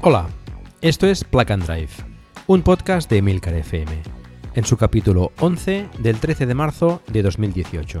Hola, 0.00 0.26
esto 0.80 1.06
es 1.06 1.22
Plug 1.22 1.52
and 1.52 1.66
Drive, 1.66 1.90
un 2.46 2.62
podcast 2.62 3.10
de 3.10 3.18
Emilcar 3.18 3.52
FM, 3.52 3.92
en 4.54 4.64
su 4.64 4.78
capítulo 4.78 5.32
11 5.38 5.86
del 5.98 6.18
13 6.18 6.46
de 6.46 6.54
marzo 6.54 7.02
de 7.08 7.22
2018. 7.22 8.00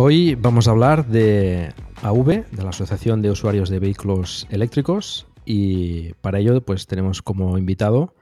Hoy 0.00 0.36
vamos 0.36 0.68
a 0.68 0.70
hablar 0.70 1.08
de 1.08 1.74
AV, 2.02 2.48
de 2.52 2.62
la 2.62 2.70
Asociación 2.70 3.20
de 3.20 3.32
Usuarios 3.32 3.68
de 3.68 3.80
Vehículos 3.80 4.46
Eléctricos, 4.48 5.26
y 5.44 6.12
para 6.20 6.38
ello 6.38 6.64
pues 6.64 6.86
tenemos 6.86 7.20
como 7.20 7.58
invitado 7.58 8.14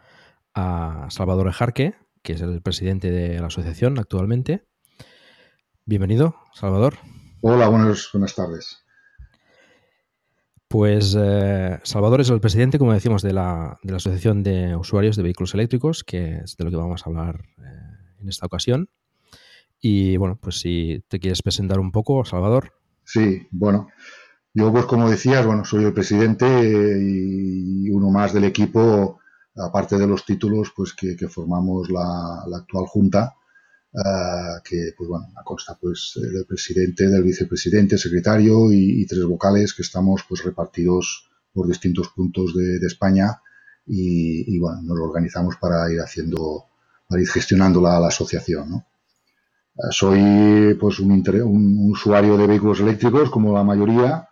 a 0.54 1.06
Salvador 1.10 1.48
Ejarque, 1.48 1.94
que 2.22 2.32
es 2.32 2.41
el 2.41 2.62
presidente 2.62 3.10
de 3.10 3.38
la 3.41 3.48
asociación 3.48 3.98
actualmente, 3.98 4.64
Bienvenido, 5.84 6.34
Salvador. 6.54 6.94
Hola, 7.42 7.69
buenas, 7.69 8.08
buenas 8.10 8.34
tardes. 8.34 8.82
Pues 10.69 11.14
eh, 11.14 11.78
Salvador 11.82 12.22
es 12.22 12.31
el 12.31 12.41
presidente, 12.41 12.78
como 12.78 12.94
decimos, 12.94 13.20
de 13.20 13.34
la, 13.34 13.78
Asociación 13.94 14.43
de 14.43 14.75
Usuarios 14.76 15.16
de 15.16 15.25
Vehículos 15.25 15.53
Eléctricos, 15.53 16.04
que 16.04 16.38
es 16.38 16.56
de 16.56 16.64
lo 16.64 16.70
que 16.70 16.76
vamos 16.78 17.03
a 17.06 17.10
hablar 17.10 17.44
eh, 17.58 18.19
en 18.22 18.31
esta 18.31 18.47
ocasión. 18.47 18.88
Y 19.81 20.16
bueno, 20.16 20.38
pues 20.41 20.60
si 20.60 21.04
te 21.09 21.19
quieres 21.20 21.42
presentar 21.42 21.78
un 21.78 21.92
poco, 21.92 22.25
Salvador. 22.25 22.72
Sí, 23.04 23.47
bueno, 23.50 23.88
yo 24.53 24.72
pues 24.72 24.87
como 24.87 25.10
decías, 25.10 25.44
bueno, 25.44 25.64
soy 25.64 25.84
el 25.84 25.92
presidente 25.92 26.47
y 26.47 27.91
uno 27.91 28.10
más 28.10 28.32
del 28.32 28.44
equipo, 28.44 29.20
aparte 29.54 29.98
de 29.98 30.06
los 30.06 30.25
títulos, 30.25 30.72
pues 30.75 30.94
que, 30.94 31.16
formamos 31.28 31.91
la, 31.91 32.44
actual 32.56 32.87
junta 32.87 33.34
eh, 33.92 34.60
que 34.64 34.92
pues 34.97 35.09
bueno, 35.09 35.26
consta 35.44 35.76
pues 35.81 36.12
del 36.16 36.47
presidente, 36.47 37.08
del 37.08 37.22
vicepresidente, 37.22 37.98
secretario 37.98 38.72
y, 38.72 39.06
tres 39.06 39.25
vocales 39.25 39.75
que 39.75 39.82
estamos 39.82 40.25
pues 40.28 40.43
repartidos 40.43 41.28
por 41.53 41.66
distintos 41.69 42.08
puntos 42.08 42.54
de, 42.54 42.78
España 42.87 43.41
y, 43.87 44.58
bueno, 44.58 44.82
nos 44.82 44.98
organizamos 44.98 45.56
para 45.56 45.91
ir 45.93 46.00
haciendo, 46.00 46.64
para 47.08 47.22
ir 47.22 47.28
gestionando 47.28 47.81
la, 47.81 48.06
asociación, 48.06 48.75
eh, 48.75 48.84
Soy 49.91 50.75
pues 50.81 51.00
un, 51.00 51.12
un, 51.12 51.91
usuario 51.91 52.37
de 52.37 52.47
vehículos 52.47 52.81
eléctricos 52.81 53.31
como 53.31 53.54
la 53.54 53.62
mayoría 53.62 54.26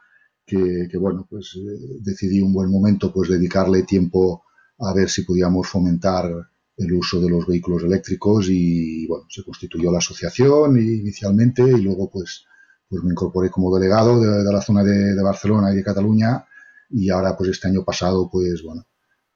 que, 0.46 0.88
bueno 0.98 1.26
pues 1.28 1.56
eh, 1.56 1.98
decidí 2.00 2.40
un 2.40 2.52
buen 2.52 2.70
momento 2.70 3.12
pues 3.12 3.30
dedicarle 3.30 3.82
tiempo 3.82 4.44
a 4.78 4.92
ver 4.92 5.08
si 5.08 5.22
podíamos 5.22 5.68
fomentar 5.68 6.30
el 6.76 6.92
uso 6.92 7.20
de 7.20 7.30
los 7.30 7.46
vehículos 7.46 7.82
eléctricos 7.84 8.46
y 8.48 9.06
bueno, 9.06 9.26
se 9.28 9.44
constituyó 9.44 9.92
la 9.92 9.98
asociación 9.98 10.76
inicialmente 10.78 11.62
y 11.62 11.80
luego 11.80 12.10
pues, 12.10 12.44
pues 12.88 13.02
me 13.04 13.12
incorporé 13.12 13.50
como 13.50 13.74
delegado 13.74 14.20
de, 14.20 14.52
la 14.52 14.60
zona 14.60 14.82
de, 14.82 15.22
Barcelona 15.22 15.72
y 15.72 15.76
de 15.76 15.84
Cataluña 15.84 16.44
y 16.90 17.10
ahora 17.10 17.36
pues 17.36 17.50
este 17.50 17.68
año 17.68 17.84
pasado 17.84 18.28
pues 18.30 18.62
bueno, 18.62 18.86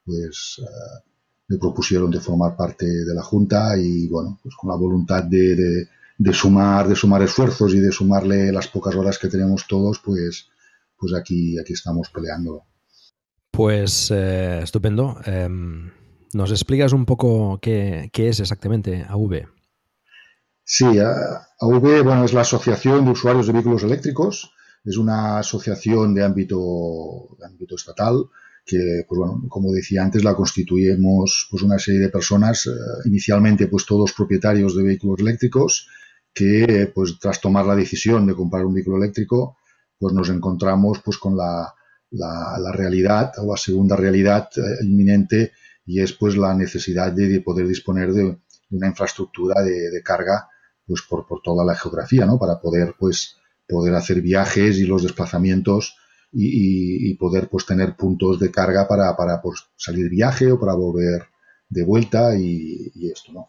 pues 0.05 0.61
eh, 0.63 1.05
me 1.49 1.59
propusieron 1.59 2.11
de 2.11 2.21
formar 2.21 2.57
parte 2.57 2.87
de 2.87 3.15
la 3.15 3.23
Junta 3.23 3.79
y 3.79 4.09
bueno, 4.09 4.39
pues 4.43 4.55
con 4.57 4.71
la 4.71 4.77
voluntad 4.77 5.23
de, 5.25 5.89
sumar, 6.33 6.89
de 6.89 6.97
sumar 6.97 7.23
esfuerzos 7.23 7.75
y 7.75 7.81
de 7.81 7.93
sumarle 7.93 8.53
las 8.53 8.69
pocas 8.69 8.95
horas 8.95 9.19
que 9.19 9.29
tenemos 9.29 9.67
todos, 9.67 10.01
pues, 10.01 10.49
pues 10.97 11.15
aquí, 11.15 11.59
aquí 11.59 11.73
estamos 11.73 12.11
peleando. 12.11 12.65
Pues 13.51 14.11
eh, 14.11 14.61
estupendo. 14.63 15.19
Em, 15.25 15.91
¿Nos 16.35 16.51
explicas 16.51 16.93
un 16.93 17.07
poco 17.07 17.59
qué, 17.61 18.11
es 18.15 18.41
exactamente 18.41 19.07
AV? 19.09 19.47
Sí, 20.65 20.85
AV 20.99 22.03
bueno, 22.05 22.25
es 22.25 22.35
la 22.35 22.43
Asociación 22.43 23.05
de 23.05 23.13
Usuarios 23.13 23.47
de 23.47 23.55
Vehículos 23.55 23.83
Eléctricos. 23.83 24.53
Es 24.85 24.97
una 24.99 25.39
asociación 25.39 26.15
de 26.15 26.25
ámbito, 26.25 27.37
de 27.39 27.47
ámbito 27.47 27.77
estatal 27.77 28.27
que, 28.69 29.05
pues 29.09 29.19
bueno, 29.19 29.43
como 29.49 29.73
decía 29.73 30.03
antes, 30.03 30.23
la 30.23 30.35
constituimos 30.35 31.49
pues 31.51 31.63
una 31.63 31.79
serie 31.79 32.01
de 32.01 32.11
personas, 32.11 32.67
eh, 32.67 32.71
inicialmente 33.07 33.67
pues 33.67 33.87
todos 33.87 34.13
propietarios 34.13 34.77
de 34.77 34.83
vehículos 34.83 35.21
eléctricos, 35.21 35.89
que 36.39 36.93
pues 36.95 37.19
tras 37.19 37.41
tomar 37.41 37.67
la 37.67 37.75
decisión 37.75 38.27
de 38.27 38.35
comprar 38.35 38.65
un 38.65 38.75
vehículo 38.75 38.99
eléctrico, 38.99 39.57
pues 39.99 40.15
nos 40.15 40.29
encontramos 40.31 41.01
pues 41.05 41.19
con 41.19 41.37
la, 41.37 41.75
la, 42.11 42.73
realidad 42.73 43.33
o 43.39 43.51
la 43.51 43.57
segunda 43.57 43.97
realidad 43.97 44.49
eh, 44.57 44.85
inminente 44.85 45.53
y 45.85 46.01
es 46.01 46.13
pues 46.13 46.37
la 46.37 46.55
necesidad 46.55 47.13
de, 47.13 47.41
poder 47.41 47.67
disponer 47.67 48.13
de, 48.13 48.39
una 48.71 48.87
infraestructura 48.87 49.63
de, 49.63 50.03
carga 50.05 50.49
pues 50.87 51.03
por, 51.09 51.27
toda 51.43 51.65
la 51.65 51.75
geografía, 51.75 52.25
¿no? 52.25 52.39
Para 52.39 52.61
poder 52.61 52.95
pues 52.99 53.37
poder 53.69 53.95
hacer 53.95 54.23
viajes 54.23 54.79
y 54.79 54.85
los 54.85 55.03
desplazamientos 55.03 55.97
y, 56.33 57.15
poder 57.15 57.49
pues 57.49 57.67
tener 57.67 57.97
puntos 57.97 58.39
de 58.39 58.51
carga 58.51 58.87
para, 58.87 59.17
para 59.17 59.41
pues, 59.43 59.65
salir 59.77 60.09
viaje 60.09 60.53
o 60.53 60.61
para 60.61 60.75
volver 60.75 61.25
de 61.69 61.85
vuelta 61.85 62.37
y, 62.39 63.11
esto, 63.11 63.33
¿no? 63.33 63.49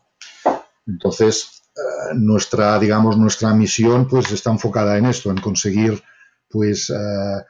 Entonces, 0.87 1.61
nuestra, 2.15 2.79
digamos, 2.79 3.17
nuestra 3.17 3.53
misión 3.53 4.07
pues 4.07 4.31
está 4.31 4.51
enfocada 4.51 4.97
en 4.97 5.05
esto, 5.05 5.29
en 5.31 5.39
conseguir 5.39 6.01
pues 6.49 6.89
eh, 6.89 7.43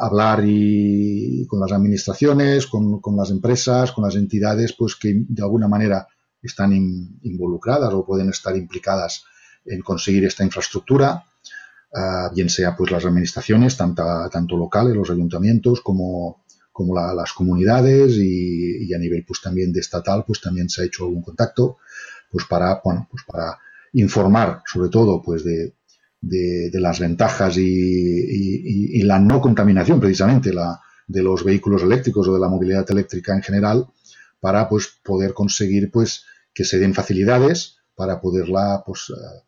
hablar 0.00 0.42
y 0.44 1.46
con 1.46 1.60
las 1.60 1.72
administraciones, 1.72 2.66
con, 2.66 3.00
las 3.16 3.30
empresas, 3.30 3.92
con 3.92 4.04
las 4.04 4.16
entidades, 4.16 4.74
pues 4.74 4.96
que 4.96 5.24
de 5.26 5.42
alguna 5.42 5.68
manera 5.68 6.06
están 6.42 6.72
involucradas 6.72 7.92
o 7.94 8.04
pueden 8.04 8.28
estar 8.28 8.56
implicadas 8.56 9.24
en 9.64 9.80
conseguir 9.82 10.24
esta 10.24 10.44
infraestructura, 10.44 11.24
ah, 11.94 12.30
bien 12.34 12.48
sea 12.48 12.76
pues 12.76 12.90
las 12.90 13.04
administraciones, 13.04 13.76
tanto, 13.76 14.04
tanto 14.30 14.56
locales, 14.56 14.94
los 14.94 15.10
ayuntamientos, 15.10 15.80
como, 15.80 16.44
como 16.70 16.94
las 16.94 17.32
comunidades 17.32 18.12
y, 18.16 18.92
a 18.94 18.98
nivel 18.98 19.24
pues 19.26 19.40
también 19.42 19.72
de 19.72 19.80
estatal, 19.80 20.24
pues 20.26 20.40
también 20.40 20.68
se 20.68 20.82
ha 20.82 20.84
hecho 20.84 21.04
algún 21.04 21.22
contacto, 21.22 21.78
pues 22.30 22.46
para, 22.46 22.80
bueno, 22.84 23.08
pues 23.10 23.24
para 23.24 23.58
informar 23.92 24.62
sobre 24.66 24.90
todo 24.90 25.22
pues 25.22 25.44
de, 25.44 25.74
de, 26.20 26.80
las 26.80 27.00
ventajas 27.00 27.56
y, 27.56 29.02
la 29.02 29.18
no 29.18 29.40
contaminación 29.40 30.00
precisamente 30.00 30.52
la, 30.52 30.80
de 31.06 31.22
los 31.22 31.44
vehículos 31.44 31.82
eléctricos 31.82 32.28
o 32.28 32.34
de 32.34 32.40
la 32.40 32.48
movilidad 32.48 32.88
eléctrica 32.90 33.34
en 33.34 33.42
general 33.42 33.86
para 34.40 34.68
pues 34.68 34.88
poder 35.02 35.32
conseguir 35.32 35.90
pues 35.90 36.24
que 36.52 36.64
se 36.64 36.78
den 36.78 36.94
facilidades 36.94 37.78
para 37.94 38.20
poderla 38.20 38.82
pues 38.84 39.10
eh, 39.10 39.42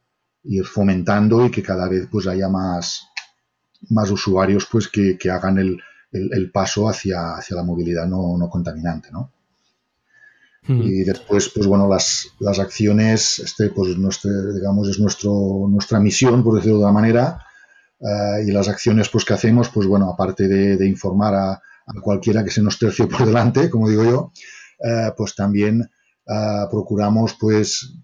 ir 0.44 0.64
fomentando 0.64 1.44
y 1.46 1.50
que 1.50 1.62
cada 1.62 1.88
vez 1.88 2.08
pues 2.10 2.26
haya 2.26 2.48
más 2.48 3.06
más 3.90 4.10
usuarios 4.10 4.66
pues 4.70 4.88
que, 4.88 5.18
hagan 5.30 5.58
el, 5.58 6.50
paso 6.52 6.88
hacia, 6.88 7.34
hacia 7.36 7.56
la 7.56 7.62
movilidad 7.62 8.06
no, 8.06 8.36
no 8.38 8.48
contaminante 8.48 9.10
¿no? 9.10 9.32
Y 10.68 11.04
después, 11.04 11.50
pues 11.54 11.66
bueno, 11.66 11.88
las, 11.88 12.28
las 12.38 12.58
acciones, 12.58 13.38
este, 13.40 13.70
pues 13.70 13.96
nuestro, 13.96 14.30
digamos, 14.52 14.88
es 14.88 15.00
nuestro, 15.00 15.66
nuestra 15.68 15.98
misión, 15.98 16.44
por 16.44 16.54
decirlo 16.54 16.78
de 16.78 16.84
una 16.84 16.92
manera, 16.92 17.44
eh, 18.00 18.44
y 18.46 18.50
las 18.50 18.68
acciones 18.68 19.10
pues 19.10 19.24
que 19.24 19.34
hacemos, 19.34 19.68
pues 19.68 19.86
bueno, 19.86 20.08
aparte 20.08 20.48
de, 20.48 20.86
informar 20.86 21.34
a, 21.34 21.62
cualquiera 22.02 22.44
que 22.44 22.50
se 22.50 22.62
nos 22.62 22.78
tercie 22.78 23.06
por 23.06 23.24
delante, 23.26 23.68
como 23.68 23.88
digo 23.88 24.04
yo, 24.04 24.32
eh, 24.82 25.10
pues 25.16 25.34
también 25.34 25.82
eh, 25.82 26.66
procuramos 26.70 27.34
pues 27.38 27.94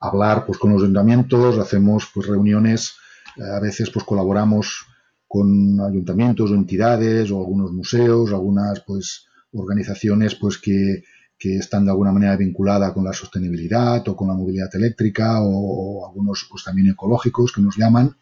hablar 0.00 0.44
pues 0.44 0.58
con 0.58 0.72
los 0.72 0.82
ayuntamientos, 0.82 1.58
hacemos 1.58 2.08
pues 2.12 2.26
reuniones, 2.26 2.94
a 3.56 3.60
veces 3.60 3.90
pues 3.90 4.04
colaboramos 4.04 4.86
con 5.26 5.80
ayuntamientos 5.80 6.50
o 6.50 6.54
entidades 6.54 7.30
o 7.30 7.38
algunos 7.38 7.72
museos, 7.72 8.30
algunas 8.30 8.80
pues 8.80 9.27
organizaciones 9.52 10.34
pues 10.34 10.58
que, 10.58 11.02
están 11.40 11.84
de 11.84 11.92
alguna 11.92 12.10
manera 12.10 12.36
vinculadas 12.36 12.92
con 12.92 13.04
la 13.04 13.12
sostenibilidad 13.12 14.06
o 14.08 14.16
con 14.16 14.26
la 14.26 14.34
movilidad 14.34 14.74
eléctrica 14.74 15.40
o, 15.40 16.04
algunos 16.04 16.48
pues 16.50 16.64
también 16.64 16.88
ecológicos 16.88 17.52
que 17.52 17.60
nos 17.60 17.76
llaman 17.76 18.16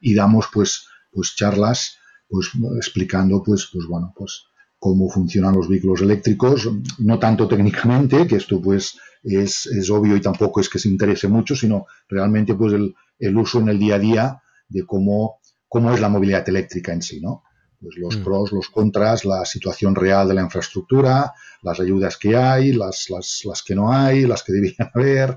y 0.00 0.14
damos 0.14 0.46
pues 0.52 0.86
pues 1.10 1.34
charlas 1.34 1.98
pues 2.28 2.52
explicando 2.76 3.42
pues 3.42 3.68
pues 3.72 3.86
bueno 3.88 4.14
pues 4.16 4.44
cómo 4.78 5.10
funcionan 5.10 5.56
los 5.56 5.68
vehículos 5.68 6.00
eléctricos 6.02 6.70
no 6.98 7.18
tanto 7.18 7.48
técnicamente 7.48 8.28
que 8.28 8.36
esto 8.36 8.62
pues 8.62 8.96
es, 9.24 9.66
es 9.66 9.90
obvio 9.90 10.14
y 10.14 10.20
tampoco 10.20 10.60
es 10.60 10.68
que 10.68 10.78
se 10.78 10.88
interese 10.88 11.26
mucho 11.26 11.56
sino 11.56 11.86
realmente 12.08 12.54
pues 12.54 12.72
el, 12.72 12.94
el 13.18 13.36
uso 13.36 13.58
en 13.58 13.68
el 13.68 13.80
día 13.80 13.96
a 13.96 13.98
día 13.98 14.42
de 14.68 14.86
cómo 14.86 15.40
cómo 15.66 15.92
es 15.92 16.00
la 16.00 16.08
movilidad 16.08 16.48
eléctrica 16.48 16.92
en 16.92 17.02
sí 17.02 17.20
no 17.20 17.42
pues 17.80 17.96
los 17.96 18.18
mm. 18.18 18.24
pros, 18.24 18.52
los 18.52 18.68
contras, 18.68 19.24
la 19.24 19.44
situación 19.44 19.94
real 19.94 20.28
de 20.28 20.34
la 20.34 20.42
infraestructura, 20.42 21.32
las 21.62 21.80
ayudas 21.80 22.16
que 22.16 22.36
hay, 22.36 22.72
las, 22.72 23.08
las, 23.10 23.42
las 23.44 23.62
que 23.62 23.74
no 23.74 23.92
hay, 23.92 24.26
las 24.26 24.42
que 24.42 24.52
deberían 24.54 24.90
haber, 24.94 25.30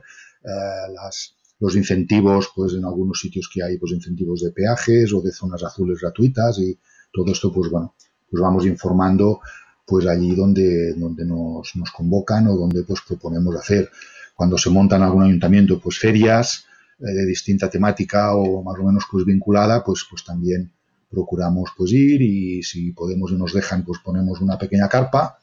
eh, 0.44 0.94
las, 0.94 1.36
los 1.60 1.76
incentivos, 1.76 2.50
pues 2.56 2.74
en 2.74 2.84
algunos 2.84 3.20
sitios 3.20 3.50
que 3.54 3.64
hay, 3.64 3.78
pues 3.78 3.94
incentivos 3.94 4.42
de 4.42 4.52
peajes 4.52 5.14
o 5.14 5.22
de 5.22 5.32
zonas 5.32 5.64
azules 5.64 6.00
gratuitas 6.02 6.60
y 6.60 6.78
todo 7.12 7.32
esto, 7.32 7.54
pues 7.54 7.70
bueno, 7.72 7.96
pues 8.30 8.42
vamos 8.42 8.66
informando 8.66 9.40
pues 9.86 10.08
allí 10.08 10.34
donde, 10.34 10.94
donde 10.94 11.26
nos, 11.26 11.76
nos 11.76 11.92
convocan 11.92 12.48
o 12.48 12.56
donde 12.56 12.84
pues 12.84 13.02
proponemos 13.08 13.56
hacer. 13.56 13.90
Cuando 14.36 14.58
se 14.58 14.70
montan 14.70 15.02
en 15.02 15.08
algún 15.08 15.24
ayuntamiento, 15.24 15.80
pues 15.80 16.00
ferias 16.00 16.66
eh, 17.00 17.12
de 17.14 17.26
distinta 17.26 17.70
temática 17.70 18.36
o 18.36 18.64
más 18.64 18.80
o 18.80 18.84
menos 18.84 19.04
pues 19.10 19.26
vinculada, 19.26 19.84
pues, 19.84 20.06
pues 20.10 20.24
también 20.24 20.72
procuramos 21.14 21.70
pues 21.78 21.92
ir 21.94 22.22
y 22.22 22.64
si 22.64 22.92
podemos 22.92 23.32
y 23.32 23.36
nos 23.36 23.54
dejan 23.54 23.86
pues 23.86 24.00
ponemos 24.04 24.42
una 24.42 24.58
pequeña 24.58 24.90
carpa 24.90 25.38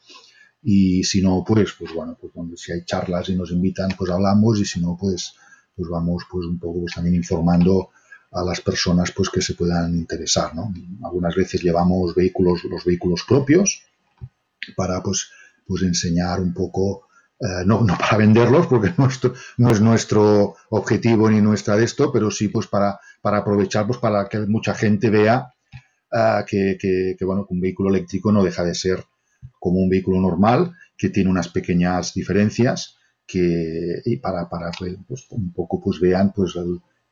y 0.61 1.03
si 1.03 1.21
no 1.21 1.43
pues 1.47 1.73
pues 1.79 1.93
bueno 1.93 2.17
pues 2.19 2.33
si 2.61 2.73
hay 2.73 2.83
charlas 2.83 3.29
y 3.29 3.35
nos 3.35 3.51
invitan 3.51 3.89
pues 3.97 4.11
hablamos 4.11 4.59
y 4.59 4.65
si 4.65 4.81
no 4.81 4.97
pues 4.99 5.33
pues 5.75 5.89
vamos 5.89 6.23
pues 6.29 6.45
un 6.45 6.59
poco 6.59 6.81
pues 6.81 6.93
también 6.93 7.15
informando 7.15 7.89
a 8.31 8.43
las 8.43 8.59
personas 8.61 9.11
pues 9.11 9.29
que 9.29 9.41
se 9.41 9.55
puedan 9.55 9.95
interesar 9.95 10.53
¿no? 10.53 10.73
algunas 11.03 11.35
veces 11.35 11.63
llevamos 11.63 12.13
vehículos 12.13 12.65
los 12.65 12.83
vehículos 12.83 13.23
propios 13.27 13.83
para 14.75 15.01
pues 15.01 15.31
pues 15.65 15.83
enseñar 15.83 16.41
un 16.41 16.53
poco 16.53 17.07
eh, 17.39 17.63
no, 17.65 17.81
no 17.81 17.97
para 17.97 18.17
venderlos 18.17 18.67
porque 18.67 18.93
nuestro, 18.97 19.33
no 19.57 19.71
es 19.71 19.79
nuestro 19.79 20.55
objetivo 20.69 21.29
ni 21.29 21.39
nuestra 21.39 21.77
de 21.77 21.85
esto 21.85 22.11
pero 22.11 22.29
sí 22.29 22.49
pues 22.49 22.67
para 22.67 22.99
para 23.21 23.37
aprovechar 23.37 23.87
pues 23.87 23.99
para 23.99 24.27
que 24.27 24.39
mucha 24.39 24.75
gente 24.75 25.09
vea 25.09 25.53
que, 26.47 27.17
bueno, 27.21 27.45
un 27.49 27.61
vehículo 27.61 27.89
eléctrico 27.89 28.31
no 28.31 28.43
deja 28.43 28.63
de 28.63 28.75
ser 28.75 29.03
como 29.59 29.79
un 29.79 29.89
vehículo 29.89 30.19
normal, 30.19 30.73
que 30.97 31.09
tiene 31.09 31.29
unas 31.29 31.49
pequeñas 31.49 32.13
diferencias 32.13 32.97
que 33.25 34.01
y 34.05 34.17
para, 34.17 34.49
para 34.49 34.71
pues, 35.07 35.25
un 35.31 35.53
poco 35.53 35.81
pues 35.81 35.99
vean 35.99 36.33
pues 36.33 36.53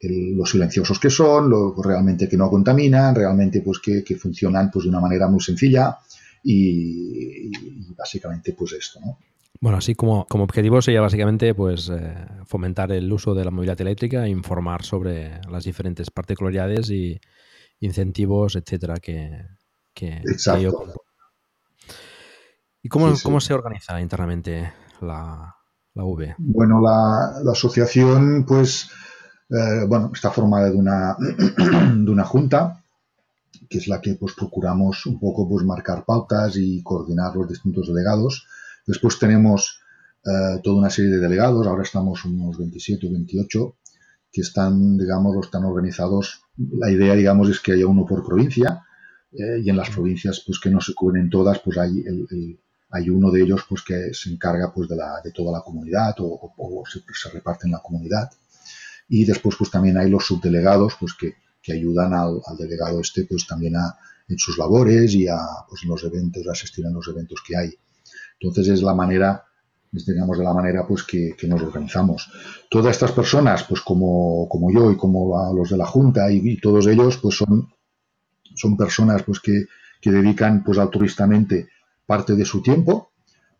los 0.01 0.49
silenciosos 0.49 0.99
que 0.99 1.09
son, 1.09 1.49
lo, 1.49 1.73
realmente 1.81 2.27
que 2.27 2.37
no 2.37 2.49
contaminan, 2.49 3.15
realmente 3.15 3.61
pues 3.61 3.79
que, 3.79 4.03
funcionan 4.15 4.69
pues 4.71 4.83
de 4.83 4.89
una 4.89 4.99
manera 4.99 5.27
muy 5.27 5.41
sencilla 5.41 5.97
y, 6.43 7.51
básicamente 7.95 8.53
pues 8.53 8.73
esto, 8.73 8.99
¿no? 8.99 9.17
Bueno, 9.61 9.77
así 9.77 9.93
como, 9.93 10.25
como 10.25 10.45
objetivo 10.45 10.81
sería 10.81 11.01
básicamente 11.01 11.53
pues 11.53 11.89
eh, 11.89 12.13
fomentar 12.45 12.93
el 12.93 13.11
uso 13.11 13.33
de 13.33 13.43
la 13.43 13.51
movilidad 13.51 13.81
eléctrica, 13.81 14.25
informar 14.25 14.85
sobre 14.85 15.41
las 15.49 15.65
diferentes 15.65 16.09
particularidades 16.11 16.89
y, 16.91 17.19
incentivos, 17.79 18.55
etcétera, 18.55 18.95
que, 18.97 19.45
que, 19.93 20.21
¿Y 22.81 22.89
cómo, 22.89 23.13
cómo 23.23 23.41
se 23.41 23.53
organiza 23.53 23.99
internamente 23.99 24.71
la, 25.01 25.55
la 25.93 26.03
V? 26.03 26.35
Bueno, 26.37 26.81
la, 26.81 27.41
la 27.43 27.51
asociación, 27.51 28.45
pues, 28.45 28.89
eh, 29.49 29.85
bueno, 29.87 30.11
está 30.13 30.31
formada 30.31 30.69
de 30.69 30.77
una, 30.77 31.17
de 31.19 32.11
una 32.11 32.23
junta, 32.23 32.83
que 33.69 33.77
es 33.77 33.87
la 33.87 34.01
que 34.01 34.15
pues 34.15 34.33
procuramos 34.33 35.05
un 35.05 35.19
poco 35.19 35.47
pues 35.47 35.65
marcar 35.65 36.05
pautas 36.05 36.55
y 36.55 36.81
coordinar 36.81 37.35
los 37.35 37.47
distintos 37.49 37.87
delegados. 37.87 38.47
Después 38.87 39.19
tenemos 39.19 39.81
eh, 40.25 40.59
toda 40.63 40.79
una 40.79 40.89
serie 40.89 41.11
de 41.11 41.19
delegados, 41.19 41.67
ahora 41.67 41.83
estamos 41.83 42.25
unos 42.25 42.57
27 42.57 43.07
o 43.07 43.11
28, 43.11 43.75
que 44.31 44.41
están, 44.41 44.97
digamos, 44.97 45.35
están 45.45 45.65
organizados. 45.65 46.41
La 46.59 46.91
idea, 46.91 47.15
digamos, 47.15 47.49
es 47.49 47.59
que 47.59 47.71
haya 47.71 47.87
uno 47.87 48.05
por 48.05 48.25
provincia 48.25 48.83
eh, 49.31 49.61
y 49.63 49.69
en 49.69 49.77
las 49.77 49.89
provincias, 49.89 50.43
pues 50.45 50.59
que 50.59 50.69
no 50.69 50.81
se 50.81 50.93
cubren 50.93 51.29
todas, 51.29 51.59
pues 51.59 51.77
hay, 51.77 52.03
el, 52.05 52.59
hay 52.89 53.09
uno 53.09 53.31
de 53.31 53.43
ellos, 53.43 53.61
pues 53.67 53.81
que 53.83 54.13
se 54.13 54.29
encarga, 54.29 54.73
pues 54.73 54.89
de, 54.89 54.95
la, 54.95 55.21
de 55.23 55.31
toda 55.31 55.57
la 55.57 55.63
comunidad 55.63 56.15
o, 56.19 56.83
se, 56.91 56.99
se, 56.99 57.29
reparte 57.29 57.67
en 57.67 57.71
la 57.71 57.79
comunidad. 57.79 58.29
Y 59.07 59.25
después, 59.25 59.55
pues 59.57 59.71
también 59.71 59.97
hay 59.97 60.09
los 60.09 60.25
subdelegados, 60.25 60.95
pues 60.99 61.13
que, 61.13 61.35
que 61.61 61.73
ayudan 61.73 62.13
al, 62.13 62.41
al, 62.45 62.57
delegado 62.57 62.99
este, 62.99 63.25
pues 63.25 63.47
también 63.47 63.75
a, 63.75 63.97
en 64.27 64.37
sus 64.37 64.57
labores 64.57 65.13
y 65.13 65.27
a, 65.27 65.37
pues 65.67 65.83
en 65.83 65.89
los 65.89 66.03
eventos, 66.03 66.47
a 66.47 66.51
asistir 66.51 66.85
a 66.85 66.89
los 66.89 67.07
eventos 67.07 67.41
que 67.45 67.55
hay. 67.55 67.73
Entonces 68.39 68.67
es 68.67 68.81
la 68.81 68.93
manera 68.93 69.45
digamos, 69.91 70.37
de 70.37 70.43
la 70.43 70.53
manera 70.53 70.85
pues 70.87 71.03
que, 71.03 71.35
nos 71.47 71.61
organizamos. 71.61 72.29
Todas 72.69 72.91
estas 72.95 73.11
personas, 73.11 73.63
pues 73.63 73.81
como, 73.81 74.47
como 74.47 74.71
yo 74.71 74.91
y 74.91 74.97
como 74.97 75.53
los 75.53 75.69
de 75.69 75.77
la 75.77 75.85
Junta 75.85 76.31
y, 76.31 76.57
todos 76.57 76.87
ellos, 76.87 77.17
pues 77.17 77.37
son, 77.37 77.69
son 78.55 78.77
personas 78.77 79.23
pues 79.23 79.39
que, 79.39 79.65
que, 79.99 80.11
dedican 80.11 80.63
pues 80.63 80.77
altruistamente 80.77 81.69
parte 82.05 82.35
de 82.35 82.45
su 82.45 82.61
tiempo 82.61 83.11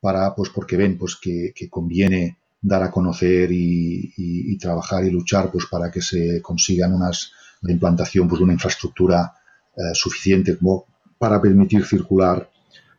para, 0.02 0.36
pues 0.36 0.50
porque 0.50 0.78
ven 0.78 0.98
pues 0.98 1.16
que, 1.16 1.54
conviene 1.70 2.38
dar 2.62 2.84
a 2.84 2.92
conocer 2.92 3.50
y, 3.52 4.58
trabajar 4.58 5.06
y 5.06 5.12
luchar 5.12 5.52
pues 5.52 5.66
para 5.66 5.90
que 5.90 6.02
se 6.02 6.42
consigan 6.42 6.94
unas 6.94 7.32
la 7.62 7.72
implantación 7.72 8.28
pues 8.28 8.40
de 8.40 8.44
una 8.44 8.54
infraestructura 8.54 9.34
eh, 9.76 9.94
suficiente 9.94 10.58
como 10.58 10.86
para 11.18 11.42
permitir 11.42 11.86
circular 11.86 12.50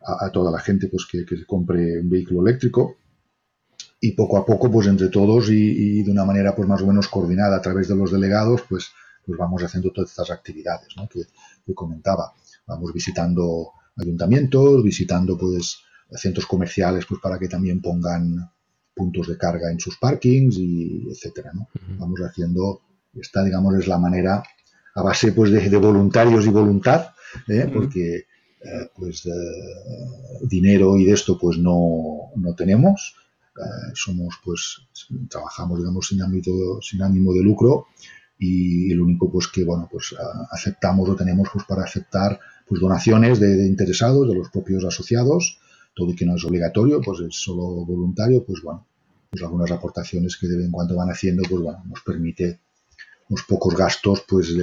a, 0.03 0.29
toda 0.31 0.51
la 0.51 0.59
gente 0.59 0.87
pues 0.87 1.05
que, 1.05 1.25
que 1.25 1.45
compre 1.45 1.99
un 1.99 2.09
vehículo 2.09 2.41
eléctrico 2.47 2.97
y 4.03 4.13
poco 4.13 4.37
a 4.37 4.45
poco, 4.45 4.69
pues 4.71 4.87
entre 4.87 5.09
todos 5.09 5.49
y, 5.51 6.01
de 6.01 6.11
una 6.11 6.25
manera 6.25 6.55
pues 6.55 6.67
más 6.67 6.81
o 6.81 6.87
menos 6.87 7.07
coordinada 7.07 7.57
a 7.57 7.61
través 7.61 7.87
de 7.87 7.95
los 7.95 8.11
delegados, 8.11 8.63
pues, 8.67 8.89
pues 9.23 9.37
vamos 9.37 9.61
haciendo 9.63 9.91
todas 9.91 10.09
estas 10.09 10.31
actividades 10.31 10.87
¿no? 10.97 11.07
que, 11.07 11.21
comentaba. 11.75 12.33
Vamos 12.65 12.91
visitando 12.91 13.71
ayuntamientos, 13.95 14.83
visitando 14.83 15.37
pues 15.37 15.77
centros 16.13 16.45
comerciales 16.47 17.05
pues 17.05 17.21
para 17.21 17.39
que 17.39 17.47
también 17.47 17.79
pongan 17.79 18.51
puntos 18.93 19.27
de 19.27 19.37
carga 19.37 19.71
en 19.71 19.79
sus 19.79 19.97
parkings 19.97 20.57
y 20.57 21.07
etcétera, 21.09 21.51
¿no? 21.53 21.69
Vamos 21.97 22.19
haciendo, 22.19 22.81
esta 23.13 23.41
digamos 23.43 23.75
es 23.75 23.87
la 23.87 23.97
manera 23.97 24.43
a 24.95 25.01
base 25.01 25.31
pues 25.31 25.51
de, 25.51 25.77
voluntarios 25.77 26.45
y 26.45 26.49
voluntad, 26.49 27.11
¿eh? 27.47 27.69
porque 27.73 28.15
eh, 28.15 28.89
pues 28.93 29.29
dinero 30.41 30.97
y 30.97 31.05
de 31.05 31.13
esto 31.13 31.37
pues 31.37 31.57
no, 31.57 32.31
no 32.35 32.53
tenemos, 32.53 33.15
eh, 33.15 33.30
somos, 33.93 34.35
pues, 34.43 34.87
trabajamos, 35.29 35.79
digamos, 35.79 36.07
sin, 36.07 36.21
ámbito, 36.21 36.81
sin 36.81 37.01
ánimo 37.01 37.33
de 37.33 37.43
lucro 37.43 37.87
y 38.37 38.91
el 38.91 39.01
único, 39.01 39.31
pues, 39.31 39.47
que, 39.47 39.63
bueno, 39.63 39.87
pues 39.91 40.15
aceptamos 40.51 41.09
o 41.09 41.15
tenemos, 41.15 41.49
pues, 41.51 41.65
para 41.65 41.83
aceptar, 41.83 42.39
pues, 42.67 42.81
donaciones 42.81 43.39
de, 43.39 43.67
interesados, 43.67 44.27
de 44.27 44.35
los 44.35 44.49
propios 44.49 44.83
asociados, 44.85 45.59
todo 45.93 46.11
y 46.11 46.15
que 46.15 46.25
no 46.25 46.35
es 46.35 46.45
obligatorio, 46.45 47.01
pues 47.01 47.19
es 47.19 47.35
solo 47.35 47.85
voluntario, 47.85 48.43
pues, 48.45 48.61
bueno, 48.63 48.85
pues 49.29 49.43
algunas 49.43 49.71
aportaciones 49.71 50.37
que 50.37 50.47
de 50.47 50.57
vez 50.57 50.65
en 50.65 50.71
cuando 50.71 50.95
van 50.95 51.09
haciendo, 51.09 51.43
pues, 51.49 51.61
bueno, 51.61 51.83
nos 51.85 52.01
permite 52.01 52.59
unos 53.31 53.43
pocos 53.43 53.75
gastos 53.75 54.25
pues 54.27 54.53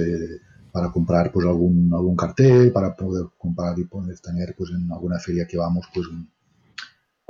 para 0.71 0.91
comprar 0.91 1.31
pues 1.31 1.45
algún 1.47 1.91
algún 1.91 2.15
cartel 2.15 2.71
para 2.71 2.95
poder 2.95 3.25
comprar 3.37 3.77
y 3.79 3.85
poder 3.85 4.19
tener 4.19 4.53
pues 4.55 4.69
en 4.69 4.91
alguna 4.91 5.17
feria 5.17 5.47
que 5.47 5.57
vamos 5.57 5.87
pues 5.91 6.07
un, 6.07 6.29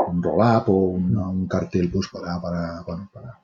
un 0.08 0.24
roll-up 0.24 0.70
o 0.70 0.74
un, 0.74 1.48
cartel 1.48 1.90
pues 1.92 2.08
para, 2.08 2.42
para, 2.42 2.82
bueno, 2.82 3.10
para 3.14 3.40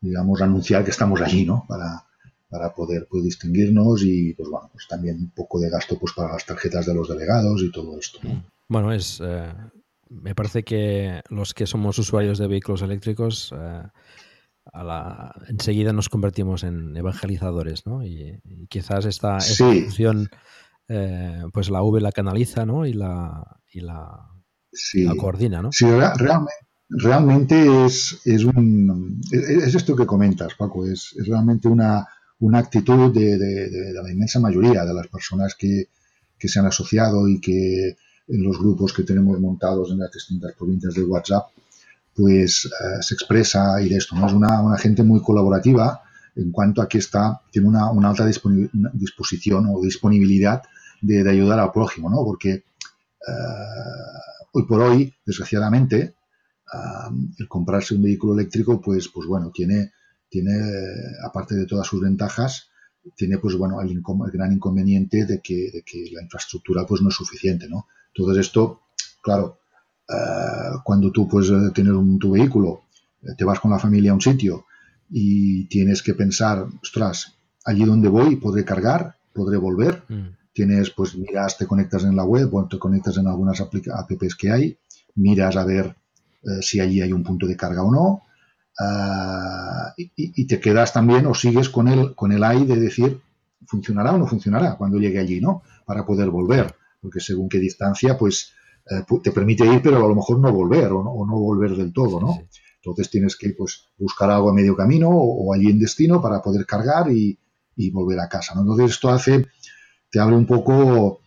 digamos 0.00 0.42
anunciar 0.42 0.84
que 0.84 0.90
estamos 0.90 1.20
allí 1.20 1.44
no 1.44 1.64
para 1.68 2.04
para 2.48 2.72
poder 2.74 3.06
pues, 3.10 3.24
distinguirnos 3.24 4.02
y 4.04 4.34
pues 4.34 4.48
bueno 4.48 4.68
pues 4.72 4.86
también 4.88 5.16
un 5.16 5.30
poco 5.30 5.58
de 5.58 5.70
gasto 5.70 5.98
pues 5.98 6.12
para 6.12 6.32
las 6.32 6.46
tarjetas 6.46 6.86
de 6.86 6.94
los 6.94 7.08
delegados 7.08 7.62
y 7.62 7.70
todo 7.72 7.98
esto 7.98 8.18
bueno 8.68 8.92
es 8.92 9.20
eh, 9.24 9.52
me 10.08 10.34
parece 10.34 10.62
que 10.62 11.22
los 11.30 11.54
que 11.54 11.66
somos 11.66 11.98
usuarios 11.98 12.38
de 12.38 12.46
vehículos 12.46 12.82
eléctricos 12.82 13.52
eh, 13.56 13.82
a 14.72 14.84
la, 14.84 15.34
enseguida 15.48 15.92
nos 15.92 16.08
convertimos 16.08 16.64
en 16.64 16.96
evangelizadores, 16.96 17.86
¿no? 17.86 18.04
Y, 18.04 18.40
quizás 18.68 19.04
esta, 19.04 19.38
función 19.40 20.28
eh, 20.88 21.42
pues 21.52 21.70
la 21.70 21.82
V 21.82 22.00
la 22.00 22.12
canaliza, 22.12 22.66
¿no? 22.66 22.86
Y 22.86 22.92
la, 22.92 23.60
y 23.72 23.80
la, 23.80 24.28
coordina, 25.16 25.62
¿no? 25.62 25.72
Sí, 25.72 25.86
realmente, 25.86 26.52
realmente 26.88 27.86
es, 27.86 28.20
es, 28.24 28.44
un, 28.44 29.20
es, 29.30 29.74
esto 29.74 29.96
que 29.96 30.06
comentas, 30.06 30.54
Paco, 30.54 30.86
es, 30.86 31.14
es 31.18 31.26
realmente 31.26 31.68
una, 31.68 32.06
una 32.40 32.58
actitud 32.58 33.12
de, 33.12 33.38
de, 33.38 33.92
la 33.92 34.10
inmensa 34.10 34.40
mayoría 34.40 34.84
de 34.84 34.94
las 34.94 35.08
personas 35.08 35.54
que, 35.54 35.88
que 36.38 36.48
se 36.48 36.58
han 36.58 36.66
asociado 36.66 37.28
y 37.28 37.40
que 37.40 37.96
en 38.28 38.42
los 38.42 38.58
grupos 38.58 38.92
que 38.92 39.04
tenemos 39.04 39.38
montados 39.40 39.90
en 39.90 39.98
las 39.98 40.12
distintas 40.12 40.52
provincias 40.54 40.94
de 40.94 41.04
WhatsApp, 41.04 41.46
pues 42.14 42.66
eh, 42.66 43.02
se 43.02 43.14
expresa 43.14 43.80
y 43.80 43.88
de 43.88 43.96
esto, 43.96 44.16
¿no? 44.16 44.26
Es 44.26 44.32
una, 44.32 44.60
una, 44.62 44.78
gente 44.78 45.02
muy 45.02 45.20
colaborativa 45.20 46.02
en 46.34 46.50
cuanto 46.50 46.82
a 46.82 46.88
que 46.88 46.98
está, 46.98 47.40
tiene 47.50 47.68
una, 47.68 47.90
una 47.90 48.10
alta 48.10 48.26
disposición 48.26 49.66
o 49.68 49.80
disponibilidad 49.80 50.62
de, 51.00 51.22
de, 51.22 51.30
ayudar 51.30 51.60
al 51.60 51.72
prójimo, 51.72 52.10
¿no? 52.10 52.24
Porque 52.24 52.50
eh, 52.52 52.62
hoy 54.56 54.66
por 54.66 54.80
hoy, 54.80 55.14
desgraciadamente, 55.24 55.98
eh, 55.98 57.34
el 57.38 57.48
comprarse 57.48 57.94
un 57.94 58.02
vehículo 58.02 58.34
eléctrico, 58.34 58.80
pues, 58.80 59.08
pues 59.08 59.26
bueno, 59.26 59.50
tiene, 59.52 59.92
tiene, 60.28 60.52
aparte 61.24 61.54
de 61.54 61.66
todas 61.66 61.86
sus 61.86 62.00
ventajas, 62.00 62.68
tiene 63.14 63.38
pues 63.38 63.56
bueno 63.56 63.80
el, 63.80 63.90
el 63.90 64.32
gran 64.32 64.52
inconveniente 64.52 65.26
de 65.26 65.40
que, 65.40 65.84
la 66.12 66.22
infraestructura 66.22 66.86
pues 66.86 67.02
no 67.02 67.10
es 67.10 67.14
suficiente, 67.14 67.68
¿no? 67.68 67.86
Todo 68.14 68.38
esto, 68.38 68.80
claro, 69.22 69.60
eh, 70.08 70.78
cuando 70.82 71.12
tú 71.12 71.28
puedes 71.28 71.50
eh, 71.50 71.70
tener 71.74 71.92
un, 71.92 72.18
tu 72.18 72.32
vehículo, 72.32 72.84
eh, 73.22 73.34
te 73.36 73.44
vas 73.44 73.60
con 73.60 73.70
la 73.70 73.78
familia 73.78 74.10
a 74.10 74.14
un 74.14 74.20
sitio 74.20 74.64
y 75.10 75.66
tienes 75.66 76.02
que 76.02 76.14
pensar, 76.14 76.66
ostras, 76.82 77.34
allí 77.64 77.84
donde 77.84 78.08
voy 78.08 78.36
podré 78.36 78.64
cargar, 78.64 79.16
podré 79.32 79.56
volver. 79.58 80.02
Mm. 80.08 80.36
Tienes, 80.56 80.88
pues 80.88 81.14
miras, 81.16 81.58
te 81.58 81.66
conectas 81.66 82.04
en 82.04 82.16
la 82.16 82.24
web 82.24 82.48
o 82.54 82.66
te 82.66 82.78
conectas 82.78 83.18
en 83.18 83.26
algunas 83.26 83.60
apps 83.60 84.34
que 84.36 84.50
hay, 84.50 84.78
miras 85.16 85.54
a 85.56 85.64
ver 85.64 85.94
si 86.62 86.80
allí 86.80 87.02
hay 87.02 87.12
un 87.12 87.22
punto 87.22 87.46
de 87.46 87.56
carga 87.56 87.82
o 87.82 87.90
no. 87.90 88.22
y, 89.98 90.10
y, 90.16 90.46
te 90.46 90.58
quedas 90.58 90.94
también 90.94 91.26
o 91.26 91.34
sigues 91.34 91.68
con 91.68 91.88
el, 91.88 92.14
con 92.14 92.32
el 92.32 92.42
AI 92.42 92.64
de 92.64 92.76
decir, 92.76 93.20
funcionará 93.66 94.14
o 94.14 94.18
no 94.18 94.26
funcionará 94.26 94.76
cuando 94.76 94.98
llegue 94.98 95.18
allí, 95.18 95.40
¿no? 95.40 95.62
Para 95.84 96.06
poder 96.06 96.30
volver, 96.30 96.74
porque 97.02 97.20
según 97.20 97.50
qué 97.50 97.58
distancia, 97.58 98.16
pues 98.16 98.54
eh, 98.90 99.04
te 99.22 99.32
permite 99.32 99.66
ir, 99.66 99.82
pero 99.82 100.04
a 100.04 100.08
lo 100.08 100.14
mejor 100.14 100.38
no 100.38 100.52
volver 100.52 100.92
o 100.92 101.02
no, 101.02 101.38
volver 101.38 101.76
del 101.76 101.92
todo, 101.92 102.20
¿no? 102.20 102.38
Entonces 102.76 103.10
tienes 103.10 103.36
que 103.36 103.50
pues, 103.50 103.88
buscar 103.98 104.30
algo 104.30 104.50
a 104.50 104.54
medio 104.54 104.76
camino 104.76 105.08
o, 105.10 105.52
allí 105.52 105.70
en 105.70 105.78
destino 105.80 106.22
para 106.22 106.40
poder 106.40 106.64
cargar 106.64 107.10
y, 107.10 107.38
volver 107.92 108.20
a 108.20 108.28
casa, 108.28 108.54
¿no? 108.54 108.62
Entonces 108.62 108.92
esto 108.92 109.10
hace, 109.10 109.48
te 110.16 110.22
abre 110.22 110.34
un 110.34 110.46
poco, 110.46 111.20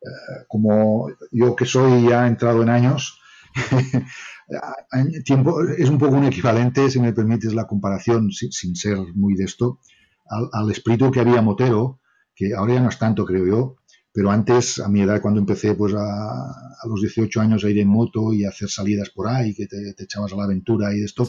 eh, 0.00 0.44
como 0.46 1.10
yo 1.32 1.56
que 1.56 1.66
soy 1.66 2.08
ya 2.08 2.28
entrado 2.28 2.62
en 2.62 2.68
años, 2.68 3.18
tiempo, 5.24 5.60
es 5.64 5.90
un 5.90 5.98
poco 5.98 6.14
un 6.14 6.26
equivalente, 6.26 6.88
si 6.90 7.00
me 7.00 7.12
permites 7.12 7.54
la 7.54 7.66
comparación, 7.66 8.30
sin, 8.30 8.76
ser 8.76 8.98
muy 9.16 9.34
de 9.34 9.46
esto, 9.46 9.80
al, 10.28 10.48
al, 10.52 10.70
espíritu 10.70 11.10
que 11.10 11.18
había 11.18 11.42
Motero, 11.42 11.98
que 12.32 12.54
ahora 12.54 12.74
ya 12.74 12.80
no 12.82 12.88
es 12.88 13.00
tanto, 13.00 13.24
creo 13.24 13.44
yo, 13.44 13.76
pero 14.12 14.30
antes, 14.30 14.78
a 14.78 14.88
mi 14.88 15.00
edad, 15.00 15.20
cuando 15.20 15.40
empecé 15.40 15.74
pues 15.74 15.92
a, 15.94 16.86
los 16.86 17.00
18 17.00 17.40
años 17.40 17.64
a 17.64 17.68
ir 17.68 17.80
en 17.80 17.88
moto 17.88 18.32
y 18.32 18.44
a 18.44 18.50
hacer 18.50 18.68
salidas 18.68 19.10
por 19.10 19.26
ahí, 19.26 19.56
que 19.56 19.66
te, 19.66 20.04
echabas 20.04 20.32
a 20.32 20.36
la 20.36 20.44
aventura 20.44 20.94
y 20.94 21.02
esto, 21.02 21.28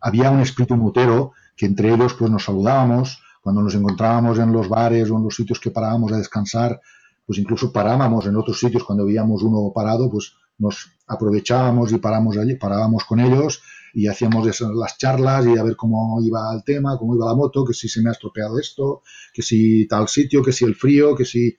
había 0.00 0.30
un 0.30 0.40
espíritu 0.40 0.74
motero 0.74 1.32
que 1.54 1.66
entre 1.66 1.92
ellos 1.92 2.14
pues 2.14 2.30
nos 2.30 2.44
saludábamos, 2.44 3.22
cuando 3.40 3.62
nos 3.62 3.74
encontrábamos 3.74 4.38
en 4.38 4.52
los 4.52 4.68
bares 4.68 5.10
o 5.10 5.16
en 5.16 5.24
los 5.24 5.34
sitios 5.34 5.60
que 5.60 5.70
parábamos 5.70 6.12
a 6.12 6.18
descansar, 6.18 6.80
pues 7.26 7.38
incluso 7.38 7.72
parábamos 7.72 8.26
en 8.26 8.36
otros 8.36 8.58
sitios 8.58 8.84
cuando 8.84 9.06
veíamos 9.06 9.42
uno 9.42 9.72
parado, 9.74 10.10
pues 10.10 10.34
nos 10.58 10.90
aprovechábamos 11.06 11.92
y 11.92 11.98
paramos 11.98 12.36
allí, 12.36 12.56
parábamos 12.56 13.04
con 13.04 13.20
ellos 13.20 13.62
y 13.94 14.06
hacíamos 14.06 14.60
las 14.60 14.98
charlas 14.98 15.46
y 15.46 15.58
a 15.58 15.62
ver 15.62 15.74
cómo 15.74 16.20
iba 16.22 16.52
el 16.54 16.62
tema, 16.62 16.96
cómo 16.98 17.16
iba 17.16 17.26
la 17.26 17.34
moto, 17.34 17.64
que 17.64 17.74
si 17.74 17.88
se 17.88 18.02
me 18.02 18.10
ha 18.10 18.12
estropeado 18.12 18.58
esto, 18.58 19.02
que 19.32 19.42
si 19.42 19.86
tal 19.88 20.08
sitio, 20.08 20.42
que 20.42 20.52
si 20.52 20.64
el 20.64 20.74
frío, 20.74 21.16
que 21.16 21.24
si 21.24 21.56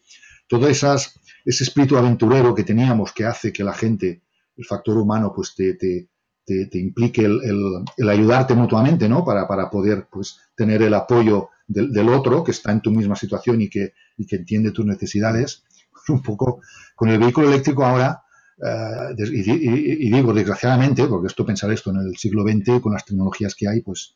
todo 0.47 0.67
esas, 0.67 1.19
ese 1.45 1.63
espíritu 1.63 1.97
aventurero 1.97 2.53
que 2.53 2.63
teníamos 2.63 3.11
que 3.11 3.25
hace 3.25 3.51
que 3.51 3.63
la 3.63 3.73
gente, 3.73 4.23
el 4.55 4.65
factor 4.65 4.97
humano, 4.97 5.33
pues 5.35 5.55
te, 5.55 5.73
te, 5.75 6.09
te, 6.45 6.79
implique 6.79 7.23
el, 7.23 7.39
el, 7.97 8.09
ayudarte 8.09 8.53
mutuamente, 8.53 9.07
¿no? 9.07 9.23
Para, 9.23 9.47
para 9.47 9.69
poder 9.69 10.07
pues, 10.11 10.37
tener 10.55 10.81
el 10.81 10.93
apoyo 10.93 11.49
del, 11.71 11.91
del, 11.91 12.09
otro 12.09 12.43
que 12.43 12.51
está 12.51 12.71
en 12.71 12.81
tu 12.81 12.91
misma 12.91 13.15
situación 13.15 13.61
y 13.61 13.69
que, 13.69 13.93
y 14.17 14.25
que 14.25 14.37
entiende 14.37 14.71
tus 14.71 14.85
necesidades. 14.85 15.63
Un 16.07 16.21
poco 16.21 16.61
con 16.95 17.09
el 17.09 17.19
vehículo 17.19 17.47
eléctrico 17.47 17.85
ahora, 17.85 18.23
uh, 18.57 19.13
y, 19.17 19.51
y, 19.51 20.07
y, 20.07 20.11
digo 20.11 20.33
desgraciadamente, 20.33 21.05
porque 21.07 21.27
esto 21.27 21.45
pensar 21.45 21.71
esto 21.71 21.91
en 21.91 21.97
el 21.97 22.17
siglo 22.17 22.43
XX, 22.43 22.81
con 22.81 22.93
las 22.93 23.05
tecnologías 23.05 23.55
que 23.55 23.67
hay, 23.67 23.81
pues 23.81 24.15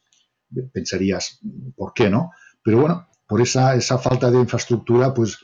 pensarías, 0.74 1.40
¿por 1.76 1.94
qué 1.94 2.10
no? 2.10 2.32
Pero 2.64 2.82
bueno, 2.82 3.08
por 3.28 3.42
esa, 3.42 3.76
esa 3.76 3.98
falta 3.98 4.32
de 4.32 4.40
infraestructura, 4.40 5.14
pues 5.14 5.38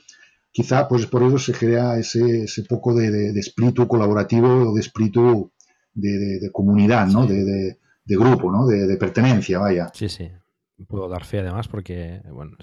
quizá 0.52 0.88
pues 0.88 1.06
por 1.06 1.24
eso 1.24 1.38
se 1.38 1.54
crea 1.54 1.98
ese, 1.98 2.44
ese 2.44 2.64
poco 2.64 2.94
de, 2.94 3.32
espíritu 3.40 3.88
colaborativo 3.88 4.72
o 4.72 4.74
de 4.74 4.82
espíritu 4.82 5.52
de, 5.94 6.50
comunidad, 6.52 7.08
¿no? 7.08 7.26
De, 7.26 7.78
grupo, 8.06 8.52
¿no? 8.52 8.68
De, 8.68 8.98
pertenencia, 8.98 9.60
vaya. 9.60 9.90
Sí, 9.94 10.10
sí. 10.10 10.30
Puedo 10.88 11.10
dar 11.10 11.26
fe 11.26 11.40
además 11.40 11.68
porque 11.68 12.22
bueno, 12.32 12.58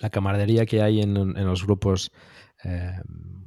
la 0.00 0.10
camaradería 0.10 0.66
que 0.66 0.82
hay 0.82 1.00
en, 1.00 1.16
en 1.16 1.46
los 1.46 1.64
grupos 1.64 2.10
eh, 2.64 3.00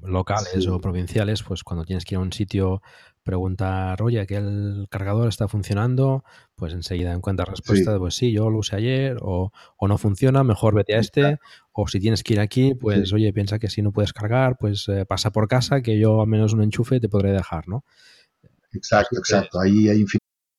locales 0.04 0.68
o 0.68 0.80
provinciales, 0.80 1.42
pues 1.42 1.64
cuando 1.64 1.86
tienes 1.86 2.06
que 2.06 2.16
ir 2.16 2.18
a 2.18 2.22
un 2.22 2.34
sitio 2.34 2.82
preguntar, 3.24 4.02
oye, 4.04 4.28
que 4.28 4.36
el 4.36 4.88
cargador 4.90 5.28
está 5.30 5.48
funcionando, 5.48 6.24
pues 6.56 6.74
enseguida 6.74 7.12
encuentras 7.12 7.50
respuesta 7.50 7.94
de, 7.94 7.98
pues 7.98 8.14
sí, 8.14 8.32
yo 8.32 8.50
lo 8.52 8.60
usé 8.60 8.76
ayer, 8.76 9.18
o, 9.22 9.52
o, 9.78 9.88
no 9.88 9.98
funciona, 9.98 10.44
mejor 10.44 10.76
vete 10.76 10.96
a 10.96 11.00
este, 11.00 11.40
o 11.72 11.88
si 11.88 12.00
tienes 12.00 12.24
que 12.24 12.34
ir 12.34 12.40
aquí, 12.40 12.76
pues 12.76 13.14
oye, 13.14 13.34
piensa 13.34 13.58
que 13.58 13.70
si 13.70 13.82
no 13.82 13.92
puedes 13.92 14.14
cargar, 14.14 14.58
pues 14.60 14.88
eh, 14.90 15.06
pasa 15.06 15.32
por 15.32 15.48
casa, 15.48 15.82
que 15.82 15.98
yo 15.98 16.22
al 16.22 16.28
menos 16.28 16.54
un 16.54 16.62
enchufe 16.62 17.00
te 17.00 17.10
podré 17.10 17.32
dejar, 17.32 17.68
¿no? 17.68 17.84
Exacto, 18.74 19.18
exacto. 19.18 19.60
Ahí 19.60 19.90
hay 19.90 20.06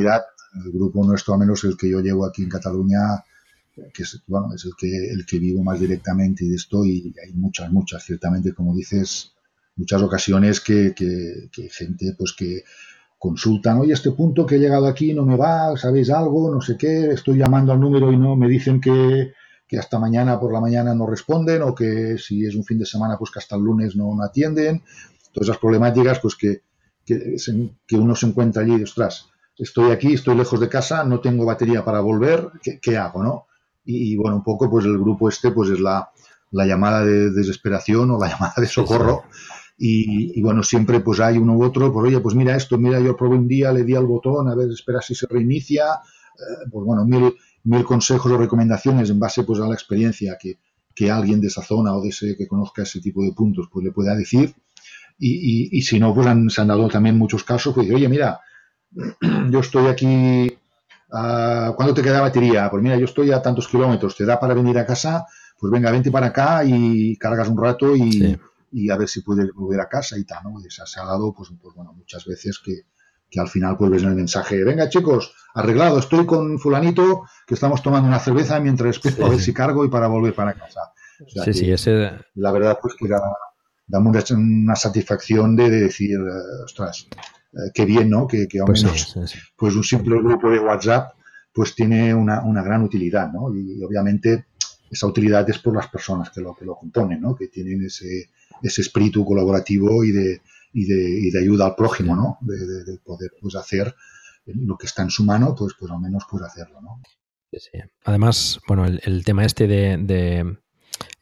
el 0.00 0.72
grupo 0.72 1.04
nuestro, 1.04 1.34
al 1.34 1.40
menos 1.40 1.64
el 1.64 1.76
que 1.76 1.88
yo 1.90 2.00
llevo 2.00 2.24
aquí 2.26 2.42
en 2.42 2.48
Cataluña, 2.48 3.24
que 3.92 4.02
es, 4.02 4.14
es 4.54 4.64
el 4.64 4.72
que 4.78 5.10
el 5.10 5.26
que 5.26 5.38
vivo 5.38 5.62
más 5.62 5.80
directamente 5.80 6.44
y 6.44 6.48
de 6.48 6.56
esto, 6.56 6.84
y 6.84 7.14
hay 7.22 7.32
muchas, 7.34 7.70
muchas, 7.70 8.04
ciertamente, 8.04 8.54
como 8.54 8.74
dices, 8.74 9.32
muchas 9.76 10.02
ocasiones 10.02 10.60
que, 10.60 10.94
gente 11.70 12.14
pues 12.16 12.34
que 12.36 12.64
consultan, 13.18 13.78
oye, 13.78 13.92
este 13.92 14.12
punto 14.12 14.46
que 14.46 14.56
he 14.56 14.58
llegado 14.58 14.86
aquí 14.86 15.14
no 15.14 15.24
me 15.24 15.36
va, 15.36 15.76
¿sabéis 15.76 16.10
algo? 16.10 16.52
No 16.52 16.60
sé 16.60 16.76
qué, 16.76 17.12
estoy 17.12 17.38
llamando 17.38 17.72
al 17.72 17.80
número 17.80 18.12
y 18.12 18.16
no 18.16 18.36
me 18.36 18.48
dicen 18.48 18.80
que, 18.80 19.32
hasta 19.78 19.98
mañana 19.98 20.38
por 20.38 20.52
la 20.52 20.60
mañana 20.60 20.94
no 20.94 21.06
responden 21.06 21.62
o 21.62 21.74
que 21.74 22.18
si 22.18 22.46
es 22.46 22.54
un 22.54 22.64
fin 22.64 22.78
de 22.78 22.86
semana 22.86 23.18
pues 23.18 23.30
que 23.32 23.40
hasta 23.40 23.56
el 23.56 23.62
lunes 23.62 23.96
no, 23.96 24.16
atienden. 24.22 24.82
Todas 25.32 25.48
esas 25.48 25.58
problemáticas 25.58 26.20
pues 26.20 26.34
que, 26.36 26.62
que, 27.04 27.36
que 27.86 27.96
uno 27.96 28.14
se 28.14 28.26
encuentra 28.26 28.62
allí, 28.62 28.82
ostras, 28.82 29.28
estoy 29.58 29.90
aquí, 29.90 30.14
estoy 30.14 30.36
lejos 30.36 30.60
de 30.60 30.68
casa, 30.68 31.04
no 31.04 31.20
tengo 31.20 31.44
batería 31.44 31.84
para 31.84 32.00
volver, 32.00 32.50
¿qué, 32.82 32.96
hago, 32.96 33.22
no? 33.22 33.46
Y, 33.84 34.16
bueno, 34.16 34.36
un 34.36 34.42
poco 34.42 34.68
pues 34.68 34.84
el 34.84 34.98
grupo 34.98 35.28
este 35.28 35.52
pues 35.52 35.70
es 35.70 35.80
la, 35.80 36.10
llamada 36.50 37.04
de 37.04 37.30
desesperación 37.30 38.10
o 38.10 38.18
la 38.18 38.28
llamada 38.30 38.54
de 38.56 38.66
socorro. 38.66 39.24
Y, 39.78 40.40
bueno, 40.40 40.62
siempre 40.62 41.00
pues 41.00 41.20
hay 41.20 41.36
uno 41.36 41.54
u 41.54 41.62
otro, 41.62 41.92
pues 41.92 42.06
oye, 42.06 42.20
pues 42.20 42.34
mira 42.34 42.56
esto, 42.56 42.78
mira, 42.78 42.98
yo 42.98 43.16
probé 43.16 43.36
un 43.36 43.46
día, 43.46 43.72
le 43.72 43.84
di 43.84 43.94
al 43.94 44.06
botón, 44.06 44.48
a 44.48 44.54
ver, 44.54 44.70
espera 44.70 45.02
si 45.02 45.14
se 45.14 45.26
reinicia, 45.26 45.84
eh, 45.84 46.68
pues 46.70 46.84
bueno, 46.84 47.04
mil, 47.04 47.34
mil 47.64 47.84
consejos 47.84 48.32
o 48.32 48.38
recomendaciones 48.38 49.10
en 49.10 49.18
base 49.18 49.44
pues 49.44 49.60
a 49.60 49.68
la 49.68 49.74
experiencia 49.74 50.38
que, 50.40 50.58
alguien 51.10 51.42
de 51.42 51.48
esa 51.48 51.62
zona 51.62 51.94
o 51.94 52.00
de 52.00 52.08
ese 52.08 52.34
que 52.38 52.48
conozca 52.48 52.82
ese 52.82 53.02
tipo 53.02 53.22
de 53.22 53.32
puntos 53.32 53.68
pues 53.70 53.84
le 53.84 53.92
pueda 53.92 54.14
decir. 54.14 54.54
Y, 55.18 55.80
si 55.82 55.98
no, 55.98 56.14
pues 56.14 56.26
han, 56.26 56.48
se 56.48 56.60
han 56.62 56.68
dado 56.68 56.88
también 56.88 57.18
muchos 57.18 57.44
casos, 57.44 57.74
pues 57.74 57.90
oye, 57.90 58.08
mira, 58.08 58.40
yo 59.50 59.60
estoy 59.60 59.86
aquí, 59.86 60.58
uh, 61.10 61.74
¿cuándo 61.74 61.94
te 61.94 62.02
queda 62.02 62.20
batería? 62.20 62.70
Pues 62.70 62.82
mira, 62.82 62.96
yo 62.96 63.04
estoy 63.04 63.32
a 63.32 63.42
tantos 63.42 63.68
kilómetros, 63.68 64.16
¿te 64.16 64.24
da 64.24 64.38
para 64.38 64.54
venir 64.54 64.78
a 64.78 64.86
casa? 64.86 65.26
Pues 65.58 65.70
venga, 65.70 65.90
vente 65.90 66.10
para 66.10 66.26
acá 66.26 66.62
y 66.64 67.16
cargas 67.16 67.48
un 67.48 67.62
rato 67.62 67.96
y, 67.96 68.38
a 68.90 68.96
ver 68.96 69.08
si 69.08 69.22
puedes 69.22 69.52
volver 69.54 69.80
a 69.80 69.88
casa 69.88 70.18
y 70.18 70.24
tal, 70.24 70.44
¿no? 70.44 70.60
Y 70.60 70.70
se, 70.70 70.82
ha 71.00 71.04
dado, 71.04 71.32
pues, 71.32 71.50
pues, 71.60 71.74
bueno, 71.74 71.92
muchas 71.94 72.24
veces 72.26 72.60
que, 72.62 72.82
al 73.38 73.48
final 73.48 73.76
pues 73.76 73.90
ves 73.90 74.02
el 74.02 74.14
mensaje, 74.14 74.64
venga 74.64 74.88
chicos, 74.88 75.34
arreglado, 75.54 75.98
estoy 75.98 76.24
con 76.24 76.58
fulanito 76.58 77.24
que 77.46 77.52
estamos 77.52 77.82
tomando 77.82 78.08
una 78.08 78.18
cerveza 78.18 78.58
mientras 78.60 78.96
espero 78.96 79.26
a 79.26 79.30
ver 79.30 79.40
si 79.40 79.52
cargo 79.52 79.84
y 79.84 79.88
para 79.88 80.06
volver 80.06 80.32
para 80.34 80.54
casa. 80.54 80.80
sí, 81.44 81.52
sí, 81.52 81.70
ese... 81.70 82.12
La 82.34 82.50
verdad 82.50 82.78
pues 82.80 82.94
que 82.98 83.06
da, 83.08 83.20
una, 83.98 84.74
satisfacción 84.74 85.54
de, 85.54 85.68
decir, 85.68 86.18
eh, 86.18 86.64
ostras, 86.64 87.08
eh, 87.56 87.70
qué 87.72 87.84
bien, 87.84 88.10
¿no? 88.10 88.26
Que, 88.26 88.46
que 88.46 88.60
pues, 88.64 88.84
pues, 89.56 89.74
un 89.74 89.84
simple 89.84 90.18
grupo 90.18 90.50
de 90.50 90.58
WhatsApp 90.58 91.12
pues 91.52 91.74
tiene 91.74 92.14
una, 92.14 92.42
gran 92.62 92.82
utilidad, 92.82 93.32
¿no? 93.32 93.54
Y, 93.54 93.82
obviamente 93.82 94.46
esa 94.90 95.06
utilidad 95.06 95.48
es 95.50 95.58
por 95.58 95.74
las 95.74 95.88
personas 95.88 96.30
que 96.30 96.40
lo, 96.40 96.54
que 96.54 96.64
lo 96.64 96.76
componen, 96.76 97.20
¿no? 97.20 97.34
Que 97.34 97.48
tienen 97.48 97.82
ese, 97.84 98.30
ese 98.62 98.82
espíritu 98.82 99.24
colaborativo 99.24 100.04
y 100.04 100.12
de, 100.12 100.42
y 100.74 100.84
de, 100.84 101.20
y 101.20 101.30
de 101.30 101.40
ayuda 101.40 101.66
al 101.66 101.74
prójimo, 101.74 102.14
¿no? 102.14 102.38
De, 102.42 102.98
poder 102.98 103.32
pues 103.40 103.56
hacer 103.56 103.94
lo 104.44 104.76
que 104.76 104.86
está 104.86 105.02
en 105.02 105.10
su 105.10 105.24
mano, 105.24 105.54
pues, 105.58 105.72
pues 105.78 105.90
al 105.90 106.00
menos 106.00 106.24
pues 106.30 106.42
hacerlo, 106.42 106.80
¿no? 106.82 107.00
Además, 108.04 108.60
bueno, 108.68 108.84
el, 108.84 109.24
tema 109.24 109.44
este 109.44 109.66
de, 109.66 110.58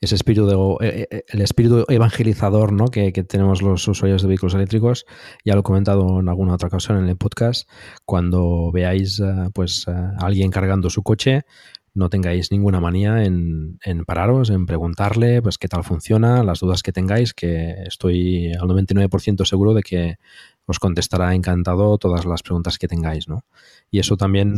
ese 0.00 0.14
espíritu 0.14 0.46
de, 0.46 0.86
eh, 0.86 1.08
eh, 1.10 1.24
el 1.28 1.40
espíritu 1.40 1.84
evangelizador 1.88 2.72
¿no? 2.72 2.86
que, 2.88 3.12
tenemos 3.24 3.62
los 3.62 3.86
usuarios 3.88 4.22
de 4.22 4.28
vehículos 4.28 4.54
eléctricos. 4.54 5.06
Ya 5.44 5.54
lo 5.54 5.60
he 5.60 5.62
comentado 5.64 6.20
en 6.20 6.28
alguna 6.28 6.54
otra 6.54 6.68
ocasión 6.68 6.98
en 6.98 7.08
el 7.08 7.16
podcast. 7.16 7.68
Cuando 8.04 8.70
veáis 8.72 9.20
eh, 9.20 9.48
pues, 9.52 9.88
a 9.88 10.16
alguien 10.18 10.50
cargando 10.50 10.90
su 10.90 11.02
coche, 11.02 11.42
no 11.94 12.10
tengáis 12.10 12.50
ninguna 12.50 12.80
manía 12.80 13.24
en, 13.24 13.78
en, 13.84 14.04
pararos, 14.04 14.50
en 14.50 14.66
preguntarle 14.66 15.40
pues 15.40 15.58
qué 15.58 15.68
tal 15.68 15.84
funciona, 15.84 16.42
las 16.42 16.58
dudas 16.58 16.82
que 16.82 16.92
tengáis, 16.92 17.32
que 17.34 17.74
estoy 17.86 18.52
al 18.52 18.68
99% 18.68 19.44
seguro 19.44 19.74
de 19.74 19.82
que 19.82 20.16
os 20.66 20.80
contestará 20.80 21.34
encantado 21.34 21.96
todas 21.98 22.24
las 22.24 22.42
preguntas 22.42 22.78
que 22.78 22.88
tengáis, 22.88 23.28
¿no? 23.28 23.44
Y 23.90 24.00
eso 24.00 24.16
también, 24.16 24.54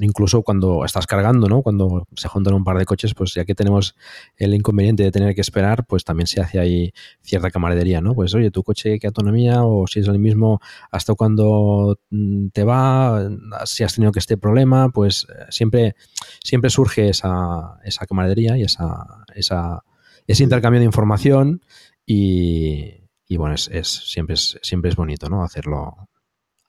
incluso 0.00 0.42
cuando 0.42 0.84
estás 0.84 1.06
cargando, 1.06 1.48
¿no? 1.48 1.60
Cuando 1.60 2.06
se 2.14 2.28
juntan 2.28 2.54
un 2.54 2.62
par 2.62 2.78
de 2.78 2.84
coches, 2.84 3.14
pues 3.14 3.34
ya 3.34 3.44
que 3.44 3.54
tenemos 3.54 3.96
el 4.36 4.54
inconveniente 4.54 5.02
de 5.02 5.10
tener 5.10 5.34
que 5.34 5.40
esperar, 5.40 5.86
pues 5.86 6.04
también 6.04 6.28
se 6.28 6.40
hace 6.40 6.60
ahí 6.60 6.92
cierta 7.20 7.50
camaradería, 7.50 8.00
¿no? 8.00 8.14
Pues 8.14 8.32
oye, 8.34 8.52
tu 8.52 8.62
coche, 8.62 9.00
¿qué 9.00 9.08
autonomía? 9.08 9.64
O 9.64 9.88
si 9.88 10.00
es 10.00 10.06
el 10.06 10.20
mismo, 10.20 10.60
¿hasta 10.92 11.14
cuando 11.14 11.98
mm, 12.10 12.48
te 12.48 12.62
va? 12.62 13.28
Si 13.64 13.82
has 13.82 13.94
tenido 13.94 14.12
que 14.12 14.20
este 14.20 14.36
problema, 14.36 14.90
pues 14.90 15.26
eh, 15.28 15.46
siempre, 15.50 15.96
siempre 16.44 16.70
surge 16.70 17.08
esa, 17.08 17.80
esa 17.84 18.06
camaradería 18.06 18.56
y 18.56 18.62
esa, 18.62 19.24
esa, 19.34 19.82
ese 20.28 20.44
intercambio 20.44 20.78
de 20.78 20.86
información 20.86 21.62
y 22.06 23.00
y 23.30 23.36
bueno, 23.36 23.54
es, 23.54 23.88
siempre, 23.88 24.34
es, 24.34 24.58
siempre 24.60 24.90
es 24.90 24.96
bonito, 24.96 25.28
¿no? 25.28 25.44
Hacerlo, 25.44 26.08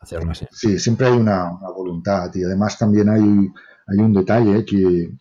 hacerlo 0.02 0.32
así. 0.32 0.46
Sí, 0.52 0.80
siempre 0.80 1.08
hay 1.08 1.14
una, 1.14 1.52
voluntad 1.76 2.32
y 2.34 2.44
además 2.44 2.78
también 2.78 3.10
hay, 3.10 3.22
hay 3.22 3.98
un 3.98 4.14
detalle 4.14 4.66
que, 4.66 5.04
eh, 5.04 5.18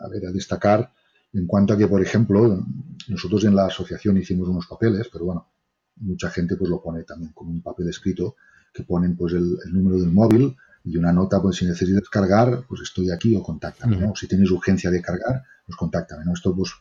a 0.00 0.08
ver, 0.08 0.26
a 0.26 0.32
destacar 0.32 0.92
en 1.32 1.46
cuanto 1.46 1.72
a 1.72 1.78
que, 1.78 1.86
por 1.86 2.02
ejemplo, 2.02 2.64
nosotros 3.08 3.44
en 3.44 3.54
la 3.54 3.66
asociación 3.66 4.18
hicimos 4.18 4.48
unos 4.48 4.66
papeles, 4.66 5.08
pero 5.10 5.24
bueno, 5.24 5.48
mucha 5.96 6.28
gente 6.30 6.56
pues 6.56 6.68
lo 6.68 6.82
pone 6.82 7.04
también 7.04 7.32
como 7.32 7.50
un 7.50 7.62
papel 7.62 7.88
escrito, 7.88 8.36
que 8.72 8.82
ponen 8.82 9.16
pues 9.16 9.32
el, 9.34 9.58
número 9.72 9.98
del 9.98 10.10
móvil 10.10 10.56
y 10.84 10.96
una 10.96 11.12
nota, 11.12 11.40
pues 11.40 11.56
si 11.56 11.64
necesitas 11.64 12.08
cargar, 12.08 12.64
pues 12.68 12.82
estoy 12.82 13.10
aquí 13.10 13.34
o 13.36 13.42
contáctame, 13.42 13.96
¿no? 13.96 14.14
Si 14.16 14.26
tienes 14.26 14.50
urgencia 14.50 14.90
de 14.90 15.00
cargar, 15.00 15.44
pues 15.64 15.76
contáctame, 15.76 16.24
¿no? 16.24 16.32
Esto 16.34 16.54
pues 16.54 16.72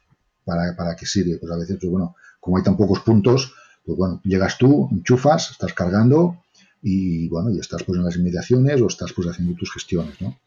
para, 0.44 0.76
para 0.76 0.96
qué 0.96 1.06
sirve, 1.06 1.38
pues 1.38 1.52
a 1.52 1.58
veces, 1.58 1.78
pues 1.80 1.91
bueno, 1.91 2.15
como 2.39 2.58
hay 2.58 2.63
tan 2.63 2.76
pocos 2.76 3.02
puntos, 3.02 3.54
pues 3.86 3.98
bueno, 3.98 4.22
llegas 4.24 4.58
tú, 4.58 4.89
enchufas, 4.91 5.52
estás 5.52 5.74
cargando 5.74 6.41
y 6.82 7.28
bueno, 7.30 7.52
y 7.52 7.60
estás 7.60 7.84
pues 7.84 7.98
en 7.98 8.06
las 8.06 8.15
inmediaciones 8.15 8.82
o 8.82 8.88
estás 8.88 9.13
pues 9.13 9.28
haciendo 9.28 9.56
tus 9.56 9.72
gestiones, 9.72 10.20
¿no? 10.22 10.38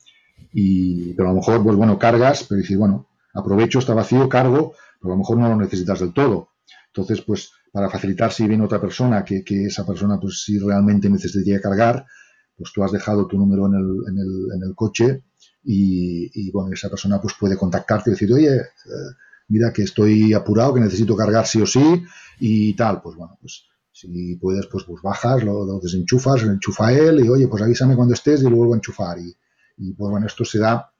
Y, 0.52 1.12
pero 1.14 1.28
a 1.28 1.32
lo 1.32 1.38
mejor, 1.38 1.62
pues 1.62 1.76
bueno, 1.76 1.98
cargas, 1.98 2.44
pero 2.48 2.60
dices, 2.60 2.76
bueno, 2.76 3.06
aprovecho, 3.32 3.78
está 3.78 3.94
vacío, 3.94 4.28
cargo, 4.28 4.74
pero 5.00 5.12
a 5.12 5.16
lo 5.16 5.18
mejor 5.18 5.38
no 5.38 5.48
lo 5.48 5.56
necesitas 5.56 6.00
del 6.00 6.12
todo. 6.12 6.48
Entonces, 6.88 7.22
pues 7.22 7.50
para 7.72 7.90
facilitar 7.90 8.32
si 8.32 8.46
viene 8.46 8.64
otra 8.64 8.80
persona, 8.80 9.24
que, 9.24 9.42
que 9.42 9.64
esa 9.64 9.84
persona, 9.84 10.18
pues 10.20 10.42
si 10.42 10.58
realmente 10.58 11.10
necesitaría 11.10 11.60
cargar, 11.60 12.06
pues 12.56 12.72
tú 12.72 12.84
has 12.84 12.92
dejado 12.92 13.26
tu 13.26 13.36
número 13.36 13.66
en 13.66 13.74
el, 13.74 13.96
en 14.08 14.18
el, 14.18 14.56
en 14.56 14.62
el 14.68 14.74
coche 14.76 15.24
y, 15.64 16.30
y, 16.32 16.50
bueno, 16.52 16.72
esa 16.72 16.88
persona 16.88 17.20
pues 17.20 17.34
puede 17.38 17.56
contactarte 17.56 18.10
y 18.10 18.12
decir, 18.12 18.32
oye, 18.32 18.56
eh, 18.56 19.14
mira 19.48 19.72
que 19.72 19.82
estoy 19.82 20.32
apurado, 20.32 20.74
que 20.74 20.80
necesito 20.80 21.16
cargar 21.16 21.46
sí 21.46 21.60
o 21.60 21.66
sí 21.66 22.04
y 22.38 22.74
tal, 22.74 23.02
pues 23.02 23.16
bueno, 23.16 23.36
pues 23.40 23.64
si 23.94 24.34
puedes, 24.36 24.66
pues, 24.66 24.84
pues 24.84 25.00
bajas, 25.02 25.44
lo, 25.44 25.78
desenchufas, 25.78 26.42
lo 26.42 26.50
enchufa 26.50 26.92
él 26.92 27.24
y 27.24 27.28
oye, 27.28 27.46
pues 27.46 27.62
avísame 27.62 27.94
cuando 27.94 28.12
estés 28.12 28.40
y 28.40 28.50
lo 28.50 28.56
vuelvo 28.56 28.74
a 28.74 28.76
enchufar. 28.76 29.20
Y, 29.20 29.34
y 29.76 29.92
pues 29.92 30.10
bueno, 30.10 30.26
esto 30.26 30.44
se 30.44 30.58
da 30.58 30.90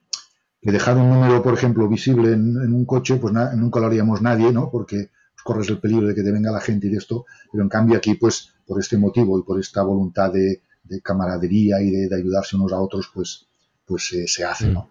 que 0.61 0.71
dejar 0.71 0.95
un 0.95 1.09
número, 1.09 1.43
por 1.43 1.53
ejemplo, 1.53 1.89
visible 1.89 2.31
en, 2.31 2.73
un 2.73 2.85
coche, 2.85 3.17
pues 3.17 3.33
nunca 3.33 3.81
lo 3.81 3.87
haríamos 3.87 4.21
nadie, 4.21 4.51
¿no? 4.53 4.71
Porque 4.71 5.09
pues, 5.33 5.43
corres 5.43 5.69
el 5.69 5.79
peligro 5.79 6.07
de 6.07 6.15
que 6.15 6.23
te 6.23 6.31
venga 6.31 6.51
la 6.51 6.61
gente 6.61 6.87
y 6.87 6.89
de 6.89 6.97
esto, 6.97 7.25
pero 7.51 7.63
en 7.63 7.69
cambio 7.69 7.97
aquí, 7.97 8.15
pues 8.15 8.53
por 8.65 8.79
este 8.79 8.97
motivo 8.97 9.37
y 9.37 9.43
por 9.43 9.59
esta 9.59 9.83
voluntad 9.83 10.31
de, 10.31 10.61
camaradería 11.03 11.81
y 11.81 11.91
de, 11.91 12.15
ayudarse 12.15 12.55
unos 12.55 12.71
a 12.71 12.79
otros, 12.79 13.11
pues, 13.13 13.45
pues 13.85 14.09
se 14.25 14.45
hace, 14.45 14.69
¿no? 14.69 14.89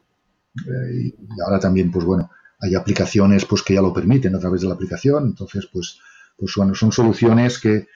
Mm. 0.54 0.70
Eh, 0.70 1.14
y 1.36 1.40
ahora 1.42 1.58
también, 1.58 1.90
pues 1.90 2.04
bueno, 2.04 2.30
hay 2.60 2.74
aplicaciones 2.74 3.46
pues 3.46 3.62
que 3.62 3.74
ya 3.74 3.80
lo 3.82 3.94
permiten 3.94 4.34
a 4.34 4.38
través 4.38 4.60
de 4.60 4.68
la 4.68 4.74
aplicación, 4.74 5.24
entonces 5.24 5.68
pues, 5.72 5.98
pues 6.36 6.52
bueno, 6.56 6.74
son 6.74 6.92
soluciones 6.92 7.58
que, 7.58 7.86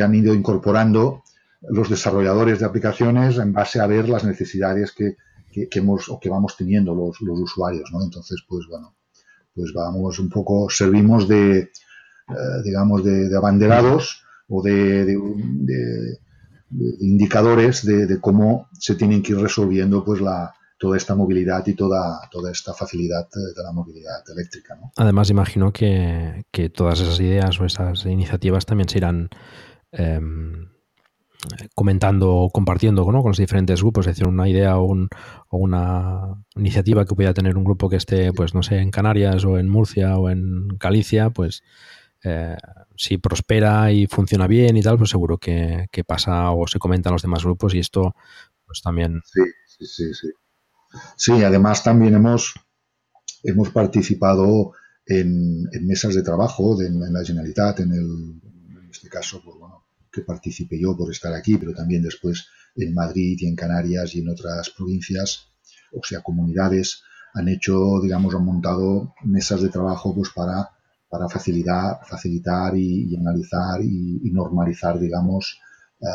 han 0.00 0.14
ido 0.14 0.34
incorporando 0.34 1.22
los 1.60 1.90
desarrolladores 1.90 2.60
de 2.60 2.64
aplicaciones 2.64 3.36
en 3.36 3.52
base 3.52 3.78
a 3.78 3.86
ver 3.86 4.08
las 4.08 4.24
necesidades 4.24 4.92
que, 4.92 5.16
hemos 5.50 6.08
o 6.08 6.18
que 6.18 6.30
vamos 6.30 6.56
teniendo 6.56 6.94
los, 6.94 7.20
usuarios, 7.20 7.90
¿no? 7.92 8.02
Entonces, 8.02 8.42
pues 8.48 8.66
bueno, 8.70 8.96
pues 9.54 9.70
vamos 9.74 10.18
un 10.18 10.30
poco, 10.30 10.70
servimos 10.70 11.28
de, 11.28 11.58
eh, 11.58 11.68
digamos, 12.64 13.04
de, 13.04 13.36
abanderados 13.36 14.24
o 14.48 14.62
de, 14.62 15.14
indicadores 17.00 17.84
de, 17.84 18.18
cómo 18.18 18.68
se 18.72 18.94
tienen 18.94 19.22
que 19.22 19.32
ir 19.32 19.38
resolviendo 19.38 20.02
pues 20.02 20.22
la, 20.22 20.54
toda 20.82 20.96
esta 20.96 21.14
movilidad 21.14 21.64
y 21.68 21.74
toda, 21.74 22.28
toda 22.28 22.50
esta 22.50 22.74
facilidad 22.74 23.28
de 23.30 23.62
la 23.62 23.70
movilidad 23.70 24.20
eléctrica. 24.34 24.76
Además, 24.96 25.30
imagino 25.30 25.72
que, 25.72 26.44
todas 26.74 26.98
esas 26.98 27.20
ideas 27.20 27.60
o 27.60 27.64
esas 27.64 28.04
iniciativas 28.04 28.66
también 28.66 28.88
se 28.88 28.98
irán 28.98 29.28
em, 29.92 30.66
comentando 31.76 32.34
o 32.34 32.50
compartiendo 32.50 33.04
con 33.04 33.14
los 33.14 33.38
diferentes 33.38 33.80
grupos, 33.80 34.08
es 34.08 34.16
decir, 34.16 34.26
una 34.26 34.48
idea 34.48 34.80
o, 34.80 34.92
una 35.50 36.44
iniciativa 36.56 37.04
que 37.04 37.14
pueda 37.14 37.32
tener 37.32 37.56
un 37.56 37.62
grupo 37.62 37.88
que 37.88 37.94
esté, 37.94 38.32
pues 38.32 38.52
no 38.52 38.64
sé, 38.64 38.78
en 38.78 38.90
Canarias 38.90 39.44
o 39.44 39.58
en 39.58 39.68
Murcia 39.68 40.18
o 40.18 40.30
en 40.30 40.66
Galicia, 40.80 41.30
pues 41.30 41.62
eh, 42.24 42.56
si 42.96 43.18
prospera 43.18 43.92
y 43.92 44.08
funciona 44.08 44.48
bien 44.48 44.76
y 44.76 44.82
tal, 44.82 44.98
pues 44.98 45.10
seguro 45.10 45.38
que, 45.38 45.86
pasa 46.04 46.50
o 46.50 46.66
se 46.66 46.80
comentan 46.80 47.12
los 47.12 47.22
demás 47.22 47.44
grupos 47.44 47.72
y 47.72 47.78
esto 47.78 48.16
pues 48.66 48.82
también... 48.82 49.22
Sí, 49.24 49.42
sí, 49.64 49.86
sí, 49.86 50.14
sí. 50.14 50.28
Sí, 51.16 51.42
además 51.42 51.82
también 51.82 52.14
hemos, 52.14 52.54
hemos 53.42 53.70
participado 53.70 54.72
en, 55.06 55.64
mesas 55.82 56.14
de 56.14 56.22
trabajo 56.22 56.76
de, 56.76 56.86
en 56.86 57.12
la 57.12 57.24
Generalitat, 57.24 57.80
en, 57.80 57.92
el, 57.92 58.40
en 58.78 58.88
este 58.90 59.08
caso, 59.08 59.42
pues 59.44 59.56
bueno, 59.58 59.84
que 60.10 60.22
participé 60.22 60.80
yo 60.80 60.96
por 60.96 61.10
estar 61.10 61.32
aquí, 61.32 61.56
pero 61.56 61.72
también 61.72 62.02
después 62.02 62.46
en 62.76 62.94
Madrid 62.94 63.36
y 63.40 63.46
en 63.46 63.56
Canarias 63.56 64.14
y 64.14 64.20
en 64.20 64.28
otras 64.28 64.70
provincias, 64.70 65.48
o 65.92 66.02
sea, 66.02 66.22
comunidades, 66.22 67.02
han 67.34 67.48
hecho, 67.48 68.00
digamos, 68.02 68.34
han 68.34 68.44
montado 68.44 69.14
mesas 69.24 69.62
de 69.62 69.70
trabajo 69.70 70.14
pues 70.14 70.30
para, 70.30 70.70
para 71.08 71.28
facilitar, 71.28 72.00
facilitar 72.06 72.76
y, 72.76 73.14
analizar 73.16 73.82
y, 73.82 74.30
normalizar, 74.30 74.98
digamos, 74.98 75.60
eh, 76.00 76.06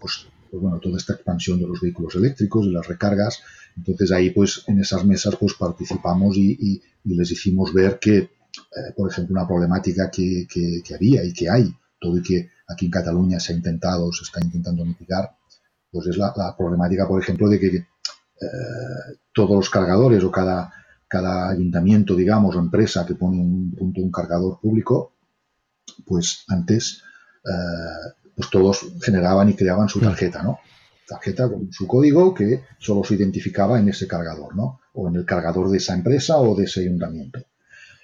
pues, 0.00 0.26
pues, 0.50 0.62
bueno, 0.62 0.78
toda 0.80 0.96
esta 0.96 1.14
expansión 1.14 1.60
de 1.60 1.66
los 1.66 1.80
vehículos 1.80 2.14
eléctricos, 2.16 2.66
y 2.66 2.70
las 2.70 2.86
recargas. 2.86 3.40
Entonces 3.78 4.10
ahí, 4.12 4.30
pues, 4.30 4.64
en 4.66 4.80
esas 4.80 5.04
mesas, 5.04 5.36
pues 5.36 5.54
participamos 5.54 6.36
y, 6.36 6.82
les 7.04 7.30
hicimos 7.30 7.72
ver 7.72 7.98
que, 7.98 8.18
eh, 8.18 8.92
por 8.96 9.10
ejemplo, 9.10 9.32
una 9.34 9.46
problemática 9.46 10.10
que, 10.10 10.46
que, 10.52 10.82
que 10.84 10.94
había 10.94 11.24
y 11.24 11.32
que 11.32 11.48
hay, 11.48 11.74
todo 11.98 12.18
y 12.18 12.22
que 12.22 12.50
aquí 12.68 12.86
en 12.86 12.90
Cataluña 12.90 13.40
se 13.40 13.52
ha 13.52 13.56
intentado, 13.56 14.12
se 14.12 14.24
está 14.24 14.40
intentando 14.42 14.84
mitigar, 14.84 15.30
pues 15.90 16.06
es 16.08 16.18
la, 16.18 16.32
problemática, 16.56 17.08
por 17.08 17.22
ejemplo, 17.22 17.48
de 17.48 17.58
que 17.58 17.66
eh, 17.76 17.86
todos 19.32 19.56
los 19.56 19.70
cargadores 19.70 20.22
o 20.22 20.30
cada, 20.30 20.72
cada 21.06 21.48
ayuntamiento, 21.48 22.14
digamos, 22.14 22.54
o 22.54 22.58
empresa 22.58 23.06
que 23.06 23.14
pone 23.14 23.38
un 23.38 23.74
punto 23.76 24.02
un 24.02 24.10
cargador 24.10 24.60
público, 24.60 25.12
pues 26.04 26.44
antes 26.48 27.02
eh, 27.44 28.12
pues 28.36 28.50
todos 28.50 28.86
generaban 29.02 29.48
y 29.48 29.54
creaban 29.54 29.88
su 29.88 30.00
tarjeta, 30.00 30.42
¿no? 30.42 30.58
Tarjeta 31.08 31.48
con 31.48 31.72
su 31.72 31.86
código 31.86 32.34
que 32.34 32.64
solo 32.78 33.02
se 33.02 33.14
identificaba 33.14 33.80
en 33.80 33.88
ese 33.88 34.06
cargador, 34.06 34.54
¿no? 34.54 34.80
O 34.92 35.08
en 35.08 35.16
el 35.16 35.24
cargador 35.24 35.70
de 35.70 35.78
esa 35.78 35.94
empresa 35.94 36.36
o 36.38 36.54
de 36.54 36.64
ese 36.64 36.80
ayuntamiento. 36.80 37.40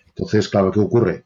Entonces, 0.08 0.48
claro, 0.48 0.72
¿qué 0.72 0.80
ocurre? 0.80 1.24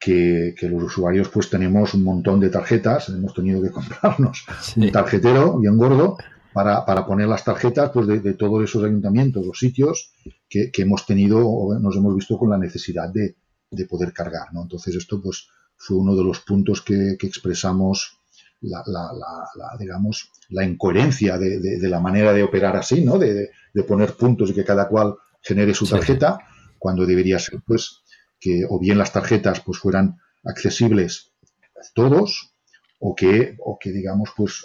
que, 0.00 0.54
los 0.62 0.82
usuarios 0.82 1.28
pues 1.28 1.50
tenemos 1.50 1.92
un 1.94 2.02
montón 2.02 2.40
de 2.40 2.48
tarjetas, 2.48 3.10
hemos 3.10 3.34
tenido 3.34 3.62
que 3.62 3.70
comprarnos 3.78 4.46
un 4.76 4.90
tarjetero 4.90 5.58
bien 5.58 5.76
gordo 5.76 6.16
para, 6.52 6.84
para, 6.84 7.06
poner 7.06 7.28
las 7.28 7.44
tarjetas 7.44 7.90
pues, 7.92 8.06
de, 8.06 8.32
todos 8.34 8.64
esos 8.64 8.82
ayuntamientos 8.82 9.46
o 9.46 9.54
sitios 9.54 10.12
que, 10.48 10.72
hemos 10.78 11.06
tenido 11.06 11.46
o 11.46 11.78
nos 11.78 11.96
hemos 11.96 12.16
visto 12.16 12.38
con 12.38 12.50
la 12.50 12.58
necesidad 12.58 13.10
de, 13.10 13.36
de, 13.70 13.86
poder 13.86 14.12
cargar. 14.12 14.52
¿no? 14.52 14.62
Entonces 14.62 14.96
esto 14.96 15.20
pues 15.22 15.48
fue 15.76 15.98
uno 15.98 16.16
de 16.16 16.24
los 16.24 16.40
puntos 16.40 16.80
que, 16.80 17.16
expresamos 17.20 18.19
la, 18.62 18.82
la, 18.86 19.10
la, 19.12 19.76
digamos, 19.78 20.30
la 20.50 20.64
incoherencia 20.64 21.38
de, 21.38 21.78
la 21.88 22.00
manera 22.00 22.32
de 22.32 22.42
operar 22.42 22.76
así, 22.76 23.04
¿no? 23.04 23.18
De, 23.18 23.50
poner 23.86 24.14
puntos 24.14 24.50
y 24.50 24.54
que 24.54 24.64
cada 24.64 24.88
cual 24.88 25.16
genere 25.40 25.74
su 25.74 25.86
tarjeta, 25.86 26.38
cuando 26.78 27.06
debería 27.06 27.38
ser 27.38 27.60
pues 27.66 28.02
que 28.38 28.64
o 28.68 28.78
bien 28.78 28.98
las 28.98 29.12
tarjetas 29.12 29.60
pues 29.60 29.78
fueran 29.78 30.18
accesibles 30.44 31.32
a 31.76 31.86
todos 31.94 32.54
o 32.98 33.14
que, 33.14 33.56
o 33.58 33.78
que 33.78 33.92
digamos 33.92 34.30
pues 34.36 34.64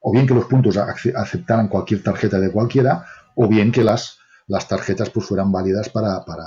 o 0.00 0.12
bien 0.12 0.26
que 0.26 0.34
los 0.34 0.46
puntos 0.46 0.76
aceptaran 0.76 1.68
cualquier 1.68 2.02
tarjeta 2.02 2.38
de 2.38 2.50
cualquiera 2.50 3.06
o 3.34 3.46
bien 3.46 3.72
que 3.72 3.84
las, 3.84 4.18
las 4.46 4.68
tarjetas 4.68 5.10
pues 5.10 5.26
fueran 5.26 5.52
válidas 5.52 5.88
para, 5.90 6.24
para, 6.24 6.44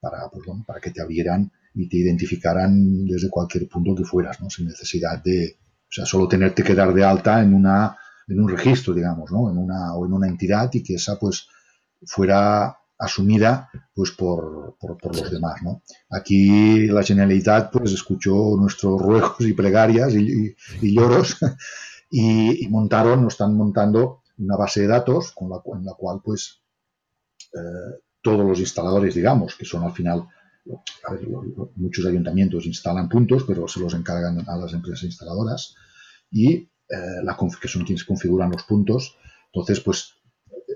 para, 0.00 0.28
pues, 0.30 0.44
para 0.66 0.80
que 0.80 0.90
te 0.90 1.02
abrieran 1.02 1.50
y 1.74 1.88
te 1.88 1.98
identificaran 1.98 3.04
desde 3.06 3.30
cualquier 3.30 3.68
punto 3.68 3.94
que 3.94 4.04
fueras, 4.04 4.40
¿no? 4.40 4.50
sin 4.50 4.66
necesidad 4.66 5.22
de, 5.22 5.56
o 5.90 5.92
sea, 5.92 6.06
solo 6.06 6.28
tenerte 6.28 6.62
que 6.62 6.74
dar 6.74 6.94
de 6.94 7.04
alta 7.04 7.42
en 7.42 7.52
una 7.52 7.96
en 8.28 8.40
un 8.40 8.48
registro, 8.48 8.94
digamos, 8.94 9.32
¿no? 9.32 9.50
En 9.50 9.58
una 9.58 9.92
o 9.94 10.06
en 10.06 10.12
una 10.12 10.28
entidad 10.28 10.70
y 10.72 10.84
que 10.84 10.94
esa 10.94 11.18
pues 11.18 11.48
fuera 12.06 12.76
asumida 13.00 13.70
pues 13.94 14.12
por, 14.12 14.76
por, 14.78 15.16
los 15.16 15.30
demás. 15.30 15.62
¿no? 15.62 15.82
Aquí 16.10 16.86
la 16.86 17.02
Generalitat 17.02 17.72
pues 17.72 17.92
escuchó 17.92 18.56
nuestros 18.58 19.00
ruegos 19.00 19.40
y 19.40 19.54
plegarias 19.54 20.14
y, 20.14 20.54
lloros 20.82 21.38
y, 22.10 22.68
montaron, 22.68 23.24
nos 23.24 23.34
están 23.34 23.56
montando 23.56 24.22
una 24.38 24.56
base 24.56 24.82
de 24.82 24.88
datos 24.88 25.32
con 25.32 25.48
la, 25.48 25.60
en 25.74 25.84
la 25.84 25.94
cual 25.94 26.20
pues 26.22 26.60
eh, 27.54 28.00
todos 28.22 28.46
los 28.46 28.60
instaladores, 28.60 29.14
digamos, 29.14 29.56
que 29.56 29.64
son 29.64 29.82
al 29.82 29.92
final, 29.92 30.28
muchos 31.76 32.06
ayuntamientos 32.06 32.66
instalan 32.66 33.08
puntos, 33.08 33.44
pero 33.44 33.66
se 33.68 33.80
los 33.80 33.94
encargan 33.94 34.48
a 34.48 34.56
las 34.56 34.72
empresas 34.72 35.04
instaladoras 35.04 35.74
y 36.30 36.54
eh, 36.54 36.68
que 37.60 37.68
son 37.68 37.84
quienes 37.84 38.04
configuran 38.04 38.50
los 38.50 38.62
puntos. 38.64 39.16
Entonces, 39.52 39.80
pues 39.80 40.14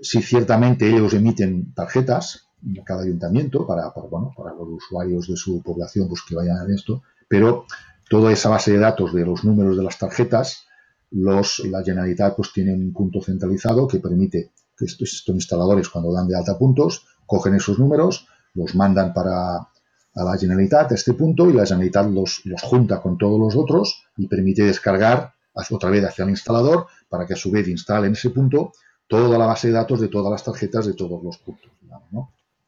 si 0.02 0.22
ciertamente 0.22 0.88
ellos 0.88 1.14
emiten 1.14 1.72
tarjetas 1.74 2.48
en 2.64 2.82
cada 2.84 3.02
ayuntamiento 3.02 3.66
para, 3.66 3.92
bueno, 4.10 4.32
para 4.36 4.54
los 4.54 4.68
usuarios 4.68 5.28
de 5.28 5.36
su 5.36 5.62
población 5.62 6.08
pues 6.08 6.22
que 6.28 6.34
vayan 6.34 6.58
a 6.58 6.74
esto, 6.74 7.02
pero 7.28 7.66
toda 8.08 8.32
esa 8.32 8.48
base 8.48 8.72
de 8.72 8.78
datos 8.78 9.12
de 9.12 9.24
los 9.24 9.44
números 9.44 9.76
de 9.76 9.82
las 9.82 9.98
tarjetas, 9.98 10.66
la 11.10 11.82
Generalitat 11.84 12.36
pues 12.36 12.52
tiene 12.52 12.74
un 12.74 12.92
punto 12.92 13.20
centralizado 13.20 13.86
que 13.86 14.00
permite 14.00 14.52
que 14.76 14.84
estos, 14.86 15.22
instaladores 15.28 15.88
cuando 15.88 16.12
dan 16.12 16.26
de 16.26 16.36
alta 16.36 16.58
puntos, 16.58 17.06
cogen 17.26 17.54
esos 17.54 17.78
números, 17.78 18.26
los 18.54 18.74
mandan 18.74 19.12
para 19.12 19.68
a 20.14 20.24
la 20.24 20.38
Generalitat 20.38 20.92
a 20.92 20.94
este 20.94 21.14
punto 21.14 21.50
y 21.50 21.52
la 21.52 21.66
Generalitat 21.66 22.10
los, 22.10 22.42
los 22.44 22.62
junta 22.62 23.00
con 23.00 23.18
todos 23.18 23.38
los 23.38 23.56
otros 23.56 24.04
y 24.16 24.28
permite 24.28 24.62
descargar 24.62 25.34
otra 25.70 25.90
vez 25.90 26.04
hacia 26.04 26.24
el 26.24 26.30
instalador 26.30 26.86
para 27.08 27.26
que 27.26 27.34
a 27.34 27.36
su 27.36 27.50
vez 27.50 27.68
instale 27.68 28.08
en 28.08 28.14
ese 28.14 28.30
punto 28.30 28.72
toda 29.06 29.38
la 29.38 29.46
base 29.46 29.68
de 29.68 29.74
datos 29.74 30.00
de 30.00 30.08
todas 30.08 30.30
las 30.30 30.42
tarjetas 30.44 30.86
de 30.86 30.94
todos 30.94 31.22
los 31.22 31.38
puntos. 31.38 31.70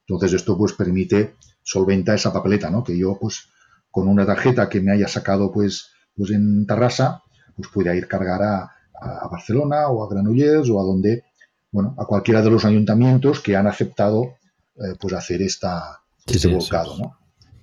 Entonces 0.08 0.34
esto 0.34 0.56
pues 0.56 0.72
permite 0.72 1.34
solventa 1.62 2.14
esa 2.14 2.32
papeleta, 2.32 2.70
¿no? 2.70 2.84
Que 2.84 2.96
yo 2.96 3.18
pues 3.20 3.48
con 3.90 4.08
una 4.08 4.24
tarjeta 4.24 4.68
que 4.68 4.80
me 4.80 4.92
haya 4.92 5.08
sacado 5.08 5.50
pues, 5.50 5.90
pues 6.14 6.30
en 6.30 6.66
Tarrasa, 6.66 7.22
pues 7.56 7.68
pueda 7.72 7.94
ir 7.94 8.06
cargar 8.06 8.42
a, 8.42 8.72
Barcelona 9.30 9.88
o 9.88 10.02
a 10.02 10.08
Granollers 10.08 10.70
o 10.70 10.80
a 10.80 10.82
donde, 10.82 11.24
bueno, 11.70 11.94
a 11.98 12.06
cualquiera 12.06 12.40
de 12.40 12.50
los 12.50 12.64
ayuntamientos 12.64 13.40
que 13.40 13.54
han 13.54 13.66
aceptado 13.66 14.36
eh, 14.76 14.96
pues 14.98 15.12
hacer 15.12 15.42
esta, 15.42 16.00
este 16.24 16.48
volcado, 16.48 16.96
¿no? 16.96 17.18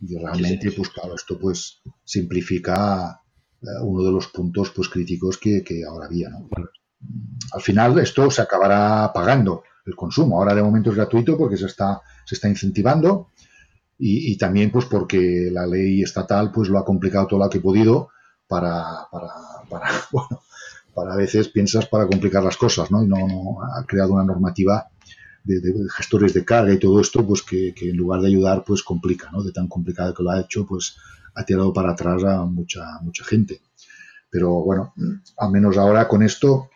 Y 0.06 0.18
realmente, 0.18 0.72
pues 0.72 0.90
claro, 0.90 1.16
esto 1.16 1.40
pues 1.40 1.82
simplifica 2.04 3.22
eh, 3.62 3.66
uno 3.82 4.04
de 4.04 4.12
los 4.12 4.28
puntos 4.28 4.72
pues 4.72 4.90
críticos 4.90 5.38
que, 5.38 5.64
que 5.64 5.84
ahora 5.86 6.08
había, 6.08 6.30
¿no? 6.30 6.50
al 7.52 7.62
final 7.62 8.00
esto 8.00 8.30
se 8.32 8.42
acabará 8.42 9.12
pagando 9.14 9.64
el 9.86 9.96
consumo. 9.96 10.38
Ahora 10.38 10.56
de 10.56 10.64
momento 10.64 10.90
es 10.90 10.96
gratuito 10.96 11.38
porque 11.38 11.58
se 11.58 11.66
está, 11.66 12.02
se 12.26 12.36
está 12.36 12.48
incentivando 12.48 13.30
y, 13.98 14.38
también 14.38 14.72
pues 14.72 14.86
porque 14.86 15.50
la 15.52 15.66
ley 15.66 16.02
estatal 16.02 16.52
pues 16.52 16.68
lo 16.68 16.80
ha 16.80 16.86
complicado 16.86 17.28
todo 17.28 17.40
lo 17.40 17.50
que 17.50 17.60
ha 17.60 17.62
podido 17.62 18.10
para, 18.48 19.08
para, 19.12 19.30
para, 19.70 19.88
bueno, 20.12 20.42
para 20.94 21.14
a 21.14 21.18
veces 21.18 21.48
piensas 21.50 21.88
para 21.88 22.08
complicar 22.08 22.44
las 22.44 22.58
cosas, 22.58 22.92
¿no? 22.92 23.04
Y 23.04 23.08
no, 23.08 23.60
ha 23.62 23.86
creado 23.86 24.14
una 24.14 24.24
normativa 24.24 24.90
de, 25.44 25.62
gestores 25.96 26.34
de 26.34 26.46
carga 26.46 26.74
y 26.74 26.80
todo 26.80 27.02
esto, 27.02 27.26
pues 27.26 27.42
que, 27.42 27.74
en 27.80 27.98
lugar 27.98 28.22
de 28.22 28.28
ayudar, 28.28 28.64
pues 28.66 28.84
complica, 28.84 29.30
¿no? 29.32 29.44
De 29.44 29.52
tan 29.52 29.68
complicado 29.68 30.14
que 30.14 30.24
lo 30.24 30.32
ha 30.32 30.42
hecho, 30.42 30.66
pues 30.66 30.96
ha 31.36 31.44
tirado 31.44 31.74
para 31.74 31.92
atrás 31.92 32.24
a 32.24 32.46
mucha, 32.46 32.84
mucha 33.02 33.24
gente. 33.26 33.62
Pero 34.30 34.64
bueno, 34.64 34.94
al 35.38 35.52
menos 35.52 35.78
ahora 35.78 36.08
con 36.08 36.24
esto 36.24 36.70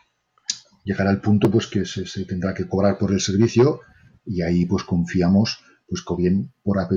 llegará 0.87 1.11
el 1.11 1.19
punto 1.19 1.51
pues 1.51 1.67
que 1.67 1.85
se, 1.85 2.25
tendrá 2.25 2.53
que 2.53 2.67
cobrar 2.67 2.97
por 2.97 3.11
el 3.11 3.19
servicio 3.19 3.81
y 4.25 4.41
ahí 4.41 4.65
pues 4.65 4.83
confiamos 4.83 5.59
pues 5.87 6.01
que 6.01 6.15
bien 6.15 6.53
por 6.63 6.79
app 6.79 6.91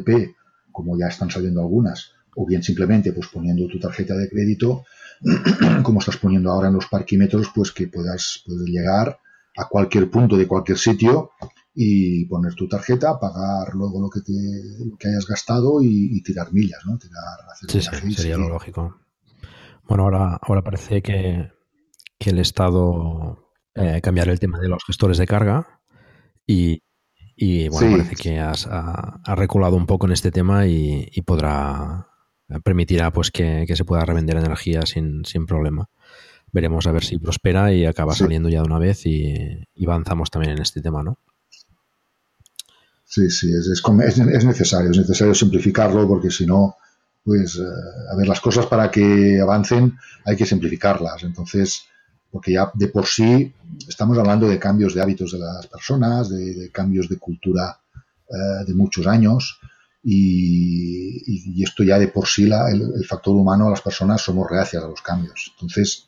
como 0.70 0.96
ya 0.96 1.09
están 1.09 1.28
saliendo 1.28 1.61
algunas 1.61 2.12
o 2.37 2.46
bien 2.46 2.62
simplemente 2.62 3.12
pues 3.12 3.26
poniendo 3.26 3.66
tu 3.66 3.80
tarjeta 3.80 4.14
de 4.14 4.28
crédito 4.28 4.85
como 5.83 5.98
estás 5.98 6.18
poniendo 6.18 6.52
ahora 6.52 6.68
en 6.68 6.74
los 6.74 6.87
parquímetros 6.87 7.48
pues 7.52 7.72
que 7.72 7.88
puedas, 7.88 8.44
llegar 8.64 9.18
a 9.56 9.68
cualquier 9.68 10.09
punto 10.09 10.37
de 10.37 10.46
cualquier 10.46 10.78
sitio 10.78 11.33
y 11.83 12.27
poner 12.27 12.55
tu 12.55 12.69
tarjeta, 12.69 13.19
pagar 13.19 13.75
luego 13.75 14.03
lo 14.03 14.11
que 14.11 14.21
te 14.21 14.35
que 14.99 15.09
hayas 15.09 15.27
gastado 15.27 15.81
y, 15.83 16.21
tirar 16.23 16.53
millas, 16.53 16.83
¿no? 16.85 16.99
Tirar, 16.99 17.38
sí, 17.57 18.12
sería 18.12 18.37
lo 18.37 18.51
lógico. 18.51 18.99
Bueno, 19.88 20.03
ahora, 20.03 20.38
ahora 20.43 20.62
parece 20.62 21.01
que, 21.01 21.51
que 22.19 22.31
el 22.31 22.38
Estado 22.38 23.55
eh, 23.75 24.03
cambiará 24.03 24.31
el 24.31 24.38
tema 24.38 24.59
de 24.59 24.69
los 24.69 24.85
gestores 24.85 25.16
de 25.16 25.27
carga 25.27 25.81
y, 26.47 26.83
bueno, 27.71 27.97
parece 27.97 28.14
que 28.14 28.38
has, 28.38 28.66
ha, 28.66 29.35
reculado 29.35 29.77
un 29.77 29.87
poco 29.87 30.05
en 30.05 30.12
este 30.12 30.31
tema 30.31 30.66
y, 30.66 31.09
podrá 31.25 32.09
permitirá 32.62 33.11
pues 33.11 33.31
que, 33.31 33.64
se 33.75 33.85
pueda 33.87 34.05
revender 34.05 34.37
energía 34.37 34.83
sin, 34.83 35.25
sin, 35.25 35.47
problema. 35.47 35.88
Veremos 36.53 36.87
a 36.87 36.93
ver 36.93 37.05
si 37.05 37.19
prospera 37.19 37.73
y 37.73 37.87
acaba 37.87 38.14
saliendo 38.14 38.51
ya 38.51 38.61
de 38.61 38.66
una 38.66 38.79
vez 38.79 39.07
y, 39.07 39.64
avanzamos 39.83 40.31
también 40.31 40.53
en 40.53 40.61
este 40.61 40.83
tema, 40.83 41.03
¿no? 41.03 41.16
Sí, 43.12 43.29
sí, 43.29 43.53
es, 43.53 43.66
es, 43.66 44.44
necesario, 44.44 44.92
es 44.92 44.99
necesario 44.99 45.35
simplificarlo 45.35 46.07
porque 46.07 46.31
si 46.31 46.46
no, 46.46 46.77
pues, 47.25 47.57
eh, 47.57 48.12
a 48.12 48.14
ver, 48.14 48.29
las 48.29 48.40
cosas 48.40 48.66
para 48.66 48.88
que 48.88 49.40
avancen 49.40 49.99
hay 50.25 50.37
que 50.37 50.46
simplificarlas. 50.46 51.25
Entonces, 51.25 51.83
porque 52.31 52.53
ya 52.53 52.70
de 52.73 52.87
por 52.87 53.07
sí 53.07 53.53
estamos 53.88 54.16
hablando 54.16 54.46
de 54.46 54.61
cambios 54.61 54.94
de 54.94 55.03
hábitos 55.03 55.33
de 55.33 55.40
las 55.40 55.66
personas, 55.66 56.31
de, 56.31 56.70
cambios 56.73 57.09
de 57.09 57.18
cultura 57.18 57.81
eh, 58.29 58.64
de 58.64 58.75
muchos 58.75 59.09
años 59.09 59.59
y, 60.05 61.61
esto 61.64 61.83
ya 61.83 61.99
de 61.99 62.07
por 62.07 62.29
sí 62.29 62.46
la, 62.46 62.70
el, 62.70 63.05
factor 63.07 63.35
humano, 63.35 63.70
las 63.70 63.83
personas 63.83 64.23
somos 64.23 64.49
reacias 64.49 64.85
a 64.85 64.88
los 64.88 65.03
cambios. 65.03 65.53
Entonces, 65.57 66.07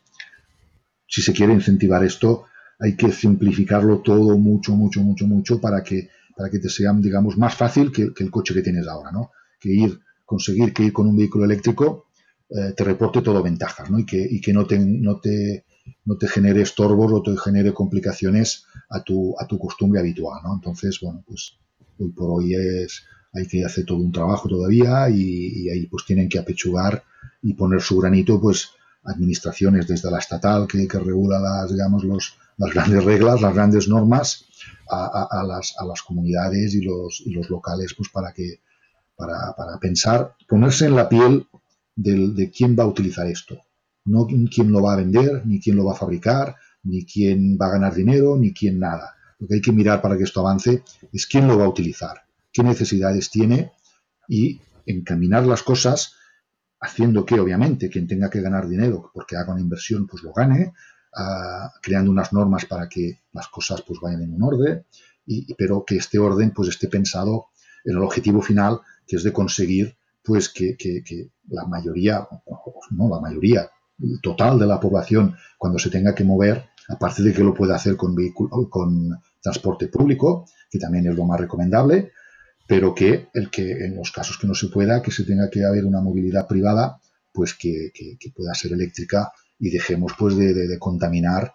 si 1.08 1.20
se 1.20 1.32
quiere 1.32 1.52
incentivar 1.52 2.04
esto, 2.04 2.44
hay 2.78 2.94
que 2.94 3.10
simplificarlo 3.10 4.02
todo 4.02 4.38
mucho, 4.38 4.76
mucho, 4.76 5.00
mucho, 5.00 5.26
mucho 5.26 5.60
para 5.60 5.82
que, 5.82 6.08
para 6.36 6.50
que 6.50 6.58
te 6.58 6.68
sea, 6.68 6.92
digamos, 6.94 7.36
más 7.38 7.54
fácil 7.54 7.92
que, 7.92 8.12
el 8.16 8.30
coche 8.30 8.54
que 8.54 8.62
tienes 8.62 8.86
ahora, 8.88 9.10
¿no? 9.12 9.30
Que 9.60 9.70
ir, 9.70 10.00
conseguir 10.24 10.72
que 10.72 10.84
ir 10.84 10.92
con 10.92 11.06
un 11.06 11.16
vehículo 11.16 11.44
eléctrico 11.44 12.06
eh, 12.48 12.74
te 12.76 12.84
reporte 12.84 13.22
todo 13.22 13.42
ventajas, 13.42 13.90
¿no? 13.90 13.98
Y 13.98 14.06
que, 14.06 14.20
y 14.20 14.40
que 14.40 14.52
no 14.52 14.66
te, 14.66 14.78
no 14.78 15.18
te 15.18 15.64
no 16.04 16.16
te 16.16 16.28
genere 16.28 16.62
estorbos 16.62 17.12
o 17.12 17.22
te 17.22 17.36
genere 17.36 17.72
complicaciones 17.72 18.64
a 18.90 19.02
tu, 19.02 19.34
a 19.38 19.46
tu 19.46 19.58
costumbre 19.58 20.00
habitual, 20.00 20.40
¿no? 20.44 20.54
Entonces, 20.54 20.98
bueno, 21.00 21.24
pues 21.26 21.58
hoy 21.98 22.10
por 22.10 22.30
hoy 22.30 22.54
es, 22.54 23.04
hay 23.32 23.46
que 23.46 23.64
hacer 23.64 23.84
todo 23.84 23.98
un 23.98 24.12
trabajo 24.12 24.48
todavía 24.48 25.08
y, 25.08 25.68
ahí 25.68 25.86
pues 25.86 26.04
tienen 26.04 26.28
que 26.28 26.38
apechugar 26.38 27.04
y 27.42 27.54
poner 27.54 27.80
su 27.80 27.98
granito, 27.98 28.40
pues 28.40 28.70
administraciones 29.04 29.88
desde 29.88 30.10
la 30.10 30.18
estatal 30.18 30.66
que, 30.68 30.86
regula 30.98 31.40
las, 31.40 31.72
digamos, 31.72 32.04
los, 32.04 32.36
las 32.56 32.72
grandes 32.72 33.04
reglas, 33.04 33.40
las 33.40 33.54
grandes 33.54 33.88
normas 33.88 34.44
a, 34.90 35.42
las, 35.46 35.74
a 35.78 35.84
las 35.84 36.02
comunidades 36.02 36.74
y 36.74 36.82
los, 36.82 37.22
y 37.24 37.32
los 37.32 37.48
locales, 37.50 37.94
pues 37.96 38.08
para 38.10 38.32
que, 38.32 38.60
para, 39.16 39.54
para 39.56 39.78
pensar, 39.78 40.34
ponerse 40.48 40.86
en 40.86 40.96
la 40.96 41.08
piel 41.08 41.46
del, 41.94 42.34
de 42.34 42.50
quién 42.50 42.76
va 42.78 42.84
a 42.84 42.88
utilizar 42.88 43.26
esto 43.26 43.58
no 44.04 44.26
quién 44.26 44.72
lo 44.72 44.82
va 44.82 44.94
a 44.94 44.96
vender, 44.96 45.46
ni 45.46 45.60
quién 45.60 45.76
lo 45.76 45.84
va 45.84 45.92
a 45.92 45.96
fabricar, 45.96 46.56
ni 46.82 47.04
quién 47.04 47.56
va 47.60 47.66
a 47.66 47.72
ganar 47.72 47.94
dinero, 47.94 48.36
ni 48.36 48.52
quién 48.52 48.80
nada. 48.80 49.14
Lo 49.38 49.46
que 49.46 49.54
hay 49.54 49.60
que 49.60 49.72
mirar 49.72 50.02
para 50.02 50.16
que 50.16 50.24
esto 50.24 50.40
avance 50.40 50.82
es 51.12 51.26
quién 51.26 51.46
lo 51.46 51.58
va 51.58 51.64
a 51.64 51.68
utilizar, 51.68 52.22
qué 52.52 52.62
necesidades 52.62 53.30
tiene 53.30 53.72
y 54.28 54.60
encaminar 54.86 55.46
las 55.46 55.62
cosas 55.62 56.14
haciendo 56.80 57.24
que, 57.24 57.38
obviamente, 57.38 57.88
quien 57.88 58.08
tenga 58.08 58.28
que 58.28 58.40
ganar 58.40 58.68
dinero 58.68 59.10
porque 59.14 59.36
haga 59.36 59.52
una 59.52 59.60
inversión, 59.60 60.06
pues 60.06 60.22
lo 60.22 60.32
gane, 60.32 60.72
ah, 61.14 61.72
creando 61.80 62.10
unas 62.10 62.32
normas 62.32 62.64
para 62.66 62.88
que 62.88 63.21
las 63.32 63.48
cosas 63.48 63.82
pues 63.82 64.00
vayan 64.00 64.22
en 64.22 64.34
un 64.34 64.42
orden, 64.42 64.84
y, 65.26 65.54
pero 65.54 65.84
que 65.84 65.96
este 65.96 66.18
orden 66.18 66.52
pues 66.52 66.68
esté 66.68 66.88
pensado 66.88 67.46
en 67.84 67.96
el 67.96 68.02
objetivo 68.02 68.42
final, 68.42 68.80
que 69.06 69.16
es 69.16 69.22
de 69.22 69.32
conseguir 69.32 69.96
pues 70.22 70.48
que, 70.48 70.76
que 70.76 71.30
la 71.48 71.64
mayoría, 71.64 72.26
no 72.90 73.08
la 73.08 73.20
mayoría, 73.20 73.68
total 74.22 74.58
de 74.58 74.66
la 74.66 74.80
población 74.80 75.36
cuando 75.58 75.78
se 75.78 75.90
tenga 75.90 76.14
que 76.14 76.24
mover, 76.24 76.64
aparte 76.88 77.22
de 77.22 77.32
que 77.32 77.42
lo 77.42 77.54
pueda 77.54 77.76
hacer 77.76 77.96
con, 77.96 78.14
vehículo, 78.14 78.68
con 78.68 79.10
transporte 79.40 79.88
público, 79.88 80.46
que 80.70 80.78
también 80.78 81.06
es 81.06 81.16
lo 81.16 81.24
más 81.24 81.40
recomendable, 81.40 82.12
pero 82.66 82.94
que 82.94 83.28
el 83.34 83.50
que 83.50 83.84
en 83.84 83.96
los 83.96 84.12
casos 84.12 84.38
que 84.38 84.46
no 84.46 84.54
se 84.54 84.68
pueda, 84.68 85.02
que 85.02 85.10
se 85.10 85.24
tenga 85.24 85.50
que 85.50 85.64
haber 85.64 85.84
una 85.84 86.00
movilidad 86.00 86.46
privada, 86.46 87.00
pues 87.32 87.54
que, 87.54 87.92
pueda 88.34 88.54
ser 88.54 88.72
eléctrica 88.72 89.32
y 89.58 89.70
dejemos 89.70 90.12
pues 90.18 90.36
de, 90.36 90.78
contaminar 90.78 91.54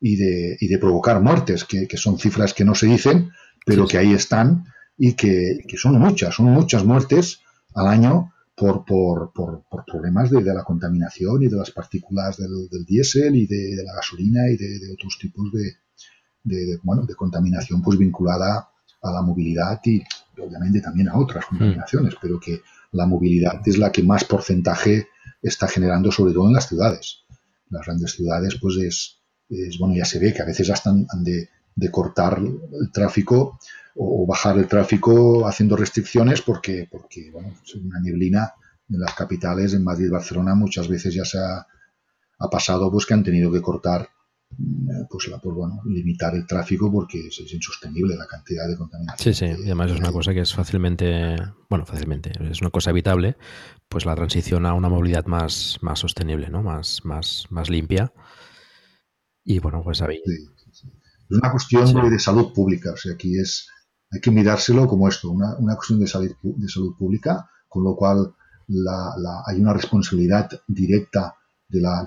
y 0.00 0.16
de, 0.16 0.56
y 0.60 0.68
de, 0.68 0.78
provocar 0.78 1.20
muertes, 1.22 1.64
que, 1.64 1.88
son 1.96 2.18
cifras 2.18 2.54
que 2.54 2.64
no 2.64 2.74
se 2.74 2.86
dicen, 2.86 3.30
pero 3.64 3.86
que 3.86 3.98
ahí 3.98 4.12
están 4.12 4.64
y 4.96 5.14
que, 5.14 5.58
que 5.66 5.76
son 5.76 5.98
muchas, 5.98 6.34
son 6.34 6.46
muchas 6.46 6.84
muertes 6.84 7.40
al 7.74 7.88
año 7.88 8.32
por, 8.54 8.84
por, 8.84 9.32
por, 9.32 9.64
por 9.68 9.84
problemas 9.84 10.30
de, 10.30 10.42
de, 10.42 10.54
la 10.54 10.64
contaminación 10.64 11.42
y 11.42 11.48
de 11.48 11.56
las 11.56 11.70
partículas 11.70 12.38
del, 12.38 12.68
del 12.70 12.84
diésel 12.84 13.36
y 13.36 13.46
de, 13.46 13.76
de, 13.76 13.84
la 13.84 13.94
gasolina 13.94 14.48
y 14.48 14.56
de, 14.56 14.92
otros 14.92 15.18
tipos 15.20 15.52
de, 15.52 16.78
bueno, 16.82 17.04
de 17.04 17.14
contaminación 17.14 17.82
pues 17.82 17.98
vinculada 17.98 18.70
a 19.02 19.12
la 19.12 19.22
movilidad 19.22 19.80
y 19.84 20.02
obviamente 20.40 20.80
también 20.80 21.08
a 21.08 21.18
otras 21.18 21.44
mm. 21.44 21.48
contaminaciones, 21.48 22.14
pero 22.20 22.40
que 22.40 22.62
la 22.92 23.06
movilidad 23.06 23.60
es 23.66 23.78
la 23.78 23.92
que 23.92 24.02
más 24.02 24.24
porcentaje 24.24 25.08
está 25.42 25.68
generando 25.68 26.10
sobre 26.10 26.32
todo 26.32 26.46
en 26.48 26.54
las 26.54 26.68
ciudades. 26.68 27.24
Las 27.68 27.84
grandes 27.84 28.12
ciudades 28.12 28.56
pues 28.60 28.76
es, 28.76 29.15
es 29.48 29.78
bueno, 29.78 29.94
ya 29.94 30.04
se 30.04 30.18
ve 30.18 30.32
que 30.32 30.42
a 30.42 30.46
veces 30.46 30.70
hasta 30.70 30.90
han 30.90 31.24
de, 31.24 31.48
de 31.76 31.90
cortar 31.90 32.38
el 32.38 32.90
tráfico 32.92 33.58
o, 33.94 34.26
bajar 34.26 34.58
el 34.58 34.66
tráfico 34.66 35.46
haciendo 35.46 35.76
restricciones 35.76 36.42
porque, 36.42 36.88
porque 36.90 37.30
bueno, 37.30 37.54
es 37.62 37.74
una 37.74 38.00
neblina 38.00 38.52
en 38.88 39.00
las 39.00 39.14
capitales, 39.14 39.74
en 39.74 39.84
Madrid 39.84 40.10
Barcelona, 40.10 40.54
muchas 40.54 40.88
veces 40.88 41.14
ya 41.14 41.24
se 41.24 41.38
ha, 41.38 41.66
ha 42.38 42.50
pasado 42.50 42.90
pues 42.90 43.06
que 43.06 43.14
han 43.14 43.24
tenido 43.24 43.50
que 43.50 43.60
cortar 43.60 44.08
mm, 44.56 45.06
pues, 45.10 45.28
la, 45.28 45.38
pues 45.38 45.54
bueno, 45.54 45.80
limitar 45.86 46.34
el 46.34 46.46
tráfico 46.46 46.90
porque 46.90 47.26
es, 47.28 47.52
insostenible 47.52 48.16
la 48.16 48.26
cantidad 48.26 48.68
de 48.68 48.76
contaminación. 48.76 49.34
Sí, 49.34 49.46
sí, 49.46 49.62
y 49.62 49.66
además 49.66 49.92
es 49.92 49.98
una 49.98 50.12
cosa 50.12 50.32
que 50.32 50.40
es 50.40 50.54
fácilmente, 50.54 51.36
bueno, 51.68 51.84
fácilmente, 51.84 52.32
es 52.50 52.60
una 52.60 52.70
cosa 52.70 52.90
evitable, 52.90 53.36
pues 53.88 54.06
la 54.06 54.14
transición 54.14 54.66
a 54.66 54.74
una 54.74 54.88
movilidad 54.88 55.26
más, 55.26 55.78
más 55.80 55.98
sostenible, 55.98 56.48
¿no? 56.48 56.62
Más, 56.62 57.04
más, 57.04 57.46
más 57.50 57.70
limpia. 57.70 58.12
Y 59.46 59.60
bueno, 59.60 59.80
pues 59.82 60.02
ahí. 60.02 60.20
Es 60.26 60.84
una 61.30 61.50
cuestión 61.52 62.10
de 62.10 62.18
salud 62.18 62.52
pública, 62.52 62.92
o 62.92 62.96
sea, 62.96 63.14
aquí 63.14 63.38
es, 63.38 63.68
hay 64.10 64.20
que 64.20 64.32
mirárselo 64.32 64.86
como 64.88 65.08
esto, 65.08 65.30
una, 65.30 65.56
una 65.56 65.76
cuestión 65.76 66.00
de 66.00 66.08
salud, 66.08 66.32
de 66.42 66.68
salud 66.68 66.96
pública, 66.96 67.48
con 67.68 67.84
lo 67.84 67.94
cual 67.94 68.34
la, 68.66 69.14
la, 69.16 69.42
hay 69.46 69.60
una 69.60 69.72
responsabilidad 69.72 70.50
directa 70.66 71.36
de 71.68 71.80
la 71.80 72.06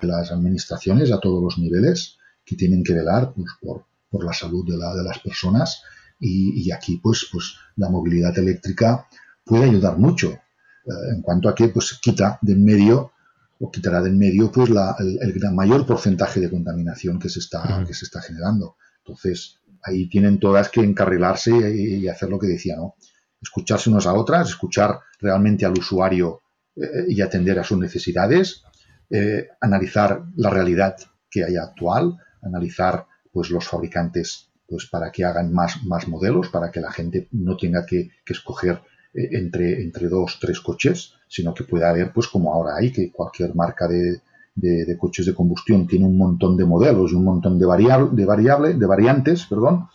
Las 0.00 0.30
administraciones 0.30 1.10
a 1.12 1.20
todos 1.20 1.42
los 1.42 1.58
niveles 1.58 2.18
que 2.44 2.56
tienen 2.56 2.82
que 2.82 2.94
velar 2.94 3.32
pues, 3.34 3.48
por, 3.60 3.84
por, 4.10 4.24
la 4.24 4.32
salud 4.32 4.64
de, 4.66 4.76
la, 4.76 4.94
de 4.94 5.02
las 5.02 5.18
personas 5.18 5.82
y, 6.20 6.66
y, 6.66 6.72
aquí 6.72 6.98
pues, 7.02 7.28
pues 7.30 7.54
la 7.76 7.88
movilidad 7.88 8.36
eléctrica 8.38 9.06
puede 9.44 9.64
ayudar 9.64 9.98
mucho 9.98 10.30
eh, 10.30 11.12
en 11.14 11.22
cuanto 11.22 11.48
a 11.48 11.54
que 11.54 11.68
pues 11.68 11.98
quita 12.00 12.38
de 12.42 12.52
en 12.52 12.64
medio 12.64 13.12
o 13.60 13.70
quitará 13.70 14.00
de 14.02 14.10
en 14.10 14.18
medio 14.18 14.50
pues 14.50 14.70
la, 14.70 14.96
el, 14.98 15.18
el, 15.20 15.52
mayor 15.52 15.84
porcentaje 15.86 16.40
de 16.40 16.50
contaminación 16.50 17.18
que 17.18 17.28
se 17.28 17.40
está, 17.40 17.62
uh 17.62 17.82
-huh. 17.82 17.86
que 17.86 17.94
se 17.94 18.04
está 18.04 18.20
generando. 18.20 18.76
Entonces 19.04 19.58
ahí 19.82 20.08
tienen 20.08 20.38
todas 20.38 20.68
que 20.68 20.80
encarrilarse 20.80 21.50
y, 21.50 21.94
y, 21.96 22.08
hacer 22.08 22.28
lo 22.28 22.38
que 22.38 22.46
decía, 22.46 22.76
¿no? 22.76 22.94
Escucharse 23.40 23.90
unas 23.90 24.06
a 24.06 24.14
otras, 24.14 24.48
escuchar 24.48 24.98
realmente 25.20 25.64
al 25.64 25.78
usuario 25.78 26.40
eh, 26.74 27.04
y 27.08 27.20
atender 27.20 27.58
a 27.58 27.64
sus 27.64 27.78
necesidades 27.78 28.64
eh, 29.10 29.48
analizar 29.60 30.24
la 30.36 30.50
realidad 30.50 30.96
que 31.30 31.44
hay 31.44 31.56
actual, 31.56 32.16
analizar 32.42 33.06
pues 33.32 33.50
los 33.50 33.66
fabricantes 33.66 34.50
pues 34.66 34.86
para 34.86 35.10
que 35.10 35.24
hagan 35.24 35.52
más, 35.52 35.82
más 35.84 36.06
modelos, 36.08 36.48
para 36.50 36.70
que 36.70 36.80
la 36.80 36.92
gente 36.92 37.28
no 37.32 37.56
tenga 37.56 37.86
que, 37.86 38.10
escoger 38.26 38.82
eh, 39.14 39.30
entre, 39.32 39.82
entre 39.82 40.08
dos, 40.08 40.38
tres 40.38 40.60
coches, 40.60 41.14
sino 41.26 41.54
que 41.54 41.64
pueda 41.64 41.88
haber, 41.88 42.12
pues 42.12 42.28
como 42.28 42.52
ahora 42.52 42.76
hay, 42.76 42.92
que 42.92 43.10
cualquier 43.10 43.54
marca 43.54 43.88
de, 43.88 44.20
de, 44.54 44.98
coches 44.98 45.24
de 45.24 45.34
combustión 45.34 45.86
tiene 45.86 46.04
un 46.04 46.18
montón 46.18 46.56
de 46.56 46.66
modelos 46.66 47.12
y 47.12 47.14
un 47.14 47.24
montón 47.24 47.58
de, 47.58 47.64
variable, 47.64 48.10
de, 48.12 48.26
variable, 48.26 48.74
de 48.74 48.86
variantes, 48.86 49.46
perdón, 49.46 49.88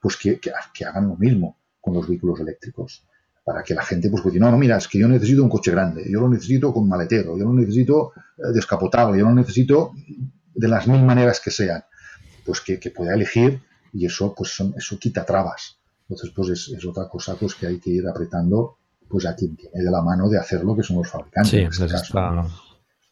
pues 0.00 0.16
que, 0.16 0.40
que 0.40 0.84
hagan 0.84 1.08
lo 1.08 1.16
mismo 1.16 1.58
con 1.80 1.92
los 1.92 2.08
vehículos 2.08 2.40
eléctricos 2.40 3.04
para 3.44 3.62
que 3.62 3.74
la 3.74 3.82
gente 3.82 4.08
pues 4.08 4.24
diga, 4.24 4.46
no, 4.46 4.52
no, 4.52 4.58
mira, 4.58 4.78
es 4.78 4.88
que 4.88 4.98
yo 4.98 5.06
necesito 5.06 5.42
un 5.42 5.50
coche 5.50 5.70
grande, 5.70 6.04
yo 6.10 6.20
lo 6.20 6.28
necesito 6.28 6.72
con 6.72 6.88
maletero, 6.88 7.36
yo 7.36 7.44
lo 7.44 7.52
necesito 7.52 8.12
eh, 8.38 8.52
descapotable, 8.54 9.18
yo 9.18 9.26
lo 9.26 9.34
necesito 9.34 9.92
de 10.54 10.68
las 10.68 10.88
mil 10.88 11.02
maneras 11.02 11.40
que 11.40 11.50
sean, 11.50 11.84
pues 12.44 12.62
que, 12.62 12.80
que 12.80 12.90
pueda 12.90 13.14
elegir 13.14 13.60
y 13.92 14.06
eso 14.06 14.34
pues 14.34 14.54
son, 14.54 14.74
eso 14.76 14.98
quita 14.98 15.24
trabas. 15.24 15.78
Entonces 16.08 16.32
pues 16.34 16.48
es, 16.48 16.68
es, 16.76 16.84
otra 16.86 17.08
cosa 17.08 17.34
pues 17.34 17.54
que 17.54 17.66
hay 17.66 17.78
que 17.78 17.90
ir 17.90 18.08
apretando 18.08 18.78
pues 19.08 19.26
a 19.26 19.36
quien 19.36 19.54
tiene 19.56 19.82
de 19.82 19.90
la 19.90 20.00
mano 20.00 20.28
de 20.28 20.38
hacerlo, 20.38 20.74
que 20.74 20.82
son 20.82 20.96
los 20.96 21.08
fabricantes. 21.08 21.50
Sí, 21.50 21.58
en 21.58 21.66
este 21.66 21.84
está... 21.84 22.46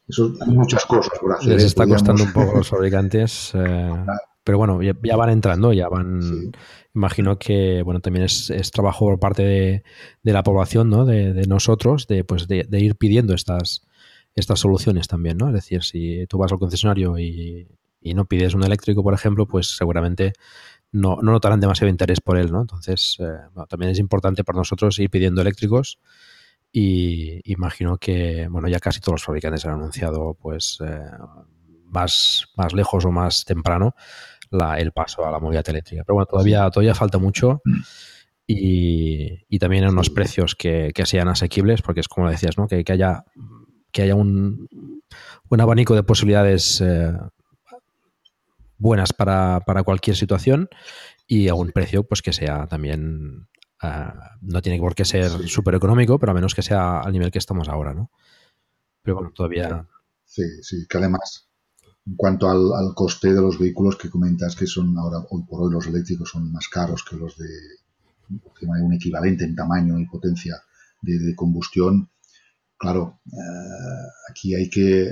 Eso, 0.08 0.32
hay 0.40 0.52
muchas 0.52 0.84
cosas 0.84 1.16
por 1.20 1.32
hacer. 1.34 1.48
Les 1.48 1.64
está 1.64 1.86
costando 1.86 2.24
un 2.24 2.32
poco 2.34 2.56
los 2.56 2.68
fabricantes. 2.68 3.52
Eh... 3.54 3.90
Claro. 4.04 4.31
Pero 4.44 4.58
bueno, 4.58 4.82
ya, 4.82 4.94
ya, 5.02 5.16
van 5.16 5.30
entrando, 5.30 5.72
ya 5.72 5.88
van. 5.88 6.22
Sí. 6.22 6.50
Imagino 6.94 7.38
que 7.38 7.82
bueno 7.82 8.00
también 8.00 8.24
es, 8.24 8.50
es 8.50 8.70
trabajo 8.70 9.06
por 9.06 9.18
parte 9.18 9.42
de, 9.42 9.82
de 10.22 10.32
la 10.32 10.42
población, 10.42 10.90
¿no? 10.90 11.04
De, 11.04 11.32
de 11.32 11.46
nosotros, 11.46 12.06
de 12.06 12.24
pues 12.24 12.48
de, 12.48 12.64
de, 12.68 12.80
ir 12.80 12.96
pidiendo 12.96 13.34
estas, 13.34 13.86
estas 14.34 14.60
soluciones 14.60 15.08
también, 15.08 15.38
¿no? 15.38 15.48
Es 15.48 15.54
decir, 15.54 15.82
si 15.84 16.26
tú 16.28 16.38
vas 16.38 16.52
al 16.52 16.58
concesionario 16.58 17.18
y, 17.18 17.68
y 18.00 18.14
no 18.14 18.26
pides 18.26 18.54
un 18.54 18.64
eléctrico, 18.64 19.02
por 19.02 19.14
ejemplo, 19.14 19.46
pues 19.46 19.76
seguramente 19.76 20.32
no, 20.90 21.16
no 21.22 21.32
notarán 21.32 21.60
demasiado 21.60 21.90
interés 21.90 22.20
por 22.20 22.36
él, 22.36 22.52
¿no? 22.52 22.60
Entonces, 22.60 23.16
eh, 23.20 23.24
bueno, 23.54 23.66
también 23.66 23.92
es 23.92 23.98
importante 23.98 24.44
para 24.44 24.58
nosotros 24.58 24.98
ir 24.98 25.08
pidiendo 25.08 25.40
eléctricos 25.40 25.98
y 26.70 27.40
imagino 27.50 27.98
que, 27.98 28.48
bueno, 28.48 28.68
ya 28.68 28.80
casi 28.80 29.00
todos 29.00 29.14
los 29.14 29.24
fabricantes 29.24 29.64
han 29.64 29.72
anunciado, 29.72 30.34
pues, 30.40 30.78
eh, 30.84 31.00
más, 31.92 32.48
más 32.56 32.72
lejos 32.72 33.04
o 33.04 33.12
más 33.12 33.44
temprano 33.44 33.94
la, 34.50 34.78
el 34.78 34.92
paso 34.92 35.26
a 35.26 35.30
la 35.30 35.38
movilidad 35.38 35.68
eléctrica. 35.68 36.02
Pero 36.04 36.14
bueno, 36.14 36.26
todavía, 36.26 36.68
todavía 36.70 36.94
falta 36.94 37.18
mucho 37.18 37.62
y, 38.46 39.44
y 39.48 39.58
también 39.58 39.84
en 39.84 39.90
unos 39.90 40.10
precios 40.10 40.54
que, 40.54 40.92
que, 40.94 41.06
sean 41.06 41.28
asequibles, 41.28 41.82
porque 41.82 42.00
es 42.00 42.08
como 42.08 42.28
decías, 42.28 42.58
¿no? 42.58 42.66
Que, 42.66 42.84
que 42.84 42.92
haya, 42.92 43.24
que 43.92 44.02
haya 44.02 44.14
un, 44.14 44.68
un 45.48 45.60
abanico 45.60 45.94
de 45.94 46.02
posibilidades 46.02 46.80
eh, 46.80 47.12
buenas 48.78 49.12
para, 49.12 49.60
para, 49.60 49.84
cualquier 49.84 50.16
situación 50.16 50.68
y 51.26 51.48
a 51.48 51.54
un 51.54 51.70
precio 51.70 52.04
pues 52.04 52.20
que 52.20 52.32
sea 52.32 52.66
también 52.66 53.48
uh, 53.82 54.12
no 54.40 54.60
tiene 54.60 54.78
por 54.80 54.94
qué 54.94 55.04
ser 55.04 55.30
súper 55.48 55.76
económico, 55.76 56.18
pero 56.18 56.32
a 56.32 56.34
menos 56.34 56.54
que 56.54 56.62
sea 56.62 57.00
al 57.00 57.12
nivel 57.12 57.30
que 57.30 57.38
estamos 57.38 57.68
ahora, 57.68 57.94
¿no? 57.94 58.10
Pero 59.02 59.16
bueno, 59.16 59.32
todavía... 59.34 59.86
Sí, 60.24 60.42
sí, 60.62 60.86
que 60.88 60.98
además 60.98 61.51
en 62.06 62.16
cuanto 62.16 62.48
al, 62.48 62.94
coste 62.94 63.32
de 63.32 63.40
los 63.40 63.58
vehículos 63.58 63.96
que 63.96 64.10
comentas 64.10 64.56
que 64.56 64.66
son 64.66 64.96
ahora, 64.98 65.18
hoy 65.30 65.42
por 65.44 65.62
hoy 65.62 65.72
los 65.72 65.86
eléctricos 65.86 66.30
son 66.30 66.50
más 66.50 66.68
caros 66.68 67.04
que 67.08 67.16
los 67.16 67.36
de 67.36 67.46
un 68.28 68.92
equivalente 68.94 69.44
en 69.44 69.54
tamaño 69.54 69.98
y 69.98 70.06
potencia 70.06 70.56
de, 71.02 71.34
combustión, 71.34 72.08
claro, 72.78 73.20
eh, 73.26 74.08
aquí 74.30 74.54
hay 74.54 74.70
que 74.70 75.10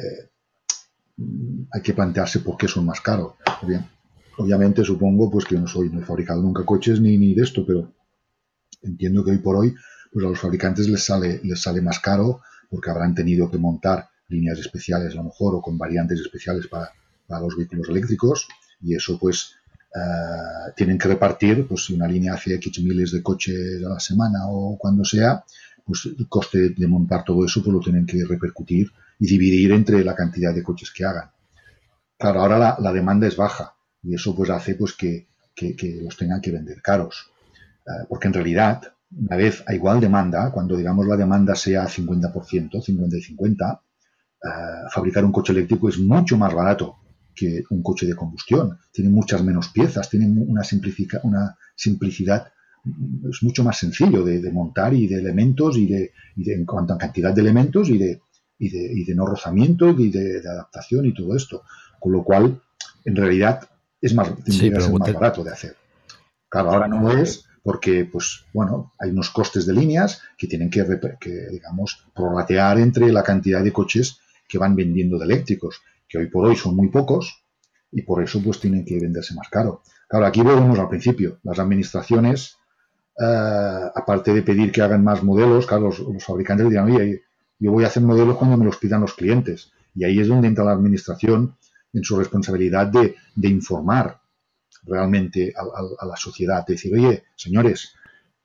hay 1.72 1.82
que 1.82 1.92
plantearse 1.92 2.40
por 2.40 2.56
qué 2.56 2.66
son 2.66 2.86
más 2.86 3.00
caros. 3.00 3.34
Obviamente 4.38 4.84
supongo 4.84 5.30
pues 5.30 5.44
que 5.44 5.58
no 5.58 5.66
soy, 5.66 5.90
no 5.90 6.00
fabricado 6.00 6.40
nunca 6.40 6.64
coches 6.64 7.00
ni, 7.00 7.18
ni 7.18 7.34
de 7.34 7.42
esto, 7.42 7.66
pero 7.66 7.92
entiendo 8.82 9.22
que 9.22 9.32
hoy 9.32 9.38
por 9.38 9.56
hoy 9.56 9.74
pues 10.10 10.24
a 10.24 10.28
los 10.28 10.40
fabricantes 10.40 10.88
les 10.88 11.04
sale, 11.04 11.40
les 11.44 11.60
sale 11.60 11.82
más 11.82 12.00
caro 12.00 12.40
porque 12.70 12.90
habrán 12.90 13.14
tenido 13.14 13.50
que 13.50 13.58
montar 13.58 14.09
líneas 14.30 14.58
especiales 14.58 15.12
a 15.12 15.16
lo 15.16 15.24
mejor 15.24 15.56
o 15.56 15.60
con 15.60 15.76
variantes 15.76 16.20
especiales 16.20 16.66
para, 16.68 16.90
los 17.28 17.56
vehículos 17.56 17.88
eléctricos 17.88 18.48
y 18.82 18.96
eso 18.96 19.16
pues 19.16 19.54
uh, 19.94 20.72
tienen 20.74 20.98
que 20.98 21.06
repartir 21.06 21.64
pues 21.64 21.84
si 21.84 21.94
una 21.94 22.08
línea 22.08 22.34
hace 22.34 22.54
X 22.54 22.82
miles 22.82 23.12
de 23.12 23.22
coches 23.22 23.84
a 23.86 23.90
la 23.90 24.00
semana 24.00 24.48
o 24.48 24.76
cuando 24.76 25.04
sea 25.04 25.44
pues 25.84 26.06
el 26.06 26.28
coste 26.28 26.70
de 26.70 26.86
montar 26.88 27.22
todo 27.22 27.44
eso 27.44 27.62
pues 27.62 27.72
lo 27.72 27.78
tienen 27.78 28.04
que 28.04 28.24
repercutir 28.24 28.90
y 29.20 29.28
dividir 29.28 29.70
entre 29.70 30.02
la 30.02 30.16
cantidad 30.16 30.52
de 30.52 30.64
coches 30.64 30.90
que 30.90 31.04
hagan. 31.04 31.30
Claro 32.18 32.40
ahora 32.40 32.76
la, 32.80 32.92
demanda 32.92 33.28
es 33.28 33.36
baja 33.36 33.76
y 34.02 34.14
eso 34.16 34.34
pues 34.34 34.50
hace 34.50 34.74
pues 34.74 34.94
que, 34.94 35.28
los 36.02 36.16
tengan 36.16 36.40
que 36.40 36.50
vender 36.50 36.82
caros. 36.82 37.30
Uh, 37.86 38.08
porque 38.08 38.26
en 38.26 38.34
realidad 38.34 38.82
una 39.16 39.36
vez 39.36 39.62
a 39.66 39.74
igual 39.74 40.00
demanda, 40.00 40.50
cuando 40.52 40.76
digamos 40.76 41.06
la 41.06 41.16
demanda 41.16 41.54
sea 41.54 41.86
50%, 41.86 42.80
50 42.80 43.16
y 43.16 43.22
50, 43.22 43.82
uh, 44.44 44.90
fabricar 44.90 45.24
un 45.24 45.32
coche 45.32 45.52
eléctrico 45.52 45.88
es 45.88 45.98
mucho 45.98 46.36
más 46.36 46.54
barato 46.54 46.96
que 47.34 47.64
un 47.70 47.82
coche 47.82 48.06
de 48.06 48.14
combustión. 48.14 48.78
Tiene 48.92 49.10
muchas 49.10 49.42
menos 49.42 49.68
piezas, 49.68 50.10
tiene 50.10 50.26
una, 50.26 50.62
una 51.22 51.56
simplicidad, 51.74 52.52
es 53.30 53.42
mucho 53.42 53.64
más 53.64 53.78
sencillo 53.78 54.22
de, 54.24 54.40
de 54.40 54.52
montar 54.52 54.94
y 54.94 55.06
de 55.06 55.16
elementos 55.16 55.76
y 55.76 55.86
de, 55.86 56.12
y 56.36 56.44
de, 56.44 56.54
en 56.54 56.66
cuanto 56.66 56.94
a 56.94 56.98
cantidad 56.98 57.32
de 57.32 57.40
elementos 57.40 57.88
y 57.88 57.98
de, 57.98 58.20
y 58.58 58.68
de, 58.70 58.92
y 58.92 59.04
de 59.04 59.14
no 59.14 59.26
rozamiento 59.26 59.90
y 59.90 60.10
de, 60.10 60.38
adaptación 60.38 61.06
y 61.06 61.14
todo 61.14 61.36
esto. 61.36 61.62
Con 61.98 62.12
lo 62.12 62.24
cual, 62.24 62.60
en 63.04 63.16
realidad, 63.16 63.68
es 64.00 64.14
más, 64.14 64.32
sí, 64.46 64.52
ser 64.52 64.72
más 64.72 65.12
barato 65.12 65.44
de 65.44 65.50
hacer. 65.50 65.76
Claro, 66.48 66.72
ahora 66.72 66.88
no 66.88 67.10
es 67.10 67.44
porque, 67.62 68.06
pues, 68.06 68.44
bueno, 68.54 68.92
hay 68.98 69.10
unos 69.10 69.30
costes 69.30 69.66
de 69.66 69.74
líneas 69.74 70.22
que 70.36 70.46
tienen 70.46 70.70
que, 70.70 70.84
que 71.20 71.48
digamos, 71.50 72.06
prorratear 72.14 72.78
entre 72.78 73.12
la 73.12 73.22
cantidad 73.22 73.62
de 73.62 73.72
coches 73.72 74.20
que 74.50 74.58
van 74.58 74.74
vendiendo 74.74 75.16
de 75.16 75.24
eléctricos, 75.24 75.80
que 76.08 76.18
hoy 76.18 76.26
por 76.26 76.46
hoy 76.46 76.56
son 76.56 76.74
muy 76.74 76.88
pocos 76.88 77.44
y 77.92 78.02
por 78.02 78.22
eso 78.22 78.42
pues 78.42 78.58
tienen 78.58 78.84
que 78.84 78.98
venderse 78.98 79.34
más 79.34 79.48
caro. 79.48 79.82
Claro, 80.08 80.26
aquí 80.26 80.42
volvemos 80.42 80.78
al 80.78 80.88
principio. 80.88 81.38
Las 81.44 81.60
administraciones, 81.60 82.56
eh, 83.18 83.90
aparte 83.94 84.34
de 84.34 84.42
pedir 84.42 84.72
que 84.72 84.82
hagan 84.82 85.04
más 85.04 85.22
modelos, 85.22 85.66
claro, 85.66 85.90
los, 85.90 86.24
fabricantes 86.24 86.68
dirán, 86.68 86.90
oye, 86.90 87.22
yo 87.60 87.70
voy 87.70 87.84
a 87.84 87.86
hacer 87.86 88.02
modelos 88.02 88.36
cuando 88.36 88.56
me 88.56 88.64
los 88.64 88.76
pidan 88.76 89.02
los 89.02 89.14
clientes. 89.14 89.72
Y 89.94 90.04
ahí 90.04 90.18
es 90.18 90.26
donde 90.28 90.48
entra 90.48 90.64
la 90.64 90.72
administración 90.72 91.56
en 91.92 92.02
su 92.02 92.18
responsabilidad 92.18 92.88
de, 92.88 93.14
informar 93.48 94.20
realmente 94.84 95.52
a, 95.56 95.60
a, 95.60 96.04
a, 96.04 96.06
la 96.06 96.16
sociedad, 96.16 96.66
de 96.66 96.74
decir, 96.74 96.92
oye, 96.94 97.24
señores, 97.36 97.94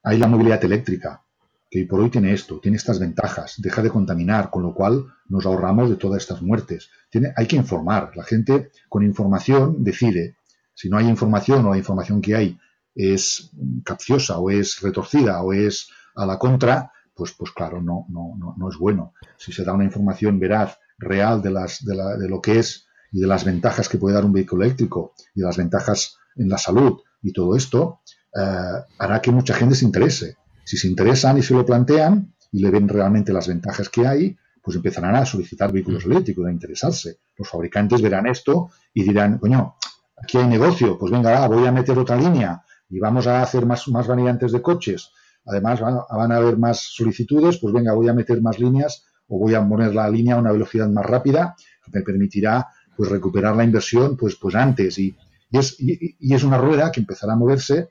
hay 0.02 0.18
la 0.18 0.28
movilidad 0.28 0.64
eléctrica, 0.64 1.22
que 1.70 1.84
por 1.86 2.00
hoy 2.00 2.10
tiene 2.10 2.32
esto, 2.32 2.60
tiene 2.60 2.76
estas 2.76 2.98
ventajas, 2.98 3.54
deja 3.58 3.82
de 3.82 3.90
contaminar, 3.90 4.50
con 4.50 4.62
lo 4.62 4.74
cual 4.74 5.06
nos 5.28 5.46
ahorramos 5.46 5.90
de 5.90 5.96
todas 5.96 6.22
estas 6.22 6.42
muertes. 6.42 6.90
Tiene, 7.10 7.32
hay 7.36 7.46
que 7.46 7.56
informar, 7.56 8.12
la 8.16 8.24
gente 8.24 8.70
con 8.88 9.02
información 9.02 9.82
decide. 9.82 10.36
Si 10.74 10.88
no 10.88 10.98
hay 10.98 11.08
información 11.08 11.66
o 11.66 11.70
la 11.70 11.78
información 11.78 12.20
que 12.20 12.36
hay 12.36 12.58
es 12.94 13.50
capciosa 13.84 14.38
o 14.38 14.50
es 14.50 14.80
retorcida 14.80 15.42
o 15.42 15.52
es 15.52 15.90
a 16.14 16.24
la 16.24 16.38
contra, 16.38 16.92
pues, 17.14 17.32
pues 17.32 17.50
claro, 17.50 17.82
no, 17.82 18.06
no, 18.08 18.34
no, 18.38 18.54
no 18.56 18.68
es 18.68 18.76
bueno. 18.76 19.12
Si 19.36 19.52
se 19.52 19.64
da 19.64 19.72
una 19.72 19.84
información 19.84 20.38
veraz, 20.38 20.78
real 20.98 21.42
de, 21.42 21.50
las, 21.50 21.84
de, 21.84 21.94
la, 21.94 22.16
de 22.16 22.28
lo 22.28 22.40
que 22.40 22.58
es 22.58 22.86
y 23.12 23.20
de 23.20 23.26
las 23.26 23.44
ventajas 23.44 23.88
que 23.88 23.98
puede 23.98 24.14
dar 24.14 24.24
un 24.24 24.32
vehículo 24.32 24.64
eléctrico 24.64 25.14
y 25.34 25.40
de 25.40 25.46
las 25.46 25.56
ventajas 25.56 26.16
en 26.36 26.48
la 26.48 26.58
salud 26.58 27.00
y 27.22 27.32
todo 27.32 27.56
esto, 27.56 28.00
eh, 28.34 28.84
hará 28.98 29.20
que 29.20 29.30
mucha 29.30 29.54
gente 29.54 29.74
se 29.74 29.84
interese. 29.84 30.36
Si 30.66 30.76
se 30.76 30.88
interesan 30.88 31.38
y 31.38 31.42
se 31.42 31.54
lo 31.54 31.64
plantean 31.64 32.34
y 32.50 32.60
le 32.60 32.70
ven 32.70 32.88
realmente 32.88 33.32
las 33.32 33.46
ventajas 33.46 33.88
que 33.88 34.04
hay, 34.04 34.36
pues 34.60 34.76
empezarán 34.76 35.14
a 35.14 35.24
solicitar 35.24 35.72
vehículos 35.72 36.04
eléctricos, 36.06 36.44
a 36.44 36.50
interesarse. 36.50 37.20
Los 37.38 37.48
fabricantes 37.48 38.02
verán 38.02 38.26
esto 38.26 38.70
y 38.92 39.04
dirán, 39.04 39.38
coño, 39.38 39.76
aquí 40.16 40.38
hay 40.38 40.48
negocio, 40.48 40.98
pues 40.98 41.12
venga, 41.12 41.46
voy 41.46 41.64
a 41.68 41.70
meter 41.70 41.96
otra 41.96 42.16
línea 42.16 42.64
y 42.90 42.98
vamos 42.98 43.28
a 43.28 43.42
hacer 43.42 43.64
más, 43.64 43.86
más 43.86 44.08
variantes 44.08 44.50
de 44.50 44.60
coches. 44.60 45.10
Además, 45.44 45.80
van, 45.80 46.00
van 46.10 46.32
a 46.32 46.36
haber 46.38 46.58
más 46.58 46.80
solicitudes, 46.80 47.58
pues 47.58 47.72
venga, 47.72 47.92
voy 47.92 48.08
a 48.08 48.12
meter 48.12 48.42
más 48.42 48.58
líneas 48.58 49.04
o 49.28 49.38
voy 49.38 49.54
a 49.54 49.64
poner 49.64 49.94
la 49.94 50.10
línea 50.10 50.34
a 50.34 50.38
una 50.38 50.50
velocidad 50.50 50.88
más 50.88 51.06
rápida 51.06 51.54
que 51.84 51.92
me 51.92 52.02
permitirá 52.02 52.66
pues 52.96 53.08
recuperar 53.08 53.54
la 53.54 53.62
inversión 53.62 54.16
pues, 54.16 54.34
pues 54.34 54.56
antes. 54.56 54.98
Y, 54.98 55.16
es, 55.52 55.76
y, 55.78 56.34
es 56.34 56.42
una 56.42 56.58
rueda 56.58 56.90
que 56.90 56.98
empezará 56.98 57.34
a 57.34 57.36
moverse, 57.36 57.90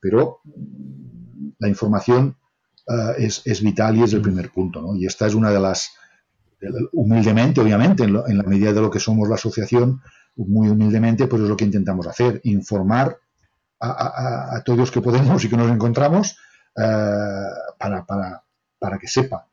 pero 0.00 0.40
la 1.58 1.68
información 1.68 2.36
uh, 2.86 3.12
es, 3.18 3.42
es, 3.44 3.62
vital 3.62 3.96
y 3.96 4.02
es 4.02 4.12
el 4.12 4.22
primer 4.22 4.50
punto. 4.50 4.80
¿no? 4.80 4.94
Y 4.94 5.06
esta 5.06 5.26
es 5.26 5.34
una 5.34 5.50
de 5.50 5.60
las, 5.60 5.92
humildemente, 6.92 7.60
obviamente, 7.60 8.04
en, 8.04 8.12
lo, 8.12 8.28
en, 8.28 8.38
la 8.38 8.44
medida 8.44 8.72
de 8.72 8.80
lo 8.80 8.90
que 8.90 9.00
somos 9.00 9.28
la 9.28 9.36
asociación, 9.36 10.00
muy 10.36 10.68
humildemente, 10.68 11.26
pues 11.26 11.42
es 11.42 11.48
lo 11.48 11.56
que 11.56 11.64
intentamos 11.64 12.06
hacer, 12.06 12.40
informar 12.44 13.18
a, 13.80 13.88
a, 13.88 14.56
a 14.56 14.64
todos 14.64 14.78
los 14.78 14.90
que 14.90 15.00
podemos 15.00 15.44
y 15.44 15.48
que 15.48 15.56
nos 15.56 15.70
encontramos 15.70 16.36
uh, 16.76 17.78
para, 17.78 18.04
para, 18.04 18.44
para 18.78 18.98
que 18.98 19.06
sepa 19.06 19.48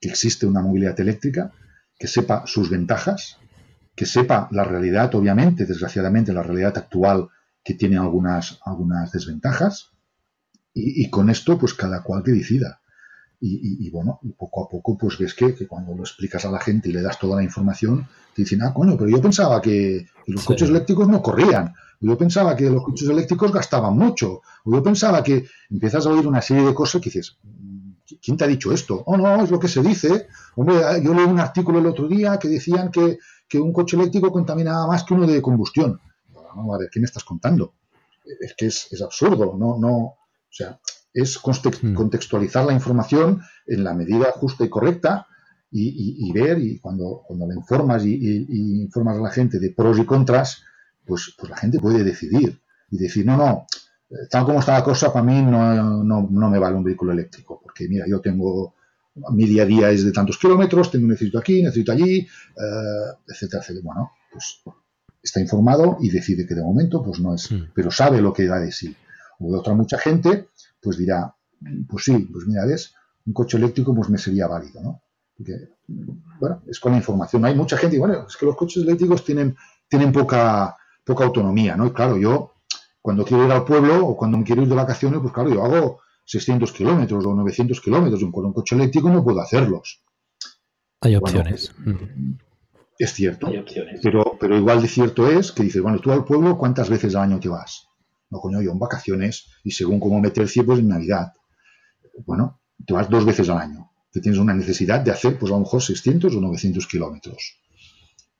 que 0.00 0.08
existe 0.08 0.46
una 0.46 0.62
movilidad 0.62 0.98
eléctrica, 0.98 1.52
que 1.98 2.06
sepa 2.06 2.44
sus 2.46 2.70
ventajas, 2.70 3.36
que 3.94 4.06
sepa 4.06 4.48
la 4.50 4.64
realidad, 4.64 5.14
obviamente, 5.14 5.66
desgraciadamente, 5.66 6.32
la 6.32 6.42
realidad 6.42 6.78
actual 6.78 7.28
que 7.62 7.74
tiene 7.74 7.98
algunas, 7.98 8.58
algunas 8.64 9.12
desventajas, 9.12 9.90
y, 10.74 11.04
y 11.04 11.10
con 11.10 11.30
esto, 11.30 11.58
pues 11.58 11.74
cada 11.74 12.02
cual 12.02 12.22
que 12.22 12.32
decida. 12.32 12.80
Y, 13.42 13.54
y, 13.54 13.86
y, 13.86 13.90
bueno, 13.90 14.18
y 14.22 14.32
poco 14.32 14.64
a 14.64 14.68
poco, 14.68 14.98
pues 14.98 15.16
ves 15.16 15.32
que, 15.32 15.54
que, 15.54 15.66
cuando 15.66 15.94
lo 15.94 16.02
explicas 16.02 16.44
a 16.44 16.50
la 16.50 16.60
gente 16.60 16.90
y 16.90 16.92
le 16.92 17.00
das 17.00 17.18
toda 17.18 17.36
la 17.36 17.42
información, 17.42 18.06
te 18.34 18.42
dicen, 18.42 18.62
ah, 18.62 18.74
coño, 18.74 18.96
pero 18.98 19.08
yo 19.08 19.20
pensaba 19.20 19.62
que, 19.62 20.06
que 20.26 20.32
los 20.32 20.42
sí. 20.42 20.46
coches 20.48 20.68
eléctricos 20.68 21.08
no 21.08 21.22
corrían, 21.22 21.72
o 22.02 22.06
yo 22.06 22.18
pensaba 22.18 22.54
que 22.54 22.68
los 22.68 22.84
coches 22.84 23.08
eléctricos 23.08 23.50
gastaban 23.50 23.96
mucho, 23.96 24.42
o 24.64 24.72
yo 24.74 24.82
pensaba 24.82 25.22
que 25.22 25.46
empiezas 25.70 26.04
a 26.04 26.10
oír 26.10 26.26
una 26.26 26.42
serie 26.42 26.66
de 26.66 26.74
cosas 26.74 27.00
que 27.00 27.08
dices, 27.08 27.38
¿quién 28.22 28.36
te 28.36 28.44
ha 28.44 28.46
dicho 28.46 28.72
esto? 28.72 29.02
Oh, 29.06 29.16
no, 29.16 29.42
es 29.42 29.50
lo 29.50 29.58
que 29.58 29.68
se 29.68 29.82
dice. 29.82 30.28
Hombre, 30.56 30.76
yo 31.02 31.14
leí 31.14 31.24
un 31.24 31.40
artículo 31.40 31.78
el 31.78 31.86
otro 31.86 32.08
día 32.08 32.38
que 32.38 32.48
decían 32.48 32.90
que, 32.90 33.18
que 33.48 33.58
un 33.58 33.72
coche 33.72 33.96
eléctrico 33.96 34.30
contaminaba 34.30 34.86
más 34.86 35.04
que 35.04 35.14
uno 35.14 35.26
de 35.26 35.40
combustión. 35.40 35.98
Vamos 36.54 36.74
a 36.74 36.78
ver, 36.78 36.90
¿qué 36.92 37.00
me 37.00 37.06
estás 37.06 37.24
contando? 37.24 37.72
Es 38.40 38.54
que 38.54 38.66
es, 38.66 38.88
es 38.90 39.00
absurdo, 39.00 39.56
no, 39.58 39.78
no, 39.78 40.14
o 40.50 40.52
sea, 40.52 40.80
es 41.12 41.38
contextualizar 41.38 42.64
la 42.64 42.72
información 42.72 43.40
en 43.66 43.84
la 43.84 43.94
medida 43.94 44.32
justa 44.32 44.64
y 44.64 44.68
correcta 44.68 45.26
y, 45.70 45.88
y, 45.88 46.28
y 46.28 46.32
ver, 46.32 46.58
y 46.58 46.78
cuando, 46.80 47.22
cuando 47.26 47.46
le 47.46 47.54
informas 47.54 48.04
y, 48.04 48.14
y, 48.14 48.82
informas 48.82 49.16
a 49.16 49.22
la 49.22 49.30
gente 49.30 49.58
de 49.58 49.70
pros 49.70 49.98
y 49.98 50.04
contras, 50.04 50.64
pues, 51.06 51.34
pues 51.38 51.50
la 51.50 51.56
gente 51.56 51.78
puede 51.78 52.04
decidir 52.04 52.60
y 52.90 52.98
decir, 52.98 53.24
no, 53.24 53.36
no, 53.36 53.66
tal 54.28 54.44
como 54.44 54.60
está 54.60 54.72
la 54.72 54.84
cosa, 54.84 55.12
para 55.12 55.24
mí 55.24 55.40
no, 55.42 56.04
no, 56.04 56.28
no 56.30 56.50
me 56.50 56.58
vale 56.58 56.76
un 56.76 56.84
vehículo 56.84 57.12
eléctrico, 57.12 57.60
porque 57.62 57.88
mira, 57.88 58.06
yo 58.08 58.20
tengo 58.20 58.74
mi 59.32 59.44
día 59.46 59.64
a 59.64 59.66
día 59.66 59.90
es 59.90 60.04
de 60.04 60.12
tantos 60.12 60.38
kilómetros, 60.38 60.90
tengo 60.90 61.06
necesito 61.06 61.38
aquí, 61.38 61.62
necesito 61.62 61.92
allí, 61.92 62.18
eh, 62.18 63.12
etcétera, 63.28 63.62
etcétera. 63.62 63.84
Bueno, 63.84 64.12
pues 64.32 64.62
está 65.22 65.40
informado 65.40 65.98
y 66.00 66.10
decide 66.10 66.46
que 66.46 66.54
de 66.54 66.62
momento 66.62 67.02
pues 67.02 67.20
no 67.20 67.34
es, 67.34 67.50
mm. 67.50 67.72
pero 67.74 67.90
sabe 67.90 68.20
lo 68.20 68.32
que 68.32 68.46
da 68.46 68.58
de 68.58 68.72
sí. 68.72 68.94
O 69.40 69.50
de 69.50 69.58
otra 69.58 69.74
mucha 69.74 69.98
gente, 69.98 70.48
pues 70.80 70.98
dirá, 70.98 71.34
pues 71.88 72.04
sí, 72.04 72.16
pues 72.32 72.46
mira, 72.46 72.66
ves, 72.66 72.94
un 73.26 73.32
coche 73.32 73.56
eléctrico 73.56 73.94
pues 73.94 74.08
me 74.08 74.18
sería 74.18 74.46
válido, 74.46 74.82
¿no? 74.82 75.02
Porque, 75.36 75.54
bueno, 76.38 76.62
es 76.66 76.78
con 76.78 76.92
la 76.92 76.98
información. 76.98 77.44
Hay 77.44 77.54
mucha 77.54 77.76
gente, 77.76 77.96
y 77.96 77.98
bueno, 77.98 78.26
es 78.28 78.36
que 78.36 78.46
los 78.46 78.56
coches 78.56 78.82
eléctricos 78.82 79.24
tienen, 79.24 79.56
tienen 79.88 80.12
poca, 80.12 80.76
poca 81.04 81.24
autonomía, 81.24 81.76
¿no? 81.76 81.86
Y 81.86 81.92
claro, 81.92 82.18
yo 82.18 82.52
cuando 83.00 83.24
quiero 83.24 83.44
ir 83.46 83.52
al 83.52 83.64
pueblo 83.64 84.06
o 84.06 84.16
cuando 84.16 84.38
me 84.38 84.44
quiero 84.44 84.62
ir 84.62 84.68
de 84.68 84.74
vacaciones, 84.74 85.20
pues 85.20 85.32
claro, 85.32 85.50
yo 85.50 85.64
hago 85.64 86.00
600 86.26 86.72
kilómetros 86.72 87.24
o 87.24 87.34
900 87.34 87.80
kilómetros. 87.80 88.22
Con 88.30 88.46
un 88.46 88.52
coche 88.52 88.76
eléctrico 88.76 89.10
no 89.10 89.24
puedo 89.24 89.40
hacerlos. 89.40 90.04
Hay 91.00 91.16
opciones. 91.16 91.74
Bueno, 91.78 92.00
es 92.98 93.12
cierto. 93.12 93.46
Hay 93.46 93.56
opciones. 93.56 94.00
Pero, 94.02 94.36
pero 94.38 94.56
igual 94.56 94.82
de 94.82 94.88
cierto 94.88 95.28
es 95.28 95.52
que 95.52 95.62
dices, 95.62 95.80
bueno, 95.80 95.98
tú 95.98 96.12
al 96.12 96.24
pueblo, 96.24 96.58
¿cuántas 96.58 96.90
veces 96.90 97.14
al 97.14 97.22
año 97.22 97.40
te 97.40 97.48
vas? 97.48 97.89
No, 98.30 98.40
coño, 98.40 98.62
yo 98.62 98.72
en 98.72 98.78
vacaciones 98.78 99.46
y 99.64 99.72
según 99.72 100.00
cómo 100.00 100.20
me 100.20 100.30
tercie, 100.30 100.62
pues 100.64 100.78
en 100.78 100.88
Navidad. 100.88 101.32
Bueno, 102.24 102.60
te 102.86 102.94
vas 102.94 103.10
dos 103.10 103.24
veces 103.24 103.48
al 103.48 103.58
año. 103.58 103.90
Te 104.12 104.20
tienes 104.20 104.40
una 104.40 104.54
necesidad 104.54 105.00
de 105.00 105.10
hacer, 105.10 105.38
pues 105.38 105.50
a 105.52 105.54
lo 105.54 105.60
mejor 105.60 105.82
600 105.82 106.34
o 106.34 106.40
900 106.40 106.86
kilómetros. 106.86 107.60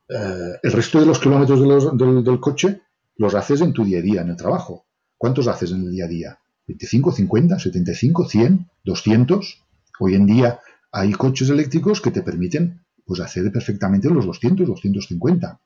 Eh, 0.09 0.59
el 0.63 0.73
resto 0.73 1.01
de 1.01 1.07
los 1.07 1.19
kilómetros 1.19 1.61
de 1.61 1.67
los, 1.67 1.97
del, 1.97 2.25
del 2.25 2.41
coche 2.41 2.83
los 3.17 3.35
haces 3.35 3.61
en 3.61 3.73
tu 3.73 3.85
día 3.85 3.99
a 3.99 4.03
día, 4.03 4.21
en 4.23 4.31
el 4.31 4.37
trabajo. 4.37 4.87
¿Cuántos 5.17 5.47
haces 5.47 5.73
en 5.73 5.83
el 5.83 5.91
día 5.91 6.07
a 6.07 6.09
día? 6.09 6.39
25, 6.67 7.13
50, 7.13 7.59
75, 7.59 8.29
100, 8.29 8.71
200. 8.85 9.65
Hoy 10.01 10.15
en 10.15 10.27
día 10.27 10.61
hay 10.93 11.13
coches 11.13 11.51
eléctricos 11.51 12.01
que 12.01 12.11
te 12.11 12.23
permiten 12.23 12.85
pues, 13.05 13.21
hacer 13.21 13.51
perfectamente 13.53 14.09
los 14.09 14.25
200, 14.25 14.67
250. 14.67 15.61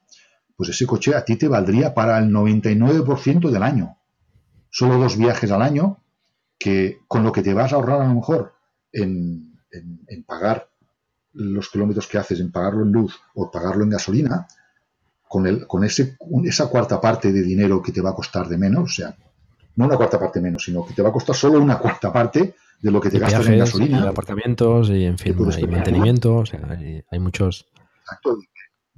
Pues 0.57 0.71
ese 0.71 0.87
coche 0.87 1.15
a 1.15 1.25
ti 1.25 1.37
te 1.37 1.49
valdría 1.49 1.95
para 1.95 2.19
el 2.19 2.31
99% 2.31 3.51
del 3.51 3.63
año. 3.63 3.97
Solo 4.75 4.99
dos 4.99 5.17
viajes 5.17 5.53
al 5.53 5.63
año, 5.63 5.99
que 6.59 6.99
con 7.07 7.23
lo 7.23 7.31
que 7.31 7.43
te 7.43 7.55
vas 7.55 7.73
a 7.73 7.77
ahorrar 7.77 8.01
a 8.01 8.09
lo 8.09 8.15
mejor 8.15 8.55
en, 8.91 9.55
en, 9.71 10.01
en 10.09 10.25
pagar 10.25 10.69
los 11.33 11.69
kilómetros 11.69 12.09
que 12.09 12.19
haces, 12.19 12.41
en 12.41 12.51
pagarlo 12.51 12.83
en 12.83 12.91
luz 12.91 13.21
o 13.35 13.53
pagarlo 13.53 13.85
en 13.85 13.91
gasolina, 13.91 14.49
con, 15.29 15.47
el, 15.47 15.69
con 15.69 15.85
ese, 15.85 16.17
esa 16.43 16.67
cuarta 16.67 17.01
parte 17.01 17.31
de 17.31 17.43
dinero 17.43 17.81
que 17.81 17.93
te 17.93 18.01
va 18.01 18.11
a 18.11 18.15
costar 18.17 18.49
de 18.49 18.59
menos, 18.59 18.83
o 18.83 18.95
sea, 18.95 19.17
no 19.77 19.85
una 19.85 19.97
cuarta 19.97 20.19
parte 20.19 20.41
menos, 20.41 20.65
sino 20.65 20.85
que 20.85 20.93
te 20.93 21.03
va 21.03 21.11
a 21.11 21.13
costar 21.13 21.37
solo 21.37 21.61
una 21.61 21.79
cuarta 21.79 22.13
parte 22.13 22.57
de 22.81 22.91
lo 22.91 23.01
que 23.01 23.11
te 23.11 23.21
gastas 23.21 23.47
en 23.47 23.59
gasolina. 23.61 24.05
Y 24.05 24.09
aparcamientos 24.09 24.91
y, 24.91 25.05
en 25.05 25.19
fin, 25.19 25.37
hay 25.55 25.67
mantenimiento, 25.69 26.39
o 26.39 26.47
sea, 26.47 26.67
hay, 26.69 27.01
hay, 27.09 27.19
muchos... 27.21 27.69
Exacto, 28.01 28.39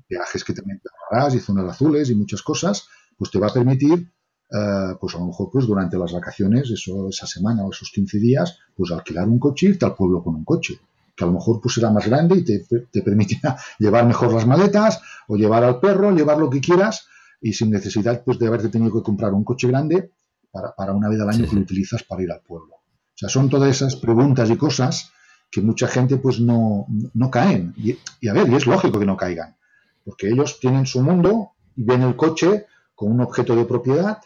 viajes 0.08 0.42
que 0.42 0.54
también 0.54 0.80
te 0.80 0.88
ahorrarás 0.88 1.34
y 1.34 1.40
zonas 1.40 1.70
azules 1.70 2.08
y 2.08 2.14
muchas 2.14 2.40
cosas, 2.40 2.88
pues 3.18 3.30
te 3.30 3.38
va 3.38 3.48
a 3.48 3.52
permitir, 3.52 4.10
eh, 4.50 4.94
pues 5.00 5.14
a 5.14 5.18
lo 5.18 5.26
mejor 5.26 5.50
pues 5.50 5.66
durante 5.66 5.98
las 5.98 6.12
vacaciones, 6.12 6.70
eso, 6.70 7.08
esa 7.08 7.26
semana 7.26 7.64
o 7.64 7.72
esos 7.72 7.90
15 7.90 8.18
días, 8.18 8.58
pues 8.76 8.92
alquilar 8.92 9.28
un 9.28 9.38
coche 9.38 9.66
y 9.66 9.68
irte 9.70 9.84
al 9.84 9.94
pueblo 9.94 10.22
con 10.22 10.34
un 10.34 10.44
coche 10.44 10.78
que 11.16 11.24
a 11.24 11.26
lo 11.26 11.32
mejor 11.32 11.60
pues 11.60 11.74
será 11.74 11.90
más 11.90 12.06
grande 12.06 12.36
y 12.36 12.44
te, 12.44 12.66
te 12.90 13.02
permitirá 13.02 13.56
llevar 13.78 14.06
mejor 14.06 14.32
las 14.32 14.46
maletas 14.46 15.00
o 15.28 15.36
llevar 15.36 15.64
al 15.64 15.80
perro, 15.80 16.14
llevar 16.14 16.38
lo 16.38 16.50
que 16.50 16.60
quieras 16.60 17.06
y 17.40 17.54
sin 17.54 17.70
necesidad 17.70 18.22
pues 18.22 18.38
de 18.38 18.46
haberte 18.46 18.68
tenido 18.68 18.92
que 18.92 19.02
comprar 19.02 19.32
un 19.32 19.42
coche 19.42 19.66
grande 19.66 20.10
para, 20.50 20.74
para 20.74 20.92
una 20.92 21.08
vez 21.08 21.20
al 21.20 21.30
año 21.30 21.44
sí. 21.44 21.50
que 21.50 21.56
lo 21.56 21.62
utilizas 21.62 22.02
para 22.02 22.22
ir 22.22 22.30
al 22.30 22.40
pueblo. 22.40 22.74
O 22.74 23.18
sea, 23.18 23.28
son 23.28 23.48
todas 23.48 23.70
esas 23.70 23.96
preguntas 23.96 24.50
y 24.50 24.56
cosas 24.56 25.10
que 25.50 25.62
mucha 25.62 25.88
gente 25.88 26.18
pues 26.18 26.38
no, 26.38 26.86
no 27.14 27.30
caen. 27.30 27.72
Y, 27.78 27.96
y, 28.20 28.28
a 28.28 28.34
ver, 28.34 28.48
y 28.48 28.54
es 28.54 28.66
lógico 28.66 28.98
que 28.98 29.06
no 29.06 29.16
caigan, 29.16 29.56
porque 30.04 30.28
ellos 30.28 30.60
tienen 30.60 30.84
su 30.84 31.02
mundo 31.02 31.52
y 31.76 31.84
ven 31.84 32.02
el 32.02 32.14
coche 32.14 32.66
como 32.94 33.14
un 33.14 33.20
objeto 33.22 33.56
de 33.56 33.64
propiedad 33.64 34.18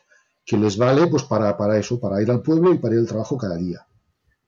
que 0.45 0.57
les 0.57 0.77
vale 0.77 1.07
pues 1.07 1.25
para, 1.25 1.57
para 1.57 1.79
eso, 1.79 2.01
para 2.01 2.21
ir 2.23 2.31
al 2.31 2.43
pueblo 2.43 2.73
y 2.73 2.79
para 2.79 2.95
ir 2.95 3.01
al 3.01 3.07
trabajo 3.07 3.37
cada 3.37 3.57
día. 3.57 3.87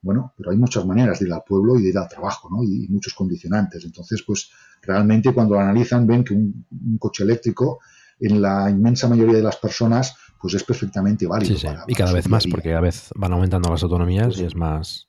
Bueno, 0.01 0.33
pero 0.35 0.51
hay 0.51 0.57
muchas 0.57 0.85
maneras 0.85 1.19
de 1.19 1.27
ir 1.27 1.33
al 1.33 1.43
pueblo 1.47 1.79
y 1.79 1.83
de 1.83 1.89
ir 1.89 1.97
al 1.97 2.09
trabajo, 2.09 2.49
¿no? 2.49 2.61
Y, 2.63 2.85
y 2.85 2.87
muchos 2.89 3.13
condicionantes. 3.13 3.85
Entonces, 3.85 4.21
pues 4.27 4.51
realmente 4.81 5.33
cuando 5.33 5.55
lo 5.55 5.61
analizan 5.61 6.05
ven 6.05 6.23
que 6.23 6.33
un, 6.33 6.65
un, 6.71 6.97
coche 6.97 7.23
eléctrico 7.23 7.79
en 8.19 8.41
la 8.41 8.69
inmensa 8.69 9.07
mayoría 9.07 9.37
de 9.37 9.43
las 9.43 9.55
personas 9.55 10.15
pues 10.41 10.55
es 10.55 10.63
perfectamente 10.65 11.25
válido. 11.25 11.55
Sí, 11.55 11.61
sí. 11.61 11.67
Para, 11.67 11.85
y 11.87 11.93
cada 11.93 12.11
vez 12.11 12.27
más, 12.27 12.45
porque 12.47 12.67
cada 12.67 12.81
vez 12.81 13.11
van 13.15 13.31
aumentando 13.31 13.69
las 13.69 13.81
autonomías 13.81 14.27
pues, 14.27 14.39
y 14.39 14.43
es 14.43 14.55
más... 14.55 15.07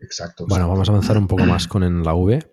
Exacto. 0.00 0.46
Bueno, 0.48 0.64
exacto. 0.64 0.72
vamos 0.72 0.88
a 0.88 0.92
avanzar 0.92 1.18
un 1.18 1.28
poco 1.28 1.44
más 1.44 1.68
con 1.68 2.02
la 2.02 2.14
V. 2.14 2.52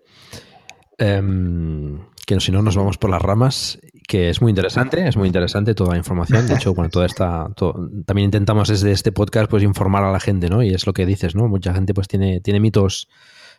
Eh, 0.98 1.98
que 2.24 2.40
si 2.40 2.52
no 2.52 2.62
nos 2.62 2.76
vamos 2.76 2.98
por 2.98 3.10
las 3.10 3.22
ramas, 3.22 3.80
que 4.08 4.30
es 4.30 4.40
muy 4.40 4.48
interesante, 4.50 5.06
es 5.06 5.18
muy 5.18 5.26
interesante 5.26 5.74
toda 5.74 5.92
la 5.92 5.98
información. 5.98 6.48
De 6.48 6.54
hecho, 6.54 6.72
bueno, 6.72 6.88
toda 6.88 7.04
esta, 7.04 7.50
todo, 7.54 7.74
también 8.06 8.24
intentamos 8.24 8.68
desde 8.68 8.90
este 8.90 9.12
podcast 9.12 9.50
pues 9.50 9.62
informar 9.62 10.02
a 10.02 10.10
la 10.10 10.18
gente, 10.18 10.48
¿no? 10.48 10.62
Y 10.62 10.70
es 10.70 10.86
lo 10.86 10.94
que 10.94 11.04
dices, 11.04 11.34
¿no? 11.34 11.46
Mucha 11.46 11.74
gente 11.74 11.92
pues 11.92 12.08
tiene, 12.08 12.40
tiene 12.40 12.58
mitos 12.58 13.06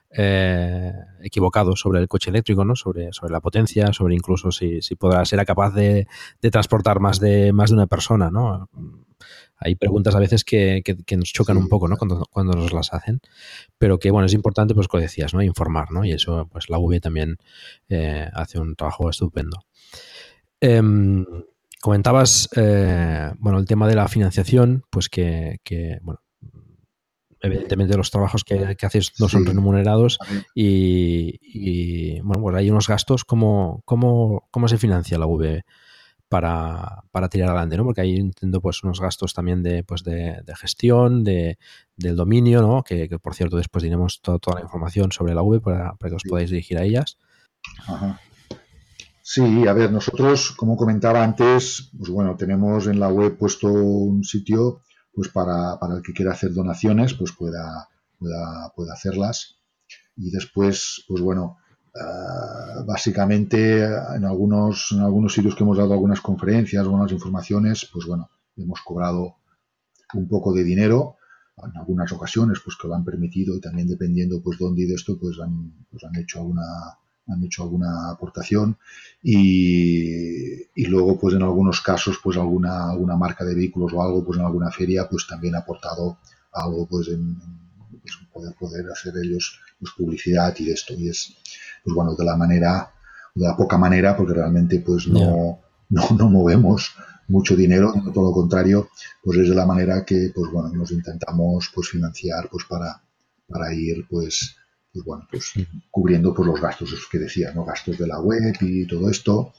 eh, 0.10 0.92
equivocado 1.22 1.76
sobre 1.76 2.00
el 2.00 2.08
coche 2.08 2.32
eléctrico, 2.32 2.66
¿no? 2.66 2.76
Sobre, 2.76 3.14
sobre 3.14 3.32
la 3.32 3.42
potencia, 3.42 3.94
sobre 3.94 4.16
incluso 4.16 4.52
si, 4.52 4.82
si 4.82 4.96
podrá 4.96 5.24
ser 5.24 5.46
capaz 5.46 5.70
de, 5.76 6.08
de, 6.42 6.50
transportar 6.52 7.00
más 7.00 7.20
de, 7.20 7.54
más 7.54 7.70
de 7.70 7.76
una 7.76 7.86
persona, 7.86 8.32
¿no? 8.32 8.68
Hay 9.56 9.76
preguntas 9.76 10.16
a 10.16 10.20
veces 10.20 10.44
que, 10.44 10.82
que, 10.84 11.18
nos 11.18 11.32
chocan 11.32 11.58
un 11.58 11.70
poco, 11.70 11.88
¿no? 11.88 11.96
Cuando, 11.96 12.26
cuando, 12.32 12.54
nos 12.54 12.74
las 12.74 12.92
hacen, 12.92 13.22
pero 13.78 14.00
que, 14.00 14.10
bueno, 14.10 14.26
es 14.26 14.34
importante, 14.34 14.74
pues, 14.74 14.88
como 14.88 15.02
decías, 15.02 15.36
¿no? 15.36 15.44
Informar, 15.44 15.92
¿no? 15.92 16.06
Y 16.06 16.12
eso, 16.12 16.50
pues, 16.52 16.70
la 16.70 16.80
UV 16.80 17.02
también 17.02 17.38
eh, 17.88 18.28
hace 18.34 18.58
un 18.58 18.76
trabajo 18.76 19.12
estupendo. 19.12 19.60
Eh, 20.62 20.82
comentabas, 21.82 22.50
eh, 22.56 23.32
bueno, 23.40 23.60
el 23.60 23.66
tema 23.66 23.88
de 23.88 23.96
la 23.96 24.08
financiación, 24.08 24.84
pues 24.90 25.10
que, 25.10 25.60
que 25.64 26.00
bueno, 26.02 26.20
evidentemente 27.42 27.98
los 27.98 28.12
trabajos 28.12 28.44
que, 28.44 28.76
que 28.76 28.86
haces 28.86 29.14
no 29.20 29.30
son 29.30 29.46
remunerados 29.46 30.20
y, 30.54 31.40
y, 31.42 32.20
bueno, 32.22 32.42
pues 32.42 32.56
hay 32.58 32.70
unos 32.70 32.88
gastos. 32.88 33.24
¿Cómo, 33.24 33.82
cómo, 33.86 34.48
cómo 34.52 34.68
se 34.68 34.78
financia 34.78 35.18
la 35.18 35.26
V 35.26 35.64
para, 36.28 37.04
para, 37.12 37.30
tirar 37.30 37.50
adelante? 37.50 37.78
¿no? 37.78 37.86
Porque 37.86 38.02
ahí 38.02 38.18
entiendo 38.18 38.62
pues 38.62 38.84
unos 38.84 39.00
gastos 39.00 39.34
también 39.34 39.64
de, 39.64 39.84
pues 39.84 40.04
de, 40.04 40.42
de 40.46 40.56
gestión, 40.56 41.24
de, 41.24 41.58
del 41.96 42.16
dominio, 42.16 42.62
¿no? 42.62 42.84
Que, 42.84 43.08
que, 43.08 43.20
por 43.20 43.36
cierto 43.36 43.58
después 43.58 43.84
diremos 43.84 44.22
toda, 44.22 44.40
toda 44.40 44.58
la 44.58 44.66
información 44.66 45.12
sobre 45.12 45.34
la 45.34 45.44
V 45.44 45.62
para, 45.62 45.94
para 45.96 46.10
que 46.10 46.16
os 46.16 46.24
podáis 46.24 46.50
dirigir 46.50 46.78
a 46.78 46.84
ellas. 46.84 47.18
Ajá. 47.88 48.20
Sí, 49.32 49.68
a 49.68 49.74
ver, 49.74 49.92
nosotros, 49.92 50.54
como 50.58 50.76
comentaba 50.76 51.24
antes, 51.24 51.92
pues 51.96 52.10
bueno, 52.10 52.36
tenemos 52.36 52.88
en 52.88 53.00
la 53.00 53.10
web 53.10 53.38
puesto 53.38 53.68
un 53.68 54.24
sitio 54.24 54.82
pues 55.14 55.30
para, 55.30 55.78
para 55.80 55.98
el 55.98 56.02
que 56.02 56.14
quiera 56.14 56.32
hacer 56.32 56.52
donaciones, 56.52 57.14
pues 57.14 57.34
pueda, 57.34 57.88
pueda, 58.18 58.74
pueda 58.76 58.94
hacerlas. 58.94 59.60
Y 60.16 60.32
después, 60.32 61.06
pues 61.08 61.22
bueno, 61.22 61.58
uh, 61.94 62.84
básicamente 62.86 63.84
en 63.84 64.26
algunos, 64.26 64.94
en 64.94 65.02
algunos 65.02 65.32
sitios 65.32 65.54
que 65.54 65.64
hemos 65.64 65.78
dado 65.78 65.94
algunas 65.94 66.22
conferencias, 66.22 66.82
algunas 66.82 67.12
informaciones, 67.12 67.88
pues 67.94 68.08
bueno, 68.08 68.32
hemos 68.58 68.82
cobrado 68.82 69.36
un 70.16 70.28
poco 70.28 70.56
de 70.56 70.64
dinero 70.64 71.18
en 71.56 71.78
algunas 71.78 72.12
ocasiones 72.14 72.62
pues 72.66 72.76
que 72.82 72.88
lo 72.88 72.96
han 72.96 73.06
permitido 73.06 73.56
y 73.56 73.62
también 73.62 73.88
dependiendo 73.88 74.42
pues 74.42 74.58
dónde 74.58 74.82
y 74.82 74.88
de 74.88 74.96
esto 74.96 75.20
pues 75.20 75.38
han, 75.40 75.86
pues 75.92 76.04
han 76.04 76.16
hecho 76.16 76.40
alguna 76.40 76.64
han 77.30 77.44
hecho 77.44 77.64
alguna 77.64 78.10
aportación 78.12 78.78
y, 79.22 80.64
y, 80.76 80.86
luego 80.86 81.20
pues 81.20 81.36
en 81.36 81.44
algunos 81.44 81.82
casos 81.82 82.20
pues 82.24 82.38
alguna 82.38 82.90
alguna 82.90 83.16
marca 83.16 83.46
de 83.46 83.56
vehículos 83.56 83.94
o 83.94 84.02
algo 84.02 84.24
pues 84.26 84.40
en 84.40 84.46
alguna 84.46 84.72
feria 84.72 85.08
pues 85.10 85.28
también 85.28 85.56
ha 85.56 85.60
aportado 85.60 86.18
algo 86.54 86.88
pues 86.88 87.10
en, 87.10 87.38
pues, 88.02 88.18
poder 88.34 88.56
poder 88.56 88.86
hacer 88.92 89.14
ellos 89.24 89.60
pues 89.80 89.94
publicidad 89.98 90.56
y 90.58 90.72
esto 90.72 90.94
y 90.94 91.10
es 91.10 91.36
pues 91.84 91.94
bueno 91.96 92.16
de 92.16 92.26
la 92.26 92.36
manera 92.36 92.92
de 93.36 93.46
la 93.48 93.56
poca 93.56 93.78
manera 93.78 94.18
porque 94.18 94.34
realmente 94.34 94.80
pues 94.80 95.08
no 95.08 95.20
yeah. 95.20 96.08
no, 96.10 96.18
no 96.18 96.30
movemos 96.30 96.92
mucho 97.30 97.56
dinero, 97.56 97.94
todo 98.14 98.30
lo 98.30 98.34
contrario, 98.34 98.90
pues 99.24 99.38
es 99.40 99.50
de 99.50 99.56
la 99.56 99.66
manera 99.66 100.04
que, 100.04 100.32
pues 100.34 100.52
bueno, 100.52 100.70
nos 100.70 100.92
intentamos 100.92 101.72
pues 101.74 101.90
financiar 101.90 102.50
pues 102.50 102.66
para, 102.66 103.02
para 103.48 103.74
ir 103.74 104.06
pues 104.10 104.56
pues 104.94 105.06
bueno, 105.06 105.28
pues 105.30 105.54
cubriendo 105.92 106.34
pues 106.34 106.48
los 106.48 106.60
gastos 106.60 107.08
que 107.12 107.20
decía, 107.20 107.54
¿no? 107.54 107.64
Gastos 107.64 107.98
de 107.98 108.08
la 108.08 108.20
web 108.20 108.56
y 108.62 108.88
todo 108.88 109.10
esto. 109.10 109.54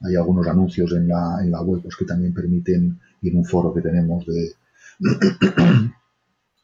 Hay 0.00 0.16
algunos 0.16 0.46
anuncios 0.46 0.92
en 0.92 1.08
la, 1.08 1.38
en 1.40 1.50
la 1.50 1.62
web 1.62 1.82
pues, 1.82 1.96
que 1.96 2.04
también 2.04 2.34
permiten, 2.34 3.00
y 3.20 3.28
en 3.28 3.36
un 3.36 3.44
foro 3.44 3.72
que 3.72 3.80
tenemos 3.80 4.26
de, 4.26 4.54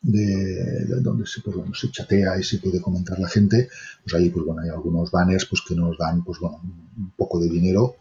de, 0.03 0.85
de 0.87 1.01
donde 1.01 1.27
se, 1.27 1.41
pues, 1.41 1.57
bueno, 1.57 1.75
se 1.75 1.91
chatea 1.91 2.39
y 2.39 2.43
se 2.43 2.59
puede 2.59 2.81
comentar 2.81 3.19
la 3.19 3.29
gente, 3.29 3.69
pues 4.03 4.15
ahí 4.15 4.31
pues 4.31 4.45
bueno, 4.45 4.63
hay 4.63 4.71
algunos 4.71 5.11
banners 5.11 5.47
pues 5.47 5.63
que 5.67 5.75
nos 5.75 5.97
dan 5.97 6.25
pues 6.25 6.39
bueno, 6.41 6.61
un 6.63 7.13
poco 7.17 7.41
de 7.41 7.49
dinero 7.49 7.97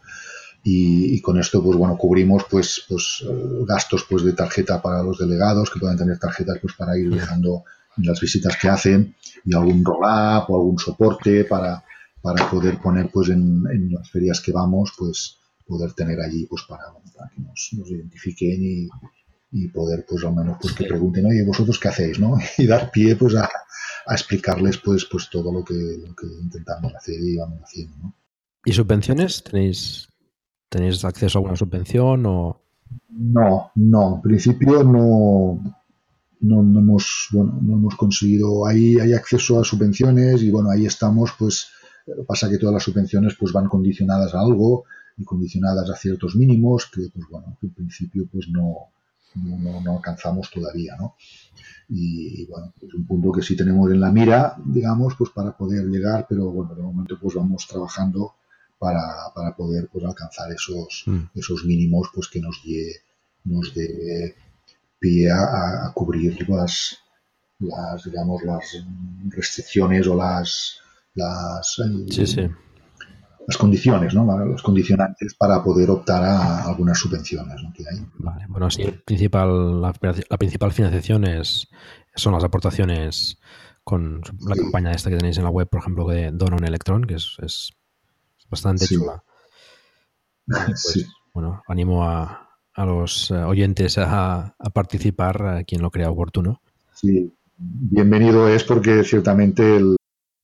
y, 0.62 1.14
y, 1.14 1.20
con 1.22 1.38
esto 1.38 1.62
pues 1.62 1.78
bueno 1.78 1.96
cubrimos 1.96 2.44
pues 2.50 2.84
pues 2.88 3.24
gastos 3.66 4.04
pues 4.08 4.24
de 4.24 4.32
tarjeta 4.32 4.82
para 4.82 5.02
los 5.02 5.18
delegados 5.18 5.70
que 5.70 5.78
puedan 5.78 5.96
tener 5.96 6.18
tarjetas 6.18 6.58
pues 6.60 6.74
para 6.74 6.98
ir 6.98 7.14
dejando 7.14 7.64
las 8.02 8.20
visitas 8.20 8.56
que 8.56 8.68
hacen 8.68 9.14
y 9.44 9.54
algún 9.54 9.84
roll-up 9.84 10.44
o 10.48 10.56
algún 10.56 10.78
soporte 10.78 11.44
para, 11.44 11.84
para 12.20 12.50
poder 12.50 12.78
poner 12.78 13.10
pues 13.10 13.30
en, 13.30 13.62
en, 13.70 13.92
las 13.92 14.10
ferias 14.10 14.40
que 14.40 14.52
vamos 14.52 14.92
pues 14.96 15.38
poder 15.66 15.92
tener 15.92 16.20
allí 16.20 16.46
pues 16.46 16.62
para, 16.68 16.84
para 17.16 17.30
que 17.30 17.40
nos, 17.40 17.70
nos 17.72 17.90
identifiquen 17.90 18.62
y, 18.62 18.88
y, 19.52 19.68
poder 19.68 20.04
pues 20.08 20.24
al 20.24 20.34
menos 20.34 20.58
pues 20.60 20.74
que 20.74 20.84
pregunten 20.84 21.26
oye 21.26 21.44
vosotros 21.44 21.78
qué 21.78 21.88
hacéis 21.88 22.18
no 22.18 22.36
y 22.58 22.66
dar 22.66 22.90
pie 22.90 23.16
pues 23.16 23.34
a, 23.34 23.48
a 24.06 24.14
explicarles 24.14 24.78
pues 24.78 25.06
pues 25.10 25.28
todo 25.30 25.52
lo 25.52 25.64
que, 25.64 25.74
lo 25.74 26.14
que 26.14 26.26
intentamos 26.42 26.94
hacer 26.94 27.16
y 27.20 27.36
vamos 27.36 27.60
haciendo 27.62 27.96
¿no? 27.98 28.14
y 28.64 28.72
subvenciones 28.72 29.42
tenéis 29.42 30.08
tenéis 30.68 31.04
acceso 31.04 31.38
a 31.38 31.40
alguna 31.40 31.56
subvención 31.56 32.26
o 32.26 32.62
no 33.10 33.72
no. 33.74 34.16
En 34.16 34.22
principio 34.22 34.82
no 34.84 35.60
no, 36.40 36.62
no, 36.62 36.80
hemos 36.80 37.28
bueno 37.32 37.58
no 37.60 37.74
hemos 37.74 37.96
conseguido 37.96 38.66
ahí 38.66 38.98
hay 38.98 39.12
acceso 39.12 39.60
a 39.60 39.64
subvenciones 39.64 40.42
y 40.42 40.50
bueno 40.50 40.70
ahí 40.70 40.86
estamos 40.86 41.32
pues 41.38 41.68
pasa 42.26 42.48
que 42.48 42.58
todas 42.58 42.74
las 42.74 42.82
subvenciones 42.82 43.36
pues 43.38 43.52
van 43.52 43.68
condicionadas 43.68 44.34
a 44.34 44.40
algo 44.40 44.84
y 45.16 45.24
condicionadas 45.24 45.90
a 45.90 45.96
ciertos 45.96 46.36
mínimos 46.36 46.90
que 46.92 47.08
pues 47.12 47.26
bueno 47.28 47.56
que 47.60 47.66
en 47.66 47.74
principio 47.74 48.28
pues 48.30 48.48
no 48.48 48.90
no, 49.34 49.80
no, 49.80 49.96
alcanzamos 49.96 50.50
todavía 50.50 50.96
no 50.96 51.16
y, 51.88 52.42
y, 52.42 52.46
bueno 52.46 52.72
es 52.80 52.94
un 52.94 53.06
punto 53.06 53.30
que 53.32 53.42
sí 53.42 53.56
tenemos 53.56 53.90
en 53.90 54.00
la 54.00 54.10
mira 54.10 54.56
digamos 54.64 55.14
pues 55.16 55.30
para 55.30 55.56
poder 55.56 55.86
llegar 55.86 56.26
pero 56.28 56.50
bueno 56.50 56.74
de 56.74 56.82
momento 56.82 57.18
pues 57.20 57.34
vamos 57.34 57.66
trabajando 57.66 58.34
para, 58.78 59.02
para 59.34 59.54
poder 59.56 59.88
pues 59.92 60.04
alcanzar 60.04 60.50
esos 60.52 61.04
mm. 61.06 61.24
esos 61.34 61.64
mínimos 61.64 62.08
pues 62.14 62.28
que 62.28 62.40
nos 62.40 62.62
dé 62.64 62.96
nos 63.44 63.74
dé 63.74 64.34
pie 64.98 65.30
a, 65.30 65.86
a 65.86 65.92
cubrir 65.92 66.48
las, 66.48 66.98
las, 67.58 68.04
digamos, 68.04 68.42
las 68.42 68.84
restricciones 69.28 70.06
o 70.06 70.16
las, 70.16 70.78
las, 71.14 71.76
sí, 72.10 72.26
sí. 72.26 72.48
las 73.46 73.56
condiciones, 73.56 74.14
¿no? 74.14 74.38
Los 74.44 74.62
condicionantes 74.62 75.34
para 75.34 75.62
poder 75.62 75.90
optar 75.90 76.22
a 76.22 76.64
algunas 76.64 76.98
subvenciones 76.98 77.62
¿no? 77.62 77.72
que 77.72 77.84
hay. 77.88 78.06
Vale. 78.18 78.46
Bueno, 78.48 78.70
sí, 78.70 78.82
el 78.82 79.02
principal, 79.02 79.80
la, 79.80 79.92
la, 80.00 80.38
principal 80.38 80.72
financiación 80.72 81.24
es, 81.24 81.68
son 82.14 82.34
las 82.34 82.44
aportaciones 82.44 83.38
con 83.82 84.20
la 84.46 84.54
sí. 84.54 84.60
campaña 84.62 84.92
esta 84.92 85.10
que 85.10 85.16
tenéis 85.16 85.38
en 85.38 85.44
la 85.44 85.50
web, 85.50 85.68
por 85.68 85.80
ejemplo, 85.80 86.06
de 86.08 86.30
Dona 86.32 86.56
un 86.56 86.64
Electrón, 86.64 87.04
que 87.04 87.14
es, 87.14 87.36
es 87.42 87.72
bastante 88.48 88.86
chula. 88.86 89.22
Pues. 90.48 91.06
Bueno, 91.34 91.62
animo 91.68 92.08
a, 92.08 92.47
a 92.78 92.86
los 92.86 93.30
uh, 93.32 93.48
oyentes 93.48 93.98
a, 93.98 94.54
a 94.56 94.70
participar, 94.70 95.42
a 95.42 95.64
quien 95.64 95.82
lo 95.82 95.90
crea 95.90 96.10
oportuno. 96.10 96.62
Sí, 96.94 97.32
bienvenido 97.56 98.48
es 98.48 98.62
porque 98.62 99.02
ciertamente 99.02 99.76
el 99.76 99.97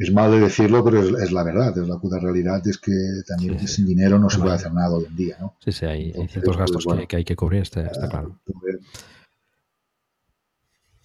Es 0.00 0.10
mal 0.14 0.30
de 0.30 0.40
decirlo, 0.40 0.82
pero 0.82 1.18
es, 1.18 1.30
la 1.30 1.42
verdad, 1.42 1.76
es 1.76 1.86
la 1.86 1.98
puta 1.98 2.18
realidad, 2.18 2.66
es 2.66 2.78
que 2.78 2.92
también 3.26 3.58
sin 3.68 3.84
dinero 3.84 4.18
no 4.18 4.30
se 4.30 4.38
puede 4.38 4.54
hacer 4.54 4.72
nada 4.72 4.94
hoy 4.94 5.04
en 5.04 5.14
día, 5.14 5.36
¿no? 5.38 5.56
Sí, 5.62 5.72
sí, 5.72 5.84
hay, 5.84 6.12
ciertos 6.12 6.56
pues, 6.56 6.56
gastos 6.56 6.86
que, 7.06 7.16
hay 7.16 7.24
que 7.24 7.36
cubrir, 7.36 7.60
está, 7.60 7.82
está 7.82 8.08
claro. 8.08 8.40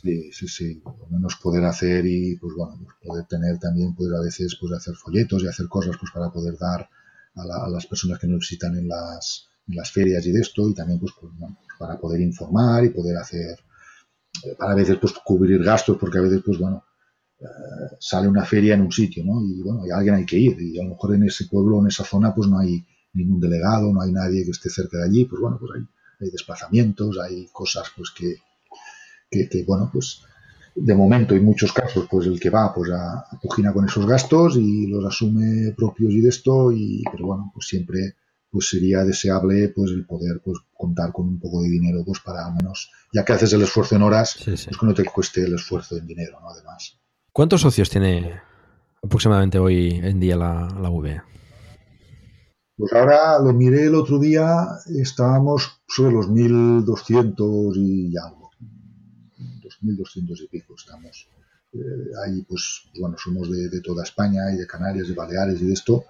Sí, 0.01 0.31
sí, 0.31 0.47
sí, 0.47 0.81
lo 0.85 1.07
menos 1.09 1.35
poder 1.35 1.65
hacer 1.65 2.05
y, 2.05 2.37
pues 2.37 2.53
bueno, 2.55 2.79
pues 2.81 2.95
poder 3.03 3.25
tener 3.25 3.59
también, 3.59 3.93
poder 3.93 4.15
a 4.15 4.21
veces, 4.21 4.57
pues 4.61 4.71
hacer 4.71 4.95
folletos 4.95 5.43
y 5.43 5.47
hacer 5.47 5.67
cosas, 5.67 5.97
pues 5.99 6.13
para 6.13 6.29
poder 6.29 6.57
dar 6.57 6.87
a, 7.35 7.69
las 7.69 7.85
personas 7.87 8.17
que 8.17 8.27
necesitan 8.27 8.77
en 8.77 8.87
las, 8.87 9.49
en 9.67 9.75
las 9.75 9.91
ferias 9.91 10.25
y 10.25 10.31
de 10.31 10.39
esto, 10.39 10.69
y 10.69 10.73
también, 10.73 11.01
pues, 11.01 11.11
pues 11.19 11.33
para 11.77 11.99
poder 11.99 12.21
informar 12.21 12.85
y 12.85 12.91
poder 12.91 13.17
hacer, 13.17 13.59
eh, 14.45 14.55
para 14.57 14.71
a 14.71 14.75
veces, 14.75 14.97
pues 15.01 15.11
cubrir 15.21 15.61
gastos, 15.61 15.97
porque 15.97 16.19
a 16.19 16.21
veces, 16.21 16.41
pues 16.45 16.57
bueno, 16.59 16.85
sale 17.99 18.27
una 18.27 18.45
feria 18.45 18.75
en 18.75 18.81
un 18.81 18.91
sitio, 18.91 19.23
¿no? 19.23 19.41
Y 19.43 19.61
bueno, 19.61 19.83
hay 19.83 19.91
alguien 19.91 20.15
hay 20.15 20.25
que 20.25 20.37
ir. 20.37 20.59
Y 20.61 20.79
a 20.79 20.83
lo 20.83 20.91
mejor 20.91 21.15
en 21.15 21.23
ese 21.23 21.45
pueblo, 21.45 21.81
en 21.81 21.87
esa 21.87 22.03
zona, 22.03 22.33
pues 22.33 22.49
no 22.49 22.59
hay 22.59 22.85
ningún 23.13 23.39
delegado, 23.39 23.91
no 23.93 24.01
hay 24.01 24.11
nadie 24.11 24.43
que 24.43 24.51
esté 24.51 24.69
cerca 24.69 24.97
de 24.97 25.05
allí, 25.05 25.25
pues 25.25 25.41
bueno, 25.41 25.57
pues 25.59 25.71
hay, 25.75 25.85
hay 26.19 26.31
desplazamientos, 26.31 27.17
hay 27.19 27.47
cosas 27.51 27.87
pues 27.95 28.11
que, 28.11 28.35
que, 29.29 29.63
bueno, 29.63 29.89
pues 29.91 30.21
de 30.75 30.93
momento 30.93 31.33
en 31.35 31.45
muchos 31.45 31.71
casos 31.71 32.05
pues 32.09 32.27
el 32.27 32.37
que 32.37 32.49
va 32.49 32.73
pues 32.73 32.91
a, 32.91 33.19
a 33.19 33.73
con 33.73 33.85
esos 33.85 34.05
gastos 34.05 34.57
y 34.57 34.87
los 34.87 35.05
asume 35.05 35.71
propios 35.71 36.11
y 36.11 36.19
de 36.19 36.27
esto 36.27 36.69
y 36.69 37.01
pero 37.09 37.27
bueno 37.27 37.49
pues 37.53 37.67
siempre 37.67 38.15
pues 38.51 38.67
sería 38.67 39.05
deseable 39.05 39.69
pues 39.69 39.91
el 39.91 40.05
poder 40.05 40.41
pues 40.43 40.57
contar 40.73 41.13
con 41.13 41.29
un 41.29 41.39
poco 41.39 41.61
de 41.61 41.69
dinero 41.69 42.03
pues 42.05 42.19
para 42.19 42.51
menos 42.51 42.91
ya 43.13 43.23
que 43.23 43.31
haces 43.31 43.53
el 43.53 43.61
esfuerzo 43.61 43.95
en 43.95 44.01
horas 44.01 44.37
pues 44.43 44.65
que 44.65 44.85
no 44.85 44.93
te 44.93 45.05
cueste 45.05 45.45
el 45.45 45.55
esfuerzo 45.55 45.95
en 45.95 46.07
dinero 46.07 46.41
no 46.41 46.49
además 46.49 46.97
¿Cuántos 47.35 47.59
socios 47.59 47.89
tiene 47.89 48.31
aproximadamente 49.03 49.59
hoy 49.59 49.99
en 50.01 50.21
día 50.21 50.37
la, 50.37 50.73
la 50.81 50.89
V? 50.89 51.21
Pues 52.77 52.93
ahora 52.93 53.37
lo 53.39 53.51
miré 53.51 53.87
el 53.87 53.95
otro 53.95 54.19
día, 54.19 54.65
estábamos 54.97 55.81
sobre 55.85 56.13
los 56.13 56.29
1.200 56.29 57.75
y 57.75 58.15
algo, 58.15 58.51
2.200 59.37 60.43
y 60.43 60.47
pico 60.47 60.75
estamos. 60.77 61.27
Eh, 61.73 61.77
ahí 62.25 62.41
pues, 62.43 62.83
bueno, 63.01 63.17
somos 63.17 63.51
de, 63.51 63.81
toda 63.81 64.05
España 64.05 64.53
y 64.53 64.55
de 64.55 64.65
Canarias, 64.65 65.09
de 65.09 65.13
Baleares 65.13 65.61
y 65.61 65.65
de 65.65 65.73
esto, 65.73 66.05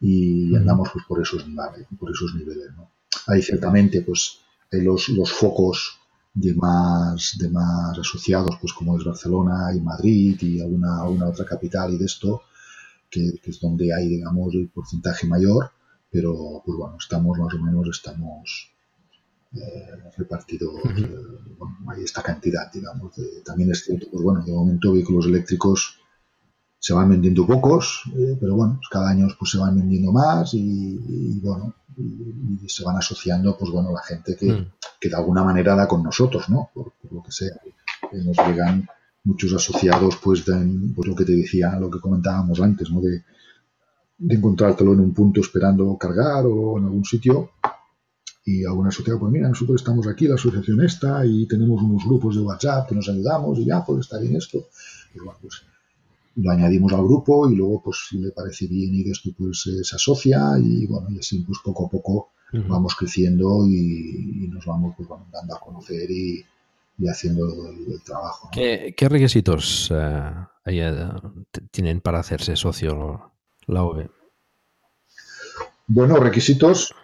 y 0.00 0.52
andamos 0.56 0.88
pues 0.92 1.04
por 1.06 1.22
esos 1.22 1.46
niveles, 1.46 1.86
por 1.96 2.10
esos 2.10 2.34
niveles, 2.34 2.74
¿no? 2.74 2.90
Ahí 3.28 3.40
ciertamente 3.40 4.02
pues 4.02 4.40
los, 4.72 5.10
los 5.10 5.32
focos 5.32 6.00
de 6.36 6.54
más, 6.54 7.36
de 7.38 7.48
más 7.48 7.98
asociados, 7.98 8.58
pues 8.60 8.74
como 8.74 8.96
es 8.98 9.04
Barcelona 9.04 9.74
y 9.74 9.80
Madrid 9.80 10.38
y 10.42 10.60
alguna, 10.60 11.00
alguna 11.02 11.28
otra 11.28 11.46
capital 11.46 11.94
y 11.94 11.96
de 11.96 12.04
esto, 12.04 12.42
que, 13.10 13.40
es 13.42 13.60
donde 13.60 13.94
hay, 13.94 14.06
digamos, 14.08 14.54
el 14.54 14.68
porcentaje 14.68 15.26
mayor, 15.26 15.70
pero 16.10 16.62
pues 16.64 16.76
bueno, 16.76 16.96
estamos 16.98 17.38
más 17.38 17.54
o 17.54 17.58
menos, 17.58 17.88
estamos 17.88 18.70
eh, 19.54 20.10
repartidos, 20.18 20.74
eh, 20.98 21.16
bueno, 21.58 21.78
hay 21.88 22.04
esta 22.04 22.22
cantidad, 22.22 22.70
digamos. 22.70 23.14
también 23.42 23.70
es 23.70 23.84
cierto, 23.84 24.06
pues 24.10 24.22
bueno, 24.22 24.44
de 24.44 24.52
momento 24.52 24.92
vehículos 24.92 25.24
eléctricos 25.24 25.98
se 26.78 26.92
van 26.92 27.08
vendiendo 27.08 27.46
pocos, 27.46 28.02
eh, 28.14 28.36
pero 28.38 28.56
bueno, 28.56 28.74
pues 28.76 28.88
cada 28.90 29.08
año 29.10 29.26
pues 29.38 29.50
se 29.50 29.58
van 29.58 29.74
vendiendo 29.74 30.12
más 30.12 30.52
y, 30.52 31.40
bueno, 31.40 31.74
y, 31.96 32.68
se 32.68 32.84
van 32.84 32.96
asociando, 32.96 33.56
pues 33.56 33.70
bueno, 33.70 33.92
la 33.92 34.02
gente 34.02 34.36
que, 34.36 34.52
mm. 34.52 34.72
que, 35.00 35.08
de 35.08 35.16
alguna 35.16 35.42
manera 35.42 35.74
da 35.74 35.88
con 35.88 36.02
nosotros, 36.02 36.48
¿no? 36.48 36.70
Por, 36.74 36.92
lo 37.10 37.22
que 37.22 37.32
sea. 37.32 37.56
nos 38.12 38.36
llegan 38.46 38.88
muchos 39.24 39.52
asociados, 39.54 40.16
pues, 40.16 40.44
de, 40.44 40.54
pues 40.94 41.08
lo 41.08 41.14
que 41.14 41.24
te 41.24 41.32
decía, 41.32 41.78
lo 41.78 41.90
que 41.90 42.00
comentábamos 42.00 42.60
antes, 42.60 42.90
¿no? 42.90 43.00
De, 43.00 43.24
de 44.18 44.34
encontrártelo 44.34 44.92
en 44.92 45.00
un 45.00 45.14
punto 45.14 45.40
esperando 45.40 45.96
cargar 45.98 46.44
o 46.46 46.78
en 46.78 46.84
algún 46.84 47.04
sitio 47.04 47.50
y 48.44 48.64
algún 48.64 48.86
asociado, 48.86 49.18
pues 49.18 49.32
mira, 49.32 49.48
nosotros 49.48 49.80
estamos 49.80 50.06
aquí, 50.06 50.28
la 50.28 50.36
asociación 50.36 50.80
está, 50.84 51.26
y 51.26 51.46
tenemos 51.46 51.82
unos 51.82 52.04
grupos 52.04 52.36
de 52.36 52.42
WhatsApp 52.42 52.88
que 52.88 52.94
nos 52.94 53.08
ayudamos 53.08 53.58
y 53.58 53.66
ya, 53.66 53.84
pues 53.84 54.00
está 54.00 54.18
bien 54.18 54.36
esto. 54.36 54.68
Pues 55.12 55.24
bueno, 55.24 55.38
pues 55.42 55.62
lo 56.36 56.50
añadimos 56.50 56.92
al 56.92 57.04
grupo 57.04 57.50
y 57.50 57.56
luego, 57.56 57.82
pues 57.82 58.06
si 58.08 58.18
le 58.18 58.30
parece 58.30 58.66
bien 58.66 58.94
y 58.94 59.10
esto, 59.10 59.30
pues 59.36 59.66
eh, 59.66 59.82
se 59.82 59.96
asocia 59.96 60.58
y 60.58 60.86
bueno, 60.86 61.08
y 61.10 61.18
así 61.18 61.40
pues 61.40 61.58
poco 61.64 61.86
a 61.86 61.90
poco 61.90 62.30
vamos 62.68 62.94
creciendo 62.94 63.66
y, 63.66 64.48
nos 64.50 64.64
vamos 64.64 64.94
pues, 64.96 65.08
dando 65.32 65.54
a 65.54 65.60
conocer 65.60 66.10
y, 66.10 66.44
haciendo 67.06 67.44
el, 67.70 68.02
trabajo. 68.02 68.48
¿Qué, 68.52 68.94
requisitos 69.08 69.90
eh, 69.94 70.30
eh, 70.66 71.08
tienen 71.70 72.00
para 72.00 72.20
hacerse 72.20 72.56
socio 72.56 73.32
la 73.66 73.82
OVE? 73.82 74.10
Bueno, 75.88 76.16
requisitos, 76.16 76.94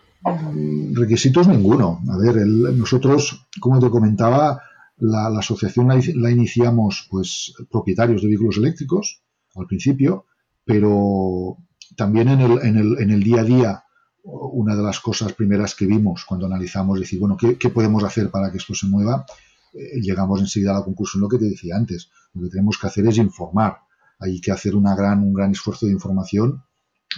requisitos 0.92 1.46
ninguno. 1.46 2.00
A 2.10 2.16
ver, 2.16 2.46
nosotros, 2.46 3.46
como 3.60 3.80
te 3.80 3.90
comentaba, 3.90 4.62
la, 4.98 5.26
asociación 5.38 5.88
la, 5.88 6.30
iniciamos 6.30 7.06
pues 7.10 7.54
propietarios 7.70 8.22
de 8.22 8.28
vehículos 8.28 8.56
eléctricos 8.56 9.21
al 9.54 9.66
principio, 9.66 10.26
pero 10.64 11.58
también 11.96 12.28
en 12.28 12.40
el, 12.40 12.58
en 12.62 12.76
el, 12.76 12.98
en 13.00 13.10
el 13.10 13.22
día 13.22 13.40
a 13.40 13.44
día 13.44 13.84
una 14.24 14.76
de 14.76 14.82
las 14.82 15.00
cosas 15.00 15.32
primeras 15.32 15.74
que 15.74 15.86
vimos 15.86 16.24
cuando 16.24 16.46
analizamos, 16.46 17.00
decir, 17.00 17.18
bueno, 17.18 17.36
¿qué, 17.36 17.68
podemos 17.70 18.04
hacer 18.04 18.30
para 18.30 18.50
que 18.50 18.58
esto 18.58 18.74
se 18.74 18.86
mueva? 18.86 19.26
Eh, 19.72 20.00
llegamos 20.00 20.40
enseguida 20.40 20.70
a 20.70 20.78
la 20.78 20.84
conclusión, 20.84 21.22
lo 21.22 21.28
que 21.28 21.38
te 21.38 21.46
decía 21.46 21.76
antes, 21.76 22.10
lo 22.34 22.42
que 22.42 22.50
tenemos 22.50 22.78
que 22.78 22.86
hacer 22.86 23.06
es 23.06 23.18
informar. 23.18 23.78
Hay 24.20 24.40
que 24.40 24.52
hacer 24.52 24.76
una 24.76 24.94
gran, 24.94 25.20
un 25.20 25.34
gran 25.34 25.50
esfuerzo 25.50 25.86
de 25.86 25.92
información 25.92 26.62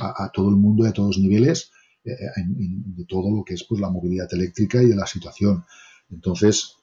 a, 0.01 0.31
todo 0.33 0.49
el 0.49 0.57
mundo 0.57 0.85
y 0.85 0.89
a 0.89 0.93
todos 0.93 1.17
los 1.17 1.19
niveles 1.19 1.71
eh, 2.05 2.17
de 2.37 3.05
todo 3.05 3.31
lo 3.31 3.45
que 3.45 3.55
es 3.55 3.65
pues, 3.69 3.81
la 3.81 3.91
movilidad 3.91 4.33
eléctrica 4.33 4.83
y 4.83 4.87
de 4.87 4.97
la 4.97 5.07
situación. 5.07 5.65
Entonces, 6.11 6.77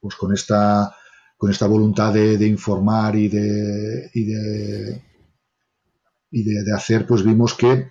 pues 0.00 0.14
con 0.14 0.32
esta, 0.32 0.94
con 1.44 1.50
esta 1.50 1.66
voluntad 1.66 2.10
de, 2.14 2.46
informar 2.46 3.16
y 3.16 3.28
de, 3.28 4.10
y 4.14 4.24
de, 4.24 5.02
y 6.30 6.42
de, 6.42 6.72
hacer, 6.74 7.06
pues 7.06 7.22
vimos 7.22 7.52
que 7.52 7.90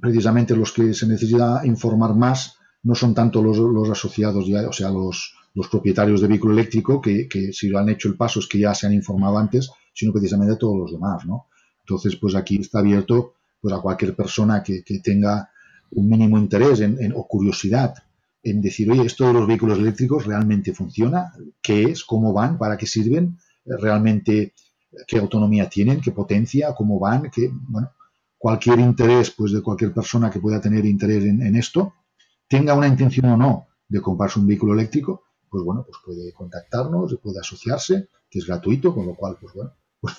precisamente 0.00 0.56
los 0.56 0.72
que 0.72 0.94
se 0.94 1.06
necesita 1.06 1.60
informar 1.66 2.14
más 2.14 2.56
no 2.84 2.94
son 2.94 3.12
tanto 3.12 3.42
los, 3.42 3.90
asociados, 3.90 4.46
ya, 4.46 4.66
o 4.66 4.72
sea, 4.72 4.88
los, 4.88 5.34
propietarios 5.70 6.22
de 6.22 6.28
vehículo 6.28 6.54
eléctrico, 6.54 6.98
que, 7.02 7.28
si 7.52 7.68
lo 7.68 7.78
han 7.78 7.90
hecho 7.90 8.08
el 8.08 8.16
paso 8.16 8.40
es 8.40 8.46
que 8.46 8.60
ya 8.60 8.74
se 8.74 8.86
han 8.86 8.94
informado 8.94 9.36
antes, 9.36 9.70
sino 9.92 10.10
precisamente 10.10 10.56
todos 10.56 10.78
los 10.78 10.90
demás, 10.90 11.26
¿no? 11.26 11.48
Entonces, 11.80 12.16
pues 12.16 12.34
aquí 12.34 12.60
está 12.62 12.78
abierto 12.78 13.34
pues 13.60 13.74
a 13.74 13.80
cualquier 13.80 14.16
persona 14.16 14.62
que, 14.62 14.82
que 14.82 15.00
tenga 15.00 15.50
un 15.90 16.08
mínimo 16.08 16.38
interés 16.38 16.80
en, 16.80 17.12
o 17.14 17.26
curiosidad 17.28 17.92
en 18.50 18.60
decir, 18.60 18.90
oye, 18.90 19.04
esto 19.04 19.26
de 19.26 19.32
los 19.32 19.46
vehículos 19.46 19.78
eléctricos 19.78 20.24
realmente 20.24 20.72
funciona, 20.72 21.32
qué 21.60 21.82
es, 21.84 22.04
cómo 22.04 22.32
van, 22.32 22.58
para 22.58 22.76
qué 22.76 22.86
sirven, 22.86 23.38
realmente 23.64 24.54
qué 25.06 25.18
autonomía 25.18 25.68
tienen, 25.68 26.00
qué 26.00 26.12
potencia, 26.12 26.72
cómo 26.76 27.00
van, 27.00 27.28
que, 27.30 27.50
bueno, 27.52 27.90
cualquier 28.38 28.78
interés, 28.78 29.32
pues 29.32 29.52
de 29.52 29.62
cualquier 29.62 29.92
persona 29.92 30.30
que 30.30 30.38
pueda 30.38 30.60
tener 30.60 30.84
interés 30.86 31.24
en, 31.24 31.56
esto, 31.56 31.94
tenga 32.48 32.74
una 32.74 32.86
intención 32.86 33.26
o 33.26 33.36
no 33.36 33.66
de 33.88 34.00
comprarse 34.00 34.38
un 34.38 34.46
vehículo 34.46 34.74
eléctrico, 34.74 35.24
pues 35.50 35.64
bueno, 35.64 35.84
pues 35.84 35.98
puede 36.04 36.32
contactarnos, 36.32 37.18
puede 37.20 37.40
asociarse, 37.40 38.08
que 38.30 38.38
es 38.38 38.46
gratuito, 38.46 38.94
con 38.94 39.06
lo 39.06 39.16
cual, 39.16 39.38
pues 39.40 39.54
bueno, 39.54 39.72
pues 40.00 40.14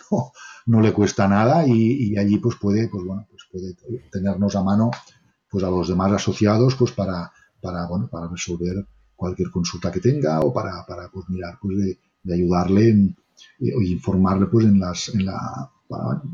no, 0.66 0.82
le 0.82 0.92
cuesta 0.92 1.30
nada 1.30 1.66
y, 1.66 2.12
y, 2.12 2.18
allí 2.18 2.40
pues 2.40 2.58
puede, 2.58 2.90
pues 2.90 3.06
bueno, 3.06 3.26
pues 3.30 3.44
puede 3.50 3.74
tenernos 4.12 4.56
a 4.58 4.64
mano 4.64 4.92
pues 5.50 5.64
a 5.64 5.70
los 5.70 5.88
demás 5.88 6.12
asociados, 6.12 6.76
pues 6.76 6.92
para 6.92 7.32
para, 7.62 7.88
bueno, 7.88 8.08
para 8.10 8.28
resolver 8.28 8.86
cualquier 9.18 9.50
consulta 9.50 9.92
que 9.92 10.00
tenga 10.00 10.40
o 10.42 10.54
para, 10.54 10.86
para 10.88 11.10
pues, 11.10 11.28
mirar 11.28 11.58
pues, 11.62 11.78
de, 12.24 12.34
ayudarle 12.34 12.90
en, 12.90 13.16
eh, 13.60 13.74
o 13.76 13.82
informarle 13.82 14.46
pues, 14.48 14.66
en, 14.66 14.80
las, 14.80 15.10
en, 15.10 15.26
la, 15.26 15.72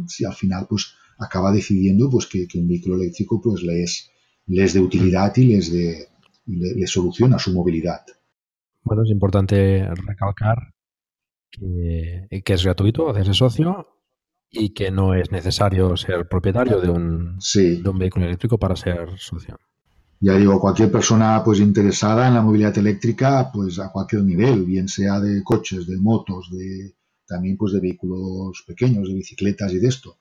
si 0.07 0.25
al 0.25 0.33
final 0.33 0.67
pues 0.69 0.93
acaba 1.17 1.51
decidiendo 1.51 2.09
pues 2.09 2.27
que, 2.27 2.47
un 2.55 2.67
vehículo 2.67 2.95
eléctrico 2.95 3.41
pues 3.41 3.63
le 3.63 3.83
es, 3.83 4.09
de 4.45 4.79
utilidad 4.79 5.35
y 5.37 5.45
les 5.45 5.71
de 5.71 6.07
le, 6.45 6.85
soluciona 6.87 7.39
su 7.39 7.53
movilidad. 7.53 8.01
Bueno, 8.83 9.03
es 9.03 9.09
importante 9.09 9.87
recalcar 9.95 10.73
que, 11.49 12.27
es 12.29 12.63
gratuito 12.65 13.09
hacerse 13.09 13.33
socio 13.33 13.87
y 14.49 14.73
que 14.73 14.91
no 14.91 15.13
es 15.13 15.31
necesario 15.31 15.95
ser 15.95 16.27
propietario 16.27 16.81
de 16.81 16.89
un, 16.89 17.39
de 17.39 17.89
un 17.89 17.97
vehículo 17.97 18.25
eléctrico 18.25 18.57
para 18.57 18.75
ser 18.75 19.17
socio 19.17 19.57
ya 20.23 20.37
digo, 20.37 20.57
cualquier 20.57 20.89
persona 20.89 21.43
pues 21.43 21.59
interesada 21.59 22.29
en 22.29 22.35
la 22.35 22.41
movilidad 22.41 22.77
eléctrica, 22.77 23.51
pues 23.51 23.77
a 23.79 23.91
cualquier 23.91 24.23
nivel, 24.23 24.63
bien 24.63 24.87
sea 24.87 25.19
de 25.19 25.43
coches, 25.43 25.85
de 25.85 25.97
motos, 25.97 26.49
de 26.49 26.95
también 27.27 27.57
pues 27.57 27.73
de 27.73 27.81
vehículos 27.81 28.63
pequeños, 28.65 29.09
de 29.09 29.15
bicicletas 29.15 29.73
y 29.73 29.79
de 29.79 29.87
esto. 29.89 30.19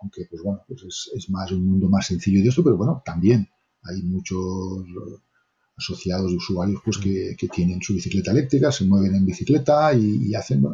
Aunque 0.00 0.26
pues 0.28 0.42
bueno, 0.42 0.62
pues 0.66 1.08
es, 1.14 1.30
más 1.30 1.52
un 1.52 1.66
mundo 1.66 1.88
más 1.88 2.04
sencillo 2.04 2.42
de 2.42 2.48
esto, 2.48 2.64
pero 2.64 2.76
bueno, 2.76 3.00
también 3.04 3.48
hay 3.84 4.02
muchos 4.02 4.86
asociados 5.76 6.32
de 6.32 6.36
usuarios 6.36 6.80
pues 6.84 6.98
que, 6.98 7.36
tienen 7.46 7.80
su 7.80 7.94
bicicleta 7.94 8.32
eléctrica, 8.32 8.72
se 8.72 8.84
mueven 8.86 9.14
en 9.14 9.24
bicicleta 9.24 9.94
y, 9.94 10.34
hacen 10.34 10.66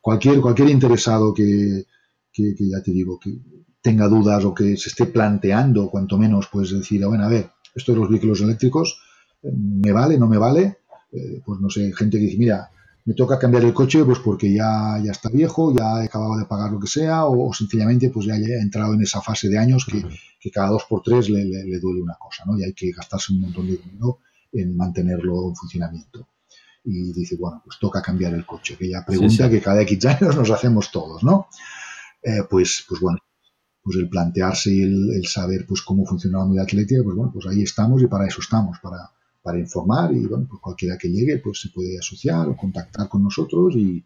cualquier 0.00 0.40
cualquier 0.40 0.70
interesado 0.70 1.32
que, 1.32 1.86
que, 2.32 2.52
ya 2.58 2.82
te 2.82 2.90
digo 2.90 3.16
que 3.16 3.38
tenga 3.80 4.08
dudas 4.08 4.44
o 4.44 4.52
que 4.52 4.76
se 4.76 4.88
esté 4.88 5.06
planteando 5.06 5.88
cuanto 5.88 6.18
menos 6.18 6.48
pues 6.50 6.72
decir 6.72 7.06
bueno 7.06 7.26
a 7.26 7.28
ver 7.28 7.53
esto 7.74 7.92
de 7.92 7.98
los 7.98 8.08
vehículos 8.08 8.40
eléctricos, 8.40 9.00
¿me 9.42 9.92
vale, 9.92 10.18
no 10.18 10.28
me 10.28 10.38
vale? 10.38 10.78
Eh, 11.12 11.40
pues 11.44 11.60
no 11.60 11.70
sé, 11.70 11.92
gente 11.92 12.18
que 12.18 12.24
dice, 12.24 12.38
mira, 12.38 12.70
me 13.04 13.14
toca 13.14 13.38
cambiar 13.38 13.64
el 13.64 13.74
coche 13.74 14.04
pues 14.04 14.18
porque 14.18 14.52
ya, 14.52 14.98
ya 15.02 15.12
está 15.12 15.28
viejo, 15.28 15.74
ya 15.76 16.02
he 16.02 16.06
acabado 16.06 16.36
de 16.38 16.46
pagar 16.46 16.72
lo 16.72 16.80
que 16.80 16.86
sea, 16.86 17.26
o, 17.26 17.52
sencillamente 17.52 18.08
pues 18.08 18.26
ya 18.26 18.36
he 18.36 18.60
entrado 18.60 18.94
en 18.94 19.02
esa 19.02 19.20
fase 19.20 19.48
de 19.48 19.58
años 19.58 19.86
que, 19.86 20.02
cada 20.50 20.68
dos 20.68 20.84
por 20.84 21.02
tres 21.02 21.30
le, 21.30 21.78
duele 21.80 22.02
una 22.02 22.14
cosa, 22.14 22.44
¿no? 22.46 22.58
Y 22.58 22.64
hay 22.64 22.74
que 22.74 22.90
gastarse 22.92 23.32
un 23.32 23.40
montón 23.40 23.66
de 23.66 23.78
dinero 23.78 24.18
en 24.52 24.76
mantenerlo 24.76 25.48
en 25.48 25.56
funcionamiento. 25.56 26.28
Y 26.84 27.14
dice, 27.14 27.36
bueno, 27.36 27.62
pues 27.64 27.78
toca 27.78 28.02
cambiar 28.02 28.34
el 28.34 28.44
coche. 28.44 28.74
Aquella 28.74 29.06
pregunta 29.06 29.48
que 29.48 29.62
cada 29.62 29.80
X 29.80 30.04
años 30.04 30.36
nos 30.36 30.50
hacemos 30.50 30.90
todos, 30.92 31.24
¿no? 31.24 31.48
Eh, 32.22 32.42
pues, 32.48 32.84
pues 32.86 33.00
bueno, 33.00 33.18
pues 33.84 33.98
el 33.98 34.08
plantearse 34.08 34.72
y 34.72 34.82
el, 34.82 35.26
saber 35.26 35.66
pues 35.68 35.82
cómo 35.82 36.06
funciona 36.06 36.38
la 36.38 36.44
unidad 36.44 36.64
atlética, 36.64 37.02
pues 37.04 37.14
bueno, 37.14 37.30
pues 37.32 37.46
ahí 37.46 37.62
estamos 37.62 38.02
y 38.02 38.06
para 38.06 38.26
eso 38.26 38.40
estamos, 38.40 38.78
para, 38.80 39.10
para 39.42 39.58
informar 39.58 40.12
y 40.12 40.26
bueno, 40.26 40.46
pues 40.48 40.60
cualquiera 40.62 40.96
que 40.96 41.08
llegue 41.08 41.38
pues 41.38 41.60
se 41.60 41.68
puede 41.68 41.98
asociar 41.98 42.48
o 42.48 42.56
contactar 42.56 43.08
con 43.08 43.22
nosotros 43.22 43.74
y, 43.76 44.02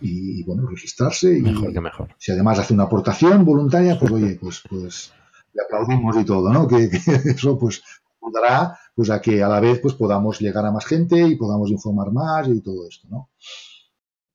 y 0.00 0.42
bueno, 0.44 0.66
registrarse. 0.66 1.38
Y, 1.38 1.42
mejor 1.42 1.72
que 1.74 1.80
mejor. 1.80 2.08
Si 2.18 2.32
además 2.32 2.58
hace 2.58 2.72
una 2.72 2.84
aportación 2.84 3.44
voluntaria, 3.44 3.98
pues 3.98 4.10
oye, 4.10 4.38
pues, 4.40 4.62
pues 4.68 5.12
le 5.52 5.62
aplaudimos 5.62 6.16
y 6.16 6.24
todo, 6.24 6.50
¿no? 6.50 6.66
Que, 6.66 6.84
eso 7.26 7.58
pues 7.58 7.82
ayudará 8.22 8.78
pues 8.94 9.10
a 9.10 9.20
que 9.20 9.42
a 9.42 9.48
la 9.48 9.60
vez 9.60 9.78
pues 9.80 9.94
podamos 9.94 10.40
llegar 10.40 10.64
a 10.64 10.72
más 10.72 10.86
gente 10.86 11.20
y 11.20 11.36
podamos 11.36 11.70
informar 11.70 12.12
más 12.12 12.48
y 12.48 12.60
todo 12.60 12.88
esto, 12.88 13.06
¿no? 13.10 13.28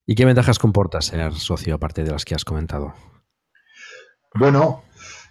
¿Y 0.05 0.15
qué 0.15 0.25
ventajas 0.25 0.59
comporta 0.59 1.01
ser 1.01 1.33
socio 1.33 1.75
aparte 1.75 2.03
de 2.03 2.11
las 2.11 2.25
que 2.25 2.35
has 2.35 2.45
comentado? 2.45 2.93
Bueno, 4.35 4.83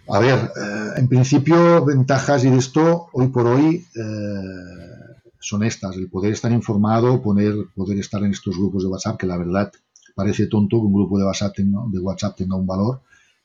a 0.07 0.19
ver, 0.19 0.51
eh, 0.55 0.91
en 0.97 1.07
principio, 1.07 1.83
ventajas 1.83 2.45
y 2.45 2.49
de 2.49 2.57
esto, 2.57 3.07
hoy 3.11 3.27
por 3.27 3.47
hoy, 3.47 3.85
eh, 3.95 5.13
son 5.39 5.63
estas, 5.63 5.97
el 5.97 6.09
poder 6.09 6.31
estar 6.31 6.51
informado, 6.51 7.21
poder, 7.21 7.53
poder 7.75 7.99
estar 7.99 8.23
en 8.23 8.31
estos 8.31 8.57
grupos 8.57 8.83
de 8.83 8.89
WhatsApp, 8.89 9.17
que 9.17 9.27
la 9.27 9.37
verdad 9.37 9.71
parece 10.15 10.47
tonto 10.47 10.77
que 10.77 10.85
un 10.85 10.93
grupo 10.93 11.17
de 11.19 11.25
WhatsApp 11.25 11.55
tenga, 11.55 11.79
de 11.91 11.99
WhatsApp 11.99 12.37
tenga 12.37 12.55
un 12.55 12.65
valor, 12.65 13.01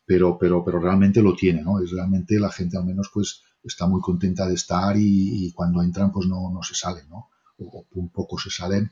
pero, 0.06 0.38
pero, 0.38 0.64
pero 0.64 0.78
realmente 0.80 1.20
lo 1.20 1.34
tiene, 1.34 1.62
¿no? 1.62 1.80
Es 1.80 1.90
realmente 1.90 2.38
la 2.38 2.50
gente 2.50 2.76
al 2.78 2.84
menos 2.84 3.10
pues 3.12 3.42
está 3.64 3.86
muy 3.86 4.00
contenta 4.00 4.46
de 4.46 4.54
estar 4.54 4.96
y, 4.96 5.52
cuando 5.52 5.82
entran 5.82 6.12
pues 6.12 6.26
no, 6.28 6.50
no 6.52 6.62
se 6.62 6.74
salen, 6.74 7.08
¿no? 7.08 7.28
O, 7.58 7.84
un 7.94 8.10
poco 8.10 8.38
se 8.38 8.50
salen. 8.50 8.90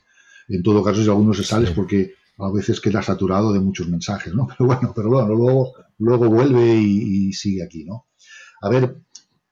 En 0.48 0.62
todo 0.62 0.82
caso, 0.82 1.02
si 1.02 1.08
algunos 1.08 1.36
se 1.36 1.44
salen 1.44 1.68
es 1.68 1.74
porque 1.74 2.14
a 2.38 2.50
veces 2.50 2.80
queda 2.80 3.02
saturado 3.02 3.52
de 3.52 3.60
muchos 3.60 3.88
mensajes, 3.88 4.34
¿no? 4.34 4.46
Pero 4.58 4.66
bueno, 4.66 4.92
pero 4.94 5.10
bueno, 5.10 5.34
luego, 5.34 5.72
luego 5.98 6.28
vuelve 6.28 6.76
y, 6.76 7.32
sigue 7.32 7.62
aquí, 7.62 7.84
¿no? 7.84 8.06
A 8.62 8.68
ver, 8.68 8.96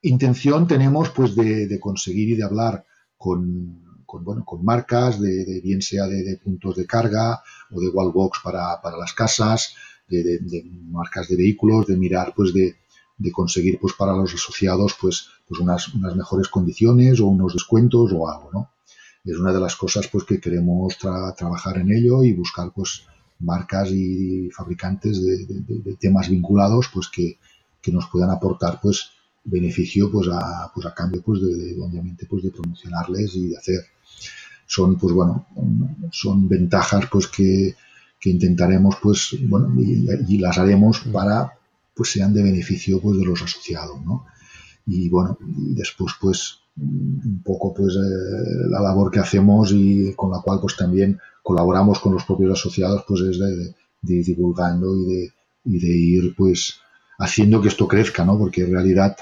intención 0.01 0.67
tenemos 0.67 1.09
pues 1.09 1.35
de, 1.35 1.79
conseguir 1.79 2.29
y 2.29 2.35
de 2.35 2.43
hablar 2.43 2.85
con, 3.17 4.03
bueno, 4.21 4.43
con 4.45 4.63
marcas, 4.63 5.19
de, 5.19 5.61
bien 5.63 5.81
sea 5.81 6.07
de, 6.07 6.39
puntos 6.43 6.75
de 6.75 6.85
carga 6.85 7.41
o 7.71 7.79
de 7.79 7.89
wallbox 7.89 8.39
para, 8.43 8.81
para 8.81 8.97
las 8.97 9.13
casas, 9.13 9.75
de, 10.07 10.39
marcas 10.89 11.27
de 11.27 11.35
vehículos, 11.37 11.87
de 11.87 11.97
mirar 11.97 12.33
pues 12.35 12.53
de, 12.53 12.75
conseguir 13.31 13.79
pues 13.79 13.93
para 13.93 14.13
los 14.13 14.33
asociados 14.33 14.95
pues, 14.99 15.29
pues 15.47 15.59
unas, 15.59 15.87
unas 15.93 16.15
mejores 16.15 16.47
condiciones 16.49 17.19
o 17.19 17.27
unos 17.27 17.53
descuentos 17.53 18.11
o 18.13 18.29
algo, 18.29 18.49
¿no? 18.53 18.74
Es 19.25 19.37
una 19.37 19.51
de 19.51 19.59
las 19.59 19.75
cosas 19.75 20.07
pues 20.07 20.23
que 20.23 20.39
queremos 20.39 20.97
trabajar 20.97 21.77
en 21.79 21.91
ello 21.91 22.23
y 22.23 22.33
buscar 22.33 22.71
pues 22.73 23.03
marcas 23.39 23.89
y 23.91 24.49
fabricantes 24.51 25.23
de, 25.23 25.95
temas 25.99 26.29
vinculados 26.29 26.89
pues 26.93 27.09
que, 27.09 27.37
nos 27.91 28.07
puedan 28.07 28.31
aportar 28.31 28.79
pues 28.81 29.11
beneficio 29.43 30.11
pues 30.11 30.27
a, 30.31 30.71
pues 30.73 30.87
a 30.87 30.93
cambio 30.95 31.21
pues 31.21 31.39
de, 31.39 31.77
obviamente 31.79 32.25
pues 32.25 32.41
de 32.43 32.49
promocionarles 32.49 33.35
y 33.35 33.49
de 33.49 33.57
hacer 33.57 33.85
son 34.65 34.97
pues 34.97 35.13
bueno 35.13 35.45
son 36.11 36.49
ventajas 36.49 37.05
pues 37.11 37.27
que, 37.27 37.75
intentaremos 38.23 38.95
pues 39.03 39.37
bueno 39.41 39.71
y, 39.79 40.39
las 40.39 40.57
haremos 40.57 41.01
para 41.13 41.53
pues 41.93 42.09
sean 42.09 42.33
de 42.33 42.41
beneficio 42.41 42.99
pues 42.99 43.19
de 43.19 43.25
los 43.25 43.39
asociados 43.43 44.03
¿no? 44.03 44.25
y 44.87 45.09
bueno 45.09 45.37
y 45.45 45.75
después 45.75 46.13
pues 46.19 46.57
un 46.77 47.41
poco 47.43 47.73
pues 47.73 47.95
eh, 47.95 48.67
la 48.69 48.81
labor 48.81 49.09
que 49.09 49.19
hacemos 49.19 49.71
y 49.71 50.13
con 50.13 50.31
la 50.31 50.41
cual 50.41 50.59
pues 50.59 50.75
también 50.75 51.19
colaboramos 51.41 51.99
con 51.99 52.13
los 52.13 52.25
propios 52.25 52.59
asociados 52.59 53.03
pues 53.07 53.21
es 53.21 53.39
de, 53.39 53.73
ir 54.13 54.25
divulgando 54.25 54.93
y 54.95 55.05
de, 55.05 55.33
y 55.65 55.79
de, 55.79 55.97
ir 55.97 56.35
pues 56.35 56.75
haciendo 57.17 57.61
que 57.61 57.69
esto 57.69 57.87
crezca 57.87 58.25
no 58.25 58.37
porque 58.37 58.63
en 58.63 58.73
realidad 58.73 59.15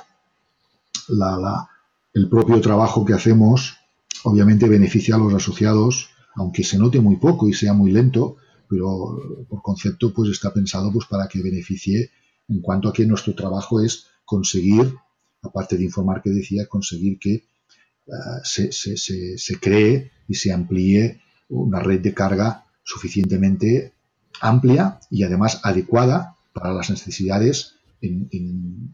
la, 1.10 1.70
el 2.14 2.28
propio 2.28 2.60
trabajo 2.60 3.06
que 3.06 3.14
hacemos 3.14 3.78
obviamente 4.24 4.68
beneficia 4.68 5.16
a 5.16 5.20
los 5.20 5.34
asociados 5.34 6.10
aunque 6.36 6.64
se 6.64 6.80
note 6.80 7.00
muy 7.00 7.18
poco 7.18 7.48
y 7.48 7.54
sea 7.54 7.74
muy 7.74 7.92
lento 7.92 8.38
pero 8.68 9.46
por 9.48 9.62
concepto 9.62 10.12
pues 10.12 10.32
está 10.32 10.52
pensado 10.52 10.92
pues 10.92 11.06
para 11.06 11.28
que 11.28 11.44
beneficie 11.44 12.10
en 12.50 12.62
cuanto 12.62 12.90
a 12.90 12.94
que 12.94 13.06
nuestro 13.06 13.36
trabajo 13.36 13.80
es 13.80 14.08
conseguir 14.26 14.96
aparte 15.44 15.78
de 15.78 15.84
informar 15.84 16.22
que 16.22 16.30
decía, 16.30 16.68
conseguir 16.68 17.20
que 17.20 17.34
eh, 17.34 18.12
se, 18.44 18.72
se, 18.72 19.60
cree 19.60 20.12
y 20.28 20.36
se 20.36 20.52
amplíe 20.52 21.22
una 21.50 21.80
red 21.80 22.02
de 22.02 22.14
carga 22.14 22.66
suficientemente 22.84 23.94
amplia 24.42 25.00
y 25.10 25.24
además 25.24 25.62
adecuada 25.64 26.36
para 26.54 26.74
las 26.74 26.90
necesidades 26.90 27.76
en, 28.02 28.28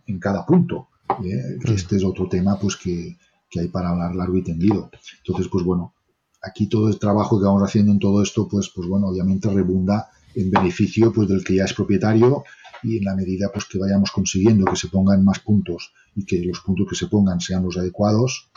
en, 0.06 0.20
cada 0.20 0.45
punto. 0.45 0.89
¿eh? 1.24 1.58
Este 1.64 1.95
es 1.95 2.04
otro 2.04 2.28
tema 2.28 2.60
pues 2.60 2.76
que, 2.76 3.18
que, 3.50 3.62
hay 3.62 3.68
para 3.70 3.89
hablar 3.89 4.16
largo 4.16 4.38
y 4.38 4.43
tendido. 4.43 4.91
Entonces, 5.20 5.47
pues 5.47 5.64
bueno, 5.64 5.93
aquí 6.41 6.68
todo 6.68 6.89
el 6.89 7.00
trabajo 7.00 7.39
que 7.39 7.45
vamos 7.45 7.64
haciendo 7.64 7.91
en 7.91 8.00
todo 8.00 8.22
esto, 8.22 8.47
pues, 8.47 8.70
pues 8.70 8.88
bueno, 8.88 9.08
obviamente 9.08 9.50
rebunda 9.50 10.10
en 10.36 10.52
beneficio 10.52 11.12
pues 11.12 11.28
del 11.28 11.43
que 11.43 11.56
ya 11.56 11.66
es 11.66 11.74
propietario 11.74 12.43
y 12.84 12.98
en 12.98 13.04
la 13.04 13.16
medida 13.16 13.50
pues 13.52 13.66
que 13.66 13.78
vayamos 13.78 14.12
consiguiendo 14.12 14.66
que 14.66 14.76
se 14.76 14.88
pongan 14.88 15.24
más 15.24 15.40
puntos 15.40 15.92
y 16.16 16.26
que 16.26 16.40
los 16.40 16.60
puntos 16.62 16.88
que 16.90 16.96
se 16.96 17.08
pongan 17.08 17.40
sean 17.40 17.64
los 17.64 17.78
adecuados 17.78 18.50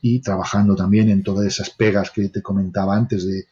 y 0.00 0.20
trabajando 0.20 0.76
también 0.76 1.08
en 1.08 1.22
todas 1.22 1.46
esas 1.46 1.70
pegas 1.70 2.10
que 2.10 2.28
te 2.28 2.42
comentaba 2.42 2.96
antes 2.96 3.26
de, 3.26 3.46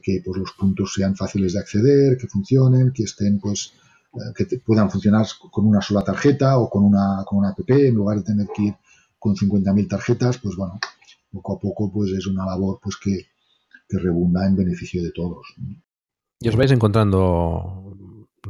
que 0.00 0.22
pues, 0.24 0.38
los 0.38 0.52
puntos 0.52 0.92
sean 0.94 1.16
fáciles 1.16 1.54
de 1.54 1.60
acceder, 1.60 2.18
que 2.18 2.28
funcionen, 2.28 2.92
que 2.92 3.04
estén 3.04 3.40
pues 3.40 3.72
eh, 4.14 4.32
que 4.36 4.58
puedan 4.58 4.90
funcionar 4.90 5.26
con 5.50 5.66
una 5.66 5.80
sola 5.80 6.02
tarjeta 6.02 6.58
o 6.58 6.68
con 6.68 6.84
una, 6.84 7.24
con 7.26 7.38
una 7.38 7.50
app 7.50 7.70
en 7.70 7.94
lugar 7.94 8.18
de 8.18 8.24
tener 8.24 8.46
que 8.54 8.62
ir 8.64 8.74
con 9.18 9.34
50.000 9.34 9.88
tarjetas, 9.88 10.38
pues 10.38 10.56
bueno, 10.56 10.78
poco 11.32 11.56
a 11.56 11.58
poco 11.58 11.90
pues 11.92 12.12
es 12.12 12.26
una 12.26 12.46
labor 12.46 12.78
pues 12.82 12.96
que, 12.96 13.26
que 13.88 13.98
rebunda 13.98 14.46
en 14.46 14.56
beneficio 14.56 15.02
de 15.02 15.10
todos. 15.10 15.46
¿Y 16.40 16.48
os 16.48 16.56
vais 16.56 16.70
encontrando 16.70 17.96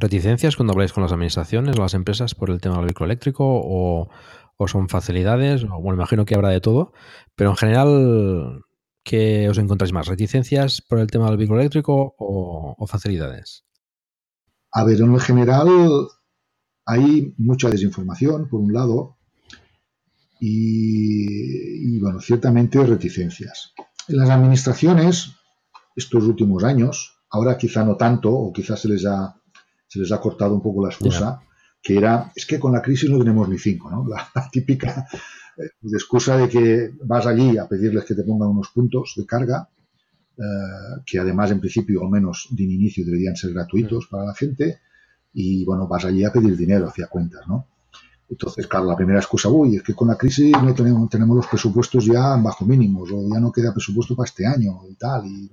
reticencias 0.00 0.56
cuando 0.56 0.72
habláis 0.72 0.92
con 0.92 1.02
las 1.02 1.12
administraciones 1.12 1.76
o 1.76 1.82
las 1.82 1.94
empresas 1.94 2.34
por 2.34 2.50
el 2.50 2.60
tema 2.60 2.76
del 2.76 2.86
vehículo 2.86 3.06
eléctrico 3.06 3.44
o, 3.46 4.08
son 4.66 4.88
facilidades? 4.88 5.64
O, 5.64 5.80
bueno, 5.80 5.94
imagino 5.94 6.24
que 6.24 6.34
habrá 6.34 6.50
de 6.50 6.60
todo, 6.60 6.92
pero 7.34 7.50
en 7.50 7.56
general, 7.56 8.64
¿qué 9.04 9.48
os 9.48 9.58
encontráis 9.58 9.92
más? 9.92 10.06
¿Reticencias 10.06 10.82
por 10.82 10.98
el 10.98 11.08
tema 11.08 11.28
del 11.28 11.36
vehículo 11.36 11.60
eléctrico 11.60 12.14
o, 12.18 12.86
facilidades? 12.86 13.64
A 14.72 14.84
ver, 14.84 15.00
en 15.00 15.18
general 15.18 15.68
hay 16.84 17.34
mucha 17.38 17.70
desinformación, 17.70 18.48
por 18.48 18.60
un 18.60 18.72
lado, 18.72 19.18
y, 20.40 21.96
y, 21.96 22.00
bueno, 22.00 22.20
ciertamente 22.20 22.84
reticencias. 22.84 23.74
En 24.08 24.16
las 24.18 24.30
administraciones, 24.30 25.32
estos 25.96 26.24
últimos 26.24 26.64
años, 26.64 27.18
ahora 27.30 27.58
quizá 27.58 27.84
no 27.84 27.96
tanto, 27.96 28.32
o 28.32 28.52
quizás 28.52 28.80
se 28.80 28.88
les 28.88 29.04
ha 29.04 29.38
se 29.88 29.98
les 29.98 30.12
ha 30.12 30.20
cortado 30.20 30.54
un 30.54 30.62
poco 30.62 30.84
la 30.84 30.90
excusa, 30.90 31.40
que 31.82 31.96
era, 31.96 32.30
es 32.36 32.44
que 32.44 32.58
con 32.58 32.72
la 32.72 32.82
crisis 32.82 33.10
no 33.10 33.18
tenemos 33.18 33.48
ni 33.48 33.58
cinco, 33.58 33.90
¿no? 33.90 34.06
La, 34.06 34.28
típica 34.52 35.06
eh, 35.56 35.70
excusa 35.92 36.36
de 36.36 36.48
que 36.48 36.92
vas 37.04 37.26
allí 37.26 37.56
a 37.56 37.66
pedirles 37.66 38.04
que 38.04 38.14
te 38.14 38.22
pongan 38.22 38.50
unos 38.50 38.68
puntos 38.68 39.14
de 39.16 39.24
carga, 39.24 39.68
eh, 40.36 41.00
que 41.06 41.18
además 41.18 41.50
en 41.50 41.60
principio, 41.60 42.02
al 42.02 42.10
menos 42.10 42.48
de 42.50 42.64
inicio, 42.64 43.04
deberían 43.04 43.34
ser 43.34 43.52
gratuitos 43.52 44.06
para 44.08 44.26
la 44.26 44.34
gente, 44.34 44.80
y 45.32 45.64
bueno, 45.64 45.88
vas 45.88 46.04
allí 46.04 46.24
a 46.24 46.32
pedir 46.32 46.56
dinero 46.56 46.88
hacia 46.88 47.06
cuentas, 47.06 47.46
¿no? 47.48 47.66
Entonces, 48.30 48.66
claro, 48.66 48.84
la 48.84 48.96
primera 48.96 49.20
excusa, 49.20 49.48
uy, 49.48 49.76
es 49.76 49.82
que 49.82 49.94
con 49.94 50.08
la 50.08 50.16
crisis 50.16 50.52
no 50.62 50.74
tenemos, 50.74 51.08
tenemos 51.08 51.34
los 51.34 51.46
presupuestos 51.46 52.04
ya 52.04 52.36
bajo 52.36 52.66
mínimos, 52.66 53.10
o 53.10 53.26
ya 53.26 53.40
no 53.40 53.50
queda 53.50 53.72
presupuesto 53.72 54.14
para 54.14 54.26
este 54.26 54.46
año 54.46 54.82
y 54.86 54.94
tal, 54.96 55.24
y, 55.26 55.50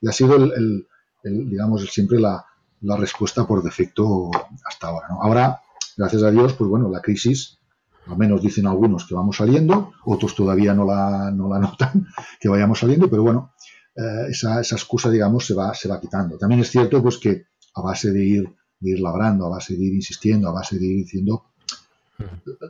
y 0.00 0.08
ha 0.08 0.12
sido 0.12 0.36
el, 0.36 0.86
el, 1.24 1.50
digamos, 1.50 1.84
siempre 1.90 2.20
la, 2.20 2.44
la 2.82 2.96
respuesta 2.96 3.46
por 3.46 3.62
defecto 3.62 4.30
hasta 4.64 4.88
ahora. 4.88 5.08
¿no? 5.08 5.22
Ahora, 5.22 5.60
gracias 5.96 6.22
a 6.22 6.30
Dios, 6.30 6.54
pues 6.54 6.70
bueno, 6.70 6.88
la 6.88 7.00
crisis, 7.00 7.58
al 8.06 8.16
menos 8.16 8.42
dicen 8.42 8.66
algunos 8.66 9.06
que 9.06 9.14
vamos 9.14 9.36
saliendo, 9.36 9.92
otros 10.04 10.34
todavía 10.34 10.74
no 10.74 10.84
la, 10.84 11.30
no 11.30 11.48
la 11.48 11.58
notan, 11.60 12.06
que 12.40 12.48
vayamos 12.48 12.78
saliendo, 12.78 13.08
pero 13.10 13.22
bueno, 13.22 13.52
eh, 13.96 14.26
esa, 14.30 14.60
esa, 14.60 14.76
excusa, 14.76 15.10
digamos, 15.10 15.46
se 15.46 15.54
va, 15.54 15.74
se 15.74 15.88
va 15.88 16.00
quitando. 16.00 16.38
También 16.38 16.60
es 16.60 16.70
cierto, 16.70 17.02
pues 17.02 17.18
que 17.18 17.46
a 17.74 17.82
base 17.82 18.12
de 18.12 18.24
ir, 18.24 18.54
de 18.80 18.90
ir 18.90 19.00
labrando, 19.00 19.46
a 19.46 19.50
base 19.50 19.76
de 19.76 19.84
ir 19.84 19.94
insistiendo, 19.94 20.48
a 20.48 20.52
base 20.52 20.78
de 20.78 20.86
ir 20.86 20.96
diciendo, 21.04 21.44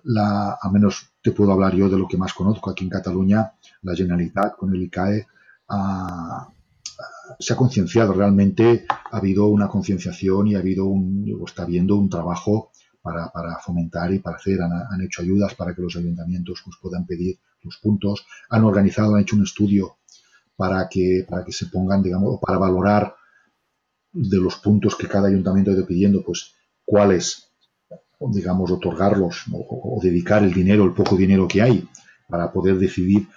la, 0.05 0.59
a 0.61 0.71
menos 0.71 1.11
te 1.23 1.33
puedo 1.33 1.53
hablar 1.53 1.75
yo 1.75 1.89
de 1.89 1.99
lo 1.99 2.07
que 2.07 2.19
más 2.19 2.35
conozco 2.35 2.71
aquí 2.71 2.85
en 2.85 2.91
Cataluña, 2.91 3.53
la 3.83 3.95
Generalitat 3.95 4.57
con 4.57 4.75
el 4.75 4.83
ICAE 4.83 5.27
se 7.39 7.53
ha 7.53 7.57
concienciado 7.57 8.12
realmente, 8.12 8.87
ha 8.89 9.16
habido 9.16 9.47
una 9.47 9.68
concienciación 9.68 10.49
y 10.49 10.55
ha 10.55 10.59
habido 10.59 10.87
un, 10.87 11.24
o 11.41 11.45
está 11.47 11.66
un 11.66 12.09
trabajo 12.09 12.70
para, 13.03 13.31
para 13.31 13.59
fomentar 13.59 14.12
y 14.12 14.18
para 14.18 14.37
hacer, 14.37 14.61
han, 14.61 14.72
han, 14.72 15.01
hecho 15.03 15.22
ayudas 15.22 15.55
para 15.55 15.74
que 15.74 15.83
los 15.83 15.97
ayuntamientos 15.97 16.61
pues, 16.64 16.76
puedan 16.81 17.07
pedir 17.07 17.39
los 17.62 17.79
puntos, 17.79 18.26
han 18.51 18.64
organizado, 18.64 19.14
han 19.14 19.22
hecho 19.22 19.37
un 19.37 19.45
estudio 19.45 19.99
para 20.57 20.89
que, 20.89 21.24
para 21.29 21.45
que 21.45 21.53
se 21.53 21.66
pongan, 21.66 22.03
digamos, 22.03 22.41
para 22.41 22.59
valorar 22.59 23.14
de 24.12 24.39
los 24.39 24.57
puntos 24.57 24.97
que 24.97 25.07
cada 25.07 25.29
ayuntamiento 25.29 25.70
ha 25.70 25.74
ido 25.74 25.87
pidiendo, 25.87 26.22
pues 26.24 26.55
cuáles, 26.85 27.51
digamos, 28.20 28.70
otorgarlos 28.70 29.45
o 29.53 30.01
dedicar 30.03 30.43
el 30.43 30.53
dinero, 30.53 30.85
el 30.85 30.95
poco 30.95 31.16
dinero 31.16 31.47
que 31.47 31.62
hay, 31.62 31.89
para 32.29 32.53
poder 32.53 32.79
decidir 32.79 33.29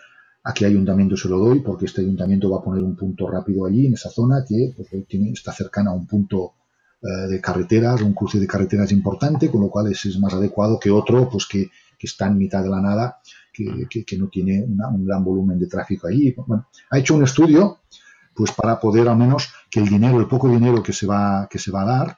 a 0.44 0.54
qué 0.54 0.66
ayuntamiento 0.66 1.16
se 1.16 1.30
lo 1.30 1.38
doy, 1.38 1.60
porque 1.60 1.86
este 1.86 2.02
ayuntamiento 2.02 2.50
va 2.50 2.60
a 2.60 2.64
poner 2.64 2.84
un 2.84 2.96
punto 2.96 3.28
rápido 3.28 3.66
allí, 3.66 3.88
en 3.88 3.94
esa 3.94 4.10
zona, 4.10 4.44
que 4.48 4.74
pues, 4.76 4.89
tiene, 5.08 5.32
está 5.32 5.52
cercana 5.52 5.92
a 5.92 5.94
un 5.94 6.08
punto 6.08 6.54
eh, 7.02 7.28
de 7.30 7.39
carreteras, 7.39 8.02
un 8.02 8.14
cruce 8.14 8.39
de 8.39 8.48
carreteras 8.48 8.92
importante, 8.92 9.50
con 9.50 9.62
lo 9.62 9.70
cual 9.70 9.92
es, 9.92 10.06
es 10.06 10.20
más 10.20 10.34
adecuado 10.34 10.80
que 10.80 10.89
otro, 10.89 11.30
pues 11.30 11.46
que, 11.46 11.70
que, 11.98 12.08
está 12.08 12.28
en 12.28 12.38
mitad 12.38 12.64
de 12.64 12.70
la 12.70 12.82
nada, 12.82 13.20
que, 13.54 13.88
que, 13.89 14.04
que 14.04 14.18
no 14.18 14.30
tiene 14.30 14.64
una, 14.64 14.88
un 14.89 15.06
gran 15.06 15.24
volumen 15.24 15.60
de 15.60 15.68
tráfico 15.68 16.08
allí. 16.08 16.34
Bueno, 16.36 16.68
ha 16.89 16.98
hecho 16.98 17.16
un 17.16 17.24
estudio, 17.24 17.80
pues 18.34 18.52
para 18.52 18.80
poder 18.80 19.08
al 19.08 19.18
menos 19.18 19.54
que 19.70 19.80
el 19.80 19.89
dinero, 19.89 20.20
el 20.20 20.28
poco 20.28 20.50
dinero 20.50 20.82
que 20.82 20.94
se 20.94 21.06
va, 21.06 21.48
que 21.50 21.60
se 21.60 21.72
va 21.72 21.84
a 21.84 21.86
dar, 21.86 22.18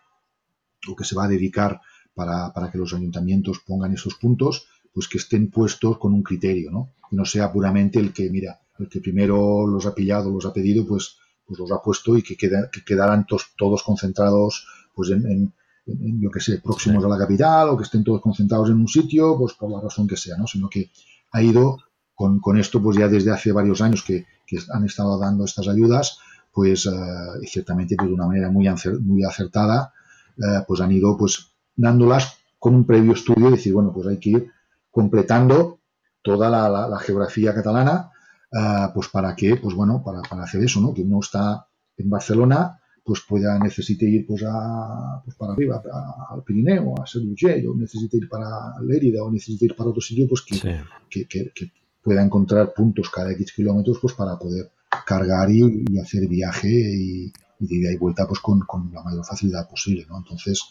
o 0.88 0.95
que 0.95 1.03
se 1.03 1.15
va 1.15 1.26
a 1.26 1.28
dedicar 1.28 1.82
para, 2.13 2.53
para 2.53 2.71
que 2.71 2.78
los 2.78 2.93
ayuntamientos 2.93 3.59
pongan 3.65 3.93
esos 3.93 4.15
puntos, 4.15 4.67
pues 4.93 5.07
que 5.07 5.17
estén 5.17 5.49
puestos 5.49 5.97
con 5.97 6.13
un 6.13 6.23
criterio, 6.23 6.71
¿no? 6.71 6.93
Que 7.09 7.15
no 7.15 7.25
sea 7.25 7.51
puramente 7.51 7.99
el 7.99 8.13
que, 8.13 8.29
mira, 8.29 8.59
el 8.79 8.87
que 8.89 8.99
primero 8.99 9.67
los 9.67 9.85
ha 9.85 9.95
pillado, 9.95 10.31
los 10.31 10.45
ha 10.45 10.53
pedido, 10.53 10.85
pues, 10.85 11.17
pues 11.45 11.59
los 11.59 11.71
ha 11.71 11.81
puesto 11.81 12.17
y 12.17 12.21
que, 12.21 12.37
queda, 12.37 12.69
que 12.71 12.83
quedaran 12.83 13.25
tos, 13.25 13.53
todos 13.57 13.83
concentrados, 13.83 14.67
pues 14.93 15.09
en, 15.09 15.25
en, 15.25 15.53
en, 15.87 16.21
yo 16.21 16.29
que 16.29 16.39
sé, 16.39 16.59
próximos 16.59 17.03
sí. 17.03 17.05
a 17.05 17.09
la 17.09 17.17
capital 17.17 17.69
o 17.69 17.77
que 17.77 17.83
estén 17.83 18.03
todos 18.03 18.21
concentrados 18.21 18.69
en 18.69 18.77
un 18.77 18.87
sitio, 18.87 19.37
pues 19.37 19.53
por 19.53 19.71
la 19.71 19.81
razón 19.81 20.07
que 20.07 20.17
sea, 20.17 20.37
¿no? 20.37 20.47
Sino 20.47 20.69
que 20.69 20.91
ha 21.31 21.41
ido 21.41 21.77
con, 22.13 22.39
con 22.39 22.57
esto, 22.57 22.81
pues 22.81 22.97
ya 22.97 23.07
desde 23.07 23.31
hace 23.31 23.51
varios 23.51 23.81
años 23.81 24.03
que, 24.03 24.25
que 24.45 24.59
han 24.71 24.85
estado 24.85 25.17
dando 25.17 25.45
estas 25.45 25.67
ayudas, 25.67 26.19
pues, 26.51 26.85
uh, 26.85 27.41
y 27.41 27.47
ciertamente 27.47 27.95
pues, 27.95 28.07
de 28.07 28.13
una 28.13 28.27
manera 28.27 28.51
muy, 28.51 28.69
muy 29.01 29.23
acertada, 29.23 29.91
uh, 30.37 30.63
pues 30.67 30.81
han 30.81 30.91
ido, 30.91 31.17
pues, 31.17 31.47
dándolas 31.75 32.37
con 32.59 32.75
un 32.75 32.85
previo 32.85 33.13
estudio 33.13 33.49
y 33.49 33.51
decir, 33.51 33.73
bueno, 33.73 33.91
pues 33.91 34.07
hay 34.07 34.19
que 34.19 34.29
ir 34.29 34.51
completando 34.93 35.79
toda 36.21 36.51
la, 36.51 36.69
la, 36.69 36.87
la 36.87 36.99
geografía 36.99 37.53
catalana, 37.53 38.11
uh, 38.51 38.93
pues 38.93 39.07
para 39.07 39.35
que, 39.35 39.55
pues 39.55 39.75
bueno, 39.75 40.03
para, 40.05 40.21
para, 40.21 40.43
hacer 40.43 40.63
eso, 40.63 40.79
¿no? 40.79 40.93
Que 40.93 41.01
uno 41.01 41.19
está 41.19 41.67
en 41.97 42.09
Barcelona, 42.11 42.79
pues 43.03 43.21
pueda, 43.27 43.57
necesite 43.57 44.05
ir 44.05 44.27
pues, 44.27 44.43
a, 44.45 45.19
pues 45.25 45.35
para 45.35 45.53
arriba, 45.53 45.81
a, 45.91 46.33
al 46.35 46.43
Pirineo, 46.43 46.93
a 47.01 47.07
Serugell, 47.07 47.67
o 47.67 47.75
necesite 47.75 48.17
ir 48.17 48.29
para 48.29 48.79
Lérida, 48.83 49.23
o 49.23 49.31
necesite 49.31 49.65
ir 49.65 49.75
para 49.75 49.89
otro 49.89 50.01
sitio, 50.01 50.27
pues 50.29 50.43
que, 50.43 50.55
sí. 50.55 50.69
que, 51.09 51.25
que, 51.25 51.51
que, 51.53 51.71
pueda 52.03 52.21
encontrar 52.21 52.71
puntos 52.73 53.09
cada 53.09 53.31
X 53.31 53.51
kilómetros, 53.53 53.97
pues 53.99 54.13
para 54.13 54.37
poder 54.37 54.69
cargar 55.07 55.49
y, 55.49 55.85
y 55.89 55.97
hacer 55.97 56.27
viaje 56.27 56.69
y, 56.69 57.33
y, 57.59 57.67
de 57.67 57.75
ida 57.75 57.91
y 57.91 57.97
vuelta, 57.97 58.27
pues 58.27 58.41
con, 58.41 58.59
con 58.59 58.91
la 58.93 59.01
mayor 59.01 59.25
facilidad 59.25 59.67
posible, 59.67 60.05
¿no? 60.07 60.17
Entonces, 60.17 60.61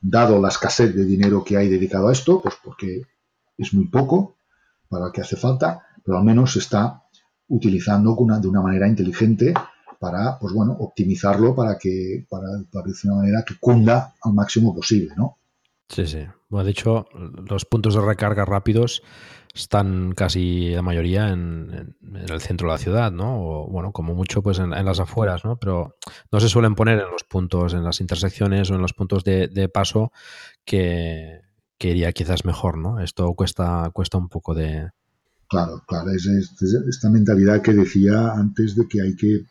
dado 0.00 0.40
la 0.42 0.48
escasez 0.48 0.94
de 0.94 1.04
dinero 1.06 1.42
que 1.42 1.56
hay 1.56 1.68
dedicado 1.68 2.08
a 2.08 2.12
esto, 2.12 2.42
pues 2.42 2.56
porque 2.62 3.02
es 3.56 3.74
muy 3.74 3.88
poco 3.88 4.36
para 4.88 5.06
lo 5.06 5.12
que 5.12 5.20
hace 5.20 5.36
falta, 5.36 5.82
pero 6.04 6.18
al 6.18 6.24
menos 6.24 6.52
se 6.52 6.60
está 6.60 7.02
utilizando 7.48 8.16
de 8.40 8.48
una 8.48 8.62
manera 8.62 8.88
inteligente 8.88 9.54
para, 9.98 10.38
pues 10.38 10.52
bueno, 10.52 10.76
optimizarlo 10.78 11.54
para 11.54 11.78
que, 11.78 12.26
para, 12.28 12.46
para 12.70 12.86
de 12.86 12.92
una 13.04 13.16
manera 13.16 13.44
que 13.46 13.54
cunda 13.58 14.14
al 14.22 14.34
máximo 14.34 14.74
posible, 14.74 15.14
¿no? 15.16 15.38
Sí, 15.88 16.06
sí. 16.06 16.26
Bueno, 16.48 16.64
de 16.64 16.70
hecho, 16.70 17.06
los 17.48 17.64
puntos 17.64 17.94
de 17.94 18.00
recarga 18.00 18.44
rápidos 18.44 19.02
están 19.54 20.12
casi 20.12 20.70
la 20.70 20.82
mayoría 20.82 21.28
en, 21.28 21.96
el 22.14 22.40
centro 22.40 22.68
de 22.68 22.74
la 22.74 22.78
ciudad, 22.78 23.12
¿no? 23.12 23.40
O, 23.40 23.68
bueno, 23.68 23.92
como 23.92 24.14
mucho, 24.14 24.42
pues 24.42 24.58
en, 24.58 24.72
en, 24.72 24.84
las 24.84 25.00
afueras, 25.00 25.44
¿no? 25.44 25.56
Pero 25.56 25.96
no 26.32 26.40
se 26.40 26.48
suelen 26.48 26.74
poner 26.74 26.98
en 26.98 27.10
los 27.10 27.24
puntos, 27.24 27.74
en 27.74 27.84
las 27.84 28.00
intersecciones 28.00 28.70
o 28.70 28.74
en 28.74 28.82
los 28.82 28.94
puntos 28.94 29.24
de 29.24 29.70
paso 29.72 30.12
que, 30.64 31.40
que 31.78 31.90
iría 31.90 32.12
quizás 32.12 32.44
mejor, 32.44 32.78
¿no? 32.78 33.00
Esto 33.00 33.32
cuesta, 33.34 33.90
cuesta 33.92 34.18
un 34.18 34.28
poco 34.28 34.54
de... 34.54 34.90
Claro, 35.48 35.82
claro, 35.86 36.10
es, 36.10 36.26
es, 36.26 36.50
es, 36.62 36.74
esta 36.88 37.10
mentalidad 37.10 37.62
que 37.62 37.72
decía 37.72 38.32
antes 38.32 38.74
de 38.74 38.88
que 38.88 39.02
hay 39.02 39.14
que 39.14 39.44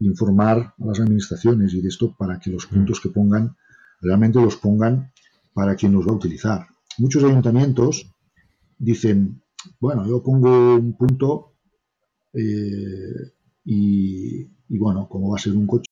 informar 0.00 0.74
a 0.78 0.84
las 0.84 1.00
administraciones 1.00 1.72
y 1.74 1.80
de 1.80 1.88
esto 1.88 2.14
para 2.16 2.38
que 2.38 2.50
los 2.50 2.66
puntos 2.66 3.00
que 3.00 3.08
pongan 3.08 3.56
realmente 4.00 4.40
los 4.40 4.56
pongan 4.56 5.12
para 5.54 5.76
quien 5.76 5.92
los 5.92 6.06
va 6.06 6.12
a 6.12 6.16
utilizar. 6.16 6.66
Muchos 6.98 7.24
ayuntamientos 7.24 8.12
dicen, 8.78 9.42
bueno, 9.80 10.06
yo 10.06 10.22
pongo 10.22 10.74
un 10.74 10.96
punto 10.96 11.54
eh, 12.32 13.32
y, 13.64 14.40
y 14.68 14.78
bueno, 14.78 15.08
como 15.08 15.30
va 15.30 15.36
a 15.36 15.40
ser 15.40 15.54
un 15.54 15.66
coche 15.66 15.91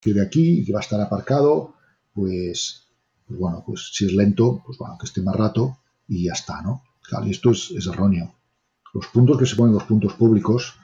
Que 0.00 0.14
de 0.14 0.22
aquí, 0.22 0.64
que 0.64 0.72
va 0.72 0.80
a 0.80 0.82
estar 0.82 1.00
aparcado, 1.00 1.74
pues, 2.14 2.86
pues, 3.26 3.38
bueno, 3.38 3.62
pues 3.66 3.90
si 3.92 4.06
es 4.06 4.12
lento, 4.12 4.62
pues 4.64 4.78
bueno, 4.78 4.96
que 4.98 5.06
esté 5.06 5.22
más 5.22 5.36
rato 5.36 5.78
y 6.08 6.24
ya 6.24 6.32
está, 6.32 6.62
¿no? 6.62 6.82
Claro, 7.02 7.26
y 7.26 7.30
esto 7.30 7.50
es, 7.50 7.70
es 7.70 7.86
erróneo. 7.86 8.34
Los 8.92 9.06
puntos 9.08 9.38
que 9.38 9.46
se 9.46 9.56
ponen 9.56 9.74
los 9.74 9.84
puntos 9.84 10.14
públicos 10.14 10.74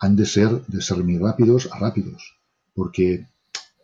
han 0.00 0.16
de 0.16 0.26
ser 0.26 0.66
de 0.66 0.82
ser 0.82 0.98
rápidos 1.20 1.68
a 1.72 1.78
rápidos, 1.78 2.36
porque 2.74 3.28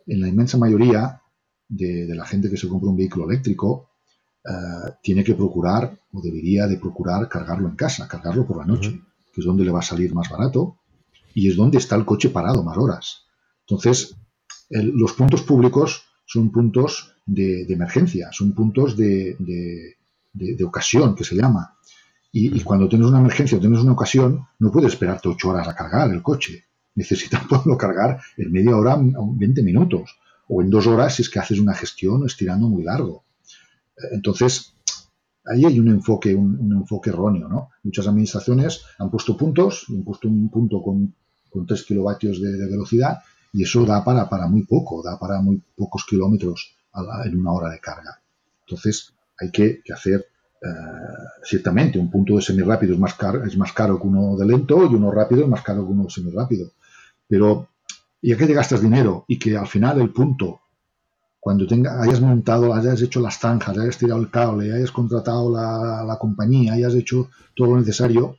en 0.05 0.21
la 0.21 0.27
inmensa 0.27 0.57
mayoría 0.57 1.21
de, 1.67 2.05
de 2.05 2.15
la 2.15 2.25
gente 2.25 2.49
que 2.49 2.57
se 2.57 2.67
compra 2.67 2.89
un 2.89 2.97
vehículo 2.97 3.29
eléctrico 3.29 3.89
eh, 4.43 4.91
tiene 5.01 5.23
que 5.23 5.35
procurar 5.35 5.99
o 6.11 6.21
debería 6.21 6.67
de 6.67 6.77
procurar 6.77 7.29
cargarlo 7.29 7.69
en 7.69 7.75
casa, 7.75 8.07
cargarlo 8.07 8.45
por 8.45 8.57
la 8.57 8.65
noche, 8.65 8.89
uh 8.89 8.93
-huh. 8.93 9.05
que 9.33 9.41
es 9.41 9.45
donde 9.45 9.63
le 9.63 9.71
va 9.71 9.79
a 9.79 9.83
salir 9.83 10.13
más 10.13 10.29
barato 10.29 10.77
y 11.33 11.49
es 11.49 11.55
donde 11.55 11.77
está 11.77 11.95
el 11.95 12.05
coche 12.05 12.29
parado 12.29 12.63
más 12.63 12.77
horas. 12.77 13.25
Entonces, 13.61 14.15
el, 14.71 14.91
los 14.95 15.13
puntos 15.13 15.43
públicos 15.43 16.03
son 16.25 16.51
puntos 16.51 17.13
de, 17.25 17.65
de 17.65 17.73
emergencia, 17.73 18.29
son 18.31 18.53
puntos 18.53 18.95
de, 18.95 19.35
de, 19.39 19.97
de, 20.33 20.63
ocasión, 20.63 21.13
que 21.13 21.23
se 21.23 21.35
llama. 21.35 21.77
Y, 22.31 22.57
y, 22.57 22.61
cuando 22.61 22.87
tienes 22.87 23.07
una 23.07 23.19
emergencia 23.19 23.57
o 23.57 23.61
tienes 23.61 23.79
una 23.79 23.91
ocasión, 23.91 24.47
no 24.59 24.71
puedes 24.71 24.93
esperarte 24.93 25.27
ocho 25.27 25.49
horas 25.49 25.67
a 25.67 25.75
cargar 25.75 26.09
el 26.11 26.21
coche. 26.21 26.65
Necesitas 26.95 27.45
poderlo 27.45 27.77
cargar 27.77 28.21
en 28.37 28.51
media 28.51 28.75
hora, 28.75 28.97
20 28.97 29.63
minutos, 29.63 30.17
o 30.47 30.61
en 30.61 30.69
dos 30.69 30.87
horas 30.87 31.15
si 31.15 31.21
es 31.21 31.29
que 31.29 31.39
haces 31.39 31.59
una 31.59 31.73
gestión 31.73 32.25
estirando 32.25 32.67
muy 32.67 32.83
largo. 32.83 33.25
Entonces, 34.11 34.73
ahí 35.45 35.65
hay 35.65 35.79
un 35.79 35.89
enfoque, 35.89 36.33
un, 36.33 36.59
un 36.59 36.73
enfoque 36.73 37.09
erróneo, 37.09 37.47
¿no? 37.47 37.69
Muchas 37.83 38.07
administraciones 38.07 38.83
han 38.99 39.11
puesto 39.11 39.37
puntos, 39.37 39.85
han 39.89 40.03
puesto 40.03 40.27
un 40.27 40.49
punto 40.49 40.81
con, 40.81 41.13
con 41.49 41.65
3 41.65 41.83
kilovatios 41.83 42.41
de, 42.41 42.53
de 42.53 42.67
velocidad 42.69 43.19
y 43.53 43.63
eso 43.63 43.85
da 43.85 44.03
para, 44.03 44.29
para 44.29 44.47
muy 44.47 44.63
poco, 44.63 45.01
da 45.03 45.19
para 45.19 45.41
muy 45.41 45.61
pocos 45.75 46.05
kilómetros 46.05 46.75
la, 46.93 47.25
en 47.25 47.39
una 47.39 47.51
hora 47.51 47.69
de 47.69 47.79
carga. 47.79 48.19
Entonces 48.65 49.13
hay 49.39 49.51
que, 49.51 49.81
hacer, 49.93 50.25
eh, 50.61 50.67
ciertamente, 51.43 51.99
un 51.99 52.09
punto 52.09 52.35
de 52.35 52.41
semirápido 52.41 52.93
es 52.93 52.99
más, 52.99 53.15
caro, 53.15 53.43
es 53.43 53.57
más 53.57 53.73
caro 53.73 53.99
que 53.99 54.07
uno 54.07 54.37
de 54.37 54.45
lento 54.45 54.85
y 54.89 54.95
uno 54.95 55.11
rápido 55.11 55.43
es 55.43 55.49
más 55.49 55.61
caro 55.63 55.85
que 55.85 55.91
uno 55.91 56.03
de 56.03 56.09
semirápido. 56.09 56.71
Pero 57.27 57.67
ya 58.21 58.37
que 58.37 58.47
te 58.47 58.53
gastas 58.53 58.81
dinero 58.81 59.25
y 59.27 59.37
que 59.39 59.57
al 59.57 59.67
final 59.67 59.99
el 59.99 60.11
punto, 60.11 60.61
cuando 61.39 61.65
tenga, 61.65 62.01
hayas 62.01 62.21
montado, 62.21 62.73
hayas 62.73 63.01
hecho 63.01 63.19
las 63.19 63.39
zanjas, 63.39 63.77
hayas 63.77 63.97
tirado 63.97 64.21
el 64.21 64.29
cable, 64.29 64.73
hayas 64.73 64.91
contratado 64.91 65.51
la, 65.51 66.03
la 66.05 66.17
compañía, 66.17 66.73
hayas 66.73 66.93
hecho 66.93 67.29
todo 67.55 67.71
lo 67.71 67.79
necesario, 67.79 68.37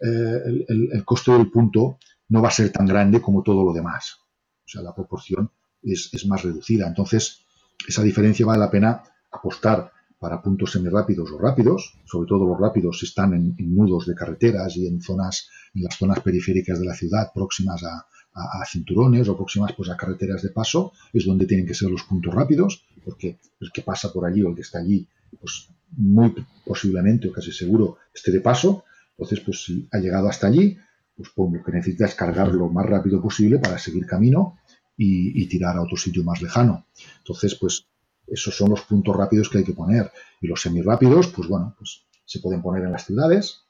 eh, 0.00 0.42
el, 0.46 0.64
el, 0.68 0.88
el 0.92 1.04
coste 1.04 1.32
del 1.32 1.50
punto 1.50 1.98
no 2.28 2.40
va 2.40 2.48
a 2.48 2.52
ser 2.52 2.70
tan 2.70 2.86
grande 2.86 3.20
como 3.20 3.42
todo 3.42 3.64
lo 3.64 3.72
demás. 3.72 4.25
O 4.66 4.68
sea, 4.68 4.82
la 4.82 4.94
proporción 4.94 5.50
es, 5.82 6.10
es, 6.12 6.26
más 6.26 6.42
reducida. 6.42 6.88
Entonces, 6.88 7.44
esa 7.86 8.02
diferencia 8.02 8.44
vale 8.44 8.60
la 8.60 8.70
pena 8.70 9.02
apostar 9.30 9.92
para 10.18 10.42
puntos 10.42 10.72
semirápidos 10.72 11.30
o 11.30 11.38
rápidos, 11.38 11.94
sobre 12.04 12.26
todo 12.26 12.46
los 12.46 12.58
rápidos 12.58 12.98
si 12.98 13.06
están 13.06 13.34
en, 13.34 13.54
nudos 13.74 14.06
de 14.06 14.14
carreteras 14.14 14.76
y 14.76 14.86
en 14.86 15.00
zonas, 15.00 15.48
en 15.74 15.82
las 15.84 15.96
zonas 15.96 16.20
periféricas 16.20 16.80
de 16.80 16.86
la 16.86 16.94
ciudad, 16.94 17.30
próximas 17.34 17.82
a, 17.84 18.06
a, 18.34 18.62
a, 18.62 18.64
cinturones 18.64 19.28
o 19.28 19.36
próximas 19.36 19.72
pues, 19.76 19.90
a 19.90 19.96
carreteras 19.96 20.42
de 20.42 20.50
paso, 20.50 20.92
es 21.12 21.26
donde 21.26 21.46
tienen 21.46 21.66
que 21.66 21.74
ser 21.74 21.90
los 21.90 22.02
puntos 22.04 22.34
rápidos, 22.34 22.86
porque 23.04 23.38
el 23.60 23.70
que 23.70 23.82
pasa 23.82 24.12
por 24.12 24.24
allí 24.24 24.42
o 24.42 24.48
el 24.48 24.54
que 24.54 24.62
está 24.62 24.78
allí, 24.78 25.06
pues 25.38 25.68
muy 25.96 26.34
posiblemente 26.64 27.28
o 27.28 27.32
casi 27.32 27.52
seguro 27.52 27.98
esté 28.12 28.32
de 28.32 28.40
paso. 28.40 28.84
Entonces, 29.10 29.40
pues 29.40 29.64
si 29.64 29.88
ha 29.92 29.98
llegado 29.98 30.28
hasta 30.28 30.46
allí, 30.46 30.76
pues 31.16 31.30
pum, 31.30 31.54
lo 31.54 31.64
que 31.64 31.72
necesita 31.72 32.04
es 32.04 32.14
cargar 32.14 32.48
lo 32.52 32.68
más 32.68 32.86
rápido 32.86 33.20
posible 33.20 33.58
para 33.58 33.78
seguir 33.78 34.06
camino 34.06 34.58
y, 34.96 35.46
tirar 35.48 35.76
a 35.76 35.82
otro 35.82 35.96
sitio 35.96 36.24
más 36.24 36.42
lejano. 36.42 36.86
Entonces, 37.18 37.54
pues 37.54 37.86
esos 38.26 38.56
son 38.56 38.70
los 38.70 38.82
puntos 38.82 39.16
rápidos 39.16 39.48
que 39.48 39.58
hay 39.58 39.64
que 39.64 39.72
poner. 39.72 40.10
Y 40.40 40.46
los 40.46 40.60
semirápidos, 40.60 41.28
pues 41.28 41.48
bueno, 41.48 41.74
pues 41.78 42.06
se 42.24 42.40
pueden 42.40 42.62
poner 42.62 42.84
en 42.84 42.92
las 42.92 43.04
ciudades, 43.04 43.66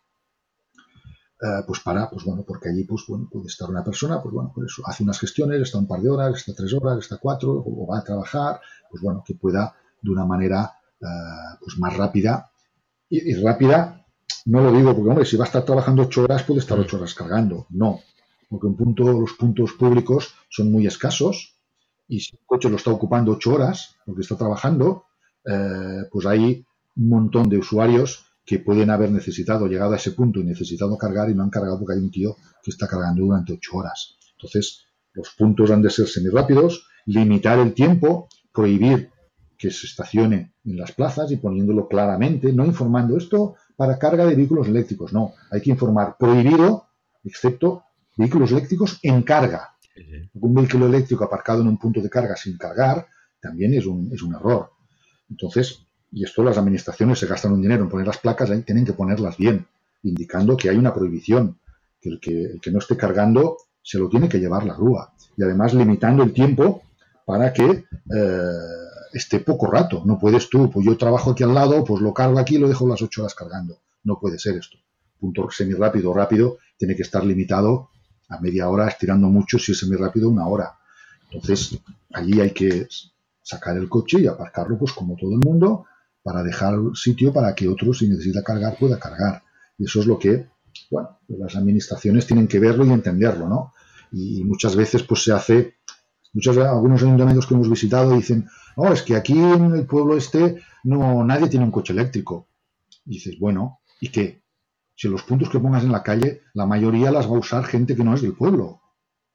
eh, 1.43 1.63
pues 1.67 1.81
para, 1.81 2.09
pues 2.09 2.25
bueno, 2.25 2.45
porque 2.47 2.71
allí 2.71 2.85
pues 2.85 3.05
bueno, 3.07 3.29
puede 3.31 3.47
estar 3.47 3.69
una 3.69 3.85
persona, 3.85 4.23
pues 4.23 4.35
bueno, 4.35 4.53
por 4.55 4.65
eso 4.65 4.83
hace 4.87 5.03
unas 5.03 5.19
gestiones, 5.19 5.61
está 5.61 5.79
un 5.79 5.87
par 5.87 6.01
de 6.01 6.09
horas, 6.09 6.37
está 6.37 6.55
tres 6.55 6.73
horas, 6.73 6.99
está 6.99 7.19
cuatro, 7.19 7.53
o 7.53 7.87
va 7.87 7.99
a 7.99 8.05
trabajar, 8.05 8.61
pues 8.91 9.03
bueno, 9.03 9.23
que 9.27 9.35
pueda 9.35 9.75
de 10.01 10.11
una 10.11 10.25
manera 10.25 10.73
eh, 11.01 11.07
pues 11.61 11.79
más 11.79 11.97
rápida 11.97 12.51
y 13.09 13.35
rápida 13.35 14.06
no 14.47 14.61
lo 14.63 14.73
digo 14.73 14.95
porque, 14.95 15.11
hombre, 15.11 15.25
si 15.25 15.37
va 15.37 15.45
a 15.45 15.49
estar 15.49 15.65
trabajando 15.65 16.03
ocho 16.03 16.23
horas, 16.23 16.45
puede 16.45 16.61
estar 16.61 16.79
ocho 16.79 16.97
horas 16.97 17.15
cargando. 17.15 17.67
No, 17.71 18.01
porque 18.49 18.67
un 18.67 18.77
punto, 18.77 19.05
los 19.05 19.33
puntos 19.33 19.73
públicos 19.73 20.35
son 20.49 20.71
muy 20.71 20.87
escasos 20.87 21.57
y 22.09 22.21
si 22.21 22.37
el 22.37 22.43
coche 22.47 22.71
lo 22.71 22.77
está 22.77 22.91
ocupando 22.93 23.33
ocho 23.33 23.55
horas, 23.55 23.97
porque 24.05 24.23
está 24.23 24.37
trabajando, 24.37 25.05
eh, 25.45 26.03
pues 26.11 26.27
hay 26.27 26.65
un 26.97 27.09
montón 27.09 27.49
de 27.49 27.59
usuarios 27.59 28.25
que 28.45 28.61
pueden 28.61 28.91
haber 28.91 29.11
necesitado, 29.11 29.67
llegado 29.67 29.93
a 29.93 29.97
ese 29.97 30.13
punto 30.13 30.39
y 30.39 30.45
necesitado 30.45 30.97
cargar 30.97 31.29
y 31.29 31.35
no 31.35 31.43
han 31.43 31.51
cargado 31.51 31.81
porque 31.81 31.95
hay 31.95 32.01
un 32.01 32.13
tío 32.13 32.37
que 32.63 32.71
está 32.71 32.87
cargando 32.87 33.25
durante 33.25 33.53
ocho 33.53 33.79
horas. 33.79 34.17
Entonces, 34.37 34.85
los 35.13 35.31
puntos 35.31 35.73
han 35.73 35.83
de 35.83 35.91
ser 35.91 36.07
semirápidos, 36.07 36.87
limitar 37.07 37.59
el 37.59 37.75
tiempo, 37.75 38.29
prohibir 38.53 39.11
que 39.59 39.73
se 39.73 39.87
estacione 39.87 40.53
en 40.65 40.77
las 40.77 40.93
plazas 40.93 41.33
y 41.33 41.37
poniéndolo 41.37 41.89
claramente, 41.89 42.53
no 42.53 42.65
informando 42.65 43.17
esto 43.17 43.57
para 43.77 43.99
carga 43.99 44.25
de 44.25 44.35
vehículos 44.35 44.69
eléctricos. 44.69 45.13
No, 45.13 45.35
hay 45.51 45.61
que 45.61 45.71
informar 45.71 46.17
prohibido, 46.19 46.87
excepto 47.25 47.85
vehículos 48.17 48.51
eléctricos 48.51 48.99
en 49.03 49.23
carga. 49.23 49.77
Un 50.35 50.55
vehículo 50.55 50.87
eléctrico 50.87 51.25
aparcado 51.25 51.63
en 51.63 51.69
un 51.69 51.79
punto 51.79 52.01
de 52.01 52.11
carga 52.11 52.37
sin 52.37 52.57
cargar 52.59 53.07
también 53.41 53.75
es 53.75 53.87
un, 53.87 54.11
es 54.13 54.23
un 54.23 54.35
error. 54.35 54.71
Entonces, 55.31 55.87
y 56.13 56.25
esto 56.25 56.43
las 56.43 56.59
administraciones 56.59 57.19
se 57.19 57.27
gastan 57.27 57.53
un 57.53 57.63
dinero 57.63 57.85
en 57.85 57.91
poner 57.91 58.07
las 58.07 58.19
placas, 58.19 58.51
ahí 58.51 58.63
tienen 58.63 58.85
que 58.85 58.93
ponerlas 58.93 59.37
bien, 59.37 59.67
indicando 60.03 60.57
que 60.57 60.71
hay 60.71 60.77
una 60.77 60.95
prohibición, 60.95 61.59
que 62.01 62.09
el 62.11 62.21
que, 62.21 62.45
el 62.45 62.61
que 62.61 62.71
no 62.71 62.79
esté 62.79 62.97
cargando 62.97 63.57
se 63.83 63.99
lo 63.99 64.09
tiene 64.09 64.29
que 64.29 64.39
llevar 64.39 64.65
la 64.65 64.75
grúa. 64.75 65.13
Y 65.37 65.43
además 65.43 65.75
limitando 65.75 66.23
el 66.23 66.33
tiempo 66.33 66.83
para 67.25 67.53
que 67.53 67.65
eh, 67.65 68.86
esté 69.17 69.41
poco 69.41 69.67
rato. 69.67 70.03
No 70.05 70.19
puedes 70.19 70.49
tú, 70.49 70.71
pues 70.71 70.85
yo 70.85 70.97
trabajo 70.97 71.31
aquí 71.31 71.43
al 71.43 71.55
lado, 71.55 71.85
pues 71.85 72.01
lo 72.01 72.13
cargo 72.13 72.39
aquí 72.39 72.57
y 72.57 72.59
lo 72.59 72.69
dejo 72.69 72.87
las 72.87 73.03
ocho 73.03 73.23
horas 73.23 73.35
cargando. 73.35 73.79
No 74.05 74.19
puede 74.21 74.39
ser 74.39 74.57
esto. 74.57 74.77
Punto 75.19 75.49
semi-rápido 75.51 76.13
rápido 76.13 76.59
tiene 76.77 76.95
que 76.95 77.03
estar 77.03 77.25
limitado 77.25 77.91
a 78.29 78.41
media 78.41 78.69
hora, 78.69 78.89
estirando 78.89 79.29
mucho, 79.29 79.59
si 79.59 79.73
es 79.73 79.79
semi-rápido, 79.79 80.29
una 80.29 80.47
hora. 80.47 80.77
Entonces, 81.31 81.79
allí 82.13 82.41
hay 82.41 82.51
que 82.51 82.87
sacar 83.43 83.77
el 83.77 83.89
coche 83.89 84.21
y 84.21 84.27
aparcarlo, 84.27 84.79
pues 84.79 84.93
como 84.93 85.17
todo 85.17 85.33
el 85.33 85.39
mundo, 85.39 85.87
para 86.23 86.43
dejar 86.43 86.75
sitio 86.95 87.33
para 87.33 87.55
que 87.55 87.69
otro, 87.69 87.95
si 87.95 88.09
necesita 88.09 88.43
cargar, 88.43 88.77
pueda 88.77 88.99
cargar. 88.99 89.43
Y 89.79 89.85
eso 89.85 90.01
es 90.01 90.07
lo 90.07 90.19
que, 90.19 90.49
bueno, 90.91 91.19
las 91.29 91.57
administraciones 91.57 92.27
tienen 92.27 92.49
que 92.49 92.59
verlo 92.59 92.85
y 92.85 92.91
entenderlo, 92.91 93.49
¿no? 93.49 93.73
Y 94.13 94.45
muchas 94.45 94.77
veces, 94.77 95.03
pues 95.05 95.23
se 95.23 95.33
hace, 95.33 95.77
muchos, 96.33 96.59
algunos 96.59 97.03
ayuntamientos 97.03 97.47
que 97.47 97.55
hemos 97.55 97.71
visitado 97.71 98.17
dicen, 98.17 98.49
no, 98.77 98.93
es 98.93 99.03
que 99.03 99.17
aquí 99.17 99.33
en 99.33 99.75
el 99.75 99.87
pueblo 99.87 100.17
este 100.17 100.63
no, 100.85 101.25
nadie 101.25 101.49
tiene 101.49 101.65
un 101.65 101.71
coche 101.71 101.93
eléctrico. 101.93 102.49
Y 103.05 103.15
dices, 103.15 103.39
bueno, 103.39 103.81
¿y 104.01 104.09
qué? 104.09 104.43
Si 104.95 105.09
los 105.09 105.23
puntos 105.23 105.49
que 105.49 105.59
pongas 105.59 105.85
en 105.85 105.93
la 105.93 106.03
calle, 106.03 106.43
la 106.55 106.67
mayoría 106.67 107.11
las 107.11 107.27
va 107.27 107.37
a 107.37 107.41
usar 107.41 107.65
gente 107.65 107.97
que 107.97 108.05
no 108.05 108.15
es 108.15 108.23
del 108.23 108.35
pueblo. 108.35 108.81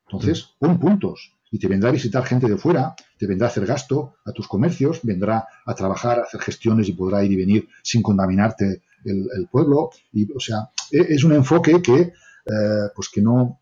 Entonces, 0.08 0.56
pon 0.60 0.80
puntos. 0.80 1.38
Y 1.52 1.60
te 1.60 1.68
vendrá 1.68 1.90
a 1.90 1.94
visitar 1.94 2.24
gente 2.24 2.48
de 2.48 2.58
fuera, 2.58 2.96
te 3.18 3.28
vendrá 3.28 3.48
a 3.48 3.50
hacer 3.50 3.66
gasto 3.66 4.16
a 4.26 4.32
tus 4.32 4.48
comercios, 4.48 5.02
vendrá 5.04 5.46
a 5.66 5.76
trabajar, 5.76 6.20
a 6.20 6.24
hacer 6.24 6.40
gestiones 6.40 6.88
y 6.88 6.94
podrá 6.94 7.24
ir 7.24 7.32
y 7.32 7.36
venir 7.36 7.68
sin 7.84 8.02
contaminarte 8.02 8.84
el, 9.04 9.48
pueblo. 9.52 9.90
Y, 10.14 10.32
o 10.32 10.40
sea, 10.40 10.70
e, 10.92 11.14
es 11.14 11.24
un 11.24 11.34
enfoque 11.34 11.82
que, 11.82 12.00
eh, 12.00 12.90
pues 12.96 13.10
que 13.10 13.22
no, 13.22 13.60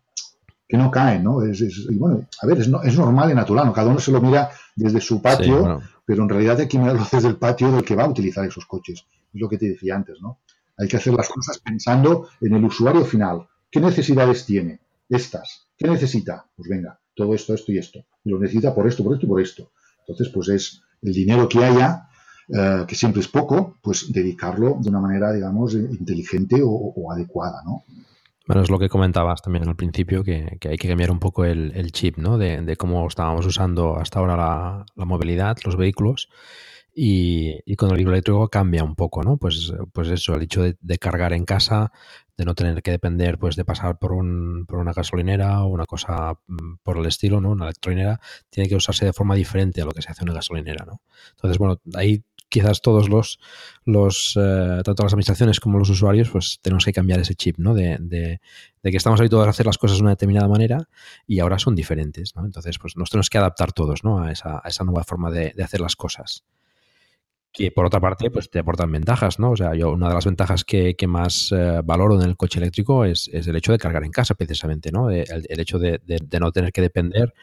que 0.68 0.76
no 0.76 0.90
cae, 0.90 1.18
¿no? 1.18 1.42
Es, 1.42 1.60
y 1.60 1.96
bueno, 1.96 2.28
a 2.40 2.46
ver, 2.46 2.58
es, 2.58 2.70
es, 2.84 2.96
normal 2.96 3.30
y 3.30 3.34
natural, 3.34 3.66
¿no? 3.66 3.72
Cada 3.72 3.90
uno 3.90 3.98
se 3.98 4.12
lo 4.12 4.20
mira 4.20 4.50
desde 4.76 5.00
su 5.00 5.20
patio, 5.20 5.80
pero 6.04 6.22
en 6.22 6.28
realidad 6.28 6.60
hay 6.60 6.68
que 6.68 6.78
mirarlo 6.78 7.06
desde 7.10 7.28
el 7.28 7.36
patio 7.36 7.70
del 7.72 7.84
que 7.84 7.94
va 7.94 8.04
a 8.04 8.08
utilizar 8.08 8.44
esos 8.44 8.66
coches. 8.66 9.04
Es 9.32 9.40
lo 9.40 9.48
que 9.48 9.58
te 9.58 9.68
decía 9.68 9.94
antes, 9.94 10.20
¿no? 10.20 10.38
Hay 10.76 10.88
que 10.88 10.96
hacer 10.96 11.12
las 11.12 11.28
cosas 11.28 11.58
pensando 11.58 12.28
en 12.40 12.54
el 12.54 12.64
usuario 12.64 13.04
final. 13.04 13.46
¿Qué 13.70 13.80
necesidades 13.80 14.46
tiene? 14.46 14.80
Estas. 15.08 15.68
¿Qué 15.76 15.86
necesita? 15.88 16.46
Pues 16.56 16.68
venga, 16.68 16.98
todo 17.14 17.34
esto, 17.34 17.54
esto 17.54 17.72
y 17.72 17.78
esto. 17.78 18.04
lo 18.24 18.38
necesita 18.38 18.74
por 18.74 18.86
esto, 18.86 19.04
por 19.04 19.14
esto 19.14 19.26
y 19.26 19.28
por 19.28 19.40
esto. 19.40 19.72
Entonces, 20.00 20.28
pues 20.32 20.48
es 20.48 20.82
el 21.02 21.12
dinero 21.12 21.48
que 21.48 21.64
haya, 21.64 22.08
eh, 22.48 22.84
que 22.86 22.94
siempre 22.94 23.20
es 23.20 23.28
poco, 23.28 23.76
pues 23.82 24.12
dedicarlo 24.12 24.78
de 24.80 24.88
una 24.88 25.00
manera, 25.00 25.32
digamos, 25.32 25.74
inteligente 25.74 26.60
o, 26.64 27.12
adecuada, 27.12 27.62
¿no? 27.64 27.84
Bueno, 28.50 28.64
es 28.64 28.70
lo 28.70 28.80
que 28.80 28.88
comentabas 28.88 29.42
también 29.42 29.68
al 29.68 29.76
principio, 29.76 30.24
que, 30.24 30.58
hay 30.68 30.76
que 30.76 30.88
cambiar 30.88 31.12
un 31.12 31.20
poco 31.20 31.44
el, 31.44 31.92
chip, 31.92 32.18
¿no? 32.18 32.36
De, 32.36 32.76
cómo 32.76 33.06
estábamos 33.06 33.46
usando 33.46 33.96
hasta 33.96 34.18
ahora 34.18 34.36
la, 34.36 34.86
la 34.96 35.04
movilidad, 35.04 35.56
los 35.64 35.76
vehículos, 35.76 36.28
y, 36.92 37.76
con 37.76 37.90
el 37.90 37.98
libro 37.98 38.12
eléctrico 38.12 38.48
cambia 38.48 38.82
un 38.82 38.94
poco, 38.94 39.22
¿no? 39.22 39.36
Pues, 39.36 39.72
pues 39.92 40.08
eso, 40.08 40.34
el 40.34 40.42
hecho 40.42 40.62
de, 40.62 40.98
cargar 40.98 41.32
en 41.32 41.44
casa, 41.44 41.92
de 42.36 42.44
no 42.44 42.54
tener 42.54 42.82
que 42.82 42.90
depender 42.90 43.38
pues 43.38 43.54
de 43.54 43.64
pasar 43.64 43.98
por, 43.98 44.12
un, 44.12 44.64
por 44.66 44.78
una 44.78 44.92
gasolinera 44.92 45.62
o 45.62 45.68
una 45.68 45.86
cosa 45.86 46.34
mm, 46.46 46.76
por 46.82 46.98
el 46.98 47.06
estilo, 47.06 47.40
¿no? 47.40 47.50
Una 47.50 47.66
electrolinera, 47.66 48.20
tiene 48.48 48.68
que 48.68 48.76
usarse 48.76 49.04
de 49.04 49.12
forma 49.12 49.34
diferente 49.34 49.82
a 49.82 49.84
lo 49.84 49.92
que 49.92 50.02
se 50.02 50.10
hace 50.10 50.22
en 50.22 50.30
una 50.30 50.38
gasolinera, 50.38 50.84
¿no? 50.84 51.00
Entonces, 51.30 51.58
bueno, 51.58 51.80
ahí 51.94 52.24
quizás 52.50 52.82
todos 52.82 53.08
los, 53.08 53.38
los 53.86 54.36
eh, 54.38 54.82
tanto 54.84 55.02
las 55.02 55.12
administraciones 55.12 55.60
como 55.60 55.78
los 55.78 55.88
usuarios, 55.88 56.28
pues 56.28 56.58
tenemos 56.60 56.84
que 56.84 56.92
cambiar 56.92 57.20
ese 57.20 57.34
chip, 57.34 57.56
¿no? 57.58 57.72
De, 57.72 57.96
de, 58.00 58.40
que 58.82 58.96
estamos 58.96 59.20
habituados 59.20 59.46
a 59.46 59.50
hacer 59.50 59.66
las 59.66 59.78
cosas 59.78 59.98
de 59.98 60.02
una 60.02 60.10
determinada 60.10 60.48
manera 60.48 60.88
y 61.26 61.38
ahora 61.38 61.58
son 61.58 61.74
diferentes, 61.74 62.36
¿no? 62.36 62.44
Entonces, 62.44 62.78
pues 62.78 62.96
nos 62.96 63.08
tenemos 63.08 63.30
que 63.30 63.38
adaptar 63.38 63.72
todos, 63.72 64.04
¿no? 64.04 64.22
A 64.22 64.32
esa, 64.32 64.60
a 64.62 64.68
esa 64.68 64.84
nueva 64.84 65.04
forma 65.04 65.30
de, 65.30 65.52
de 65.56 65.62
hacer 65.62 65.80
las 65.80 65.96
cosas 65.96 66.44
que 67.52 67.72
por 67.72 67.84
otra 67.84 68.00
parte 68.00 68.30
pues 68.30 68.48
te 68.48 68.60
aportan 68.60 68.92
ventajas, 68.92 69.38
¿no? 69.40 69.50
O 69.52 69.56
sea, 69.56 69.74
yo 69.74 69.90
una 69.90 70.08
de 70.08 70.14
las 70.14 70.24
ventajas 70.24 70.64
que, 70.64 70.94
más 71.08 71.50
eh, 71.52 71.80
valoro 71.84 72.20
en 72.20 72.28
el 72.28 72.36
coche 72.36 72.60
eléctrico 72.60 73.04
es, 73.04 73.28
el 73.32 73.56
hecho 73.56 73.72
de 73.72 73.78
cargar 73.78 74.04
en 74.04 74.12
casa 74.12 74.34
precisamente, 74.34 74.92
¿no? 74.92 75.10
El, 75.10 75.24
hecho 75.60 75.78
de, 75.78 76.00
no 76.40 76.52
tener 76.52 76.72
que 76.72 76.80
depender 76.80 77.34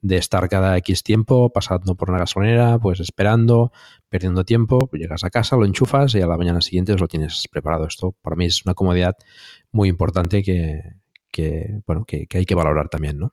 de 0.00 0.16
estar 0.16 0.48
cada 0.48 0.76
X 0.78 1.04
tiempo 1.04 1.50
pasando 1.52 1.94
por 1.94 2.10
una 2.10 2.18
gasolinera, 2.18 2.78
pues 2.78 2.98
esperando, 2.98 3.72
perdiendo 4.08 4.44
tiempo, 4.44 4.78
pues 4.88 5.00
llegas 5.00 5.22
a 5.22 5.30
casa, 5.30 5.56
lo 5.56 5.64
enchufas 5.64 6.14
y 6.16 6.20
a 6.20 6.26
la 6.26 6.36
mañana 6.36 6.60
siguiente 6.60 6.96
lo 6.96 7.06
tienes 7.06 7.46
preparado. 7.50 7.86
Esto 7.86 8.16
para 8.20 8.34
mí 8.34 8.46
es 8.46 8.64
una 8.66 8.74
comodidad 8.74 9.16
muy 9.70 9.88
importante 9.88 10.42
que, 10.42 11.82
bueno, 11.86 12.04
que 12.04 12.26
hay 12.32 12.44
que 12.44 12.54
valorar 12.56 12.88
también, 12.88 13.18
¿no? 13.18 13.32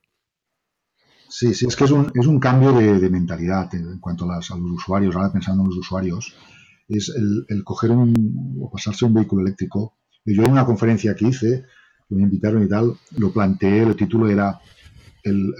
Sí, 1.29 1.53
sí, 1.53 1.67
es 1.67 1.75
que 1.75 1.83
es 1.83 1.91
un, 1.91 2.11
es 2.15 2.25
un 2.25 2.39
cambio 2.39 2.73
de, 2.73 3.09
mentalidad 3.09 3.73
en 3.75 3.99
cuanto 3.99 4.29
a, 4.29 4.37
los 4.37 4.49
usuarios, 4.51 5.15
ahora 5.15 5.31
pensando 5.31 5.61
en 5.61 5.69
los 5.69 5.77
usuarios, 5.77 6.35
es 6.87 7.13
el, 7.15 7.63
coger 7.63 7.91
un, 7.91 8.57
o 8.59 8.69
pasarse 8.71 9.05
un 9.05 9.13
vehículo 9.13 9.43
eléctrico. 9.43 9.95
Yo 10.25 10.43
en 10.43 10.51
una 10.51 10.65
conferencia 10.65 11.15
que 11.15 11.27
hice, 11.27 11.65
que 12.07 12.15
me 12.15 12.23
invitaron 12.23 12.63
y 12.63 12.67
tal, 12.67 12.95
lo 13.17 13.31
planteé, 13.31 13.83
el 13.83 13.95
título 13.95 14.27
era 14.27 14.59
el, 15.23 15.53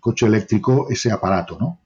coche 0.00 0.26
eléctrico, 0.26 0.88
ese 0.88 1.12
aparato, 1.12 1.58
¿no? 1.60 1.80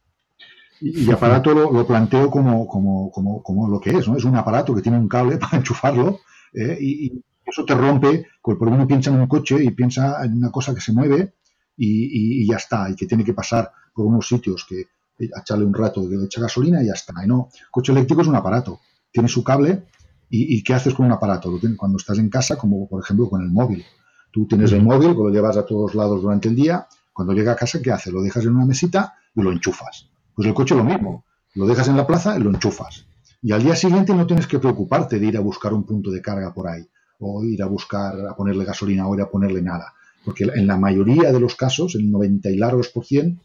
Y, 0.80 1.04
y 1.04 1.10
aparato 1.10 1.52
lo, 1.52 1.72
lo 1.72 1.86
planteo 1.86 2.30
como, 2.30 2.66
como, 2.66 3.10
como, 3.10 3.42
como, 3.42 3.68
lo 3.68 3.80
que 3.80 3.90
es, 3.90 4.08
¿no? 4.08 4.16
Es 4.16 4.24
un 4.24 4.36
aparato 4.36 4.74
que 4.74 4.82
tiene 4.82 4.98
un 4.98 5.08
cable 5.08 5.36
para 5.38 5.58
enchufarlo 5.58 6.20
¿eh? 6.54 6.78
y, 6.80 7.24
eso 7.44 7.64
te 7.64 7.74
rompe, 7.74 8.26
porque 8.40 8.64
uno 8.64 8.86
piensa 8.86 9.10
en 9.10 9.20
un 9.20 9.26
coche 9.26 9.56
y 9.64 9.72
piensa 9.72 10.24
en 10.24 10.34
una 10.34 10.52
cosa 10.52 10.72
que 10.72 10.80
se 10.80 10.92
mueve 10.92 11.34
y, 11.82 12.46
ya 12.46 12.56
está, 12.56 12.90
y 12.90 12.94
que 12.94 13.06
tiene 13.06 13.24
que 13.24 13.32
pasar 13.32 13.72
por 13.94 14.06
unos 14.06 14.28
sitios 14.28 14.66
que 14.68 14.84
echarle 15.18 15.64
un 15.64 15.74
rato 15.74 16.06
de 16.06 16.24
echa 16.24 16.40
gasolina 16.40 16.82
y 16.82 16.86
ya 16.86 16.92
está. 16.92 17.14
Y 17.24 17.26
no, 17.26 17.48
coche 17.70 17.92
eléctrico 17.92 18.22
es 18.22 18.28
un 18.28 18.36
aparato, 18.36 18.80
tiene 19.10 19.28
su 19.28 19.42
cable 19.42 19.86
y, 20.28 20.62
¿qué 20.62 20.74
haces 20.74 20.94
con 20.94 21.06
un 21.06 21.12
aparato? 21.12 21.58
Cuando 21.76 21.96
estás 21.96 22.18
en 22.18 22.28
casa, 22.28 22.56
como 22.56 22.88
por 22.88 23.02
ejemplo 23.02 23.28
con 23.28 23.42
el 23.42 23.50
móvil. 23.50 23.84
Tú 24.30 24.46
tienes 24.46 24.70
el 24.72 24.82
móvil, 24.82 25.12
lo 25.14 25.28
llevas 25.30 25.56
a 25.56 25.66
todos 25.66 25.94
lados 25.94 26.22
durante 26.22 26.48
el 26.48 26.54
día, 26.54 26.86
cuando 27.12 27.32
llega 27.32 27.52
a 27.52 27.56
casa, 27.56 27.80
¿qué 27.82 27.90
haces? 27.90 28.12
Lo 28.12 28.22
dejas 28.22 28.44
en 28.44 28.54
una 28.54 28.64
mesita 28.64 29.14
y 29.34 29.42
lo 29.42 29.50
enchufas. 29.50 30.08
Pues 30.34 30.46
el 30.46 30.54
coche 30.54 30.76
lo 30.76 30.84
mismo, 30.84 31.24
lo 31.54 31.66
dejas 31.66 31.88
en 31.88 31.96
la 31.96 32.06
plaza 32.06 32.36
y 32.38 32.40
lo 32.40 32.50
enchufas. 32.50 33.06
Y 33.42 33.52
al 33.52 33.62
día 33.62 33.74
siguiente 33.74 34.14
no 34.14 34.26
tienes 34.26 34.46
que 34.46 34.60
preocuparte 34.60 35.18
de 35.18 35.26
ir 35.26 35.36
a 35.36 35.40
buscar 35.40 35.72
un 35.72 35.84
punto 35.84 36.10
de 36.10 36.22
carga 36.22 36.54
por 36.54 36.68
ahí, 36.68 36.86
o 37.18 37.42
ir 37.42 37.62
a 37.62 37.66
buscar 37.66 38.14
a 38.26 38.36
ponerle 38.36 38.64
gasolina 38.64 39.08
o 39.08 39.14
ir 39.14 39.22
a 39.22 39.30
ponerle 39.30 39.62
nada. 39.62 39.94
Porque 40.24 40.44
en 40.44 40.66
la 40.66 40.76
mayoría 40.76 41.32
de 41.32 41.40
los 41.40 41.54
casos, 41.54 41.94
el 41.94 42.10
90 42.10 42.50
y 42.50 42.56
largos 42.56 42.88
por 42.88 43.04
cien, 43.04 43.40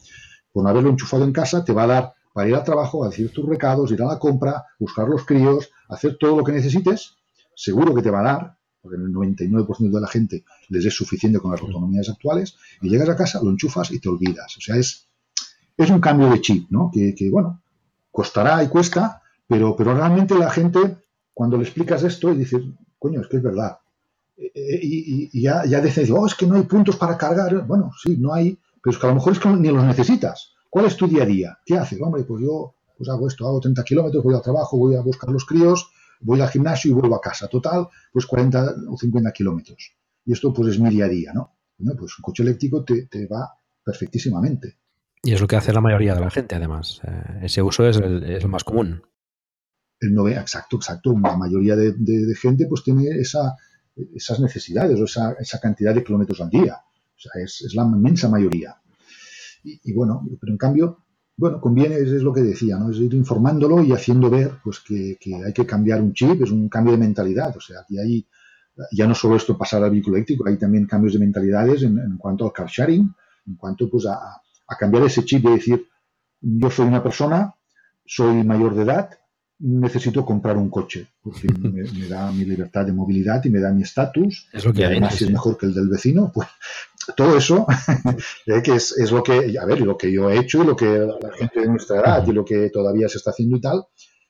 por 0.51 0.63
no 0.63 0.69
haberlo 0.69 0.89
enchufado 0.89 1.23
en 1.23 1.31
casa, 1.31 1.63
te 1.63 1.73
va 1.73 1.83
a 1.83 1.87
dar 1.87 2.13
para 2.33 2.49
ir 2.49 2.55
al 2.55 2.63
trabajo, 2.63 3.03
a 3.03 3.09
decir 3.09 3.31
tus 3.31 3.47
recados, 3.47 3.91
ir 3.91 4.01
a 4.01 4.07
la 4.07 4.19
compra, 4.19 4.65
buscar 4.77 5.07
los 5.07 5.25
críos, 5.25 5.69
hacer 5.87 6.17
todo 6.19 6.35
lo 6.35 6.43
que 6.43 6.51
necesites. 6.51 7.15
Seguro 7.55 7.95
que 7.95 8.01
te 8.01 8.11
va 8.11 8.19
a 8.19 8.23
dar, 8.23 8.57
porque 8.81 8.97
en 8.97 9.03
el 9.03 9.13
99% 9.13 9.89
de 9.89 10.01
la 10.01 10.07
gente 10.07 10.43
les 10.67 10.85
es 10.85 10.93
suficiente 10.93 11.39
con 11.39 11.51
las 11.51 11.61
autonomías 11.61 12.09
actuales, 12.09 12.57
y 12.81 12.89
llegas 12.89 13.07
a 13.07 13.15
casa, 13.15 13.39
lo 13.41 13.49
enchufas 13.51 13.89
y 13.91 13.99
te 13.99 14.09
olvidas. 14.09 14.57
O 14.57 14.61
sea, 14.61 14.75
es, 14.75 15.07
es 15.77 15.89
un 15.89 16.01
cambio 16.01 16.29
de 16.29 16.41
chip, 16.41 16.69
¿no? 16.71 16.91
Que, 16.93 17.15
que 17.15 17.29
bueno, 17.29 17.61
costará 18.11 18.61
y 18.63 18.67
cuesta, 18.67 19.21
pero, 19.47 19.75
pero 19.75 19.93
realmente 19.93 20.35
la 20.35 20.49
gente, 20.49 20.97
cuando 21.33 21.57
le 21.57 21.63
explicas 21.63 22.03
esto, 22.03 22.33
y 22.33 22.37
dices, 22.37 22.63
coño, 22.99 23.21
es 23.21 23.27
que 23.27 23.37
es 23.37 23.43
verdad. 23.43 23.79
Eh, 24.37 24.79
y, 24.81 25.41
ya, 25.41 25.65
ya 25.65 25.81
dices, 25.81 26.09
oh, 26.11 26.25
es 26.25 26.35
que 26.35 26.45
no 26.45 26.55
hay 26.55 26.63
puntos 26.63 26.97
para 26.97 27.17
cargar. 27.17 27.65
Bueno, 27.65 27.91
sí, 28.01 28.17
no 28.17 28.33
hay, 28.33 28.57
pero 28.83 28.95
es 28.95 28.97
que 28.97 29.07
a 29.07 29.09
lo 29.09 29.15
mejor 29.15 29.33
es 29.33 29.39
que 29.39 29.49
ni 29.49 29.69
los 29.69 29.83
necesitas. 29.83 30.53
¿Cuál 30.69 30.85
es 30.85 30.97
tu 30.97 31.07
día 31.07 31.23
a 31.23 31.25
día? 31.25 31.57
¿Qué 31.65 31.77
haces? 31.77 31.99
Hombre, 32.01 32.23
pues 32.23 32.43
yo 32.43 32.75
pues 32.97 33.09
hago 33.09 33.27
esto, 33.27 33.47
hago 33.47 33.59
30 33.59 33.83
kilómetros, 33.83 34.23
voy 34.23 34.35
al 34.35 34.41
trabajo, 34.41 34.77
voy 34.77 34.95
a 34.95 35.01
buscar 35.01 35.29
los 35.29 35.45
críos, 35.45 35.91
voy 36.21 36.39
al 36.41 36.49
gimnasio 36.49 36.91
y 36.91 36.93
vuelvo 36.93 37.15
a 37.15 37.21
casa. 37.21 37.47
Total, 37.47 37.87
pues 38.11 38.25
40 38.25 38.75
o 38.89 38.97
50 38.97 39.31
kilómetros. 39.31 39.95
Y 40.25 40.33
esto 40.33 40.53
pues 40.53 40.69
es 40.69 40.79
mi 40.79 40.89
día 40.89 41.05
a 41.05 41.09
día, 41.09 41.31
¿no? 41.33 41.57
Bueno, 41.77 41.97
pues 41.97 42.17
un 42.17 42.23
coche 42.23 42.43
eléctrico 42.43 42.83
te, 42.83 43.27
va 43.27 43.49
perfectísimamente. 43.83 44.77
Y 45.23 45.33
es 45.33 45.41
lo 45.41 45.47
que 45.47 45.55
hace 45.55 45.73
la 45.73 45.81
mayoría 45.81 46.13
de 46.13 46.21
la 46.21 46.29
gente, 46.29 46.55
además. 46.55 47.01
Eh, 47.03 47.39
ese 47.43 47.61
uso 47.61 47.87
es 47.87 47.97
el, 47.97 48.47
más 48.47 48.63
común. 48.63 49.01
El 49.99 50.13
no, 50.13 50.27
exacto, 50.27 50.77
exacto. 50.77 51.13
La 51.21 51.35
mayoría 51.35 51.75
de, 51.75 51.93
de 51.93 52.35
gente 52.35 52.67
pues 52.67 52.83
tiene 52.83 53.07
esa, 53.09 53.55
esas 54.13 54.39
necesidades 54.39 54.99
o 54.99 55.05
esa, 55.05 55.33
esa 55.39 55.59
cantidad 55.59 55.93
de 55.93 56.03
kilómetros 56.03 56.41
al 56.41 56.49
día. 56.49 56.75
O 56.75 57.19
sea, 57.19 57.41
es, 57.41 57.73
la 57.73 57.83
inmensa 57.83 58.29
mayoría. 58.29 58.75
Y, 59.63 59.93
bueno, 59.93 60.21
pero 60.39 60.51
en 60.51 60.57
cambio, 60.57 60.99
bueno, 61.37 61.59
conviene, 61.59 61.95
es, 61.95 62.21
lo 62.21 62.33
que 62.33 62.41
decía, 62.41 62.77
¿no? 62.77 62.91
Es 62.91 62.97
ir 62.97 63.13
informándolo 63.13 63.81
y 63.81 63.93
haciendo 63.93 64.29
ver 64.29 64.59
pues 64.63 64.79
que, 64.81 65.17
hay 65.43 65.53
que 65.53 65.65
cambiar 65.65 66.01
un 66.01 66.13
chip, 66.13 66.41
es 66.43 66.51
un 66.51 66.69
cambio 66.69 66.91
de 66.91 66.99
mentalidad. 66.99 67.55
O 67.57 67.61
sea, 67.61 67.81
aquí 67.81 67.97
hay, 67.97 68.27
ya 68.91 69.07
no 69.07 69.15
solo 69.15 69.35
esto 69.35 69.57
pasar 69.57 69.83
al 69.83 69.91
vehículo 69.91 70.17
eléctrico, 70.17 70.47
hay 70.47 70.57
también 70.57 70.85
cambios 70.85 71.13
de 71.13 71.19
mentalidades 71.19 71.83
en, 71.83 72.17
cuanto 72.17 72.45
al 72.45 72.53
car 72.53 72.67
sharing, 72.67 73.11
en 73.47 73.55
cuanto 73.55 73.89
pues 73.89 74.05
a, 74.05 74.41
a 74.67 74.77
cambiar 74.77 75.03
ese 75.03 75.25
chip 75.25 75.43
de 75.43 75.51
decir, 75.51 75.87
yo 76.41 76.69
soy 76.69 76.87
una 76.87 77.01
persona, 77.01 77.55
soy 78.05 78.43
mayor 78.43 78.75
de 78.75 78.83
edad, 78.83 79.09
necesito 79.59 80.25
comprar 80.25 80.57
un 80.57 80.69
coche, 80.69 81.07
porque 81.21 81.47
me, 81.59 82.07
da 82.07 82.31
mi 82.31 82.45
libertad 82.45 82.85
de 82.85 82.93
movilidad 82.93 83.43
y 83.45 83.49
me 83.49 83.59
da 83.59 83.71
mi 83.71 83.83
estatus. 83.83 84.47
Es 84.51 84.65
lo 84.65 84.73
que 84.73 84.85
hay. 84.85 85.01
si 85.11 85.25
es 85.25 85.31
mejor 85.31 85.57
que 85.57 85.65
el 85.65 85.73
del 85.73 85.87
vecino, 85.87 86.31
pues 86.33 86.47
todo 87.15 87.37
eso 87.37 87.65
eh, 88.47 88.61
que 88.63 88.75
es, 88.75 88.97
es, 88.97 89.11
lo 89.11 89.23
que, 89.23 89.57
a 89.59 89.65
ver, 89.65 89.81
lo 89.81 89.97
que 89.97 90.11
yo 90.11 90.29
he 90.29 90.39
hecho 90.39 90.63
y 90.63 90.67
lo 90.67 90.75
que 90.75 90.85
la 90.85 91.31
gente 91.33 91.61
de 91.61 91.67
nuestra 91.67 91.99
edad 91.99 92.27
y 92.27 92.31
lo 92.31 92.43
que 92.43 92.69
todavía 92.69 93.07
se 93.07 93.17
está 93.17 93.31
haciendo 93.31 93.57
y 93.57 93.61
tal, 93.61 93.85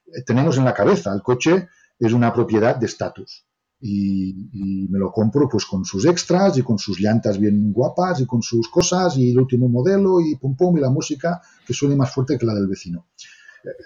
eh, 0.08 0.24
tenemos 0.26 0.58
en 0.58 0.66
la 0.66 0.74
cabeza. 0.74 1.14
El 1.14 1.22
coche 1.22 1.70
es 2.00 2.14
una 2.14 2.34
propiedad 2.34 2.76
de 2.76 2.86
estatus. 2.86 3.46
Y, 3.78 4.50
y, 4.54 4.88
me 4.88 4.98
lo 4.98 5.12
compro 5.12 5.50
pues 5.50 5.66
con 5.66 5.84
sus 5.84 6.06
extras 6.06 6.58
y 6.58 6.64
con 6.64 6.80
sus 6.80 7.00
llantas 7.00 7.38
bien 7.38 7.74
guapas 7.74 8.22
y 8.22 8.26
con 8.26 8.42
sus 8.42 8.70
cosas 8.70 9.18
y 9.18 9.32
el 9.32 9.40
último 9.40 9.68
modelo 9.68 10.22
y 10.22 10.38
pum 10.38 10.56
pum 10.56 10.78
y 10.78 10.80
la 10.80 10.90
música 10.90 11.42
que 11.68 11.74
suene 11.74 11.96
más 11.96 12.12
fuerte 12.12 12.38
que 12.38 12.46
la 12.46 12.56
del 12.56 12.68
vecino 12.68 13.08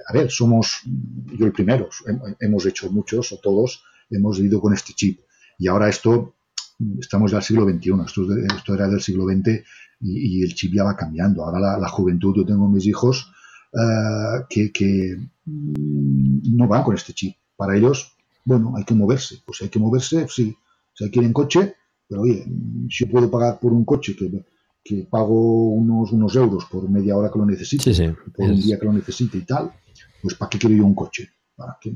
a 0.07 0.13
ver, 0.13 0.29
somos, 0.29 0.81
yo 1.37 1.45
el 1.45 1.51
primero, 1.51 1.89
hemos 2.39 2.65
hecho 2.65 2.91
muchos 2.91 3.31
o 3.31 3.37
todos, 3.37 3.83
hemos 4.09 4.39
ido 4.39 4.59
con 4.59 4.73
este 4.73 4.93
chip. 4.93 5.21
Y 5.57 5.67
ahora 5.67 5.89
esto, 5.89 6.35
estamos 6.99 7.31
ya 7.31 7.37
al 7.37 7.43
siglo 7.43 7.69
XXI, 7.69 7.91
esto, 8.55 8.73
era 8.73 8.87
del 8.87 9.01
siglo 9.01 9.25
XX 9.25 9.63
y, 10.01 10.43
el 10.43 10.53
chip 10.55 10.73
ya 10.73 10.83
va 10.83 10.95
cambiando. 10.95 11.43
Ahora 11.43 11.77
la, 11.77 11.89
juventud, 11.89 12.35
yo 12.35 12.45
tengo 12.45 12.69
mis 12.69 12.85
hijos 12.87 13.31
eh, 13.73 14.71
que, 14.71 15.17
mm, 15.45 16.55
no 16.55 16.67
van 16.67 16.83
con 16.83 16.95
este 16.95 17.13
chip. 17.13 17.35
Para 17.55 17.75
ellos, 17.75 18.15
bueno, 18.45 18.73
hay 18.77 18.85
que 18.85 18.93
moverse. 18.93 19.41
Pues 19.45 19.61
hay 19.61 19.69
que 19.69 19.79
moverse, 19.79 20.27
sí. 20.29 20.55
Si 20.93 21.03
hay 21.03 21.11
que 21.11 21.19
ir 21.19 21.25
en 21.25 21.33
coche, 21.33 21.75
pero 22.07 22.21
oye, 22.21 22.45
si 22.89 23.05
yo 23.05 23.11
puedo 23.11 23.29
pagar 23.29 23.59
por 23.59 23.73
un 23.73 23.85
coche 23.85 24.15
que 24.15 24.43
que 24.83 25.07
pago 25.09 25.69
unos, 25.69 26.11
unos 26.11 26.35
euros 26.35 26.65
por 26.65 26.89
media 26.89 27.17
hora 27.17 27.31
que 27.31 27.39
lo 27.39 27.45
necesite, 27.45 28.15
por 28.35 28.45
un 28.45 28.61
día 28.61 28.79
que 28.79 28.85
lo 28.85 28.93
necesite 28.93 29.37
y 29.37 29.45
tal, 29.45 29.71
pues 30.21 30.35
¿para 30.35 30.49
qué 30.49 30.57
quiero 30.57 30.75
yo 30.75 30.85
un 30.85 30.95
coche? 30.95 31.29
Para 31.55 31.77
que, 31.79 31.93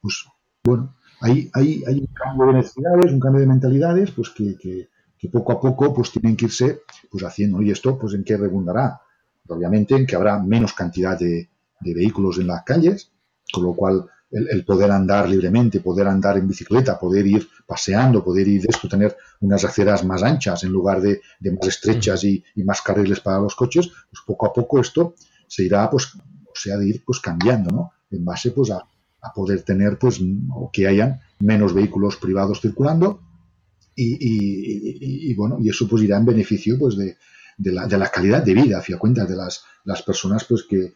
pues 0.00 0.24
bueno, 0.62 0.94
hay, 1.20 1.50
hay, 1.52 1.82
hay 1.86 2.00
un 2.00 2.14
cambio 2.14 2.46
de 2.46 2.52
necesidades, 2.54 3.12
un 3.12 3.20
cambio 3.20 3.40
de 3.40 3.46
mentalidades, 3.46 4.10
pues 4.12 4.30
que, 4.30 4.56
que, 4.56 4.88
poco 5.32 5.52
a 5.52 5.60
poco 5.60 5.94
pues 5.94 6.10
tienen 6.10 6.36
que 6.36 6.44
irse 6.44 6.82
pues 7.10 7.24
haciendo. 7.24 7.62
Y 7.62 7.70
esto, 7.70 7.98
pues 7.98 8.12
en 8.12 8.24
qué 8.24 8.36
redundará? 8.36 9.00
Obviamente 9.48 9.96
en 9.96 10.06
que 10.06 10.16
habrá 10.16 10.38
menos 10.38 10.74
cantidad 10.74 11.18
de, 11.18 11.48
de 11.80 11.94
vehículos 11.94 12.38
en 12.38 12.48
las 12.48 12.62
calles, 12.62 13.10
con 13.50 13.64
lo 13.64 13.74
cual 13.74 14.06
el, 14.34 14.64
poder 14.64 14.90
andar 14.90 15.28
libremente, 15.28 15.80
poder 15.80 16.08
andar 16.08 16.36
en 16.36 16.48
bicicleta, 16.48 16.98
poder 16.98 17.26
ir 17.26 17.48
paseando, 17.66 18.24
poder 18.24 18.48
ir 18.48 18.62
de 18.62 18.68
esto, 18.68 18.88
tener 18.88 19.16
unas 19.40 19.64
aceras 19.64 20.04
más 20.04 20.22
anchas 20.22 20.64
en 20.64 20.70
lugar 20.70 21.00
de, 21.00 21.20
más 21.40 21.68
estrechas 21.68 22.24
y, 22.24 22.42
más 22.64 22.82
carriles 22.82 23.20
para 23.20 23.38
los 23.38 23.54
coches, 23.54 23.88
pues 23.88 24.22
poco 24.26 24.46
a 24.46 24.52
poco 24.52 24.80
esto 24.80 25.14
se 25.46 25.64
irá, 25.64 25.88
pues, 25.88 26.14
o 26.16 26.54
sea, 26.54 26.76
de 26.76 26.88
ir 26.88 27.04
pues 27.04 27.20
cambiando, 27.20 27.70
¿no? 27.70 27.92
En 28.10 28.24
base, 28.24 28.50
pues, 28.50 28.70
a, 28.70 28.84
poder 29.34 29.62
tener, 29.62 29.98
pues, 29.98 30.20
o 30.50 30.70
que 30.70 30.86
hayan 30.86 31.20
menos 31.38 31.72
vehículos 31.72 32.16
privados 32.16 32.60
circulando 32.60 33.22
y, 33.96 35.32
bueno, 35.34 35.58
y 35.60 35.70
eso 35.70 35.88
pues 35.88 36.02
irá 36.02 36.18
en 36.18 36.26
beneficio, 36.26 36.76
pues, 36.78 36.96
de, 36.96 37.16
la, 37.72 37.86
de 37.86 37.96
la 37.96 38.10
calidad 38.10 38.42
de 38.42 38.52
vida, 38.52 38.78
hacia 38.78 38.98
cuenta 38.98 39.24
de 39.24 39.36
las, 39.36 39.64
las 39.84 40.02
personas, 40.02 40.44
pues, 40.44 40.64
que, 40.64 40.92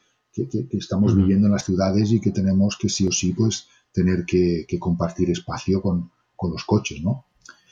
que, 0.47 0.69
estamos 0.77 1.16
viviendo 1.16 1.47
en 1.47 1.52
las 1.52 1.65
ciudades 1.65 2.12
y 2.12 2.20
que 2.20 2.31
tenemos 2.31 2.77
que 2.77 2.89
sí 2.89 3.06
o 3.09 3.12
sí 3.12 3.32
pues 3.32 3.66
tener 3.93 4.24
que, 4.24 4.66
compartir 4.78 5.31
espacio 5.31 5.81
con, 5.82 6.10
los 6.40 6.65
coches, 6.65 7.02
¿no? 7.02 7.27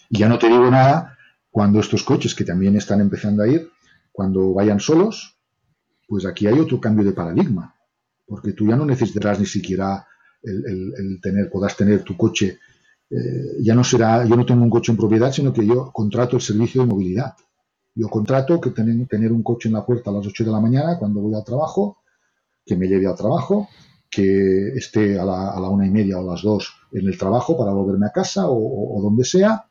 Y 0.09 0.18
ya 0.18 0.28
no 0.28 0.38
te 0.38 0.48
digo 0.48 0.70
nada 0.70 1.16
cuando 1.51 1.78
estos 1.78 2.02
coches 2.02 2.34
que 2.34 2.44
también 2.44 2.76
están 2.76 3.01
empezando 3.01 3.43
a 3.43 3.48
ir, 3.48 3.70
cuando 4.10 4.52
vayan 4.55 4.80
solos, 4.80 5.38
pues 6.09 6.26
aquí 6.26 6.47
hay 6.47 6.59
otro 6.59 6.80
cambio 6.80 7.05
de 7.05 7.12
paradigma, 7.12 7.74
porque 8.26 8.52
tú 8.52 8.66
ya 8.66 8.76
no 8.76 8.84
necesitarás 8.84 9.38
ni 9.38 9.47
siquiera 9.47 10.06
el, 10.43 11.20
tener, 11.22 11.51
podrás 11.51 11.76
tener 11.76 12.02
tu 12.02 12.16
coche, 12.16 12.59
eh, 13.10 13.56
ya 13.60 13.74
no 13.74 13.84
será, 13.84 14.24
yo 14.24 14.36
no 14.36 14.44
tengo 14.44 14.62
un 14.64 14.70
coche 14.70 14.93
en 14.93 14.98
propiedad, 14.98 15.32
sino 15.32 15.52
que 15.52 15.66
yo 15.66 15.93
contrato 15.93 16.36
el 16.36 16.43
servicio 16.43 16.82
de 16.82 16.88
movilidad. 16.88 17.34
Yo 17.94 18.09
contrato 18.09 18.60
que 18.60 18.70
tener, 18.70 19.06
tener 19.09 19.32
un 19.32 19.43
coche 19.43 19.68
en 19.68 19.74
la 19.74 19.86
puerta 19.86 20.10
a 20.10 20.12
las 20.12 20.26
8 20.26 20.44
de 20.44 20.51
la 20.51 20.60
mañana 20.60 20.98
cuando 20.98 21.20
voy 21.20 21.34
al 21.34 21.44
trabajo, 21.44 21.98
que 22.66 22.76
me 22.76 22.88
lleve 22.88 23.06
al 23.06 23.16
trabajo, 23.16 23.68
que 24.10 24.68
esté 24.74 25.18
a 25.18 25.24
la, 25.24 25.70
una 25.70 25.86
y 25.86 25.90
media 25.90 26.18
o 26.18 26.28
a 26.28 26.34
las 26.34 26.43
dos 26.43 26.74
en 26.93 27.06
el 27.06 27.16
trabajo 27.16 27.56
para 27.56 27.72
volverme 27.72 28.06
a 28.06 28.12
casa 28.12 28.47
o, 28.48 29.01
donde 29.01 29.24
sea, 29.24 29.66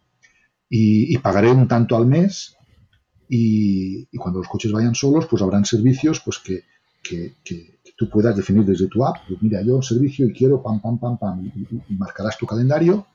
y, 0.69 1.17
pagaré 1.19 1.51
un 1.51 1.67
tanto 1.67 1.95
al 1.95 2.07
mes. 2.07 2.55
Y, 3.27 4.05
cuando 4.17 4.39
los 4.39 4.47
coches 4.47 4.71
vayan 4.71 4.95
solos, 4.95 5.27
pues 5.27 5.41
habrán 5.41 5.65
servicios 5.65 6.21
pues 6.21 6.39
que, 6.39 6.63
tú 7.97 8.09
puedas 8.09 8.35
definir 8.35 8.65
desde 8.65 8.87
tu 8.87 9.05
app. 9.05 9.17
Pues 9.27 9.41
mira, 9.41 9.61
yo 9.61 9.81
servicio 9.81 10.27
y 10.27 10.33
quiero 10.33 10.63
pam, 10.63 10.81
pam, 10.81 10.99
pam, 10.99 11.17
pam, 11.17 11.45
y, 11.45 11.93
marcarás 11.95 12.37
tu 12.37 12.45
calendario 12.45 13.05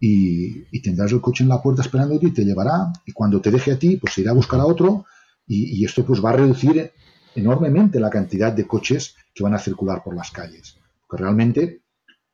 y, 0.00 0.80
tendrás 0.80 1.12
el 1.12 1.20
coche 1.20 1.44
en 1.44 1.50
la 1.50 1.62
puerta 1.62 1.82
esperándote 1.82 2.26
y 2.26 2.32
te 2.32 2.44
llevará. 2.44 2.92
Y 3.06 3.12
cuando 3.12 3.40
te 3.40 3.50
deje 3.50 3.72
a 3.72 3.78
ti, 3.78 3.96
pues 3.96 4.18
irá 4.18 4.32
a 4.32 4.34
buscar 4.34 4.60
a 4.60 4.66
otro 4.66 5.04
y, 5.46 5.84
esto 5.84 6.04
pues 6.04 6.24
va 6.24 6.30
a 6.30 6.36
reducir 6.36 6.92
enormemente 7.34 8.00
la 8.00 8.10
cantidad 8.10 8.52
de 8.52 8.66
coches 8.66 9.16
que 9.34 9.42
van 9.42 9.54
a 9.54 9.58
circular 9.58 10.02
por 10.02 10.14
las 10.14 10.30
calles. 10.30 10.76
Porque 11.06 11.22
realmente 11.22 11.82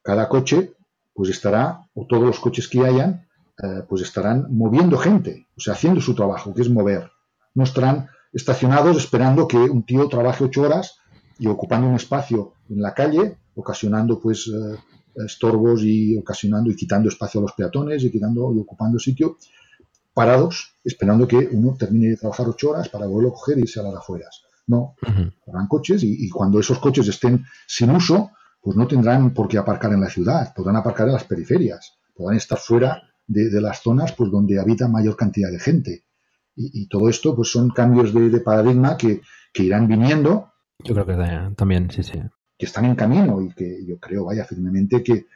cada 0.03 0.29
coche 0.29 0.73
pues 1.15 1.31
estará, 1.31 1.81
o 1.95 2.07
todos 2.07 2.25
los 2.25 2.39
coches 2.39 2.69
que 2.69 2.85
hayan, 2.85 3.27
eh, 3.63 3.83
pues 3.89 4.03
estarán 4.03 4.49
moviendo 4.51 4.99
gente, 4.99 5.47
o 5.57 5.61
sea, 5.61 5.73
haciendo 5.73 6.01
su 6.03 6.15
trabajo, 6.15 6.53
que 6.53 6.61
es 6.61 6.69
mover. 6.69 7.11
No 7.55 7.65
estarán 7.65 8.09
estacionados 8.35 8.99
esperando 8.99 9.49
que 9.49 9.57
un 9.57 9.85
tío 9.85 10.09
trabaje 10.09 10.45
ocho 10.45 10.63
horas 10.63 10.99
y 11.39 11.47
ocupando 11.47 11.89
un 11.89 11.95
espacio 11.95 12.53
en 12.69 12.83
la 12.83 12.93
calle, 12.93 13.39
ocasionando 13.55 14.21
pues 14.21 14.47
eh, 14.49 14.77
estorbos 15.25 15.83
y 15.83 16.19
ocasionando 16.19 16.71
y 16.71 16.77
quitando 16.77 17.09
espacio 17.09 17.41
a 17.41 17.43
los 17.45 17.53
peatones 17.53 18.05
y 18.05 18.11
quitando 18.11 18.53
y 18.55 18.59
ocupando 18.59 18.99
sitio, 18.99 19.39
parados, 20.13 20.75
esperando 20.85 21.27
que 21.27 21.49
uno 21.51 21.77
termine 21.79 22.09
de 22.09 22.17
trabajar 22.17 22.49
ocho 22.49 22.71
horas 22.71 22.91
para 22.91 23.07
volver 23.07 23.29
a 23.31 23.33
coger 23.33 23.59
y 23.59 23.63
irse 23.63 23.81
a 23.81 23.85
las 23.85 23.95
afueras. 23.95 24.46
No, 24.67 24.97
habrán 25.47 25.69
coches 25.69 26.03
y, 26.03 26.29
cuando 26.29 26.59
esos 26.59 26.79
coches 26.81 27.07
estén 27.07 27.45
sin 27.67 27.91
uso, 27.91 28.33
pues 28.61 28.77
no 28.77 28.89
tendrán 28.89 29.33
por 29.33 29.47
qué 29.47 29.59
aparcar 29.59 29.93
en 29.93 30.01
la 30.01 30.11
ciudad, 30.11 30.53
podrán 30.55 30.77
aparcar 30.77 31.07
en 31.07 31.15
las 31.15 31.25
periferias, 31.25 31.99
podrán 32.15 32.37
estar 32.37 32.59
fuera 32.59 33.01
de, 33.29 33.61
las 33.61 33.81
zonas 33.81 34.13
pues 34.13 34.31
donde 34.31 34.59
habita 34.59 34.89
mayor 34.89 35.17
cantidad 35.17 35.51
de 35.51 35.61
gente. 35.61 36.05
Y, 36.57 36.89
todo 36.89 37.09
esto 37.09 37.37
pues 37.37 37.51
son 37.51 37.71
cambios 37.71 38.13
de, 38.13 38.41
paradigma 38.41 38.97
que, 38.97 39.21
irán 39.55 39.87
viniendo. 39.87 40.53
Yo 40.83 40.95
creo 40.95 41.07
que 41.07 41.55
también, 41.55 41.91
sí, 41.91 42.03
sí. 42.03 42.21
Que 42.59 42.67
están 42.67 42.87
en 42.87 42.97
camino 42.97 43.41
y 43.43 43.53
que 43.55 43.85
yo 43.87 43.99
creo, 44.01 44.25
vaya, 44.25 44.45
firmemente 44.45 45.03
que, 45.03 45.27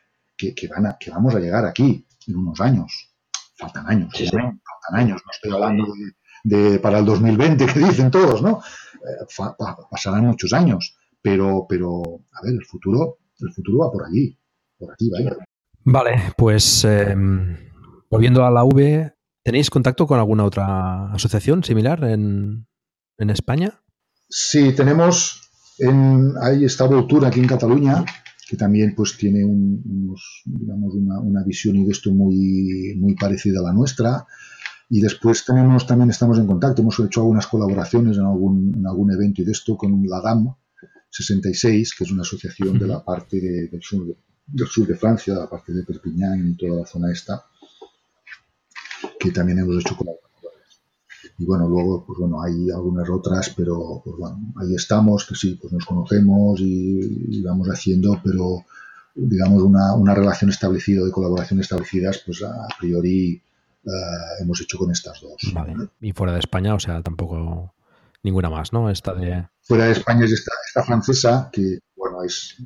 van 0.69 0.87
a, 0.87 0.97
que 0.99 1.11
vamos 1.11 1.35
a 1.35 1.39
llegar 1.39 1.65
aquí 1.67 2.05
en 2.27 2.37
unos 2.37 2.61
años. 2.61 3.15
Faltan 3.57 3.87
años, 3.87 4.13
faltan 4.17 4.95
años. 4.95 5.23
No 5.25 5.31
estoy 5.31 5.53
hablando 5.53 5.85
de, 5.85 6.15
de, 6.45 6.79
para 6.79 6.99
el 6.99 7.05
2020 7.05 7.67
que 7.67 7.79
dicen 7.81 8.11
todos, 8.11 8.43
¿no? 8.43 8.61
Eh, 8.95 9.43
pasarán 9.91 10.27
muchos 10.27 10.53
años, 10.53 10.97
pero, 11.23 11.67
pero, 11.69 12.03
a 12.33 12.43
ver, 12.43 12.55
el 12.55 12.65
futuro, 12.65 13.19
el 13.41 13.53
futuro 13.53 13.79
va 13.79 13.93
por 13.93 14.07
allí, 14.07 14.37
por 14.79 14.93
aquí, 14.93 15.11
vaya. 15.11 15.37
Vale, 15.85 16.33
pues 16.37 16.85
em, 16.85 17.57
volviendo 18.11 18.45
a 18.45 18.51
la 18.51 18.65
V, 18.65 19.15
¿tenéis 19.43 19.71
contacto 19.71 20.07
con 20.07 20.19
alguna 20.19 20.45
otra 20.45 21.13
asociación 21.13 21.65
similar 21.65 22.05
en, 22.05 22.67
en 23.19 23.31
España? 23.31 23.81
Sí, 24.29 24.75
tenemos, 24.75 25.51
en, 25.79 26.35
hay 26.43 26.65
esta 26.65 26.87
Voltura 26.87 27.29
aquí 27.29 27.41
en 27.41 27.47
Cataluña, 27.47 28.05
que 28.49 28.57
también 28.57 28.95
pues 28.95 29.17
tiene 29.17 29.45
unos, 29.45 30.43
digamos, 30.45 30.95
una, 30.95 31.21
una, 31.21 31.45
visión 31.45 31.77
y 31.77 31.85
de 31.85 31.93
esto 31.93 32.11
muy, 32.11 32.95
muy 32.99 33.15
parecida 33.15 33.61
a 33.61 33.63
la 33.63 33.73
nuestra. 33.73 34.27
Y 34.93 35.01
después 35.01 35.45
tenemos, 35.45 35.87
también 35.87 36.11
estamos 36.11 36.37
en 36.39 36.49
contacto, 36.49 36.83
hemos 36.83 36.99
hecho 36.99 37.21
algunas 37.21 37.47
colaboraciones 37.47 38.19
en 38.19 38.25
algún, 38.25 38.75
en 38.77 38.85
algún 38.89 39.13
evento 39.13 39.41
y 39.41 39.45
de 39.45 39.53
esto 39.53 39.77
con 39.77 40.05
la 40.05 40.21
DAM 40.21 40.53
66, 41.11 41.95
que 41.95 42.03
es 42.03 42.11
una 42.11 42.23
asociación 42.23 42.77
de 42.77 42.89
la 42.89 43.05
parte 43.05 43.41
del, 43.41 43.81
sur 43.81 44.05
de, 44.05 44.17
del 44.49 44.67
sur 44.67 44.89
de 44.89 44.97
Francia, 44.97 45.33
de 45.33 45.41
la 45.41 45.49
parte 45.49 45.73
de 45.73 45.85
Perpignan 45.85 46.49
y 46.49 46.57
toda 46.57 46.81
la 46.81 46.87
zona 46.87 47.13
esta, 47.13 47.45
que 49.21 49.31
también 49.31 49.61
hemos 49.61 49.77
hecho 49.77 49.97
colaboraciones. 49.97 50.83
Y 51.39 51.45
bueno, 51.45 51.69
luego, 51.69 52.05
pues 52.05 52.19
bueno, 52.19 52.43
hay 52.43 52.69
algunas 52.71 53.09
otras, 53.09 53.51
pero 53.57 54.03
pues 54.05 54.17
bueno, 54.17 54.41
ahí 54.57 54.75
estamos, 54.75 55.25
que 55.25 55.37
sí, 55.37 55.57
pues 55.61 55.73
nos 55.73 55.85
conocemos 55.85 56.59
y, 56.59 57.39
y 57.39 57.43
vamos 57.43 57.69
haciendo, 57.69 58.21
pero 58.25 58.65
digamos 59.15 59.63
una, 59.63 59.95
una 59.95 60.17
relación 60.17 60.51
establecida, 60.51 61.05
de 61.05 61.13
colaboración 61.13 61.61
establecidas, 61.61 62.23
pues 62.27 62.43
a 62.43 62.67
priori 62.81 63.41
eh, 63.85 64.43
hemos 64.43 64.61
hecho 64.61 64.79
con 64.79 64.91
estas 64.91 65.21
dos. 65.21 65.55
Y 66.01 66.13
fuera 66.13 66.33
de 66.33 66.41
España, 66.41 66.75
o 66.75 66.81
sea, 66.81 67.03
tampoco 67.03 67.75
ninguna 68.23 68.51
más, 68.51 68.73
¿no? 68.73 68.91
Esta 68.91 69.15
de... 69.15 69.49
Fuera 69.63 69.87
de 69.87 69.93
España 69.93 70.25
es 70.25 70.33
esta, 70.33 70.83
francesa, 70.85 71.49
que, 71.53 71.79
bueno, 71.97 72.23
es 72.23 72.57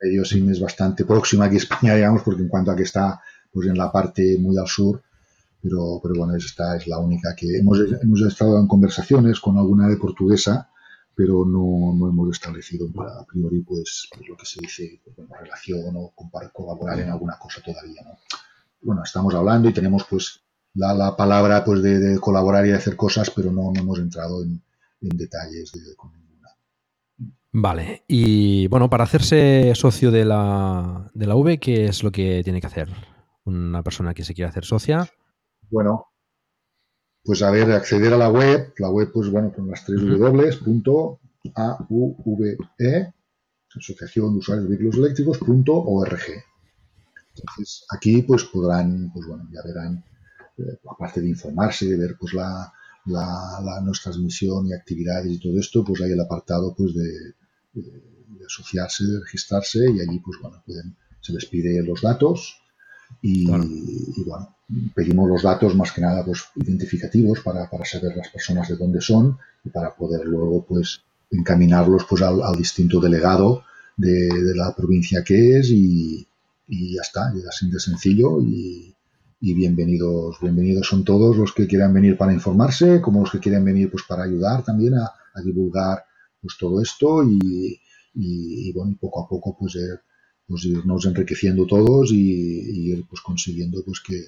medio 0.00 0.24
sin 0.24 0.50
es 0.50 0.60
bastante 0.60 1.04
próxima 1.04 1.46
aquí 1.46 1.56
a 1.56 1.58
España, 1.58 1.94
digamos, 1.96 2.22
porque 2.22 2.42
en 2.42 2.48
cuanto 2.48 2.70
a 2.70 2.76
que 2.76 2.82
está 2.82 3.20
pues 3.52 3.68
en 3.68 3.76
la 3.76 3.92
parte 3.92 4.38
muy 4.38 4.56
al 4.56 4.66
sur, 4.66 5.02
pero, 5.60 6.00
pero 6.02 6.14
bueno, 6.16 6.34
esta 6.34 6.76
es 6.76 6.86
la 6.86 6.98
única 6.98 7.34
que 7.36 7.58
hemos, 7.58 7.78
hemos 8.02 8.20
estado 8.22 8.58
en 8.58 8.66
conversaciones 8.66 9.40
con 9.40 9.58
alguna 9.58 9.88
de 9.88 9.96
portuguesa, 9.96 10.70
pero 11.14 11.44
no, 11.44 11.94
no 11.94 12.08
hemos 12.08 12.30
establecido 12.30 12.88
a 12.88 13.26
priori 13.26 13.60
pues, 13.60 14.08
pues 14.14 14.28
lo 14.28 14.36
que 14.36 14.46
se 14.46 14.60
dice 14.60 15.00
pues, 15.04 15.28
relación 15.28 15.94
o 15.96 16.14
colaborar 16.52 16.98
en 17.00 17.10
alguna 17.10 17.38
cosa 17.38 17.60
todavía, 17.62 18.02
¿no? 18.02 18.18
Bueno, 18.80 19.02
estamos 19.04 19.32
hablando 19.34 19.68
y 19.68 19.72
tenemos 19.72 20.04
pues 20.08 20.40
la, 20.74 20.94
la 20.94 21.16
palabra 21.16 21.64
pues 21.64 21.82
de, 21.82 22.18
colaborar 22.20 22.66
y 22.66 22.70
de 22.70 22.76
hacer 22.76 22.96
cosas, 22.96 23.30
pero 23.30 23.52
no, 23.52 23.72
hemos 23.74 23.98
entrado 23.98 24.42
en, 24.42 24.62
detalles 25.00 25.72
de, 25.72 25.96
con 25.96 26.12
ninguna. 26.12 26.48
Vale, 27.52 28.04
y 28.08 28.66
bueno, 28.68 28.88
para 28.88 29.04
hacerse 29.04 29.72
socio 29.74 30.10
de 30.10 30.24
la, 30.24 31.10
de 31.12 31.26
la 31.26 31.34
V, 31.36 31.58
¿qué 31.58 31.86
es 31.86 32.02
lo 32.02 32.10
que 32.10 32.42
tiene 32.44 32.60
que 32.60 32.66
hacer 32.66 32.88
una 33.44 33.82
persona 33.82 34.14
que 34.14 34.24
se 34.24 34.34
quiere 34.34 34.48
hacer 34.48 34.64
socia? 34.64 35.10
Bueno, 35.70 36.06
pues 37.24 37.42
a 37.42 37.50
ver, 37.50 37.70
acceder 37.72 38.12
a 38.14 38.18
la 38.18 38.30
web, 38.30 38.72
la 38.78 38.90
web 38.90 39.10
pues 39.12 39.30
bueno, 39.30 39.52
con 39.52 39.68
las 39.70 39.84
tres 39.84 40.00
w 40.00 40.50
Asociación 43.74 44.34
de 44.34 44.38
Usuarios 44.38 44.68
de 44.68 44.76
Vehículos 44.76 44.96
Eléctricos.org. 44.98 46.20
Entonces, 47.34 47.86
aquí 47.90 48.20
pues 48.22 48.44
podrán, 48.44 49.10
pues 49.14 49.26
bueno, 49.26 49.48
ya 49.50 49.62
verán 49.64 50.04
aparte 50.88 51.20
de 51.20 51.28
informarse, 51.28 51.86
de 51.86 51.96
ver 51.96 52.16
pues 52.18 52.34
la, 52.34 52.72
la, 53.06 53.80
nuestra 53.82 54.12
misión 54.12 54.66
y 54.66 54.72
actividades 54.72 55.32
y 55.32 55.38
todo 55.38 55.58
esto, 55.58 55.84
pues 55.84 56.00
hay 56.02 56.12
el 56.12 56.20
apartado 56.20 56.74
pues 56.76 56.94
de, 56.94 57.34
asociarse, 58.44 59.04
de 59.04 59.20
registrarse 59.20 59.78
y 59.90 60.00
allí 60.00 60.18
pues 60.20 60.38
bueno, 60.40 60.62
pueden, 60.64 60.96
se 61.20 61.32
les 61.32 61.46
pide 61.46 61.82
los 61.82 62.02
datos 62.02 62.58
y, 63.20 63.46
bueno, 63.46 64.56
pedimos 64.94 65.28
los 65.28 65.42
datos 65.42 65.74
más 65.74 65.92
que 65.92 66.00
nada 66.00 66.24
pues 66.24 66.44
identificativos 66.56 67.40
para, 67.40 67.68
para, 67.68 67.84
saber 67.84 68.16
las 68.16 68.28
personas 68.28 68.68
de 68.68 68.76
dónde 68.76 69.00
son 69.00 69.38
y 69.64 69.70
para 69.70 69.94
poder 69.94 70.24
luego 70.26 70.64
pues 70.64 71.02
encaminarlos 71.30 72.04
pues 72.08 72.22
al, 72.22 72.40
distinto 72.56 73.00
delegado 73.00 73.64
de, 73.96 74.28
la 74.54 74.74
provincia 74.74 75.22
que 75.22 75.58
es 75.58 75.70
y, 75.70 76.26
y 76.68 76.94
ya 76.94 77.02
está, 77.02 77.32
y 77.34 77.46
así 77.46 77.70
de 77.70 77.80
sencillo 77.80 78.40
y, 78.40 78.91
y 79.44 79.54
bienvenidos, 79.54 80.36
bienvenidos 80.40 80.86
son 80.86 81.02
todos 81.02 81.36
los 81.36 81.52
que 81.52 81.66
quieran 81.66 81.92
venir 81.92 82.16
para 82.16 82.32
informarse, 82.32 83.00
como 83.00 83.22
los 83.22 83.32
que 83.32 83.40
quieren 83.40 83.64
venir 83.64 83.90
pues 83.90 84.04
para 84.08 84.22
ayudar 84.22 84.62
también 84.62 84.94
a, 84.94 85.10
divulgar 85.42 86.04
pues 86.40 86.56
todo 86.56 86.80
esto 86.80 87.24
y, 87.24 87.80
y, 88.14 88.72
bueno, 88.72 88.96
poco 89.00 89.24
a 89.24 89.28
poco 89.28 89.56
pues, 89.58 89.74
eh, 89.74 89.98
pues 90.46 90.64
irnos 90.66 91.06
enriqueciendo 91.06 91.66
todos 91.66 92.12
y, 92.12 92.92
ir 92.92 93.04
pues 93.08 93.20
consiguiendo 93.20 93.82
pues 93.84 94.00
que, 94.00 94.26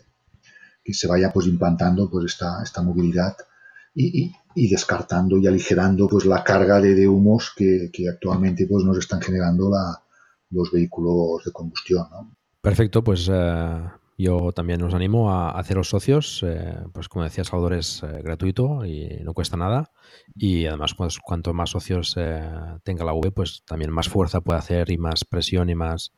que, 0.83 0.93
se 0.93 1.07
vaya 1.07 1.33
pues 1.33 1.47
implantando 1.47 2.11
pues 2.11 2.33
esta, 2.33 2.61
esta 2.65 2.83
movilidad 2.83 3.37
y, 3.95 4.33
y, 4.57 4.69
descartando 4.69 5.39
y 5.39 5.47
aligerando 5.47 6.09
pues 6.09 6.27
la 6.27 6.43
carga 6.43 6.81
de, 6.81 6.97
de 6.97 7.07
humos 7.07 7.53
que, 7.57 7.89
que, 7.93 8.09
actualmente 8.09 8.67
pues 8.67 8.85
nos 8.85 8.99
están 8.99 9.21
generando 9.21 9.71
la, 9.71 10.03
los 10.51 10.73
vehículos 10.73 11.45
de 11.45 11.53
combustión. 11.53 12.05
¿no? 12.11 12.37
Perfecto, 12.61 13.05
pues 13.05 13.29
uh, 13.29 13.91
yo 14.17 14.53
también 14.53 14.83
os 14.83 14.95
animo 14.95 15.31
a, 15.31 15.51
haceros 15.51 15.89
socios. 15.89 16.45
Eh, 16.47 16.77
pues 16.93 17.09
como 17.09 17.25
decía 17.25 17.45
Salvador, 17.45 17.75
es 17.75 18.03
eh, 18.03 18.21
gratuito 18.23 18.85
y 18.85 19.21
no 19.23 19.35
cuesta 19.35 19.57
nada. 19.57 19.91
Y 20.35 20.67
además, 20.67 20.95
pues, 20.95 21.19
cuanto 21.19 21.53
más 21.53 21.71
socios 21.71 22.15
eh, 22.17 22.43
tenga 22.85 23.05
la 23.05 23.13
web, 23.13 23.33
pues 23.35 23.63
también 23.65 23.91
más 23.91 24.09
fuerza 24.09 24.41
puede 24.41 24.59
hacer 24.59 24.91
y 24.91 24.99
más 24.99 25.25
presión 25.25 25.69
y 25.71 25.75
más 25.75 26.13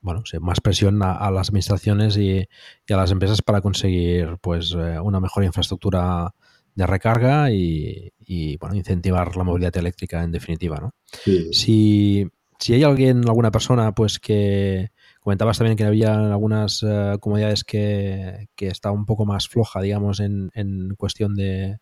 bueno, 0.00 0.22
más 0.40 0.60
presión 0.60 1.00
a, 1.04 1.30
las 1.30 1.50
administraciones 1.50 2.16
y, 2.16 2.40
a 2.40 2.96
las 2.96 3.12
empresas 3.12 3.42
para 3.42 3.60
conseguir 3.60 4.38
pues 4.40 4.72
una 4.72 5.20
mejor 5.20 5.44
infraestructura 5.44 6.34
de 6.74 6.86
recarga 6.86 7.52
y, 7.52 8.56
bueno, 8.58 8.74
incentivar 8.74 9.36
la 9.36 9.44
movilidad 9.44 9.76
eléctrica 9.76 10.24
en 10.24 10.32
definitiva, 10.32 10.78
¿no? 10.80 10.94
Si, 11.52 12.26
si 12.58 12.74
hay 12.74 12.82
alguien, 12.82 13.22
alguna 13.28 13.52
persona, 13.52 13.92
pues 13.94 14.18
que 14.18 14.90
Comentabas 15.26 15.58
también 15.58 15.76
que 15.76 15.82
había 15.82 16.14
algunas 16.14 16.84
uh, 16.84 17.18
comunidades 17.18 17.64
que, 17.64 18.46
que 18.54 18.68
está 18.68 18.92
un 18.92 19.06
poco 19.06 19.26
más 19.26 19.48
floja, 19.48 19.80
digamos, 19.80 20.20
en, 20.20 20.52
en 20.54 20.94
cuestión 20.94 21.34
de, 21.34 21.80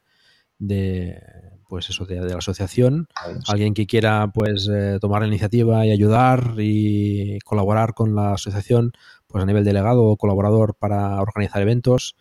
de 0.59 1.21
pues 1.69 1.91
eso 1.91 2.07
de, 2.07 2.23
la 2.23 2.39
asociación. 2.39 3.07
Alguien 3.47 3.75
que 3.75 3.87
quiera 3.87 4.31
pues 4.33 4.67
eh, 4.73 4.97
tomar 4.99 5.21
la 5.21 5.29
iniciativa 5.29 5.85
y 5.85 5.91
ayudar 5.91 6.55
y 6.57 7.39
colaborar 7.41 7.93
con 7.93 8.15
la 8.15 8.33
asociación 8.33 8.93
pues 9.27 9.43
a 9.43 9.47
nivel 9.47 9.63
delegado 9.63 10.05
o 10.05 10.17
colaborador 10.17 10.75
para 10.79 11.21
organizar 11.21 11.61
eventos 11.61 12.17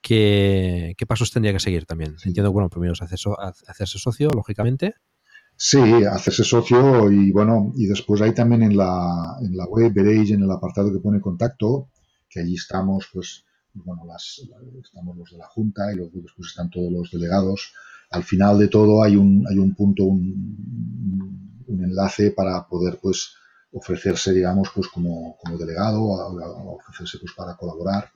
¿qué, 0.00 0.94
qué 0.98 1.06
pasos 1.06 1.30
tendría 1.30 1.52
que 1.52 1.60
seguir 1.60 1.86
también? 1.86 2.16
Entiendo 2.24 2.50
bueno 2.50 2.70
primero 2.70 2.94
es 2.94 3.02
hacerse 3.02 3.98
socio 4.00 4.30
lógicamente 4.30 4.96
Sí, 5.58 5.78
hacerse 6.04 6.44
socio 6.44 7.10
y 7.10 7.32
bueno, 7.32 7.72
y 7.76 7.86
después 7.86 8.20
ahí 8.20 8.34
también 8.34 8.62
en 8.62 8.76
la, 8.76 9.36
en 9.40 9.56
la 9.56 9.64
web 9.64 9.92
veréis 9.92 10.30
en 10.30 10.42
el 10.42 10.50
apartado 10.50 10.92
que 10.92 11.00
pone 11.00 11.20
contacto, 11.20 11.88
que 12.28 12.40
allí 12.40 12.54
estamos, 12.54 13.08
pues, 13.12 13.44
bueno, 13.72 14.04
las, 14.06 14.42
estamos 14.82 15.16
los 15.16 15.30
de 15.30 15.38
la 15.38 15.46
Junta 15.46 15.92
y 15.92 15.96
luego 15.96 16.12
después 16.14 16.48
están 16.48 16.70
todos 16.70 16.92
los 16.92 17.10
delegados. 17.10 17.72
Al 18.10 18.22
final 18.22 18.58
de 18.58 18.68
todo 18.68 19.02
hay 19.02 19.16
un, 19.16 19.46
hay 19.48 19.58
un 19.58 19.74
punto, 19.74 20.04
un, 20.04 21.64
un 21.66 21.84
enlace 21.84 22.32
para 22.32 22.66
poder, 22.68 22.98
pues, 23.00 23.34
ofrecerse, 23.72 24.32
digamos, 24.32 24.68
pues 24.74 24.88
como, 24.88 25.36
como 25.42 25.58
delegado, 25.58 26.02
ofrecerse, 26.02 27.18
pues, 27.18 27.32
para 27.34 27.56
colaborar. 27.56 28.10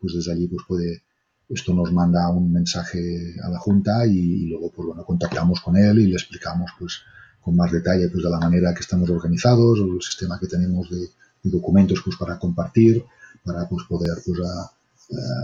Pues 0.00 0.14
desde 0.14 0.32
allí, 0.32 0.46
pues, 0.48 0.62
puede, 0.68 1.04
esto 1.52 1.74
nos 1.74 1.92
manda 1.92 2.28
un 2.30 2.52
mensaje 2.52 3.36
a 3.42 3.48
la 3.50 3.58
Junta 3.58 4.06
y, 4.06 4.46
luego 4.46 4.70
pues 4.70 4.88
bueno, 4.88 5.04
contactamos 5.04 5.60
con 5.60 5.76
él 5.76 5.98
y 5.98 6.06
le 6.06 6.14
explicamos 6.14 6.70
pues 6.78 7.02
con 7.42 7.56
más 7.56 7.70
detalle 7.70 8.08
pues 8.08 8.24
de 8.24 8.30
la 8.30 8.38
manera 8.38 8.72
que 8.72 8.80
estamos 8.80 9.10
organizados, 9.10 9.78
el 9.80 10.00
sistema 10.00 10.38
que 10.38 10.46
tenemos 10.46 10.88
de, 10.90 11.08
documentos 11.44 12.00
pues 12.04 12.16
para 12.16 12.38
compartir, 12.38 13.04
para 13.44 13.68
pues 13.68 13.84
poder 13.88 14.16
pues 14.24 14.38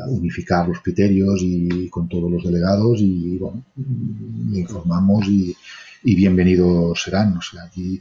unificar 0.08 0.68
los 0.68 0.80
criterios 0.80 1.40
y 1.42 1.90
con 1.90 2.08
todos 2.08 2.30
los 2.30 2.44
delegados 2.44 3.00
y 3.00 3.36
bueno, 3.36 3.64
le 4.50 4.60
informamos 4.60 5.26
y, 5.26 5.56
bienvenidos 6.04 7.02
serán. 7.02 7.36
O 7.36 7.42
sea, 7.42 7.64
aquí 7.64 8.00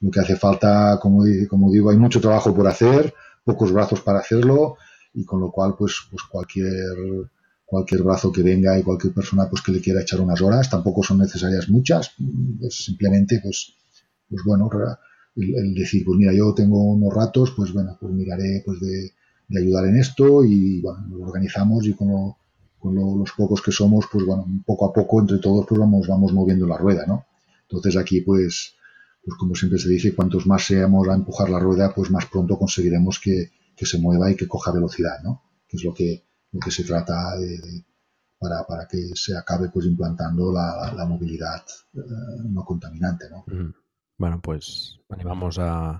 lo 0.00 0.10
que 0.10 0.20
hace 0.20 0.34
falta, 0.34 0.98
como, 1.00 1.24
como 1.48 1.70
digo, 1.70 1.90
hay 1.90 1.96
mucho 1.96 2.20
trabajo 2.20 2.52
por 2.52 2.66
hacer, 2.66 3.14
pocos 3.44 3.72
brazos 3.72 4.00
para 4.00 4.18
hacerlo 4.18 4.76
y 5.14 5.24
con 5.24 5.40
lo 5.40 5.50
cual 5.52 5.76
pues, 5.78 5.94
pues 6.10 6.24
cualquier 6.24 7.30
cualquier 7.66 8.04
brazo 8.04 8.30
que 8.32 8.42
venga 8.42 8.78
y 8.78 8.82
cualquier 8.84 9.12
persona 9.12 9.50
pues 9.50 9.60
que 9.60 9.72
le 9.72 9.80
quiera 9.80 10.00
echar 10.00 10.20
unas 10.20 10.40
horas, 10.40 10.70
tampoco 10.70 11.02
son 11.02 11.18
necesarias 11.18 11.68
muchas, 11.68 12.12
pues 12.60 12.76
simplemente 12.76 13.40
pues, 13.42 13.74
pues 14.30 14.42
bueno, 14.46 14.70
el, 15.34 15.74
decir, 15.74 16.04
pues 16.04 16.16
mira, 16.16 16.32
yo 16.32 16.54
tengo 16.54 16.82
unos 16.84 17.12
ratos, 17.12 17.52
pues 17.56 17.72
bueno, 17.72 17.98
pues 18.00 18.12
miraré 18.12 18.62
pues 18.64 18.78
de, 18.80 19.12
ayudar 19.58 19.86
en 19.86 19.96
esto 19.96 20.44
y 20.44 20.80
bueno, 20.80 21.06
lo 21.10 21.24
organizamos 21.26 21.86
y 21.86 21.94
con, 21.94 22.34
con 22.78 22.94
los 22.94 23.32
pocos 23.36 23.60
que 23.60 23.72
somos, 23.72 24.06
pues 24.10 24.24
bueno, 24.24 24.46
poco 24.64 24.88
a 24.88 24.92
poco 24.92 25.20
entre 25.20 25.38
todos 25.38 25.66
pues 25.68 25.80
vamos, 25.80 26.06
vamos 26.06 26.32
moviendo 26.32 26.66
la 26.66 26.78
rueda, 26.78 27.04
¿no? 27.04 27.26
Entonces 27.62 27.96
aquí 27.96 28.20
pues, 28.20 28.74
pues 29.24 29.36
como 29.38 29.56
siempre 29.56 29.80
se 29.80 29.88
dice, 29.88 30.14
cuantos 30.14 30.46
más 30.46 30.64
seamos 30.64 31.08
a 31.08 31.14
empujar 31.14 31.50
la 31.50 31.58
rueda, 31.58 31.92
pues 31.92 32.12
más 32.12 32.26
pronto 32.26 32.56
conseguiremos 32.56 33.18
que, 33.18 33.50
que 33.76 33.86
se 33.86 33.98
mueva 33.98 34.30
y 34.30 34.36
que 34.36 34.46
coja 34.46 34.70
velocidad, 34.70 35.20
¿no? 35.24 35.42
Que 35.68 35.76
es 35.78 35.84
lo 35.84 35.92
que, 35.92 36.25
que 36.60 36.70
se 36.70 36.84
trata 36.84 37.36
de, 37.36 37.84
para, 38.38 38.64
para, 38.66 38.86
que 38.86 39.10
se 39.14 39.36
acabe 39.36 39.68
pues 39.70 39.86
implantando 39.86 40.52
la, 40.52 40.92
la 40.94 41.06
movilidad 41.06 41.64
eh, 41.94 42.00
no 42.48 42.64
contaminante. 42.64 43.26
¿no? 43.30 43.44
Bueno, 44.18 44.40
pues 44.40 44.98
animamos 45.10 45.58
a, 45.58 45.90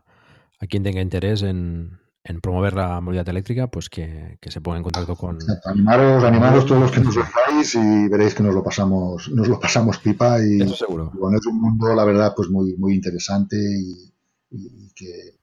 a 0.60 0.66
quien 0.68 0.82
tenga 0.82 1.00
interés 1.00 1.42
en, 1.42 1.98
en, 2.24 2.40
promover 2.40 2.74
la 2.74 3.00
movilidad 3.00 3.28
eléctrica, 3.28 3.66
pues 3.68 3.88
que, 3.88 4.38
que 4.40 4.50
se 4.50 4.60
ponga 4.60 4.78
en 4.78 4.82
contacto 4.82 5.16
con... 5.16 5.38
Animaros, 5.64 6.24
animaros 6.24 6.66
todos 6.66 6.82
los 6.82 6.90
que 6.90 7.00
nos 7.00 7.14
dejáis 7.14 7.74
y 7.74 8.08
veréis 8.08 8.34
que 8.34 8.42
nos 8.42 8.54
lo 8.54 8.62
pasamos, 8.62 9.28
nos 9.30 9.48
lo 9.48 9.60
pasamos 9.60 9.98
pipa 9.98 10.38
y, 10.42 10.62
Eso 10.62 10.74
seguro. 10.76 11.12
bueno, 11.14 11.38
es 11.38 11.46
un 11.46 11.60
mundo, 11.60 11.94
la 11.94 12.04
verdad, 12.04 12.32
pues 12.34 12.48
muy, 12.48 12.74
muy 12.76 12.94
interesante 12.94 13.56
y, 13.56 14.12
y, 14.50 14.90
que, 14.94 15.38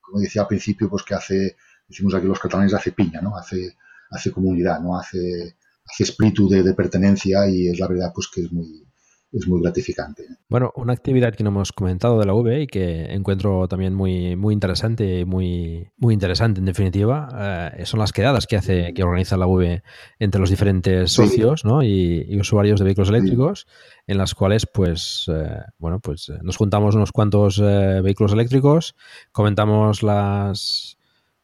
como 0.00 0.20
decía 0.20 0.42
al 0.42 0.48
principio, 0.48 0.88
pues 0.88 1.02
que 1.02 1.14
hace, 1.14 1.56
decimos 1.86 2.14
aquí 2.14 2.26
los 2.26 2.38
catalanes, 2.38 2.74
hace 2.74 2.92
piña, 2.92 3.20
¿no? 3.20 3.36
Hace, 3.36 3.76
hace 4.10 4.30
comunidad, 4.30 4.80
¿no? 4.80 4.98
Hace, 4.98 5.56
hace 5.84 6.04
espíritu 6.04 6.48
de, 6.48 6.74
pertenencia 6.74 7.48
y 7.48 7.68
es 7.68 7.78
la 7.78 7.88
verdad 7.88 8.12
pues 8.14 8.28
que 8.32 8.42
es 8.42 8.52
muy, 8.52 8.86
es 9.32 9.46
muy 9.46 9.60
gratificante. 9.60 10.24
Bueno, 10.48 10.72
una 10.76 10.92
actividad 10.92 11.34
que 11.34 11.44
no 11.44 11.50
hemos 11.50 11.72
comentado 11.72 12.18
de 12.18 12.26
la 12.26 12.34
V 12.34 12.62
y 12.62 12.66
que 12.66 13.12
encuentro 13.12 13.68
también 13.68 13.94
muy, 13.94 14.36
muy 14.36 14.54
interesante, 14.54 15.24
muy, 15.24 15.90
muy 15.96 16.14
interesante 16.14 16.60
en 16.60 16.66
definitiva, 16.66 17.72
eh, 17.76 17.84
son 17.84 18.00
las 18.00 18.12
quedadas 18.12 18.46
que 18.46 18.56
hace, 18.56 18.92
que 18.94 19.02
organiza 19.02 19.36
la 19.36 19.46
V 19.46 19.82
entre 20.18 20.40
los 20.40 20.50
diferentes 20.50 21.12
socios 21.12 21.64
¿no? 21.64 21.82
y, 21.82 22.38
usuarios 22.38 22.78
de 22.78 22.84
vehículos 22.84 23.08
eléctricos, 23.08 23.66
en 24.06 24.16
las 24.16 24.34
cuales 24.34 24.66
pues 24.66 25.26
eh, 25.28 25.60
bueno 25.78 26.00
pues 26.00 26.30
nos 26.42 26.56
juntamos 26.56 26.94
unos 26.94 27.12
cuantos 27.12 27.58
eh, 27.58 28.00
vehículos 28.02 28.32
eléctricos, 28.32 28.94
comentamos 29.32 30.02
las 30.02 30.97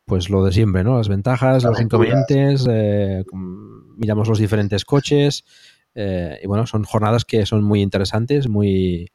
pues 0.04 0.30
lo 0.30 0.44
de 0.44 0.52
siempre, 0.52 0.84
¿no? 0.84 0.98
Las 0.98 1.08
ventajas, 1.08 1.64
los 1.64 1.80
inconvenientes, 1.80 2.66
eh, 2.68 3.24
miramos 3.96 4.28
los 4.28 4.38
diferentes 4.38 4.84
coches 4.84 5.44
eh, 5.94 6.40
y 6.42 6.46
bueno, 6.46 6.66
son 6.66 6.84
jornadas 6.84 7.24
que 7.24 7.46
son 7.46 7.62
muy 7.62 7.80
interesantes, 7.80 8.48
muy, 8.48 9.10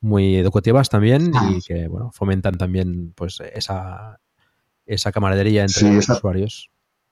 muy 0.00 0.36
educativas 0.36 0.88
también 0.88 1.32
y 1.50 1.60
que, 1.62 1.88
bueno, 1.88 2.10
fomentan 2.12 2.56
también 2.56 3.12
pues 3.16 3.40
esa, 3.54 4.20
esa 4.86 5.12
camaradería 5.12 5.62
entre 5.62 5.94
los 5.94 6.08
usuarios. 6.08 6.70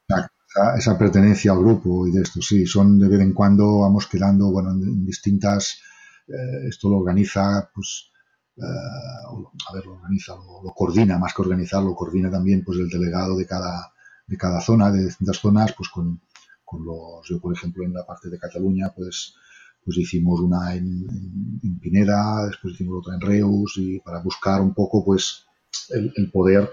Esa, 0.08 0.76
esa, 0.76 0.98
pertenencia 0.98 1.52
al 1.52 1.58
grupo 1.58 2.06
y 2.06 2.12
de 2.12 2.22
esto, 2.22 2.40
sí, 2.40 2.66
son 2.66 2.98
de 2.98 3.08
vez 3.08 3.20
en 3.20 3.32
cuando 3.32 3.80
vamos 3.80 4.06
quedando, 4.06 4.50
bueno, 4.50 4.70
en, 4.70 5.04
distintas, 5.04 5.80
eh, 6.28 6.68
esto 6.68 6.88
lo 6.88 6.98
organiza, 6.98 7.70
pues, 7.74 8.12
a 8.62 9.74
ver, 9.74 9.84
lo 9.84 9.94
organiza, 9.94 10.34
lo, 10.34 10.72
coordina, 10.72 11.18
más 11.18 11.34
que 11.34 11.42
organizar, 11.42 11.82
lo 11.82 11.94
coordina 11.94 12.30
también 12.30 12.64
pues 12.64 12.78
el 12.78 12.88
delegado 12.88 13.36
de 13.36 13.46
cada, 13.46 13.92
de 14.26 14.36
cada 14.36 14.60
zona, 14.60 14.90
de 14.90 15.04
distintas 15.04 15.38
zonas, 15.38 15.74
pues 15.76 15.88
con, 15.90 16.20
con 16.64 16.84
los, 16.84 17.28
yo 17.28 17.40
por 17.40 17.54
ejemplo 17.54 17.84
en 17.84 17.92
la 17.92 18.06
parte 18.06 18.30
de 18.30 18.38
Cataluña, 18.38 18.92
pues, 18.94 19.34
pues 19.84 19.98
hicimos 19.98 20.40
una 20.40 20.74
en, 20.74 21.06
Pineda, 21.80 22.46
después 22.46 22.74
hicimos 22.74 23.00
otra 23.00 23.14
en 23.14 23.20
Reus, 23.20 23.74
y 23.76 24.00
para 24.00 24.20
buscar 24.20 24.60
un 24.60 24.72
poco 24.72 25.04
pues 25.04 25.44
el, 25.90 26.30
poder 26.30 26.70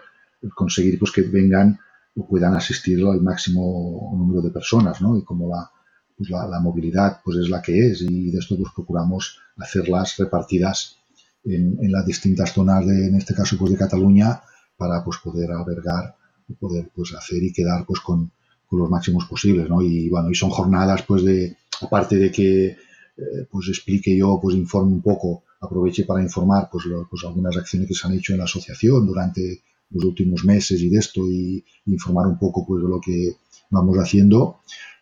conseguir 0.55 0.97
pues 0.99 1.11
que 1.11 1.21
vengan 1.21 1.77
o 2.15 2.27
puedan 2.27 2.55
asistir 2.55 3.05
al 3.05 3.21
máximo 3.21 4.13
número 4.15 4.41
de 4.41 4.51
personas, 4.51 5.01
¿no? 5.01 5.17
Y 5.17 5.23
como 5.23 5.49
la, 5.49 5.69
pues 6.15 6.29
la, 6.29 6.47
la, 6.47 6.59
movilidad 6.59 7.21
pues 7.23 7.37
es 7.37 7.49
la 7.49 7.61
que 7.61 7.91
es 7.91 8.01
y 8.01 8.31
de 8.31 8.39
esto 8.39 8.55
pues 8.57 8.71
procuramos 8.73 9.39
hacerlas 9.57 10.17
repartidas 10.17 11.02
en, 11.45 11.91
las 11.91 12.05
distintas 12.05 12.53
zonas, 12.53 12.85
de, 12.85 13.07
en 13.07 13.15
este 13.15 13.33
caso 13.33 13.57
pues 13.57 13.71
de 13.71 13.77
Cataluña, 13.77 14.41
para 14.77 15.03
pues 15.03 15.17
poder 15.23 15.51
albergar 15.51 16.15
poder 16.59 16.91
pues 16.93 17.13
hacer 17.13 17.43
y 17.43 17.53
quedar 17.53 17.85
pues 17.85 17.99
con, 17.99 18.31
los 18.71 18.89
máximos 18.89 19.25
posibles, 19.25 19.69
¿no? 19.69 19.83
Y 19.83 20.09
bueno, 20.09 20.31
y 20.31 20.33
son 20.33 20.49
jornadas 20.49 21.03
pues 21.03 21.23
de, 21.23 21.55
aparte 21.81 22.15
de 22.15 22.31
que 22.31 22.65
eh, 22.65 23.47
pues 23.51 23.67
explique 23.69 24.17
yo, 24.17 24.39
pues 24.41 24.55
informe 24.55 24.93
un 24.93 25.01
poco, 25.03 25.43
aproveche 25.61 26.05
para 26.05 26.23
informar 26.23 26.69
pues, 26.71 26.85
pues, 27.07 27.23
algunas 27.23 27.55
acciones 27.55 27.87
que 27.87 27.93
se 27.93 28.07
han 28.07 28.13
hecho 28.13 28.33
en 28.33 28.39
la 28.39 28.45
asociación 28.45 29.05
durante 29.05 29.61
los 29.91 30.03
últimos 30.05 30.43
meses 30.43 30.81
y 30.81 30.89
de 30.89 30.97
esto 30.97 31.29
y, 31.29 31.63
informar 31.85 32.25
un 32.25 32.39
poco 32.39 32.65
pues 32.65 32.81
de 32.81 32.89
lo 32.89 32.99
que 32.99 33.35
vamos 33.69 33.95
haciendo, 33.97 34.61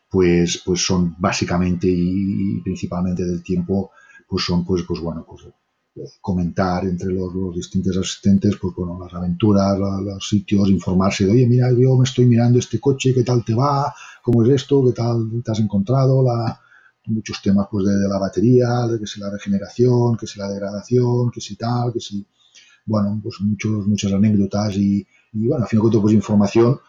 pues, 0.09 0.61
pues 0.65 0.85
son 0.85 1.15
básicamente 1.17 1.87
y, 1.89 2.59
principalmente 2.61 3.23
del 3.23 3.41
tiempo, 3.41 3.91
pues 4.27 4.43
son 4.43 4.65
pues, 4.65 4.83
pues 4.83 4.99
bueno, 4.99 5.25
pues 5.25 5.45
comentar 6.21 6.85
entre 6.85 7.11
los, 7.11 7.55
distintos 7.55 7.97
asistentes, 7.97 8.55
pues 8.57 8.73
bueno, 8.75 8.97
las 9.03 9.13
aventuras, 9.13 9.77
los, 9.77 10.27
sitios, 10.27 10.69
informarse 10.69 11.25
de, 11.25 11.31
oye, 11.31 11.47
mira, 11.47 11.71
yo 11.71 11.97
me 11.97 12.05
estoy 12.05 12.25
mirando 12.25 12.59
este 12.59 12.79
coche, 12.79 13.13
¿qué 13.13 13.23
tal 13.23 13.43
te 13.43 13.53
va? 13.53 13.93
¿Cómo 14.23 14.43
es 14.43 14.49
esto? 14.49 14.83
¿Qué 14.85 14.93
tal 14.93 15.29
te 15.43 15.51
has 15.51 15.59
encontrado? 15.59 16.23
La, 16.23 16.59
muchos 17.05 17.41
temas 17.41 17.67
pues 17.69 17.85
de, 17.85 18.07
la 18.07 18.19
batería, 18.19 18.87
de 18.87 18.99
que 18.99 19.07
si 19.07 19.19
la 19.19 19.29
regeneración, 19.29 20.15
que 20.17 20.27
si 20.27 20.39
la 20.39 20.49
degradación, 20.49 21.31
que 21.31 21.41
si 21.41 21.55
tal, 21.55 21.91
que 21.91 21.99
si, 21.99 22.25
bueno, 22.85 23.19
pues 23.21 23.35
muchos, 23.41 23.87
muchas 23.87 24.13
anécdotas 24.13 24.75
y, 24.75 25.05
bueno, 25.33 25.63
al 25.63 25.69
fin 25.69 25.79
y 25.79 25.85
al 25.85 25.91
cabo 25.91 26.03
pues 26.03 26.13
información 26.13 26.79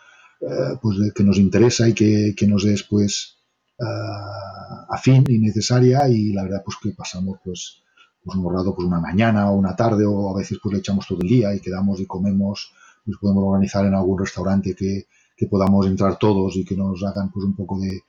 eh, 0.40 0.76
pues 0.80 1.12
que 1.14 1.24
nos 1.24 1.38
interesa 1.38 1.88
y 1.88 1.94
que, 1.94 2.34
que 2.36 2.46
nos 2.46 2.64
es 2.64 2.82
pues 2.82 3.36
uh, 3.78 4.92
afín 4.92 5.24
y 5.28 5.38
necesaria 5.38 6.08
y 6.08 6.32
la 6.32 6.42
verdad 6.42 6.62
pues 6.64 6.76
que 6.82 6.90
pasamos 6.90 7.38
pues 7.44 7.82
pues 8.24 8.36
hemos 8.36 8.51
ahorrado 8.51 8.74
pues 8.74 8.86
una 8.86 9.01
mañana 9.01 9.51
o 9.51 9.57
una 9.57 9.74
tarde 9.74 10.05
o 10.07 10.31
a 10.31 10.39
veces 10.39 10.59
pues 10.62 10.73
le 10.73 10.78
echamos 10.78 11.07
todo 11.07 11.20
el 11.23 11.28
día 11.28 11.55
y 11.55 11.61
quedamos 11.61 12.01
y 12.01 12.07
comemos, 12.07 12.73
pues 13.05 13.19
podemos 13.20 13.44
organizar 13.44 13.85
en 13.85 13.94
algún 13.94 14.19
restaurante 14.19 14.74
que, 14.74 15.07
que 15.36 15.47
podamos 15.47 15.86
entrar 15.86 16.19
todos 16.19 16.57
y 16.57 16.65
que 16.65 16.77
nos 16.77 17.03
hagan 17.05 17.31
pues 17.32 17.44
un 17.44 17.57
poco 17.57 17.81
de, 17.81 18.03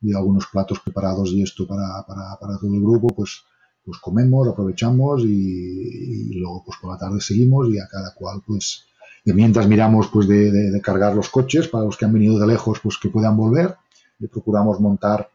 de 0.00 0.16
algunos 0.16 0.46
platos 0.46 0.80
preparados 0.80 1.30
y 1.30 1.42
esto 1.42 1.66
para, 1.66 2.04
para, 2.06 2.36
para, 2.40 2.58
todo 2.58 2.74
el 2.74 2.80
grupo, 2.80 3.08
pues, 3.08 3.44
pues 3.84 3.98
comemos, 3.98 4.48
aprovechamos 4.48 5.22
y, 5.24 6.34
luego 6.34 6.64
pues 6.64 6.78
por 6.80 6.92
la 6.92 6.98
tarde 6.98 7.20
seguimos 7.20 7.68
y 7.70 7.78
a 7.78 7.86
cada 7.86 8.14
cual 8.14 8.42
pues 8.46 8.86
mientras 9.24 9.68
miramos 9.68 10.08
pues 10.08 10.26
de, 10.26 10.50
de, 10.50 10.80
cargar 10.80 11.14
los 11.14 11.28
coches 11.28 11.68
para 11.68 11.84
los 11.84 11.96
que 11.96 12.06
han 12.06 12.12
venido 12.12 12.38
de 12.38 12.46
lejos 12.46 12.80
pues 12.80 12.98
que 12.98 13.10
puedan 13.10 13.36
volver, 13.36 13.76
le 14.18 14.28
procuramos 14.28 14.80
montar 14.80 15.30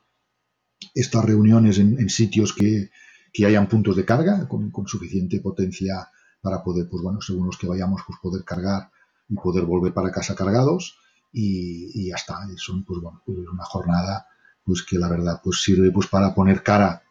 estas 0.94 1.24
reuniones 1.24 1.78
en, 1.78 2.00
en 2.00 2.10
sitios 2.10 2.52
que, 2.54 2.90
que 3.36 3.46
hayan 3.46 3.68
puntos 3.68 3.98
de 3.98 4.06
carga 4.06 4.48
con, 4.48 4.72
suficiente 4.88 5.42
potencia 5.42 6.10
para 6.42 6.64
poder, 6.64 6.88
pues 6.90 7.04
bueno, 7.04 7.20
según 7.20 7.48
los 7.48 7.58
que 7.58 7.68
vayamos, 7.68 8.02
pues 8.08 8.18
poder 8.22 8.46
cargar 8.46 8.90
y 9.28 9.36
poder 9.36 9.66
volver 9.66 9.94
para 9.94 10.10
casa 10.10 10.36
cargados. 10.36 10.98
Y, 11.34 12.08
ya 12.08 12.16
está. 12.16 12.38
Es 12.56 12.66
pues 12.88 13.02
bueno, 13.02 13.22
pues 13.26 13.40
una 13.52 13.66
jornada 13.66 14.26
pues 14.64 14.84
que 14.84 14.98
la 14.98 15.10
verdad 15.10 15.42
pues 15.44 15.62
sirve 15.62 15.92
pues 15.92 16.08
para 16.08 16.34
poner 16.34 16.64
cara 16.64 17.04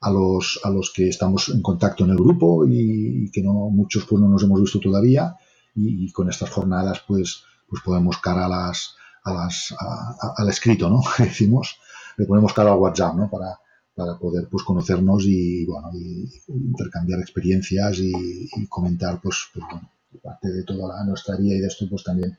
a 0.00 0.10
los, 0.12 0.60
a 0.62 0.70
los 0.70 0.92
que 0.92 1.08
estamos 1.08 1.48
en 1.48 1.60
contacto 1.60 2.04
en 2.04 2.10
el 2.10 2.16
grupo 2.16 2.64
y, 2.64 3.28
que 3.32 3.42
no 3.42 3.68
muchos 3.70 4.04
pues 4.04 4.22
no 4.22 4.28
nos 4.28 4.44
hemos 4.44 4.60
visto 4.60 4.78
todavía. 4.78 5.34
Y, 5.74 6.12
con 6.12 6.30
estas 6.30 6.50
jornadas 6.50 7.02
pues 7.08 7.42
pues 7.68 7.82
podemos 7.82 8.18
cara 8.18 8.46
a 8.46 8.48
las 8.48 8.94
a 9.24 9.32
las 9.32 9.74
al 10.36 10.48
escrito 10.48 10.88
no 10.88 11.00
decimos. 11.18 11.76
Le 12.16 12.26
ponemos 12.26 12.52
cara 12.52 12.70
al 12.70 12.78
WhatsApp 12.78 13.16
no 13.16 13.28
para 13.28 13.58
para 13.94 14.18
poder 14.18 14.48
pues 14.50 14.64
conocernos 14.64 15.24
y 15.26 15.66
bueno 15.66 15.90
y, 15.94 16.30
intercambiar 16.48 17.20
experiencias 17.20 17.98
y, 17.98 18.48
comentar 18.68 19.20
pues, 19.20 19.48
pues, 19.52 19.64
bueno 19.70 19.90
parte 20.22 20.48
de 20.48 20.62
toda 20.64 20.88
la, 20.88 21.04
nuestra 21.04 21.36
vida 21.36 21.54
y 21.54 21.60
de 21.60 21.66
esto 21.66 21.86
pues 21.88 22.04
también 22.04 22.36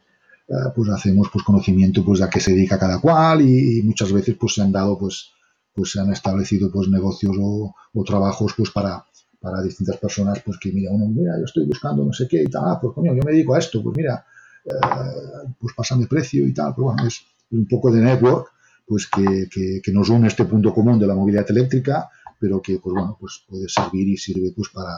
eh, 0.48 0.54
pues 0.76 0.90
hacemos 0.90 1.30
pues 1.32 1.44
conocimiento 1.44 2.04
pues 2.04 2.22
a 2.22 2.30
qué 2.30 2.40
se 2.40 2.54
dedica 2.54 2.80
cada 2.80 3.00
cual 3.00 3.42
y, 3.42 3.82
muchas 3.84 4.12
veces 4.12 4.36
pues 4.40 4.54
se 4.54 4.62
han 4.62 4.72
dado 4.72 4.98
pues 4.98 5.32
pues 5.74 5.92
se 5.92 6.00
han 6.00 6.12
establecido 6.12 6.72
pues 6.72 6.88
negocios 6.88 7.36
o, 7.40 7.74
trabajos 8.06 8.54
pues 8.56 8.72
para 8.72 9.06
para 9.40 9.62
distintas 9.62 9.98
personas 9.98 10.42
pues 10.44 10.58
que 10.58 10.72
mira 10.72 10.92
uno 10.92 11.08
mira 11.08 11.38
yo 11.38 11.46
estoy 11.46 11.66
buscando 11.66 12.04
no 12.04 12.14
sé 12.14 12.28
qué 12.28 12.44
y 12.44 12.48
tal 12.48 12.64
ah, 12.66 12.80
pues 12.82 12.94
coño 12.94 13.14
yo 13.14 13.22
me 13.24 13.32
dedico 13.32 13.56
a 13.56 13.60
esto 13.60 13.84
pues 13.84 13.96
mira 13.96 14.26
eh, 14.66 15.50
pues 15.60 15.74
pasan 15.76 16.00
de 16.00 16.08
precio 16.08 16.48
y 16.48 16.54
tal 16.54 16.74
pero 16.76 16.86
bueno 16.86 17.08
es 17.08 17.22
un 17.52 17.68
poco 17.68 17.92
de 17.92 18.02
network 18.02 18.54
pues 18.86 19.08
que, 19.08 19.48
que, 19.82 19.92
nos 19.92 20.10
une 20.10 20.28
este 20.28 20.46
punto 20.46 20.74
común 20.74 21.00
de 21.00 21.08
la 21.08 21.16
movilidad 21.16 21.50
eléctrica, 21.50 22.10
pero 22.40 22.62
que 22.62 22.80
pues 22.80 22.94
bueno, 22.94 23.18
pues 23.20 23.44
puede 23.48 23.70
servir 23.70 24.08
y 24.10 24.18
sirve 24.18 24.52
pues 24.56 24.70
para, 24.70 24.94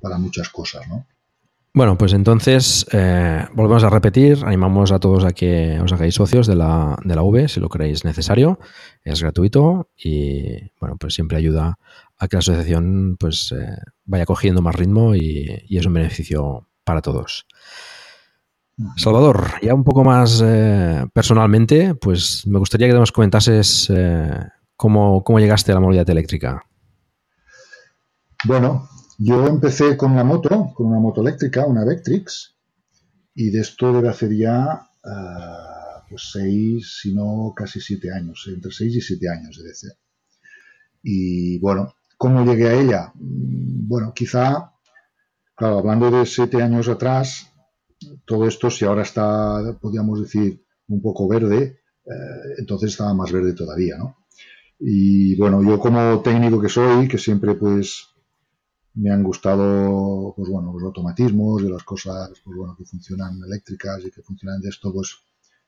para 0.00 0.18
muchas 0.18 0.48
cosas, 0.48 0.86
¿no? 0.88 1.06
Bueno, 1.72 1.96
pues 1.96 2.14
entonces 2.14 2.84
eh, 2.90 3.46
volvemos 3.54 3.84
a 3.84 3.90
repetir, 3.90 4.38
animamos 4.44 4.90
a 4.90 4.98
todos 4.98 5.24
a 5.24 5.30
que 5.30 5.78
os 5.80 5.92
hagáis 5.92 6.16
socios 6.16 6.48
de 6.48 6.56
la, 6.56 6.98
de 7.04 7.14
la 7.14 7.22
V 7.22 7.46
si 7.46 7.60
lo 7.60 7.68
creéis 7.68 8.04
necesario, 8.04 8.58
es 9.04 9.22
gratuito 9.22 9.88
y 9.96 10.72
bueno, 10.80 10.96
pues 10.98 11.14
siempre 11.14 11.38
ayuda 11.38 11.78
a 12.18 12.26
que 12.26 12.34
la 12.34 12.40
asociación 12.40 13.16
pues 13.20 13.52
eh, 13.52 13.76
vaya 14.04 14.26
cogiendo 14.26 14.62
más 14.62 14.74
ritmo 14.74 15.14
y 15.14 15.64
es 15.70 15.86
un 15.86 15.92
beneficio 15.92 16.66
para 16.82 17.02
todos. 17.02 17.46
Salvador, 18.96 19.54
ya 19.62 19.74
un 19.74 19.84
poco 19.84 20.04
más 20.04 20.42
eh, 20.44 21.06
personalmente, 21.12 21.94
pues 21.94 22.46
me 22.46 22.58
gustaría 22.58 22.88
que 22.88 22.94
nos 22.94 23.12
comentases 23.12 23.90
eh, 23.90 24.30
cómo, 24.76 25.22
llegaste 25.38 25.72
a 25.72 25.74
la 25.74 25.80
movilidad 25.80 26.08
eléctrica. 26.08 26.64
Bueno, 28.44 28.88
yo 29.18 29.46
empecé 29.46 29.96
con 29.96 30.12
una 30.12 30.24
moto, 30.24 30.72
con 30.74 30.86
una 30.86 30.98
moto 30.98 31.20
eléctrica, 31.20 31.66
una 31.66 31.84
Vectrix, 31.84 32.56
y 33.34 33.50
de 33.50 33.60
esto 33.60 33.92
debe 33.92 34.08
hacer 34.08 34.34
ya 34.34 34.88
eh, 35.04 36.02
pues 36.08 36.30
seis, 36.32 37.00
si 37.02 37.14
no 37.14 37.52
casi 37.54 37.80
siete 37.80 38.12
años, 38.12 38.48
entre 38.52 38.72
seis 38.72 38.96
y 38.96 39.00
siete 39.00 39.28
años 39.28 39.58
debe 39.58 39.74
ser. 39.74 39.92
Y 41.02 41.58
bueno, 41.58 41.94
¿cómo 42.16 42.44
llegué 42.44 42.68
a 42.68 42.80
ella? 42.80 43.12
Mm, 43.14 43.88
bueno, 43.88 44.12
quizá, 44.14 44.72
claro, 45.54 45.78
hablando 45.78 46.10
de 46.10 46.24
siete 46.24 46.62
años 46.62 46.88
atrás, 46.88 47.49
todo 48.24 48.46
esto, 48.46 48.70
si 48.70 48.84
ahora 48.84 49.02
está, 49.02 49.76
podríamos 49.80 50.20
decir, 50.20 50.64
un 50.88 51.00
poco 51.02 51.28
verde, 51.28 51.80
eh, 52.04 52.54
entonces 52.58 52.90
estaba 52.90 53.14
más 53.14 53.30
verde 53.32 53.52
todavía, 53.52 53.96
¿no? 53.98 54.16
Y 54.78 55.36
bueno, 55.36 55.62
yo 55.62 55.78
como 55.78 56.20
técnico 56.22 56.60
que 56.60 56.68
soy, 56.68 57.06
que 57.06 57.18
siempre 57.18 57.54
pues 57.54 58.08
me 58.94 59.10
han 59.10 59.22
gustado, 59.22 60.32
pues 60.34 60.48
bueno, 60.48 60.72
los 60.72 60.82
automatismos 60.84 61.62
y 61.62 61.68
las 61.68 61.84
cosas, 61.84 62.30
pues 62.42 62.56
bueno, 62.56 62.74
que 62.76 62.84
funcionan 62.84 63.40
eléctricas 63.44 64.02
y 64.04 64.10
que 64.10 64.22
funcionan 64.22 64.60
de 64.60 64.70
esto, 64.70 64.92
pues, 64.92 65.16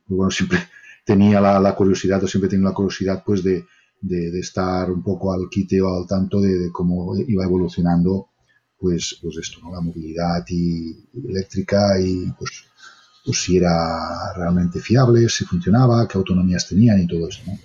pues 0.07 0.17
bueno, 0.17 0.31
siempre 0.31 0.59
tenía 1.05 1.41
la, 1.41 1.75
curiosidad, 1.75 2.25
o 2.25 2.27
siempre 2.27 2.49
tenía 2.49 2.69
la 2.69 2.75
curiosidad, 2.75 3.23
pues 3.25 3.45
de, 3.45 3.67
de, 4.01 4.39
estar 4.41 4.91
un 4.91 5.03
poco 5.03 5.33
al 5.33 5.49
quite 5.51 5.81
o 5.83 5.95
al 5.95 6.07
tanto 6.07 6.41
de, 6.41 6.59
de 6.59 6.73
cómo 6.73 7.15
iba 7.17 7.45
evolucionando 7.45 8.31
pues, 8.83 9.17
pues 9.23 9.37
esto, 9.37 9.61
¿no? 9.63 9.71
La 9.71 9.81
movilidad 9.81 10.45
y, 10.49 11.09
eléctrica 11.15 12.01
y 12.01 12.33
pues, 12.37 12.65
pues 13.25 13.41
si 13.41 13.57
era 13.57 14.35
realmente 14.35 14.81
fiable, 14.81 15.29
si 15.29 15.45
funcionaba, 15.45 16.09
qué 16.09 16.19
autonomías 16.19 16.69
tenían 16.69 17.01
y 17.01 17.07
todo 17.07 17.29
eso, 17.29 17.43
¿no? 17.47 17.57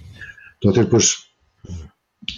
Entonces, 0.54 0.86
pues 0.86 1.18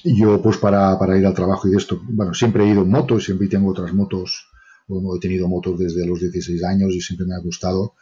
yo 0.06 0.41
pues 0.41 0.57
para, 0.57 0.97
para, 0.97 1.18
ir 1.18 1.26
al 1.26 1.34
trabajo 1.34 1.68
y 1.68 1.72
de 1.72 1.77
esto, 1.77 2.01
bueno, 2.03 2.34
siempre 2.34 2.64
he 2.64 2.72
ido 2.72 2.84
en 2.84 2.89
moto, 2.89 3.19
siempre 3.19 3.47
tengo 3.47 3.72
otras 3.72 3.93
motos, 3.93 4.47
bueno, 4.88 5.15
he 5.15 5.19
tenido 5.19 5.49
motos 5.49 5.77
desde 5.77 6.07
los 6.07 6.22
16 6.22 6.64
años 6.64 6.93
y 6.93 7.01
siempre 7.01 7.27
me 7.27 7.35
ha 7.35 7.39
gustado. 7.39 7.95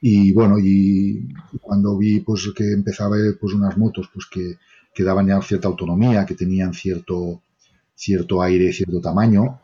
Y 0.00 0.32
bueno, 0.32 0.58
y 0.58 1.28
cuando 1.60 1.96
vi 1.98 2.20
pues 2.20 2.50
que 2.56 2.72
empezaba 2.72 3.16
pues 3.38 3.52
unas 3.52 3.76
motos 3.76 4.08
pues 4.12 4.26
que, 4.26 4.56
que 4.94 5.04
daban 5.04 5.26
ya 5.26 5.40
cierta 5.42 5.68
autonomía, 5.68 6.24
que 6.24 6.34
tenían 6.34 6.72
cierto, 6.72 7.42
cierto 7.94 8.42
aire, 8.42 8.72
cierto 8.72 9.00
tamaño, 9.00 9.61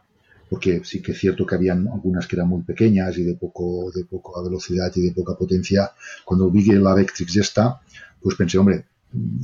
porque 0.48 0.82
sí 0.84 1.02
que 1.02 1.12
es 1.12 1.18
cierto 1.18 1.46
que 1.46 1.54
habían 1.54 1.88
algunas 1.88 2.26
que 2.26 2.36
eran 2.36 2.48
muy 2.48 2.62
pequeñas 2.62 3.16
y 3.18 3.24
de 3.24 3.34
poco 3.34 3.90
de 3.94 4.04
poca 4.04 4.42
velocidad 4.42 4.90
y 4.94 5.02
de 5.02 5.12
poca 5.12 5.36
potencia. 5.36 5.92
Cuando 6.24 6.50
vi 6.50 6.64
que 6.64 6.74
la 6.74 6.94
Vectrix 6.94 7.34
ya 7.34 7.42
está, 7.42 7.80
pues 8.20 8.36
pensé, 8.36 8.58
hombre, 8.58 8.86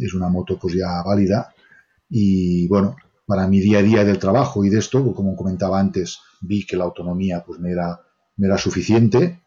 es 0.01 0.15
una 0.15 0.29
moto 0.29 0.59
pues 0.59 0.75
ya 0.75 1.03
válida 1.03 1.55
y 2.09 2.67
bueno, 2.69 2.97
para 3.27 3.47
mi 3.49 3.61
día 3.61 3.79
a 3.79 3.83
día 3.83 4.05
del 4.05 4.19
trabajo 4.19 4.65
y 4.65 4.71
de 4.71 4.79
esto, 4.79 5.15
como 5.15 5.37
comentaba 5.37 5.81
antes, 5.81 6.19
vi 6.41 6.67
que 6.67 6.77
la 6.77 6.85
autonomía 6.85 7.43
pues 7.45 7.59
me 7.61 7.71
era, 7.71 8.01
me 8.37 8.47
era 8.47 8.59
suficiente 8.59 9.43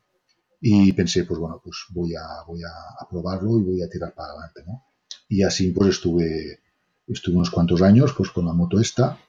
y 0.60 0.92
pensé, 0.94 1.24
pues 1.26 1.40
bueno, 1.40 1.62
pues 1.64 1.86
voy 1.90 2.16
a, 2.16 2.44
voy 2.48 2.62
a, 2.64 3.08
probarlo 3.10 3.60
y 3.60 3.64
voy 3.64 3.82
a 3.84 3.90
tirar 3.90 4.14
para 4.14 4.30
adelante, 4.30 4.64
¿no? 4.66 4.84
Y 5.30 5.44
así 5.44 5.72
pues 5.72 5.90
estuve, 5.90 6.60
estuve 7.08 7.36
unos 7.36 7.52
cuantos 7.52 7.82
años 7.82 8.14
pues 8.18 8.32
con 8.32 8.46
la 8.46 8.54
moto 8.54 8.80
esta 8.80 9.20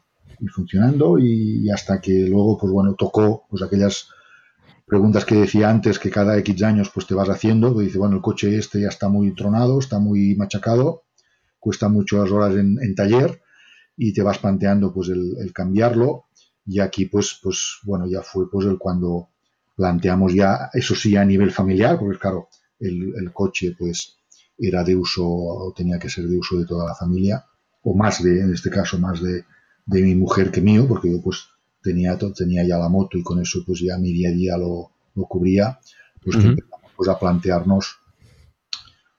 y 0.40 0.46
funcionando 0.46 1.18
y 1.18 1.68
hasta 1.70 2.00
que 2.00 2.26
luego, 2.28 2.58
pues 2.58 2.72
bueno, 2.72 2.94
tocó 2.94 3.46
pues 3.48 3.62
aquellas 3.62 4.08
preguntas 4.88 5.24
que 5.24 5.34
decía 5.34 5.68
antes 5.68 5.98
que 5.98 6.10
cada 6.10 6.38
X 6.38 6.62
años 6.62 6.90
pues 6.92 7.06
te 7.06 7.14
vas 7.14 7.28
haciendo, 7.28 7.72
pues 7.72 7.86
dice, 7.86 7.98
bueno, 7.98 8.16
el 8.16 8.22
coche 8.22 8.56
este 8.56 8.80
ya 8.80 8.88
está 8.88 9.08
muy 9.08 9.34
tronado, 9.34 9.78
está 9.78 9.98
muy 9.98 10.34
machacado, 10.34 11.04
cuesta 11.60 11.88
muchas 11.88 12.30
horas 12.30 12.56
en, 12.56 12.94
taller 12.94 13.42
y 13.96 14.12
te 14.14 14.22
vas 14.22 14.38
planteando 14.38 14.92
pues 14.92 15.10
el, 15.10 15.52
cambiarlo. 15.52 16.24
Y 16.64 16.80
aquí 16.80 17.06
pues 17.06 17.38
pues 17.42 17.78
bueno 17.84 18.06
ya 18.06 18.22
fue 18.22 18.50
pues 18.50 18.66
el 18.66 18.78
cuando 18.78 19.28
planteamos 19.76 20.34
ya 20.34 20.70
eso 20.72 20.94
sí 20.94 21.16
a 21.16 21.24
nivel 21.24 21.50
familiar 21.50 21.98
porque 21.98 22.18
claro 22.18 22.48
el, 22.78 23.32
coche 23.32 23.74
pues 23.78 24.18
era 24.58 24.82
de 24.84 24.96
uso, 24.96 25.24
o 25.26 25.72
tenía 25.74 25.98
que 25.98 26.10
ser 26.10 26.26
de 26.26 26.36
uso 26.36 26.58
de 26.58 26.66
toda 26.66 26.86
la 26.86 26.94
familia, 26.94 27.44
o 27.82 27.94
más 27.94 28.22
de, 28.22 28.40
en 28.40 28.52
este 28.52 28.70
caso, 28.70 28.98
más 28.98 29.22
de, 29.22 29.44
de 29.88 30.02
mi 30.02 30.14
mujer 30.14 30.50
que 30.50 30.60
mío, 30.60 30.86
porque 30.86 31.10
yo 31.10 31.20
pues 31.20 31.48
tenía, 31.82 32.16
tenía 32.36 32.62
ya 32.64 32.76
la 32.76 32.88
moto 32.88 33.16
y 33.16 33.22
con 33.22 33.40
eso 33.40 33.60
pues 33.66 33.80
ya 33.80 33.96
mi 33.96 34.12
día 34.12 34.28
a 34.28 34.32
día 34.32 34.58
lo, 34.58 34.90
lo 35.14 35.24
cubría, 35.24 35.78
pues 36.22 36.36
que 36.36 36.44
empezamos 36.44 36.92
pues, 36.94 37.08
a 37.08 37.18
plantearnos 37.18 37.98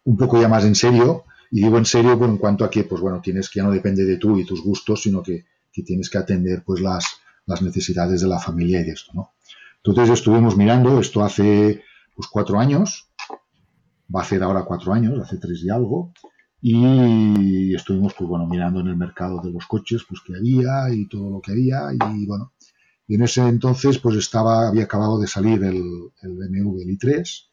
un 0.03 0.15
poco 0.15 0.39
ya 0.39 0.47
más 0.47 0.65
en 0.65 0.75
serio, 0.75 1.25
y 1.51 1.61
digo 1.61 1.77
en 1.77 1.85
serio 1.85 2.17
pues, 2.17 2.29
en 2.29 2.37
cuanto 2.37 2.63
a 2.63 2.69
que, 2.69 2.83
pues 2.83 3.01
bueno, 3.01 3.19
tienes 3.19 3.49
que 3.49 3.59
ya 3.59 3.63
no 3.63 3.71
depende 3.71 4.05
de 4.05 4.17
tú 4.17 4.37
y 4.37 4.45
tus 4.45 4.61
gustos, 4.63 5.01
sino 5.01 5.23
que, 5.23 5.45
que 5.73 5.81
tienes 5.81 6.09
que 6.09 6.19
atender 6.19 6.63
pues 6.63 6.81
las, 6.81 7.05
las 7.47 7.61
necesidades 7.63 8.21
de 8.21 8.27
la 8.27 8.39
familia 8.39 8.81
y 8.81 8.83
de 8.83 8.91
esto, 8.91 9.11
¿no? 9.13 9.33
Entonces 9.83 10.13
estuvimos 10.13 10.55
mirando, 10.55 10.99
esto 10.99 11.23
hace 11.23 11.83
pues 12.15 12.27
cuatro 12.27 12.59
años, 12.59 13.09
va 14.13 14.21
a 14.21 14.25
ser 14.25 14.43
ahora 14.43 14.65
cuatro 14.65 14.93
años, 14.93 15.19
hace 15.19 15.37
tres 15.37 15.63
y 15.63 15.69
algo, 15.69 16.13
y 16.61 17.73
estuvimos 17.73 18.13
pues 18.17 18.27
bueno 18.29 18.45
mirando 18.45 18.81
en 18.81 18.87
el 18.87 18.97
mercado 18.97 19.41
de 19.41 19.51
los 19.51 19.65
coches 19.65 20.03
pues 20.07 20.21
que 20.21 20.35
había 20.35 20.93
y 20.93 21.07
todo 21.07 21.29
lo 21.29 21.41
que 21.41 21.53
había 21.53 21.89
y 21.93 22.25
bueno 22.25 22.53
y 23.07 23.15
en 23.15 23.23
ese 23.23 23.47
entonces 23.47 23.97
pues 23.99 24.17
estaba 24.17 24.67
había 24.67 24.83
acabado 24.83 25.19
de 25.19 25.27
salir 25.27 25.63
el, 25.63 25.81
el 26.21 26.35
BMW 26.35 26.81
el 26.81 26.97
i3 26.97 27.47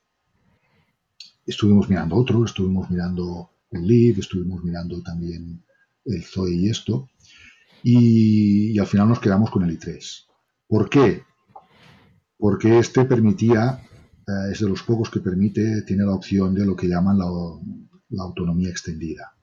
estuvimos 1.46 1.88
mirando 1.88 2.16
otro 2.16 2.44
estuvimos 2.44 2.90
mirando 2.90 3.50
el 3.70 3.86
Leaf 3.86 4.18
estuvimos 4.18 4.64
mirando 4.64 5.00
también 5.02 5.64
el 6.04 6.24
Zoe 6.24 6.54
y 6.54 6.68
esto 6.68 7.08
y, 7.82 8.76
al 8.80 8.86
final 8.86 9.08
nos 9.08 9.20
quedamos 9.20 9.50
con 9.50 9.62
el 9.62 9.78
i3 9.78 10.24
¿por 10.66 10.90
qué? 10.90 11.22
porque 12.36 12.80
este 12.80 13.04
permitía 13.04 13.80
eh, 14.26 14.50
es 14.50 14.58
de 14.58 14.68
los 14.68 14.82
pocos 14.82 15.10
que 15.10 15.20
permite 15.20 15.82
tiene 15.82 16.04
la 16.04 16.14
opción 16.14 16.52
de 16.54 16.66
lo 16.66 16.74
que 16.74 16.88
llaman 16.88 17.18
la 17.18 17.26
la 18.10 18.24
autonomía 18.24 18.70
extendida. 18.70 19.36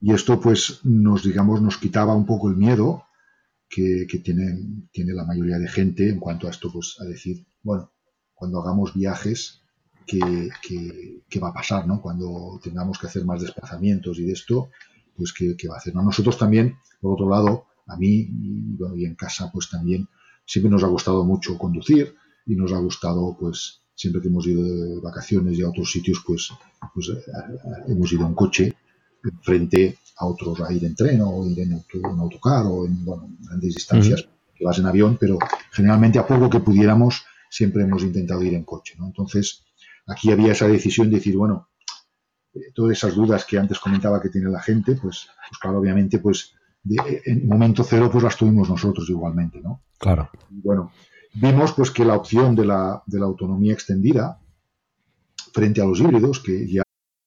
Y 0.00 0.12
esto 0.12 0.40
pues 0.40 0.80
nos, 0.84 1.24
digamos, 1.24 1.62
nos 1.62 1.78
quitaba 1.78 2.14
un 2.14 2.26
poco 2.26 2.50
el 2.50 2.56
miedo 2.56 3.04
que, 3.68 4.06
tiene, 4.22 5.14
la 5.14 5.24
mayoría 5.24 5.58
de 5.58 5.68
gente 5.68 6.08
en 6.08 6.20
cuanto 6.20 6.46
a 6.46 6.50
esto, 6.50 6.70
pues 6.72 6.96
a 7.00 7.04
decir, 7.04 7.46
bueno, 7.62 7.92
cuando 8.34 8.60
hagamos 8.60 8.94
viajes, 8.94 9.62
¿qué, 10.06 10.50
va 11.42 11.48
a 11.48 11.54
pasar? 11.54 11.86
¿no? 11.86 12.00
Cuando 12.00 12.60
tengamos 12.62 12.98
que 12.98 13.06
hacer 13.06 13.24
más 13.24 13.42
desplazamientos 13.42 14.18
y 14.18 14.24
de 14.24 14.32
esto, 14.32 14.70
pues 15.16 15.32
¿qué, 15.32 15.56
va 15.68 15.74
a 15.74 15.78
hacer? 15.78 15.94
¿no? 15.94 16.02
Nosotros 16.02 16.38
también, 16.38 16.76
por 17.00 17.14
otro 17.14 17.28
lado, 17.28 17.66
a 17.86 17.96
mí 17.96 18.28
y 18.96 19.04
en 19.04 19.14
casa, 19.14 19.50
pues 19.52 19.70
también 19.70 20.08
siempre 20.44 20.70
nos 20.70 20.84
ha 20.84 20.88
gustado 20.88 21.24
mucho 21.24 21.58
conducir 21.58 22.14
y 22.46 22.54
nos 22.54 22.72
ha 22.72 22.78
gustado 22.78 23.36
pues 23.38 23.85
siempre 23.96 24.20
que 24.20 24.28
hemos 24.28 24.46
ido 24.46 24.62
de 24.62 25.00
vacaciones 25.00 25.58
y 25.58 25.62
a 25.62 25.70
otros 25.70 25.90
sitios, 25.90 26.22
pues, 26.24 26.50
pues 26.94 27.08
eh, 27.08 27.22
hemos 27.88 28.12
ido 28.12 28.26
en 28.26 28.34
coche 28.34 28.76
frente 29.42 29.98
a 30.18 30.26
otros, 30.26 30.60
a 30.60 30.72
ir 30.72 30.84
en 30.84 30.94
tren 30.94 31.20
o 31.22 31.46
ir 31.48 31.58
en, 31.60 31.82
autocar 32.20 32.66
o 32.66 32.86
en 32.86 33.04
grandes 33.40 33.74
distancias, 33.74 34.28
que 34.54 34.64
vas 34.64 34.78
en 34.78 34.86
avión, 34.86 35.16
pero 35.18 35.38
generalmente 35.72 36.18
a 36.18 36.26
poco 36.26 36.48
que 36.48 36.60
pudiéramos 36.60 37.24
siempre 37.50 37.82
hemos 37.82 38.02
intentado 38.02 38.42
ir 38.42 38.54
en 38.54 38.64
coche. 38.64 38.94
¿no? 38.98 39.06
Entonces, 39.06 39.64
aquí 40.06 40.30
había 40.30 40.52
esa 40.52 40.68
decisión 40.68 41.10
de 41.10 41.16
decir, 41.16 41.36
bueno, 41.36 41.68
eh, 42.54 42.72
todas 42.74 42.96
esas 42.96 43.14
dudas 43.14 43.44
que 43.44 43.58
antes 43.58 43.78
comentaba 43.78 44.20
que 44.20 44.28
tiene 44.28 44.50
la 44.50 44.60
gente, 44.60 44.92
pues, 44.94 45.28
pues 45.48 45.58
claro, 45.58 45.78
obviamente, 45.78 46.18
pues 46.18 46.54
en 47.24 47.48
momento 47.48 47.82
cero, 47.82 48.08
pues 48.12 48.22
las 48.22 48.36
tuvimos 48.36 48.68
nosotros 48.68 49.08
igualmente, 49.10 49.60
¿no? 49.60 49.82
Claro. 49.98 50.30
bueno, 50.50 50.92
vimos 51.34 51.72
pues 51.72 51.90
que 51.90 52.04
la 52.04 52.16
opción 52.16 52.54
de 52.54 52.64
la, 52.64 53.02
de 53.06 53.18
la 53.18 53.26
autonomía 53.26 53.72
extendida 53.72 54.40
frente 55.52 55.80
a 55.80 55.86
los 55.86 56.00
híbridos 56.00 56.40
que 56.40 56.70
ya 56.70 56.82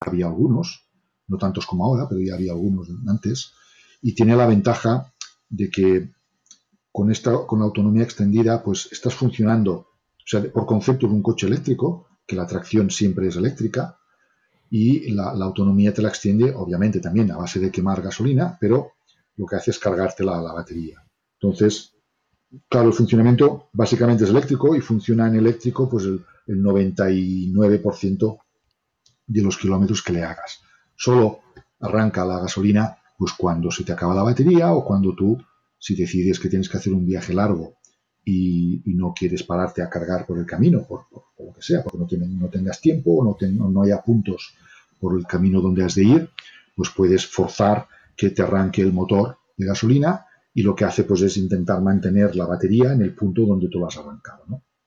Había 0.00 0.26
algunos, 0.26 0.88
no 1.28 1.38
tantos 1.38 1.66
como 1.66 1.84
ahora, 1.84 2.08
pero 2.08 2.20
ya 2.20 2.34
había 2.34 2.52
algunos 2.52 2.88
antes, 3.08 3.52
y 4.02 4.14
tiene 4.14 4.36
la 4.36 4.46
ventaja 4.46 5.12
de 5.48 5.70
que 5.70 6.10
con 6.92 7.10
esta 7.10 7.46
con 7.46 7.58
la 7.58 7.66
autonomía 7.66 8.02
extendida, 8.02 8.62
pues 8.62 8.88
estás 8.90 9.14
funcionando, 9.14 9.72
o 9.72 10.24
sea, 10.24 10.42
por 10.50 10.66
concepto 10.66 11.06
es 11.06 11.12
un 11.12 11.22
coche 11.22 11.46
eléctrico, 11.46 12.08
que 12.26 12.36
la 12.36 12.46
tracción 12.46 12.90
siempre 12.90 13.28
es 13.28 13.36
eléctrica, 13.36 13.98
y 14.70 15.12
la, 15.12 15.30
autonomía 15.30 15.94
te 15.94 16.02
la 16.02 16.08
extiende, 16.08 16.52
obviamente 16.52 17.00
también 17.00 17.30
a 17.30 17.36
base 17.36 17.60
de 17.60 17.70
quemar 17.70 18.02
gasolina, 18.02 18.56
pero 18.60 18.92
lo 19.36 19.46
que 19.46 19.56
hace 19.56 19.70
es 19.70 19.78
cargarte 19.78 20.24
la, 20.24 20.40
la 20.40 20.52
batería. 20.52 21.04
Entonces, 21.40 21.94
claro, 22.68 22.88
el 22.88 22.94
funcionamiento 22.94 23.68
básicamente 23.72 24.24
es 24.24 24.30
eléctrico 24.30 24.74
y 24.74 24.80
funciona 24.80 25.28
en 25.28 25.36
eléctrico 25.36 25.88
pues 25.88 26.04
el, 26.04 26.24
el 26.46 26.62
99% 26.62 28.38
de 29.26 29.42
los 29.42 29.56
kilómetros 29.56 30.02
que 30.02 30.12
le 30.12 30.22
hagas. 30.22 30.60
Solo 30.94 31.40
arranca 31.80 32.24
la 32.24 32.40
gasolina 32.40 32.98
pues 33.18 33.32
cuando 33.32 33.70
se 33.70 33.84
te 33.84 33.92
acaba 33.92 34.14
la 34.14 34.22
batería 34.22 34.72
o 34.72 34.84
cuando 34.84 35.14
tú, 35.14 35.38
si 35.78 35.94
decides 35.94 36.38
que 36.38 36.48
tienes 36.48 36.68
que 36.68 36.76
hacer 36.76 36.92
un 36.92 37.06
viaje 37.06 37.32
largo 37.32 37.76
y, 38.24 38.82
no 38.86 39.12
quieres 39.14 39.42
pararte 39.42 39.82
a 39.82 39.90
cargar 39.90 40.26
por 40.26 40.38
el 40.38 40.46
camino, 40.46 40.82
por, 40.86 41.06
lo 41.12 41.52
que 41.52 41.62
sea, 41.62 41.82
porque 41.84 42.16
no, 42.16 42.26
no 42.26 42.48
tengas 42.48 42.80
tiempo 42.80 43.16
o 43.16 43.24
no, 43.24 43.70
no 43.70 43.82
haya 43.82 44.02
puntos 44.02 44.54
por 44.98 45.18
el 45.18 45.26
camino 45.26 45.60
donde 45.60 45.84
has 45.84 45.94
de 45.94 46.04
ir, 46.04 46.30
pues 46.74 46.90
puedes 46.90 47.26
forzar 47.26 47.86
que 48.16 48.30
te 48.30 48.42
arranque 48.42 48.82
el 48.82 48.92
motor 48.92 49.38
de 49.56 49.66
gasolina 49.66 50.26
y 50.54 50.62
lo 50.62 50.74
que 50.74 50.86
hace 50.86 51.04
pues 51.04 51.20
es 51.22 51.36
intentar 51.36 51.82
mantener 51.82 52.34
la 52.34 52.46
batería 52.46 52.92
en 52.92 53.02
el 53.02 53.14
punto 53.14 53.44
donde 53.44 53.68
tú 53.68 53.78
lo 53.78 53.88
has 53.88 53.98
arrancado. 53.98 54.44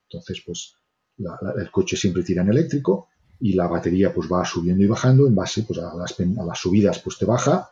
Entonces, 0.10 0.42
pues 0.46 0.76
el 1.18 1.72
coche 1.72 1.96
siempre 1.96 2.24
tira 2.24 2.42
en 2.42 2.50
eléctrico 2.50 3.10
y 3.40 3.54
la 3.54 3.68
batería 3.68 4.14
pues 4.14 4.30
va 4.32 4.44
subiendo 4.46 4.84
y 4.84 4.88
bajando 4.88 5.28
en 5.28 5.36
base 5.36 5.64
pues 5.64 5.80
a 5.80 5.94
las, 5.96 6.20
a 6.20 6.44
las 6.44 6.60
subidas 6.60 7.00
pues 7.00 7.18
te 7.18 7.26
baja 7.26 7.70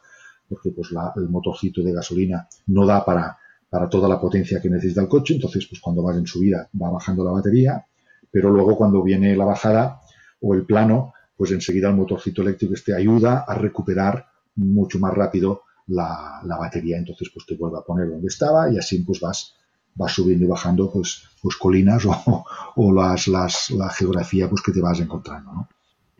porque 0.47 0.71
pues 0.71 0.89
el 1.15 1.29
motorcito 1.29 1.83
de 1.83 1.93
gasolina 1.93 2.47
no 2.67 2.85
da 2.85 3.03
para, 3.03 3.37
para 3.69 3.89
toda 3.89 4.07
la 4.07 4.19
potencia 4.19 4.61
que 4.61 4.69
necesita 4.69 5.01
el 5.01 5.07
coche, 5.07 5.35
entonces 5.35 5.65
pues 5.67 5.81
cuando 5.81 6.01
vas 6.01 6.17
en 6.17 6.25
subida 6.25 6.69
va 6.81 6.89
bajando 6.89 7.23
la 7.23 7.31
batería, 7.31 7.85
pero 8.31 8.49
luego 8.49 8.77
cuando 8.77 9.03
viene 9.03 9.35
la 9.35 9.45
bajada 9.45 10.01
o 10.41 10.53
el 10.53 10.65
plano, 10.65 11.13
pues 11.35 11.51
enseguida 11.51 11.89
el 11.89 11.95
motorcito 11.95 12.41
eléctrico 12.41 12.73
te 12.83 12.95
ayuda 12.95 13.45
a 13.47 13.55
recuperar 13.55 14.27
mucho 14.55 14.99
más 14.99 15.13
rápido 15.13 15.63
la, 15.87 16.41
batería, 16.43 16.97
entonces 16.97 17.29
pues 17.33 17.45
te 17.45 17.55
vuelve 17.55 17.77
a 17.77 17.81
poner 17.81 18.09
donde 18.09 18.27
estaba 18.27 18.71
y 18.71 18.77
así 18.77 18.99
pues 18.99 19.19
vas, 19.19 19.55
vas 19.97 20.13
subiendo 20.13 20.45
y 20.45 20.47
bajando 20.47 20.91
pues, 20.91 21.23
pues 21.41 21.55
colinas 21.57 22.05
o, 22.05 22.45
o 22.75 22.93
las, 22.93 23.27
las, 23.27 23.71
la 23.71 23.89
geografía 23.89 24.49
pues 24.49 24.61
que 24.61 24.71
te 24.71 24.81
vas 24.81 24.99
encontrando, 24.99 25.51
¿no? 25.51 25.69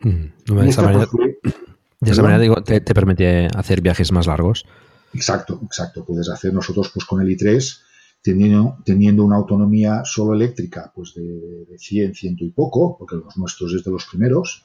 Mm, 0.00 0.54
de 0.54 0.68
esa 0.68 2.22
manera, 2.22 2.38
digo, 2.38 2.62
te, 2.62 2.80
te, 2.80 2.94
permite 2.94 3.48
hacer 3.56 3.80
viajes 3.80 4.12
más 4.12 4.28
largos. 4.28 4.64
Exacto, 5.12 5.58
exacto. 5.64 6.04
Puedes 6.04 6.28
hacer 6.28 6.54
nosotros 6.54 6.90
pues 6.94 7.04
con 7.04 7.20
el 7.20 7.28
i3 7.28 7.80
teniendo, 8.22 8.78
teniendo 8.84 9.24
una 9.24 9.36
autonomía 9.36 10.02
solo 10.04 10.34
eléctrica 10.34 10.92
pues 10.94 11.14
de, 11.14 11.64
de 11.64 11.78
100, 11.78 12.14
ciento 12.14 12.44
y 12.44 12.50
poco, 12.50 12.96
porque 12.96 13.16
los 13.16 13.36
nuestros 13.36 13.74
es 13.74 13.82
de 13.82 13.90
los 13.90 14.04
primeros, 14.06 14.64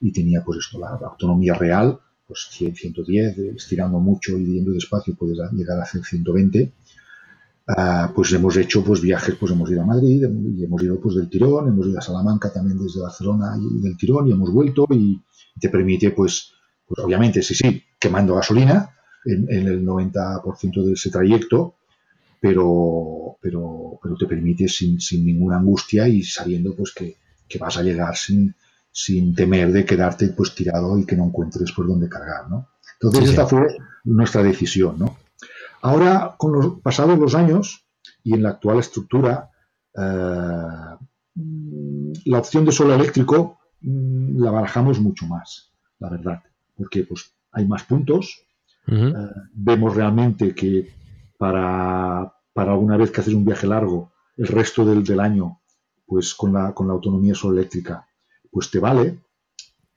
y 0.00 0.12
tenía 0.12 0.42
pues 0.44 0.58
esto, 0.58 0.78
la, 0.78 0.90
autonomía 0.90 1.54
real, 1.54 1.98
pues 2.26 2.48
100, 2.50 2.76
110, 2.76 3.38
estirando 3.56 3.98
mucho 3.98 4.38
y 4.38 4.44
yendo 4.44 4.72
despacio 4.72 5.14
puedes 5.16 5.38
llegar 5.52 5.78
a 5.78 5.82
hacer 5.82 6.04
120. 6.04 6.72
Ah, 7.76 8.10
pues 8.14 8.32
hemos 8.32 8.56
hecho 8.56 8.82
pues 8.82 9.00
viajes, 9.00 9.36
pues 9.36 9.52
hemos 9.52 9.70
ido 9.70 9.82
a 9.82 9.86
Madrid 9.86 10.24
y 10.56 10.64
hemos 10.64 10.82
ido 10.82 11.00
pues 11.00 11.14
del 11.14 11.28
tirón, 11.28 11.68
hemos 11.68 11.86
ido 11.86 11.98
a 11.98 12.02
Salamanca 12.02 12.52
también 12.52 12.78
desde 12.78 13.00
Barcelona 13.00 13.54
y 13.58 13.82
del 13.82 13.96
tirón 13.96 14.26
y 14.26 14.32
hemos 14.32 14.52
vuelto 14.52 14.86
y 14.90 15.20
te 15.60 15.68
permite 15.68 16.10
pues, 16.10 16.52
pues 16.86 17.04
obviamente 17.04 17.42
sí, 17.42 17.54
sí, 17.54 17.82
quemando 17.98 18.34
gasolina 18.34 18.90
en, 19.24 19.46
en 19.50 19.68
el 19.68 19.84
90% 19.84 20.84
de 20.84 20.92
ese 20.92 21.10
trayecto, 21.10 21.76
pero, 22.40 23.36
pero, 23.40 24.00
pero 24.02 24.16
te 24.16 24.26
permite 24.26 24.66
sin, 24.66 25.00
sin 25.00 25.24
ninguna 25.24 25.58
angustia 25.58 26.08
y 26.08 26.22
sabiendo 26.22 26.74
pues 26.74 26.92
que, 26.92 27.18
que 27.46 27.58
vas 27.58 27.76
a 27.76 27.82
llegar 27.82 28.16
sin, 28.16 28.54
sin 28.90 29.34
temer 29.34 29.70
de 29.70 29.84
quedarte 29.84 30.28
pues 30.28 30.54
tirado 30.54 30.98
y 30.98 31.04
que 31.04 31.16
no 31.16 31.26
encuentres 31.26 31.70
por 31.72 31.86
dónde 31.86 32.08
cargar, 32.08 32.48
¿no? 32.48 32.68
Entonces 32.94 33.30
esta 33.30 33.46
fue 33.46 33.76
nuestra 34.04 34.42
decisión, 34.42 34.98
¿no? 34.98 35.16
Ahora, 35.82 36.34
con 36.36 36.52
los 36.52 36.80
pasados 36.80 37.18
los 37.18 37.34
años 37.34 37.86
y 38.22 38.34
en 38.34 38.42
la 38.42 38.50
actual 38.50 38.78
estructura, 38.78 39.50
eh, 39.96 40.96
la 42.24 42.38
opción 42.38 42.64
de 42.64 42.72
solo 42.72 42.94
eléctrico 42.94 43.58
mm, 43.80 44.42
la 44.42 44.50
barajamos 44.50 45.00
mucho 45.00 45.26
más, 45.26 45.72
la 45.98 46.10
verdad, 46.10 46.42
porque 46.76 47.04
pues 47.04 47.32
hay 47.52 47.66
más 47.66 47.84
puntos, 47.84 48.46
eh, 48.86 49.12
vemos 49.52 49.94
realmente 49.94 50.54
que 50.54 50.92
para, 51.38 52.34
para 52.52 52.74
una 52.74 52.96
vez 52.96 53.10
que 53.10 53.20
haces 53.20 53.34
un 53.34 53.44
viaje 53.44 53.66
largo, 53.66 54.12
el 54.36 54.46
resto 54.46 54.84
del, 54.84 55.04
del 55.04 55.20
año, 55.20 55.60
pues 56.06 56.34
con 56.34 56.52
la, 56.52 56.74
con 56.74 56.88
la 56.88 56.94
autonomía 56.94 57.34
solo 57.34 57.58
eléctrica, 57.58 58.06
pues 58.50 58.70
te 58.70 58.78
vale. 58.78 59.20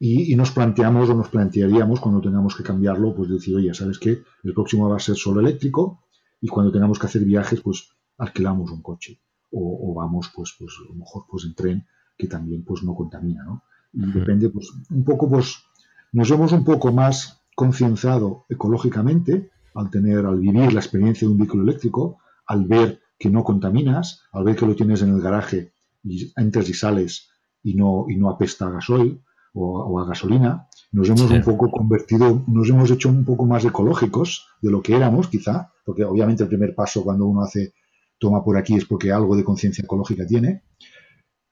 Y, 0.06 0.36
nos 0.36 0.52
planteamos 0.52 1.10
o 1.10 1.14
nos 1.14 1.30
plantearíamos 1.30 2.02
cuando 2.02 2.20
tengamos 2.20 2.58
que 2.58 2.64
cambiarlo, 2.64 3.16
pues 3.16 3.30
decir, 3.30 3.56
oye, 3.56 3.74
¿sabes 3.74 4.00
qué? 4.00 4.22
El 4.44 4.54
próximo 4.54 4.90
va 4.90 4.98
a 4.98 5.00
ser 5.00 5.16
solo 5.16 5.40
eléctrico 5.40 6.04
y 6.42 6.50
cuando 6.50 6.74
tengamos 6.74 7.00
que 7.00 7.06
hacer 7.06 7.24
viajes, 7.24 7.62
pues 7.62 7.88
alquilamos 8.18 8.70
un 8.72 8.82
coche 8.82 9.22
o, 9.52 9.94
vamos, 9.96 10.30
pues, 10.36 10.56
pues 10.60 10.74
a 10.84 10.90
lo 10.90 10.96
mejor, 10.96 11.24
pues 11.30 11.46
en 11.46 11.56
tren 11.56 11.86
que 12.18 12.28
también, 12.28 12.66
pues 12.66 12.84
no 12.84 12.94
contamina, 12.94 13.46
¿no? 13.46 13.64
Y 13.94 14.12
depende, 14.12 14.50
pues 14.50 14.74
un 14.90 15.06
poco, 15.06 15.30
pues 15.30 15.64
nos 16.12 16.30
hemos 16.32 16.52
un 16.52 16.66
poco 16.66 16.92
más 16.92 17.42
concienciado 17.56 18.46
ecológicamente 18.50 19.52
al 19.74 19.90
tener, 19.90 20.26
al 20.26 20.42
vivir 20.42 20.74
la 20.74 20.82
experiencia 20.82 21.26
de 21.26 21.32
un 21.32 21.38
vehículo 21.38 21.64
eléctrico, 21.64 22.18
al 22.46 22.66
ver 22.66 23.00
que 23.18 23.30
no 23.30 23.46
contaminas, 23.46 24.24
al 24.34 24.44
ver 24.44 24.58
que 24.58 24.66
lo 24.66 24.76
tienes 24.76 25.02
en 25.02 25.12
el 25.12 25.22
garaje 25.22 25.72
y 26.04 26.34
entras 26.36 26.68
y 26.68 26.74
sales 26.74 27.30
y 27.64 27.76
no, 27.76 28.08
y 28.10 28.18
no 28.18 28.30
apesta 28.30 28.68
a 28.68 28.72
gasoil 28.72 29.22
o, 29.54 30.00
a 30.00 30.06
gasolina, 30.06 30.68
nos 30.92 31.10
hemos 31.10 31.30
un 31.30 31.42
poco 31.42 31.70
convertido, 31.70 32.44
nos 32.48 32.70
hemos 32.70 32.90
hecho 32.90 33.10
un 33.10 33.24
poco 33.24 33.46
más 33.46 33.64
ecológicos 33.66 34.48
de 34.62 34.72
lo 34.72 34.82
que 34.82 34.96
éramos, 34.96 35.28
quizá, 35.28 35.72
porque 35.86 36.04
obviamente 36.04 36.44
el 36.44 36.50
primer 36.50 36.74
paso 36.74 37.04
cuando 37.04 37.26
uno 37.26 37.44
hace 37.44 37.74
toma 38.18 38.44
por 38.44 38.58
aquí 38.58 38.76
es 38.76 38.86
porque 38.86 39.12
algo 39.12 39.36
de 39.36 39.44
conciencia 39.44 39.84
ecológica 39.84 40.26
tiene, 40.26 40.64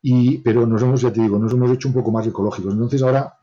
y, 0.01 0.39
pero 0.39 0.65
nos 0.65 0.81
hemos, 0.81 1.01
ya 1.01 1.13
te 1.13 1.21
digo, 1.21 1.37
nos 1.37 1.53
hemos 1.53 1.69
hecho 1.71 1.87
un 1.87 1.93
poco 1.93 2.11
más 2.11 2.25
ecológicos. 2.25 2.73
Entonces 2.73 3.03
ahora, 3.03 3.37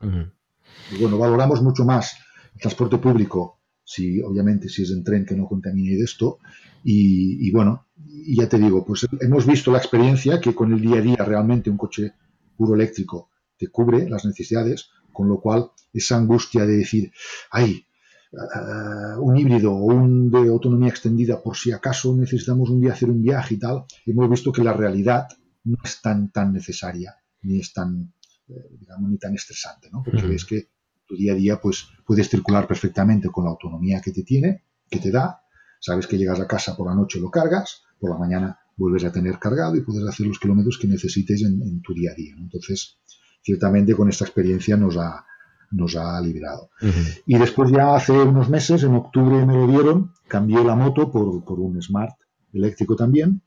bueno, 0.98 1.18
valoramos 1.18 1.62
mucho 1.62 1.84
más 1.84 2.16
el 2.54 2.60
transporte 2.60 2.98
público, 2.98 3.60
si 3.84 4.20
obviamente 4.22 4.68
si 4.68 4.82
es 4.82 4.90
en 4.90 5.04
tren 5.04 5.24
que 5.24 5.36
no 5.36 5.46
contamine 5.46 5.96
de 5.96 6.02
esto, 6.02 6.38
y, 6.82 7.46
y 7.46 7.52
bueno, 7.52 7.86
y 8.04 8.36
ya 8.36 8.48
te 8.48 8.58
digo, 8.58 8.84
pues 8.84 9.06
hemos 9.20 9.46
visto 9.46 9.70
la 9.70 9.78
experiencia 9.78 10.40
que 10.40 10.54
con 10.54 10.72
el 10.72 10.80
día 10.80 10.98
a 10.98 11.02
día 11.02 11.16
realmente 11.24 11.70
un 11.70 11.76
coche 11.76 12.12
puro 12.56 12.74
eléctrico 12.74 13.30
te 13.58 13.68
cubre 13.68 14.08
las 14.08 14.24
necesidades, 14.24 14.90
con 15.12 15.28
lo 15.28 15.40
cual 15.40 15.70
esa 15.92 16.16
angustia 16.16 16.64
de 16.64 16.76
decir, 16.76 17.12
ay, 17.50 17.86
eh, 18.32 19.16
un 19.18 19.36
híbrido 19.36 19.72
o 19.72 19.84
un 19.84 20.30
de 20.30 20.48
autonomía 20.48 20.90
extendida 20.90 21.42
por 21.42 21.56
si 21.56 21.72
acaso 21.72 22.14
necesitamos 22.14 22.70
un 22.70 22.80
día 22.80 22.92
hacer 22.92 23.10
un 23.10 23.22
viaje 23.22 23.54
y 23.54 23.58
tal, 23.58 23.84
hemos 24.06 24.30
visto 24.30 24.52
que 24.52 24.62
la 24.62 24.72
realidad 24.72 25.26
no 25.64 25.78
es 25.82 26.00
tan, 26.00 26.30
tan 26.30 26.52
necesaria, 26.52 27.16
ni 27.42 27.60
es 27.60 27.72
tan, 27.72 28.12
eh, 28.48 28.76
digamos, 28.78 29.10
ni 29.10 29.18
tan 29.18 29.34
estresante, 29.34 29.88
¿no? 29.90 30.02
Porque 30.02 30.26
ves 30.26 30.44
que 30.44 30.68
tu 31.06 31.16
día 31.16 31.32
a 31.32 31.36
día 31.36 31.60
pues 31.60 31.88
puedes 32.06 32.28
circular 32.28 32.66
perfectamente 32.66 33.28
con 33.28 33.44
la 33.44 33.50
autonomía 33.50 34.00
que 34.00 34.12
te 34.12 34.22
tiene, 34.22 34.64
que 34.90 34.98
te 34.98 35.10
da, 35.10 35.42
sabes 35.80 36.06
que 36.06 36.18
llegas 36.18 36.40
a 36.40 36.46
casa 36.46 36.76
por 36.76 36.86
la 36.86 36.94
noche 36.94 37.18
lo 37.18 37.30
cargas, 37.30 37.82
por 37.98 38.10
la 38.10 38.18
mañana 38.18 38.58
vuelves 38.76 39.04
a 39.04 39.12
tener 39.12 39.38
cargado 39.38 39.74
y 39.76 39.80
puedes 39.80 40.06
hacer 40.06 40.26
los 40.26 40.38
kilómetros 40.38 40.78
que 40.78 40.86
necesites 40.86 41.42
en, 41.42 41.82
tu 41.82 41.94
día 41.94 42.12
a 42.12 42.14
día. 42.14 42.34
Entonces, 42.38 42.98
ciertamente 43.42 43.94
con 43.94 44.08
esta 44.08 44.24
experiencia 44.24 44.76
nos 44.76 44.96
ha, 44.96 45.24
nos 45.70 45.96
ha 45.96 46.20
liberado. 46.20 46.70
Y 47.26 47.38
después 47.38 47.70
ya 47.70 47.94
hace 47.94 48.12
unos 48.12 48.48
meses, 48.48 48.82
en 48.82 48.94
octubre 48.94 49.44
me 49.44 49.54
lo 49.54 49.66
dieron, 49.66 50.12
cambié 50.26 50.62
la 50.64 50.74
moto 50.74 51.10
por, 51.10 51.44
por 51.44 51.60
un 51.60 51.80
Smart 51.82 52.14
eléctrico 52.52 52.96
también 52.96 53.42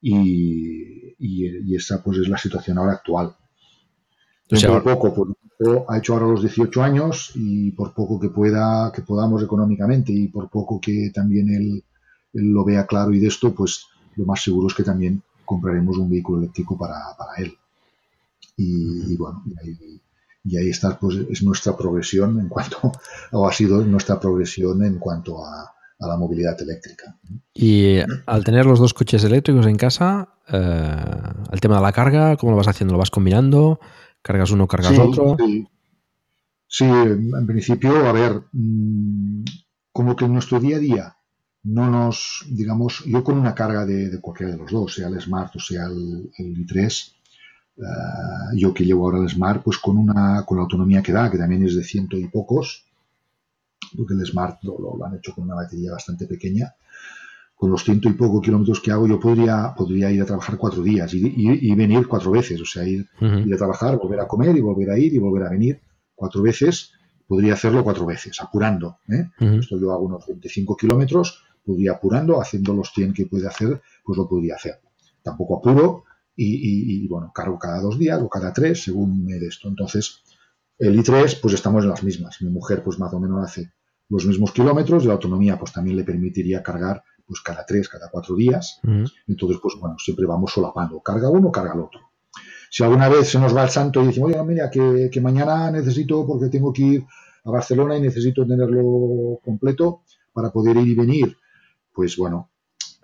y, 0.00 1.14
y, 1.18 1.74
esa 1.74 2.02
pues 2.02 2.18
es 2.18 2.28
la 2.28 2.38
situación 2.38 2.78
ahora 2.78 2.92
actual. 2.92 3.34
por 4.48 4.82
poco, 4.82 5.14
por, 5.14 5.36
ha 5.88 5.98
hecho 5.98 6.14
ahora 6.14 6.26
los 6.26 6.42
18 6.42 6.82
años 6.82 7.32
y 7.34 7.70
por 7.72 7.94
poco 7.94 8.18
que 8.20 8.28
pueda, 8.28 8.92
que 8.92 9.02
podamos 9.02 9.42
económicamente 9.42 10.12
y 10.12 10.28
por 10.28 10.50
poco 10.50 10.80
que 10.80 11.10
también 11.14 11.48
él, 11.48 11.84
él 12.34 12.50
lo 12.52 12.64
vea 12.64 12.86
claro 12.86 13.12
y 13.12 13.20
de 13.20 13.28
esto, 13.28 13.54
pues 13.54 13.86
lo 14.16 14.26
más 14.26 14.42
seguro 14.42 14.68
es 14.68 14.74
que 14.74 14.82
también 14.82 15.22
compraremos 15.44 15.96
un 15.98 16.10
vehículo 16.10 16.38
eléctrico 16.38 16.76
para, 16.76 16.98
para 17.16 17.34
él. 17.38 17.56
Y, 18.56 19.16
bueno, 19.16 19.42
y 20.44 20.56
ahí, 20.56 20.68
está, 20.68 20.98
pues 20.98 21.16
es 21.30 21.42
nuestra 21.42 21.76
progresión 21.76 22.38
en 22.38 22.48
cuanto, 22.48 22.92
o 23.32 23.48
ha 23.48 23.52
sido 23.52 23.84
nuestra 23.84 24.20
progresión 24.20 24.84
en 24.84 24.98
cuanto 24.98 25.44
a, 25.44 25.70
la 25.98 26.16
movilidad 26.18 26.60
eléctrica. 26.60 27.18
Y 27.54 27.96
al 28.26 28.44
tener 28.44 28.66
los 28.66 28.78
dos 28.78 28.92
coches 28.92 29.24
eléctricos 29.24 29.66
en 29.66 29.76
casa, 29.76 30.34
eh, 30.48 30.96
el 31.50 31.60
tema 31.60 31.76
de 31.76 31.82
la 31.82 31.92
carga, 31.92 32.36
¿cómo 32.36 32.52
lo 32.52 32.58
vas 32.58 32.68
haciendo? 32.68 32.92
¿Lo 32.92 32.98
vas 32.98 33.10
combinando? 33.10 33.80
¿Cargas 34.20 34.50
uno, 34.50 34.68
cargas 34.68 34.98
otro? 34.98 35.36
Sí. 35.38 35.66
sí. 36.66 36.84
en 36.84 37.46
principio, 37.46 38.06
a 38.06 38.12
ver, 38.12 38.42
mm, 38.52 39.44
como 39.92 40.14
que 40.14 40.26
en 40.26 40.34
nuestro 40.34 40.60
día 40.60 40.76
a 40.76 40.80
día 40.80 41.16
no 41.64 41.90
nos, 41.90 42.44
digamos, 42.50 43.02
yo 43.06 43.24
con 43.24 43.38
una 43.38 43.54
carga 43.54 43.86
de, 43.86 44.20
cualquiera 44.20 44.52
de 44.52 44.58
los 44.58 44.70
dos, 44.70 44.94
sea 44.94 45.08
el 45.08 45.20
Smart 45.20 45.56
o 45.56 45.60
sea 45.60 45.86
el, 45.86 46.30
i3, 46.38 47.12
eh, 47.76 48.56
yo 48.56 48.72
que 48.72 48.84
llevo 48.84 49.04
ahora 49.04 49.18
el 49.18 49.28
Smart, 49.28 49.62
pues 49.62 49.78
con 49.78 49.98
una, 49.98 50.44
con 50.44 50.56
la 50.56 50.62
autonomía 50.62 51.02
que 51.02 51.12
da, 51.12 51.30
que 51.30 51.38
también 51.38 51.64
es 51.64 51.74
de 51.74 51.82
ciento 51.82 52.16
y 52.16 52.28
pocos, 52.28 52.84
porque 53.96 54.14
el 54.14 54.24
Smart 54.24 54.62
lo, 54.62 55.04
han 55.04 55.16
hecho 55.16 55.34
con 55.34 55.44
una 55.44 55.54
batería 55.54 55.92
bastante 55.92 56.26
pequeña, 56.26 56.74
con 57.54 57.70
los 57.70 57.84
ciento 57.84 58.08
y 58.08 58.12
poco 58.12 58.40
kilómetros 58.40 58.80
que 58.80 58.90
hago, 58.90 59.06
yo 59.06 59.18
podría, 59.18 59.74
podría 59.76 60.10
ir 60.10 60.22
a 60.22 60.26
trabajar 60.26 60.56
cuatro 60.56 60.82
días 60.82 61.12
y, 61.14 61.74
venir 61.74 62.06
cuatro 62.06 62.30
veces, 62.30 62.60
o 62.60 62.66
sea, 62.66 62.84
ir, 62.84 63.08
ir, 63.20 63.54
a 63.54 63.56
trabajar, 63.56 63.96
volver 63.96 64.20
a 64.20 64.28
comer 64.28 64.56
y 64.56 64.60
volver 64.60 64.90
a 64.90 64.98
ir 64.98 65.14
y 65.14 65.18
volver 65.18 65.44
a 65.44 65.50
venir 65.50 65.80
cuatro 66.14 66.42
veces, 66.42 66.92
podría 67.26 67.54
hacerlo 67.54 67.82
cuatro 67.82 68.06
veces, 68.06 68.40
apurando. 68.40 68.98
¿eh? 69.08 69.28
Esto 69.38 69.78
yo 69.78 69.92
hago 69.92 70.04
unos 70.04 70.26
25 70.26 70.76
kilómetros, 70.76 71.42
podría 71.64 71.92
apurando, 71.92 72.40
haciendo 72.40 72.74
los 72.74 72.92
100 72.92 73.14
que 73.14 73.26
puede 73.26 73.46
hacer, 73.46 73.80
pues 74.04 74.18
lo 74.18 74.28
podría 74.28 74.56
hacer. 74.56 74.80
Tampoco 75.22 75.58
apuro 75.58 76.04
y, 76.36 77.06
bueno, 77.08 77.30
cargo 77.34 77.58
cada 77.58 77.80
dos 77.80 77.98
días 77.98 78.20
o 78.20 78.28
cada 78.28 78.52
tres, 78.52 78.82
según 78.82 79.24
me 79.24 79.38
de 79.38 79.46
esto. 79.46 79.68
Entonces, 79.68 80.22
el 80.78 80.98
I3, 80.98 81.40
pues 81.40 81.54
estamos 81.54 81.84
en 81.84 81.90
las 81.90 82.02
mismas. 82.02 82.40
Mi 82.42 82.50
mujer, 82.50 82.82
pues 82.82 82.98
más 82.98 83.12
o 83.12 83.20
menos 83.20 83.44
hace 83.44 83.72
los 84.08 84.26
mismos 84.26 84.52
kilómetros 84.52 85.04
y 85.04 85.06
la 85.06 85.14
autonomía, 85.14 85.58
pues 85.58 85.72
también 85.72 85.96
le 85.96 86.04
permitiría 86.04 86.62
cargar 86.62 87.02
pues 87.26 87.40
cada 87.40 87.64
tres, 87.64 87.88
cada 87.88 88.10
cuatro 88.10 88.34
días. 88.36 88.80
Entonces, 89.26 89.58
pues 89.62 89.74
bueno, 89.80 89.96
siempre 89.98 90.26
vamos 90.26 90.52
solapando. 90.52 91.00
Carga 91.00 91.30
uno, 91.30 91.50
carga 91.50 91.74
el 91.74 91.80
otro. 91.80 92.00
si 92.70 92.82
alguna 92.82 93.08
vez 93.08 93.28
se 93.28 93.38
nos 93.38 93.56
va 93.56 93.62
el 93.62 93.70
santo 93.70 94.02
y 94.02 94.08
decimos, 94.08 94.32
oye, 94.32 94.42
mira, 94.42 94.70
que, 94.70 95.20
mañana 95.22 95.70
necesito, 95.70 96.26
porque 96.26 96.48
tengo 96.48 96.72
que 96.72 96.82
ir 96.82 97.06
a 97.44 97.50
Barcelona 97.50 97.96
y 97.96 98.00
necesito 98.00 98.46
tenerlo 98.46 99.40
completo 99.44 100.02
para 100.32 100.50
poder 100.50 100.76
ir 100.78 100.88
y 100.88 100.94
venir, 100.94 101.36
pues 101.92 102.16
bueno, 102.16 102.50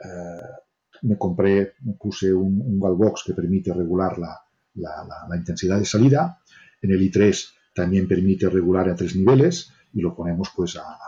eh, 0.05 0.61
me 1.03 1.17
compré, 1.17 1.75
me 1.83 1.95
puse 1.95 2.33
un, 2.33 2.61
un 2.61 2.81
Galbox 2.81 3.25
que 3.27 3.35
permite 3.35 3.73
regular 3.73 4.19
la, 4.19 4.41
la, 4.75 5.37
intensidad 5.37 5.79
de 5.79 5.85
salida. 5.85 6.41
En 6.83 6.91
el 6.91 7.01
i3 7.01 7.49
también 7.75 8.09
permite 8.09 8.49
regular 8.49 8.89
a 8.89 8.95
tres 8.95 9.17
niveles 9.17 9.73
y 9.93 10.01
lo 10.01 10.15
ponemos 10.15 10.51
pues 10.55 10.77
a, 10.77 10.99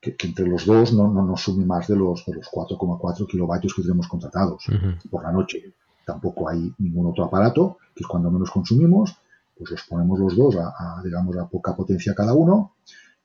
que, 0.00 0.16
entre 0.22 0.46
los 0.46 0.66
dos 0.66 0.92
no, 0.92 1.12
no, 1.12 1.24
nos 1.24 1.42
sume 1.42 1.64
más 1.64 1.88
de 1.88 1.96
los, 1.96 2.24
de 2.26 2.34
los 2.34 2.46
4,4 2.46 3.26
kilovatios 3.26 3.74
que 3.74 3.82
tenemos 3.82 4.08
contratados 4.08 4.64
por 5.10 5.22
la 5.22 5.32
noche. 5.32 5.74
Tampoco 6.04 6.48
hay 6.48 6.72
ningún 6.78 7.06
otro 7.06 7.24
aparato, 7.24 7.78
que 7.94 8.04
es 8.04 8.06
cuando 8.06 8.30
menos 8.30 8.50
consumimos, 8.50 9.16
pues 9.56 9.70
los 9.70 9.82
ponemos 9.84 10.18
los 10.20 10.36
dos 10.36 10.56
a, 10.56 11.00
digamos, 11.02 11.36
a 11.36 11.48
poca 11.48 11.74
potencia 11.74 12.14
cada 12.14 12.34
uno 12.34 12.74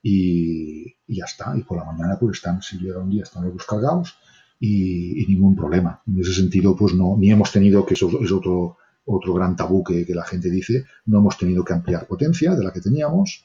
y, 0.01 0.95
y, 1.07 1.17
ya 1.17 1.25
está. 1.25 1.55
Y 1.55 1.63
por 1.63 1.77
la 1.77 1.85
mañana 1.85 2.17
pues 2.19 2.37
están, 2.37 2.61
si 2.61 2.79
llega 2.79 2.99
un 2.99 3.09
día, 3.09 3.23
están 3.23 3.43
los 3.43 3.53
dos 3.53 3.65
cargados 3.65 4.17
y, 4.61 5.25
ningún 5.27 5.55
problema. 5.55 6.01
En 6.07 6.19
ese 6.19 6.33
sentido, 6.33 6.75
pues 6.75 6.93
no, 6.93 7.17
ni 7.17 7.31
hemos 7.31 7.51
tenido, 7.51 7.85
que 7.85 7.95
eso 7.95 8.09
es 8.21 8.31
otro, 8.31 8.77
otro 9.05 9.33
gran 9.33 9.55
tabú 9.55 9.83
que, 9.83 10.05
la 10.09 10.23
gente 10.23 10.49
dice, 10.49 10.85
no 11.07 11.17
hemos 11.17 11.37
tenido 11.37 11.65
que 11.65 11.73
ampliar 11.73 12.07
potencia 12.07 12.55
de 12.55 12.63
la 12.63 12.71
que 12.71 12.79
teníamos, 12.79 13.43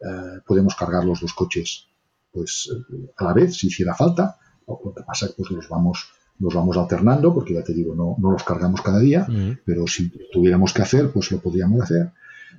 eh, 0.00 0.40
podemos 0.46 0.74
cargar 0.74 1.04
los 1.04 1.20
dos 1.20 1.34
coches 1.34 1.88
pues 2.32 2.68
a 3.16 3.24
la 3.24 3.32
vez 3.32 3.56
si 3.56 3.68
hiciera 3.68 3.94
falta, 3.94 4.36
lo 4.66 4.92
que 4.92 5.02
pasa 5.02 5.26
es 5.26 5.32
que 5.32 5.36
pues 5.36 5.50
los 5.52 5.68
vamos 5.68 6.08
los 6.40 6.52
vamos 6.52 6.76
alternando, 6.76 7.32
porque 7.32 7.54
ya 7.54 7.62
te 7.62 7.72
digo, 7.72 7.94
no, 7.94 8.16
no 8.18 8.32
los 8.32 8.42
cargamos 8.42 8.82
cada 8.82 8.98
día, 8.98 9.24
pero 9.64 9.86
si 9.86 10.10
tuviéramos 10.32 10.72
que 10.72 10.82
hacer, 10.82 11.12
pues 11.12 11.30
lo 11.30 11.38
podríamos 11.38 11.80
hacer. 11.80 12.10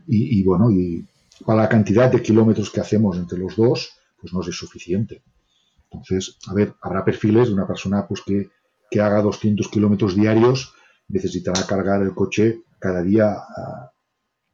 Y, 0.07 0.40
y, 0.40 0.44
bueno, 0.44 0.72
y 0.72 1.06
para 1.45 1.64
la 1.64 1.68
cantidad 1.68 2.10
de 2.10 2.22
kilómetros 2.22 2.69
que 2.69 2.80
hacemos 2.80 3.18
entre 3.18 3.38
los 3.38 3.57
dos, 3.57 3.90
pues 4.22 4.32
no 4.32 4.40
es 4.40 4.56
suficiente. 4.56 5.23
Entonces, 5.91 6.38
a 6.48 6.53
ver, 6.53 6.74
habrá 6.82 7.03
perfiles 7.03 7.48
de 7.48 7.53
una 7.53 7.68
persona 7.68 8.07
pues 8.07 8.22
que, 8.22 8.49
que 8.90 9.02
haga 9.02 9.22
200 9.22 9.68
kilómetros 9.70 10.16
diarios, 10.16 10.74
necesitará 11.07 11.66
cargar 11.66 12.02
el 12.02 12.14
coche 12.14 12.64
cada 12.80 13.02
día, 13.02 13.36
ah, 13.36 13.91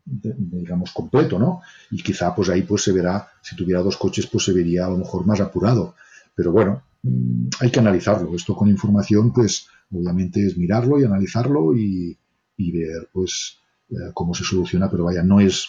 digamos, 0.05 0.91
completo, 0.91 1.39
¿no? 1.39 1.61
Y 1.91 2.01
quizá 2.01 2.33
pues 2.35 2.49
ahí 2.49 2.63
pues 2.63 2.83
se 2.83 2.91
verá, 2.91 3.29
si 3.41 3.55
tuviera 3.55 3.81
dos 3.81 3.97
coches, 3.97 4.27
pues 4.27 4.45
se 4.45 4.53
vería 4.53 4.85
a 4.85 4.89
lo 4.89 4.97
mejor 4.97 5.25
más 5.25 5.39
apurado. 5.39 5.95
Pero 6.35 6.51
bueno, 6.51 6.83
mm, 7.03 7.47
hay 7.59 7.71
que 7.71 7.79
analizarlo. 7.79 8.35
Esto 8.35 8.55
con 8.55 8.69
información, 8.69 9.31
pues 9.33 9.67
obviamente 9.91 10.45
es 10.45 10.57
mirarlo 10.57 10.99
y 10.99 11.05
analizarlo 11.05 11.75
y, 11.75 12.17
y 12.57 12.71
ver, 12.71 13.09
pues, 13.11 13.57
eh, 13.89 14.11
cómo 14.13 14.33
se 14.33 14.43
soluciona, 14.43 14.89
pero 14.89 15.03
vaya, 15.03 15.21
no 15.21 15.39
es, 15.41 15.67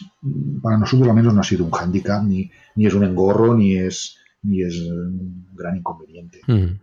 para 0.63 0.79
nosotros 0.79 1.09
al 1.09 1.15
menos 1.17 1.35
no 1.35 1.41
ha 1.41 1.45
sido 1.45 1.65
un 1.65 1.73
hándicap, 1.73 2.23
ni, 2.23 2.51
ni 2.77 2.87
es 2.87 2.95
un 2.95 3.03
engorro, 3.03 3.55
ni 3.55 3.77
es, 3.77 4.17
ni 4.43 4.63
es 4.63 4.81
un 4.81 5.47
gran 5.55 5.77
inconveniente. 5.77 6.41
Mm. 6.47 6.81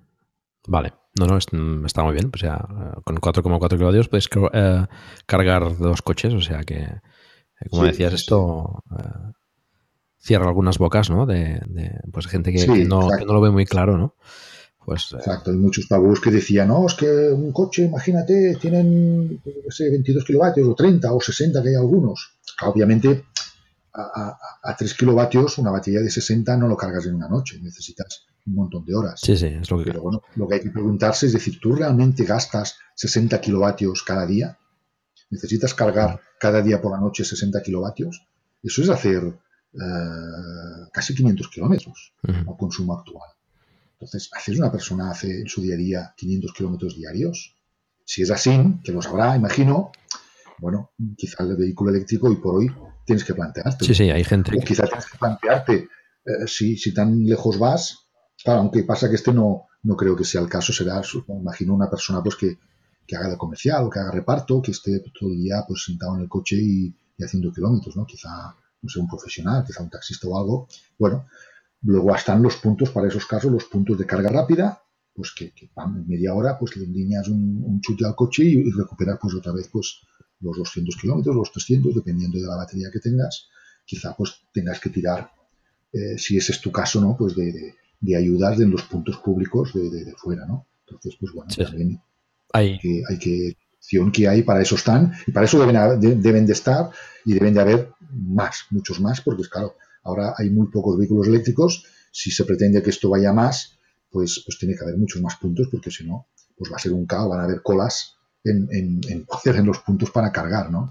Vale. 0.68 0.94
No, 1.18 1.26
no, 1.26 1.38
mm, 1.38 1.86
está 1.86 2.04
muy 2.04 2.14
bien. 2.14 2.32
O 2.34 2.38
sea, 2.38 2.66
con 3.04 3.18
4,4 3.18 3.70
kilovatios 3.70 4.08
puedes 4.08 4.30
eh, 4.54 4.86
cargar 5.26 5.78
dos 5.78 6.02
coches. 6.02 6.34
O 6.34 6.42
sea 6.42 6.64
que, 6.64 6.80
eh, 6.80 7.70
como 7.70 7.84
decías, 7.84 8.14
esto 8.14 8.84
eh, 8.98 9.34
cierra 10.18 10.48
algunas 10.48 10.78
bocas, 10.78 11.10
¿no? 11.10 11.26
De, 11.26 11.62
pues 12.12 12.28
gente 12.28 12.54
que, 12.54 12.86
no, 12.86 13.10
lo 13.10 13.42
ve 13.42 13.52
muy 13.52 13.66
claro, 13.66 13.98
¿no? 13.98 14.16
Pues, 14.86 15.14
exacto, 15.14 15.52
hay 15.52 15.58
muchos 15.58 15.88
tabús 15.88 16.20
que 16.20 16.32
decían, 16.32 16.70
no, 16.70 16.88
es 16.88 16.96
que 16.96 17.06
un 17.06 17.52
coche, 17.52 17.84
imagínate, 17.84 18.56
tienen, 18.56 19.40
no 19.46 19.70
sé, 19.72 19.90
22 19.90 20.24
kilovatios 20.24 20.68
o 20.68 20.74
30 20.74 21.14
o 21.14 21.22
60 21.22 21.62
que 21.62 21.70
hay 21.70 21.76
algunos. 21.76 22.40
Obviamente, 22.64 23.26
a, 23.94 24.76
3 24.78 24.94
kilovatios, 24.94 25.58
una 25.58 25.72
batería 25.72 26.02
de 26.02 26.10
60 26.10 26.56
no 26.58 26.68
lo 26.68 26.78
cargas 26.78 27.06
en 27.06 27.16
una 27.16 27.28
noche, 27.28 27.60
necesitas 27.62 28.26
un 28.46 28.56
montón 28.56 28.86
de 28.86 28.96
horas. 28.96 29.20
Sí, 29.22 29.36
sí, 29.36 29.48
es 29.48 29.70
lo 29.70 29.78
que... 29.80 29.86
Pero 29.86 30.02
bueno, 30.02 30.22
lo 30.36 30.48
que 30.48 30.56
hay 30.56 30.62
que 30.62 30.72
preguntarse 30.72 31.28
es 31.28 31.34
decir, 31.34 31.60
¿tú 31.60 31.76
realmente 31.76 32.24
gastas 32.24 32.78
60 32.96 33.40
kilovatios 33.42 34.04
cada 34.04 34.26
día? 34.26 34.58
¿Necesitas 35.30 35.74
cargar 35.74 36.20
cada 36.40 36.62
día 36.62 36.82
por 36.82 36.92
la 36.92 37.00
noche 37.00 37.24
60 37.24 37.62
kilovatios? 37.62 38.26
Eso 38.64 38.82
es 38.82 38.90
hacer 38.90 39.24
eh, 39.74 40.90
casi 40.92 41.14
500 41.16 41.48
kilómetros 41.50 42.14
al 42.24 42.58
consumo 42.58 42.98
actual. 42.98 43.30
Entonces, 43.94 44.30
¿haces 44.34 44.58
una 44.58 44.72
persona 44.72 45.12
hace 45.12 45.42
en 45.42 45.48
su 45.48 45.62
día 45.62 45.76
a 45.76 45.78
día 45.78 46.14
500 46.16 46.54
kilómetros 46.54 46.96
diarios? 46.96 47.56
Si 48.06 48.24
es 48.24 48.32
así, 48.32 48.80
que 48.84 48.92
lo 48.92 49.02
sabrá, 49.02 49.36
imagino, 49.36 49.92
bueno, 50.58 50.92
quizá 51.16 51.44
el 51.44 51.56
vehículo 51.56 51.92
eléctrico 51.92 52.28
hoy 52.28 52.38
por 52.38 52.56
hoy 52.56 52.72
tienes 53.10 53.24
que 53.24 53.34
plantearte. 53.34 53.86
Sí, 53.86 53.96
sí, 53.96 54.12
hay 54.12 54.24
gente. 54.24 54.56
O 54.56 54.62
quizá 54.62 54.86
tienes 54.86 55.08
que 55.08 55.18
plantearte 55.18 55.90
eh, 56.26 56.46
si, 56.46 56.78
si 56.78 56.94
tan 56.94 57.26
lejos 57.26 57.58
vas. 57.58 58.06
Claro, 58.44 58.60
aunque 58.60 58.84
pasa 58.84 59.10
que 59.10 59.16
este 59.16 59.34
no, 59.34 59.66
no 59.82 59.96
creo 59.98 60.16
que 60.16 60.24
sea 60.24 60.42
el 60.42 60.48
caso, 60.48 60.72
será, 60.72 61.02
imagino, 61.28 61.74
una 61.74 61.90
persona 61.90 62.22
pues 62.22 62.36
que, 62.36 62.60
que 63.08 63.16
haga 63.16 63.30
de 63.30 63.38
comercial 63.38 63.84
o 63.84 63.90
que 63.90 63.98
haga 64.00 64.12
reparto, 64.12 64.62
que 64.62 64.72
esté 64.72 65.00
todo 65.20 65.32
el 65.32 65.42
día 65.42 65.66
pues 65.68 65.86
sentado 65.86 66.16
en 66.16 66.22
el 66.22 66.30
coche 66.30 66.56
y, 66.56 66.96
haciendo 67.20 67.52
kilómetros, 67.52 67.98
¿no? 67.98 68.06
Quizá, 68.06 68.56
no 68.82 68.90
sé, 68.90 69.00
un 69.00 69.08
profesional, 69.08 69.64
quizá 69.66 69.82
un 69.82 69.90
taxista 69.90 70.28
o 70.28 70.38
algo. 70.38 70.68
Bueno, 71.00 71.26
luego 71.82 72.16
están 72.16 72.44
los 72.44 72.58
puntos, 72.58 72.92
para 72.92 73.08
esos 73.08 73.26
casos, 73.26 73.52
los 73.52 73.66
puntos 73.66 73.98
de 73.98 74.06
carga 74.06 74.30
rápida, 74.30 74.84
pues 75.16 75.34
que, 75.36 75.52
que 75.52 75.72
en 75.76 76.08
media 76.08 76.36
hora 76.36 76.60
pues 76.60 76.78
le 76.78 76.86
endiñas 76.86 77.28
un, 77.28 77.64
un 77.66 77.82
chute 77.82 78.06
al 78.06 78.16
coche 78.16 78.44
y, 78.44 78.54
y 78.68 78.72
recuperar 78.72 79.18
pues 79.20 79.34
otra 79.34 79.52
vez 79.52 79.68
pues 79.68 80.00
los 80.42 80.58
200 80.58 80.96
kilómetros, 80.96 81.36
los 81.36 81.52
300, 81.52 81.96
dependiendo 81.96 82.38
de 82.38 82.48
la 82.48 82.56
batería 82.56 82.90
que 82.92 83.00
tengas, 83.00 83.50
quizá 83.86 84.16
pues 84.16 84.36
tengas 84.54 84.80
que 84.80 84.90
tirar, 84.90 85.32
eh, 85.92 86.18
si 86.18 86.38
ese 86.38 86.52
es 86.52 86.62
tu 86.62 86.72
caso, 86.72 87.02
¿no? 87.02 87.16
Pues 87.18 87.36
de, 87.36 87.76
de, 88.00 88.16
ayudas 88.16 88.60
en 88.60 88.72
los 88.72 88.84
puntos 88.84 89.18
públicos 89.18 89.74
de, 89.74 89.90
de, 89.90 90.14
fuera, 90.16 90.46
¿no? 90.46 90.68
Entonces, 90.86 91.18
pues 91.20 91.34
bueno, 91.34 91.52
también 91.56 92.02
hay 92.54 92.80
que, 92.80 93.04
hay 93.08 93.20
que 93.20 93.58
que 94.14 94.28
hay 94.28 94.44
para 94.44 94.62
eso 94.62 94.76
están 94.76 95.14
y 95.26 95.32
para 95.32 95.46
eso 95.46 95.60
deben, 95.60 96.22
deben 96.22 96.46
de 96.46 96.54
estar 96.54 96.90
y 97.26 97.34
deben 97.34 97.54
de 97.54 97.62
haber 97.62 97.92
más, 98.12 98.66
muchos 98.72 99.00
más, 99.00 99.22
porque 99.22 99.44
claro, 99.44 99.76
ahora 100.04 100.34
hay 100.38 100.50
muy 100.50 100.68
pocos 100.68 100.98
vehículos 100.98 101.28
eléctricos, 101.28 101.86
si 102.12 102.30
se 102.30 102.46
pretende 102.46 102.84
que 102.84 102.90
esto 102.90 103.10
vaya 103.10 103.34
más, 103.34 103.80
pues, 104.12 104.44
pues 104.46 104.58
tiene 104.60 104.76
que 104.76 104.84
haber 104.84 104.98
muchos 104.98 105.22
más 105.22 105.38
puntos, 105.38 105.68
porque 105.72 105.92
si 105.92 106.06
no, 106.06 106.28
pues 106.58 106.72
va 106.72 106.76
a 106.76 106.80
ser 106.80 106.94
un 106.94 107.06
caos, 107.06 107.30
van 107.30 107.40
a 107.40 107.44
haber 107.44 107.62
colas 107.62 108.19
en, 108.44 108.68
en, 108.72 109.02
en 109.04 109.66
los 109.66 109.80
puntos 109.80 110.12
para 110.12 110.32
cargar, 110.32 110.72
¿no? 110.72 110.90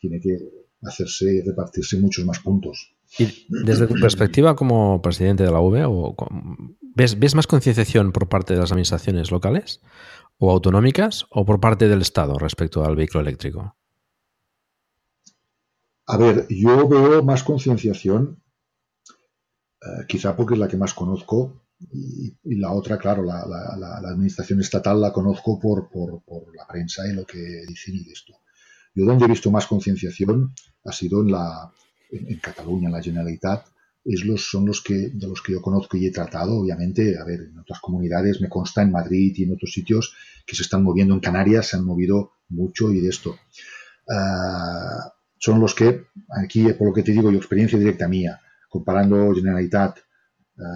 tiene 0.00 0.20
que 0.20 0.36
hacerse, 0.82 1.42
repartirse 1.46 1.98
muchos 1.98 2.24
más 2.24 2.40
puntos. 2.40 2.94
Y 3.18 3.46
desde 3.48 3.86
tu 3.86 3.94
perspectiva 3.94 4.56
como 4.56 5.00
presidente 5.02 5.44
de 5.44 5.50
la 5.50 5.60
UV, 5.60 5.84
o, 5.86 6.16
¿ves, 6.94 7.18
¿ves 7.18 7.34
más 7.34 7.46
concienciación 7.46 8.12
por 8.12 8.28
parte 8.28 8.54
de 8.54 8.60
las 8.60 8.72
administraciones 8.72 9.30
locales 9.30 9.80
o 10.38 10.50
autonómicas 10.50 11.26
o 11.30 11.44
por 11.44 11.60
parte 11.60 11.88
del 11.88 12.00
Estado 12.00 12.38
respecto 12.38 12.84
al 12.84 12.96
vehículo 12.96 13.20
eléctrico? 13.20 13.76
A 16.06 16.16
ver, 16.16 16.46
yo 16.48 16.88
veo 16.88 17.22
más 17.22 17.44
concienciación, 17.44 18.42
eh, 19.80 20.04
quizá 20.08 20.34
porque 20.34 20.54
es 20.54 20.60
la 20.60 20.68
que 20.68 20.76
más 20.76 20.94
conozco, 20.94 21.62
y, 21.90 22.56
la 22.56 22.72
otra, 22.72 22.98
claro, 22.98 23.24
la, 23.24 23.40
administración 24.04 24.60
estatal 24.60 25.00
la 25.00 25.12
conozco 25.12 25.58
por, 25.58 25.88
la 26.54 26.66
prensa 26.66 27.06
y 27.08 27.14
lo 27.14 27.24
que 27.24 27.64
dicen 27.66 27.94
y 27.96 28.04
de 28.04 28.12
esto. 28.12 28.34
Yo 28.94 29.04
donde 29.04 29.24
he 29.24 29.28
visto 29.28 29.50
más 29.50 29.66
concienciación 29.66 30.54
ha 30.84 30.92
sido 30.92 31.22
en, 31.22 31.32
la, 31.32 31.72
en, 32.10 32.38
Cataluña, 32.38 32.88
en 32.88 32.92
la 32.92 33.02
Generalitat, 33.02 33.66
es 34.04 34.24
los, 34.24 34.50
son 34.50 34.66
los 34.66 34.82
que, 34.82 35.10
de 35.10 35.28
los 35.28 35.42
que 35.42 35.52
yo 35.52 35.62
conozco 35.62 35.96
y 35.96 36.06
he 36.06 36.10
tratado, 36.10 36.58
obviamente, 36.58 37.16
a 37.18 37.24
ver, 37.24 37.40
en 37.40 37.58
otras 37.58 37.80
comunidades, 37.80 38.40
me 38.40 38.48
consta 38.48 38.82
en 38.82 38.90
Madrid 38.90 39.32
y 39.36 39.44
en 39.44 39.54
otros 39.54 39.72
sitios 39.72 40.14
que 40.44 40.56
se 40.56 40.62
están 40.62 40.82
moviendo, 40.82 41.14
en 41.14 41.20
Canarias 41.20 41.68
se 41.68 41.76
han 41.76 41.84
movido 41.84 42.32
mucho 42.48 42.92
y 42.92 43.00
de 43.00 43.08
esto. 43.08 43.36
Ah, 44.10 45.12
son 45.38 45.60
los 45.60 45.74
que, 45.74 46.06
aquí, 46.28 46.72
por 46.72 46.88
lo 46.88 46.92
que 46.92 47.02
te 47.02 47.12
digo, 47.12 47.30
yo 47.30 47.38
experiencia 47.38 47.78
directa 47.78 48.08
mía, 48.08 48.40
comparando 48.68 49.34
Generalitat, 49.34 49.98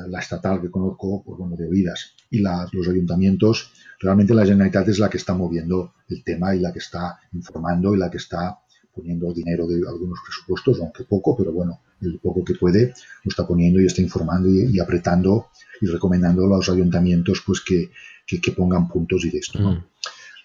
la 0.08 0.18
estatal 0.20 0.60
que 0.60 0.70
conozco, 0.70 1.22
pues 1.24 1.38
bueno, 1.38 1.56
de 1.56 1.68
oídas, 1.68 2.14
y 2.30 2.40
los 2.40 2.88
ayuntamientos, 2.88 3.70
realmente 4.00 4.34
la 4.34 4.44
Generalitat 4.44 4.88
es 4.88 4.98
la 4.98 5.08
que 5.08 5.18
está 5.18 5.34
moviendo 5.34 5.94
el 6.08 6.22
tema 6.24 6.54
y 6.54 6.60
la 6.60 6.72
que 6.72 6.80
está 6.80 7.18
informando 7.32 7.94
y 7.94 7.98
la 7.98 8.10
que 8.10 8.18
está 8.18 8.58
poniendo 8.94 9.32
dinero 9.32 9.66
de 9.66 9.76
algunos 9.86 10.18
presupuestos, 10.24 10.80
aunque 10.80 11.04
poco, 11.04 11.36
pero 11.36 11.52
bueno, 11.52 11.80
el 12.00 12.18
poco 12.18 12.42
que 12.44 12.54
puede 12.54 12.94
lo 13.24 13.28
está 13.28 13.46
poniendo 13.46 13.80
y 13.80 13.86
está 13.86 14.00
informando 14.00 14.48
y, 14.48 14.78
apretando 14.80 15.48
y 15.80 15.86
recomendando 15.86 16.44
a 16.46 16.56
los 16.56 16.68
ayuntamientos 16.68 17.42
pues 17.46 17.60
que, 17.60 17.90
que, 18.26 18.52
pongan 18.52 18.88
puntos 18.88 19.24
y 19.24 19.30
de 19.30 19.38
esto. 19.38 19.58
Mm. 19.58 19.84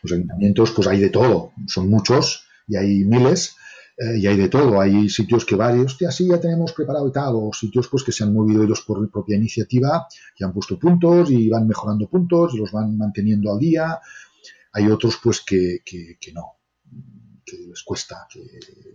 Los 0.04 0.12
ayuntamientos 0.12 0.72
pues 0.72 0.88
hay 0.88 1.00
de 1.00 1.10
todo, 1.10 1.54
son 1.68 1.90
muchos 1.90 2.46
y 2.68 2.76
hay 2.76 3.06
miles, 3.06 3.56
eh, 4.02 4.18
y 4.18 4.26
hay 4.26 4.36
de 4.36 4.50
todo. 4.50 4.82
Hay 4.82 5.10
sitios 5.10 5.46
que 5.46 5.56
varios, 5.56 5.92
hostia, 5.94 6.12
sí, 6.12 6.28
ya 6.28 6.40
tenemos 6.40 6.74
preparado 6.74 7.08
y 7.08 7.12
tal, 7.12 7.36
o 7.36 7.52
sitios 7.54 7.88
pues 7.88 8.04
que 8.04 8.12
se 8.12 8.24
han 8.24 8.34
movido 8.34 8.64
ellos 8.64 8.82
por 8.82 9.08
propia 9.12 9.38
iniciativa 9.38 10.08
y 10.38 10.44
han 10.44 10.54
puesto 10.54 10.80
puntos 10.80 11.30
y 11.30 11.50
van 11.50 11.68
mejorando 11.68 12.10
puntos 12.10 12.56
y 12.56 12.58
los 12.58 12.72
van 12.72 12.98
manteniendo 12.98 13.52
al 13.52 13.60
día. 13.60 14.00
Hay 14.74 14.88
otros 14.88 15.20
pues 15.22 15.42
que, 15.42 15.82
que, 15.86 16.34
no, 16.34 16.58
les 17.46 17.84
cuesta, 17.84 18.26
que, 18.32 18.42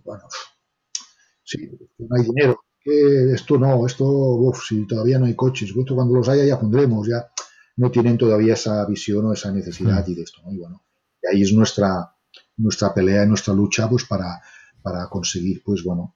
bueno, 0.03 0.23
sí, 1.41 1.69
no 1.99 2.15
hay 2.17 2.23
dinero, 2.23 2.59
que 2.81 3.31
esto 3.31 3.57
no, 3.57 3.85
esto, 3.85 4.05
uf, 4.05 4.65
si 4.67 4.85
todavía 4.87 5.19
no 5.19 5.27
hay 5.27 5.35
coches, 5.35 5.69
esto 5.69 5.95
cuando 5.95 6.15
los 6.15 6.27
haya 6.27 6.43
ya 6.43 6.59
pondremos, 6.59 7.07
ya 7.07 7.29
no 7.77 7.91
tienen 7.91 8.17
todavía 8.17 8.55
esa 8.55 8.85
visión 8.85 9.25
o 9.25 9.33
esa 9.33 9.51
necesidad 9.51 10.05
mm. 10.05 10.11
y 10.11 10.15
de 10.15 10.21
esto, 10.23 10.41
¿no? 10.43 10.51
Y 10.51 10.57
bueno, 10.57 10.83
y 11.21 11.35
ahí 11.35 11.43
es 11.43 11.53
nuestra, 11.53 12.11
nuestra 12.57 12.93
pelea 12.93 13.23
y 13.23 13.27
nuestra 13.27 13.53
lucha, 13.53 13.87
pues 13.87 14.03
para, 14.05 14.41
para 14.87 15.09
conseguir, 15.09 15.61
pues 15.65 15.83
bueno, 15.83 16.15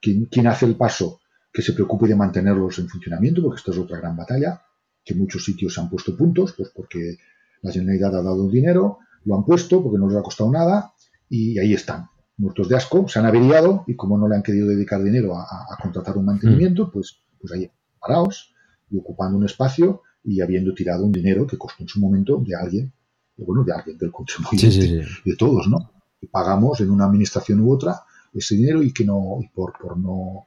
quien, 0.00 0.46
hace 0.46 0.66
el 0.66 0.76
paso 0.76 1.18
que 1.52 1.60
se 1.60 1.72
preocupe 1.72 2.06
de 2.06 2.14
mantenerlos 2.14 2.78
en 2.78 2.88
funcionamiento, 2.88 3.42
porque 3.42 3.58
esta 3.58 3.72
es 3.72 3.78
otra 3.78 3.98
gran 3.98 4.16
batalla, 4.16 4.62
que 5.04 5.14
muchos 5.14 5.44
sitios 5.44 5.74
se 5.74 5.80
han 5.80 5.90
puesto 5.90 6.16
puntos, 6.16 6.54
pues 6.56 6.70
porque 6.72 7.16
la 7.62 7.72
Generalidad 7.72 8.14
ha 8.14 8.22
dado 8.22 8.48
dinero, 8.48 8.98
lo 9.24 9.36
han 9.36 9.44
puesto 9.44 9.82
porque 9.82 9.98
no 9.98 10.06
les 10.06 10.16
ha 10.16 10.22
costado 10.22 10.52
nada 10.52 10.92
y 11.28 11.58
ahí 11.58 11.74
están, 11.74 12.06
muertos 12.36 12.68
de 12.68 12.76
asco, 12.76 13.08
se 13.08 13.18
han 13.18 13.26
averiado 13.26 13.82
y 13.88 13.96
como 13.96 14.16
no 14.16 14.28
le 14.28 14.36
han 14.36 14.42
querido 14.44 14.68
dedicar 14.68 15.02
dinero 15.02 15.36
a, 15.36 15.76
contratar 15.82 16.16
un 16.16 16.26
mantenimiento, 16.26 16.86
mm. 16.86 16.90
pues, 16.92 17.18
pues 17.40 17.52
ahí 17.52 17.68
parados 17.98 18.54
y 18.88 18.98
ocupando 18.98 19.36
un 19.36 19.46
espacio 19.46 20.02
y 20.22 20.40
habiendo 20.40 20.74
tirado 20.74 21.04
un 21.04 21.10
dinero 21.10 21.44
que 21.44 21.58
costó 21.58 21.82
en 21.82 21.88
su 21.88 21.98
momento 21.98 22.40
de 22.46 22.54
alguien, 22.54 22.92
bueno, 23.36 23.64
de 23.64 23.72
alguien, 23.72 23.98
del 23.98 24.12
contribuyente, 24.12 25.04
de 25.24 25.36
todos, 25.36 25.66
¿no? 25.66 25.95
Pagamos 26.30 26.80
en 26.80 26.90
una 26.90 27.04
administración 27.06 27.60
u 27.60 27.72
otra 27.72 28.02
ese 28.32 28.56
dinero 28.56 28.82
y 28.82 28.92
que 28.92 29.04
no, 29.04 29.38
y 29.40 29.48
por, 29.48 29.72
por 29.78 29.96
no, 29.96 30.46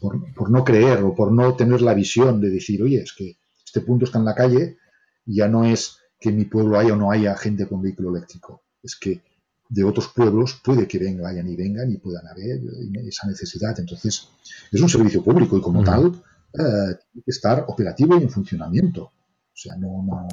por, 0.00 0.50
no 0.50 0.64
creer 0.64 1.02
o 1.02 1.14
por 1.14 1.32
no 1.32 1.54
tener 1.56 1.82
la 1.82 1.94
visión 1.94 2.40
de 2.40 2.50
decir, 2.50 2.82
oye, 2.82 3.02
es 3.02 3.12
que 3.12 3.36
este 3.64 3.80
punto 3.80 4.04
está 4.04 4.18
en 4.18 4.24
la 4.24 4.34
calle, 4.34 4.78
ya 5.26 5.48
no 5.48 5.64
es 5.64 5.98
que 6.20 6.28
en 6.28 6.36
mi 6.36 6.44
pueblo 6.44 6.78
haya 6.78 6.92
o 6.92 6.96
no 6.96 7.10
haya 7.10 7.36
gente 7.36 7.66
con 7.66 7.82
vehículo 7.82 8.10
eléctrico, 8.10 8.62
es 8.82 8.96
que 8.96 9.22
de 9.68 9.82
otros 9.82 10.08
pueblos 10.08 10.60
puede 10.62 10.86
que 10.86 10.98
vengan, 10.98 11.24
vayan 11.24 11.48
y 11.48 11.56
vengan 11.56 11.90
y 11.90 11.96
puedan 11.96 12.26
haber 12.28 12.60
esa 13.06 13.26
necesidad. 13.26 13.74
Entonces, 13.80 14.28
es 14.70 14.80
un 14.80 14.88
servicio 14.88 15.24
público 15.24 15.56
y 15.56 15.60
como 15.60 15.82
tal, 15.82 16.06
eh, 16.52 16.94
tiene 17.10 17.24
que 17.24 17.30
estar 17.30 17.64
operativo 17.66 18.16
y 18.18 18.22
en 18.22 18.30
funcionamiento. 18.30 19.04
O 19.04 19.56
sea, 19.56 19.74
no, 19.76 20.02
no, 20.02 20.28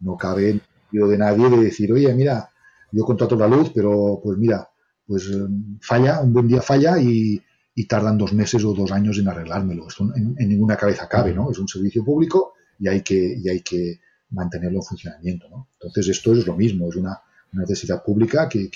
no 0.00 0.16
cabe 0.16 0.60
de 0.90 1.18
nadie 1.18 1.48
de 1.48 1.56
decir, 1.56 1.92
oye, 1.92 2.12
mira, 2.14 2.50
yo 2.92 3.04
contrato 3.04 3.36
la 3.36 3.48
luz, 3.48 3.70
pero 3.74 4.20
pues 4.22 4.38
mira, 4.38 4.68
pues 5.06 5.28
eh, 5.28 5.46
falla, 5.80 6.20
un 6.20 6.32
buen 6.32 6.48
día 6.48 6.62
falla 6.62 6.98
y, 7.00 7.42
tardan 7.88 8.18
dos 8.18 8.32
meses 8.32 8.64
o 8.64 8.74
dos 8.74 8.90
años 8.90 9.18
en 9.18 9.28
arreglármelo. 9.28 9.86
Esto 9.86 10.04
en, 10.14 10.34
ninguna 10.36 10.76
cabeza 10.76 11.08
cabe, 11.08 11.32
¿no? 11.32 11.52
Es 11.52 11.58
un 11.60 11.68
servicio 11.68 12.04
público 12.04 12.54
y 12.80 12.88
hay 12.88 13.02
que, 13.02 13.36
y 13.38 13.48
hay 13.48 13.60
que 13.60 14.00
mantenerlo 14.30 14.78
en 14.78 14.82
funcionamiento, 14.82 15.48
¿no? 15.48 15.68
Entonces 15.74 16.08
esto 16.08 16.32
es 16.32 16.44
lo 16.44 16.56
mismo, 16.56 16.88
es 16.88 16.96
una, 16.96 17.20
necesidad 17.52 18.02
pública 18.02 18.48
que, 18.48 18.68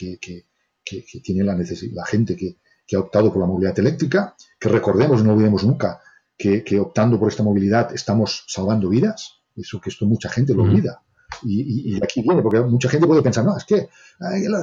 tiene 1.22 1.44
la, 1.44 1.55
la 1.55 2.06
gente 2.06 2.36
que, 2.36 2.56
ha 2.94 3.01
optado 3.01 3.32
por 3.32 3.40
la 3.40 3.47
movilidad 3.47 3.78
eléctrica, 3.78 4.34
que 4.59 4.68
recordemos, 4.68 5.24
no 5.24 5.32
olvidemos 5.32 5.64
nunca, 5.64 6.01
que, 6.39 6.78
optando 6.78 7.18
por 7.18 7.28
esta 7.28 7.43
movilidad 7.43 7.93
estamos 7.93 8.44
salvando 8.47 8.89
vidas, 8.89 9.43
eso 9.56 9.80
que 9.80 9.90
esto 9.90 10.06
mucha 10.06 10.28
gente 10.28 10.55
lo 10.55 10.62
olvida. 10.62 11.02
Y, 11.42 11.94
y, 11.94 11.96
aquí 12.02 12.22
viene, 12.22 12.42
porque 12.42 12.60
mucha 12.60 12.88
gente 12.88 13.06
puede 13.06 13.22
pensar, 13.22 13.44
no, 13.44 13.56
es 13.56 13.64
que 13.64 13.88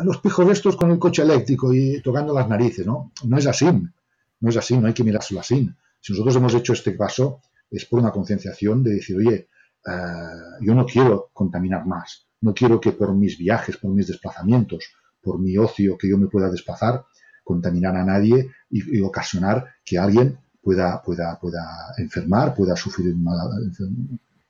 los 0.03 0.17
pijos 0.19 0.49
estos 0.51 0.75
con 0.75 0.91
el 0.91 0.99
coche 0.99 1.21
eléctrico 1.21 1.73
y 1.73 2.01
tocando 2.01 2.33
las 2.33 2.47
narices, 2.47 2.85
¿no? 2.85 3.11
No 3.25 3.37
es 3.37 3.47
así, 3.47 3.65
no 3.65 4.49
es 4.49 4.57
así, 4.57 4.77
no 4.77 4.87
hay 4.87 4.93
que 4.93 5.03
mirárselo 5.03 5.39
así. 5.39 5.69
Si 5.99 6.13
nosotros 6.13 6.35
hemos 6.35 6.53
hecho 6.53 6.73
este 6.73 6.91
paso 6.91 7.41
es 7.69 7.85
por 7.85 7.99
una 7.99 8.11
concienciación 8.11 8.83
de 8.83 8.95
decir, 8.95 9.17
oye, 9.17 9.49
eh, 9.85 9.91
yo 10.61 10.73
no 10.73 10.85
quiero 10.85 11.29
contaminar 11.33 11.85
más, 11.85 12.27
no 12.41 12.53
quiero 12.53 12.79
que 12.79 12.91
por 12.93 13.13
mis 13.13 13.37
viajes, 13.37 13.77
por 13.77 13.91
mis 13.91 14.07
desplazamientos, 14.07 14.85
por 15.21 15.39
mi 15.39 15.57
ocio 15.57 15.97
que 15.97 16.09
yo 16.09 16.17
me 16.17 16.27
pueda 16.27 16.49
desplazar, 16.49 17.05
contaminar 17.43 17.95
a 17.95 18.05
nadie 18.05 18.51
y, 18.69 19.01
ocasionar 19.01 19.65
que 19.83 19.97
alguien 19.97 20.37
pueda, 20.61 21.01
pueda, 21.01 21.39
pueda 21.39 21.93
enfermar, 21.97 22.53
pueda 22.53 22.75
sufrir 22.75 23.15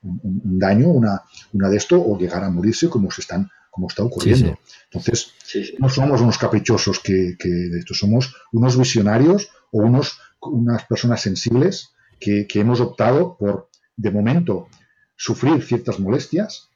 un, 0.02 0.42
un, 0.44 0.60
daño, 0.60 0.88
una, 0.90 1.24
una 1.54 1.70
de 1.70 1.78
esto, 1.78 2.02
o 2.02 2.18
llegar 2.18 2.44
a 2.44 2.50
morirse 2.50 2.90
como 2.90 3.12
se 3.12 3.22
están 3.22 3.50
como 3.72 3.88
está 3.88 4.04
ocurriendo. 4.04 4.60
Entonces, 4.92 5.34
no 5.80 5.90
somos 5.90 6.22
unos 6.22 6.38
caprichosos 6.38 7.00
que, 7.00 7.36
de 7.40 7.80
esto, 7.80 7.94
somos 7.94 8.36
unos 8.52 8.78
visionarios 8.78 9.50
o 9.72 9.80
unos, 9.84 10.20
unas 10.42 10.86
personas 10.86 11.22
sensibles 11.22 11.92
que, 12.20 12.48
hemos 12.56 12.82
optado 12.82 13.38
por, 13.38 13.70
de 13.96 14.12
momento, 14.12 14.68
sufrir 15.16 15.62
ciertas 15.64 16.00
molestias 16.00 16.70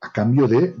a 0.00 0.12
cambio 0.12 0.46
de, 0.46 0.74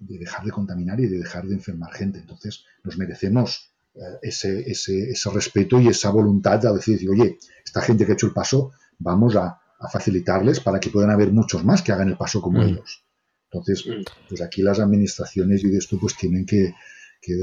dejar 0.00 0.44
de 0.44 0.50
contaminar 0.50 1.00
y 1.00 1.06
de 1.06 1.18
dejar 1.18 1.46
de 1.46 1.54
enfermar 1.54 1.92
gente. 1.94 2.18
Entonces, 2.18 2.64
nos 2.82 2.98
merecemos 2.98 3.70
eh, 3.94 4.00
ese, 4.22 4.70
ese, 4.70 5.10
ese, 5.10 5.30
respeto 5.30 5.80
y 5.80 5.88
esa 5.88 6.10
voluntad 6.10 6.58
de 6.58 6.72
decir, 6.74 7.08
oye, 7.08 7.38
esta 7.64 7.80
gente 7.80 8.04
que 8.04 8.12
ha 8.12 8.14
hecho 8.14 8.26
el 8.26 8.32
paso, 8.32 8.72
vamos 8.98 9.36
a, 9.36 9.60
a 9.78 9.88
facilitarles 9.88 10.60
para 10.60 10.80
que 10.80 10.90
puedan 10.90 11.10
haber 11.10 11.32
muchos 11.32 11.64
más 11.64 11.82
que 11.82 11.92
hagan 11.92 12.08
el 12.08 12.16
paso 12.16 12.40
como 12.40 12.60
mm. 12.60 12.62
ellos. 12.62 13.04
Entonces, 13.50 13.86
mm. 13.86 14.02
pues 14.28 14.40
aquí 14.40 14.62
las 14.62 14.80
administraciones 14.80 15.64
y 15.64 15.70
de 15.70 15.78
esto 15.78 15.98
pues 16.00 16.16
tienen 16.16 16.46
que, 16.46 16.74
que 17.20 17.34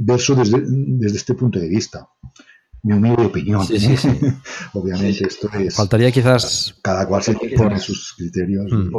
verlo 0.00 0.34
desde, 0.36 0.62
desde 0.64 1.16
este 1.16 1.34
punto 1.34 1.58
de 1.58 1.68
vista. 1.68 2.08
Mi 2.82 2.94
humilde 2.94 3.26
opinión. 3.26 3.62
Obviamente 4.74 5.26
esto 5.26 5.50
es... 5.58 5.74
Faltaría 5.74 6.12
quizás... 6.12 6.78
Cada 6.82 7.06
cual 7.08 7.22
se 7.22 7.34
pone 7.56 7.80
sus 7.80 8.14
criterios. 8.16 8.70
Mm. 8.70 8.92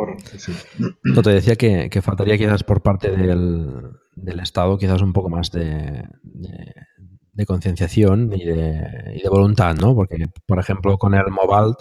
No, 1.04 1.22
te 1.22 1.30
decía 1.30 1.56
que, 1.56 1.90
que, 1.90 2.02
faltaría 2.02 2.38
quizás 2.38 2.64
por 2.64 2.82
parte 2.82 3.12
del, 3.12 3.92
del 4.16 4.40
Estado 4.42 4.78
quizás 4.78 5.02
un 5.02 5.14
poco 5.14 5.30
más 5.30 5.52
de, 5.52 6.04
de, 6.24 7.46
concienciación 7.46 8.34
y 8.34 8.44
de, 8.44 9.14
y 9.16 9.22
de, 9.22 9.30
voluntad, 9.30 9.76
¿no? 9.76 9.96
Porque, 9.96 10.26
por 10.46 10.60
ejemplo, 10.60 10.98
con 10.98 11.14
el 11.14 11.32
Mobalt 11.32 11.78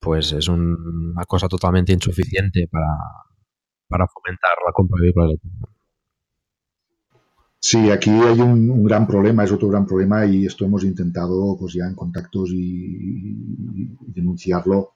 pues 0.00 0.32
es 0.32 0.48
una 0.48 1.24
cosa 1.24 1.48
totalmente 1.48 1.92
insuficiente 1.92 2.68
para, 2.70 4.06
fomentar 4.06 4.52
la 4.64 4.72
compra 4.72 4.96
de 4.96 5.02
vehículos 5.02 5.30
eléctricos. 5.30 5.70
Sí, 7.60 7.90
aquí 7.90 8.10
hay 8.10 8.40
un, 8.40 8.84
gran 8.84 9.06
problema, 9.06 9.44
es 9.44 9.50
otro 9.50 9.68
gran 9.68 9.84
problema 9.84 10.24
y 10.26 10.46
esto 10.46 10.64
hemos 10.64 10.84
intentado 10.84 11.56
pues 11.58 11.74
ya 11.74 11.86
en 11.86 11.94
contactos 11.94 12.50
y, 12.52 13.96
denunciarlo, 14.06 14.94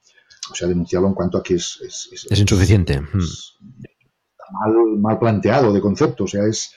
o 0.51 0.55
sea, 0.55 0.69
denunciarlo 0.69 1.09
en 1.09 1.15
cuanto 1.15 1.39
a 1.39 1.43
que 1.43 1.55
es... 1.55 1.81
Es, 1.83 2.39
insuficiente. 2.39 3.01
mal, 3.01 4.99
mal, 4.99 5.19
planteado 5.19 5.73
de 5.73 5.81
concepto, 5.81 6.25
o 6.25 6.29
sea, 6.29 6.45
es 6.47 6.73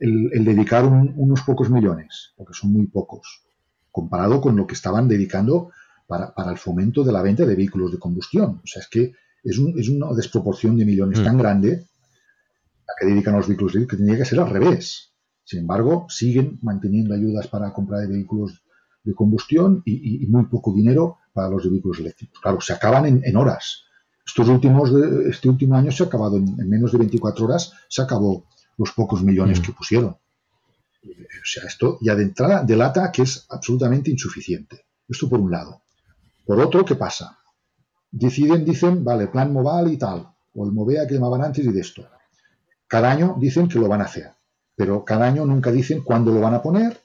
el, 0.00 0.44
dedicar 0.44 0.84
unos 0.84 1.42
pocos 1.42 1.70
millones, 1.70 2.32
porque 2.36 2.54
son 2.54 2.72
muy 2.72 2.86
pocos, 2.86 3.44
comparado 3.90 4.40
con 4.40 4.56
lo 4.56 4.66
que 4.66 4.74
estaban 4.74 5.08
dedicando 5.08 5.70
para, 6.08 6.34
para, 6.34 6.50
el 6.50 6.58
fomento 6.58 7.04
de 7.04 7.12
la 7.12 7.22
venta 7.22 7.44
de 7.44 7.54
vehículos 7.54 7.92
de 7.92 7.98
combustión. 7.98 8.60
O 8.64 8.66
sea, 8.66 8.82
es 8.82 8.88
que 8.88 9.12
es, 9.44 9.58
un, 9.58 9.78
es 9.78 9.88
una 9.88 10.12
desproporción 10.14 10.76
de 10.76 10.84
millones 10.84 11.22
tan 11.22 11.38
grande 11.38 11.86
a 12.88 12.92
que 12.98 13.06
dedican 13.06 13.36
los 13.36 13.46
vehículos 13.46 13.74
que 13.74 13.96
tendría 13.96 14.16
que 14.16 14.24
ser 14.24 14.40
al 14.40 14.50
revés. 14.50 15.12
Sin 15.44 15.60
embargo, 15.60 16.06
siguen 16.08 16.58
manteniendo 16.62 17.14
ayudas 17.14 17.46
para 17.46 17.72
compra 17.72 18.00
de 18.00 18.08
vehículos 18.08 18.62
de 19.04 19.14
combustión 19.14 19.82
y, 19.84 20.26
muy 20.26 20.46
poco 20.46 20.74
dinero 20.74 21.18
para 21.32 21.48
los 21.48 21.70
vehículos 21.70 22.00
eléctricos. 22.00 22.40
Claro, 22.40 22.60
se 22.60 22.72
acaban 22.72 23.06
en, 23.06 23.36
horas. 23.36 23.84
Estos 24.26 24.48
últimos, 24.48 24.92
este 25.26 25.48
último 25.48 25.76
año 25.76 25.90
se 25.90 26.02
ha 26.02 26.06
acabado 26.06 26.36
en, 26.36 26.68
menos 26.68 26.92
de 26.92 26.98
24 26.98 27.46
horas, 27.46 27.72
se 27.88 28.02
acabó 28.02 28.44
los 28.76 28.92
pocos 28.92 29.22
millones 29.22 29.60
mm. 29.60 29.62
que 29.62 29.72
pusieron. 29.72 30.10
O 30.10 31.44
sea, 31.44 31.64
esto 31.66 31.98
ya 32.02 32.14
de 32.14 32.24
entrada 32.24 32.64
delata 32.64 33.10
que 33.10 33.22
es 33.22 33.46
absolutamente 33.48 34.10
insuficiente. 34.10 34.84
Esto 35.08 35.28
por 35.28 35.40
un 35.40 35.50
lado. 35.50 35.80
Por 36.48 36.58
otro, 36.60 36.82
¿qué 36.82 36.94
pasa? 36.94 37.36
Deciden, 38.10 38.64
dicen, 38.64 39.04
vale, 39.04 39.26
plan 39.26 39.52
Moval 39.52 39.92
y 39.92 39.98
tal, 39.98 40.28
o 40.54 40.64
el 40.64 40.72
Movea 40.72 41.06
que 41.06 41.12
llamaban 41.12 41.44
antes 41.44 41.62
y 41.62 41.70
de 41.70 41.80
esto. 41.80 42.08
Cada 42.86 43.10
año 43.10 43.36
dicen 43.38 43.68
que 43.68 43.78
lo 43.78 43.86
van 43.86 44.00
a 44.00 44.04
hacer, 44.04 44.30
pero 44.74 45.04
cada 45.04 45.26
año 45.26 45.44
nunca 45.44 45.70
dicen 45.70 46.02
cuándo 46.02 46.32
lo 46.32 46.40
van 46.40 46.54
a 46.54 46.62
poner, 46.62 46.96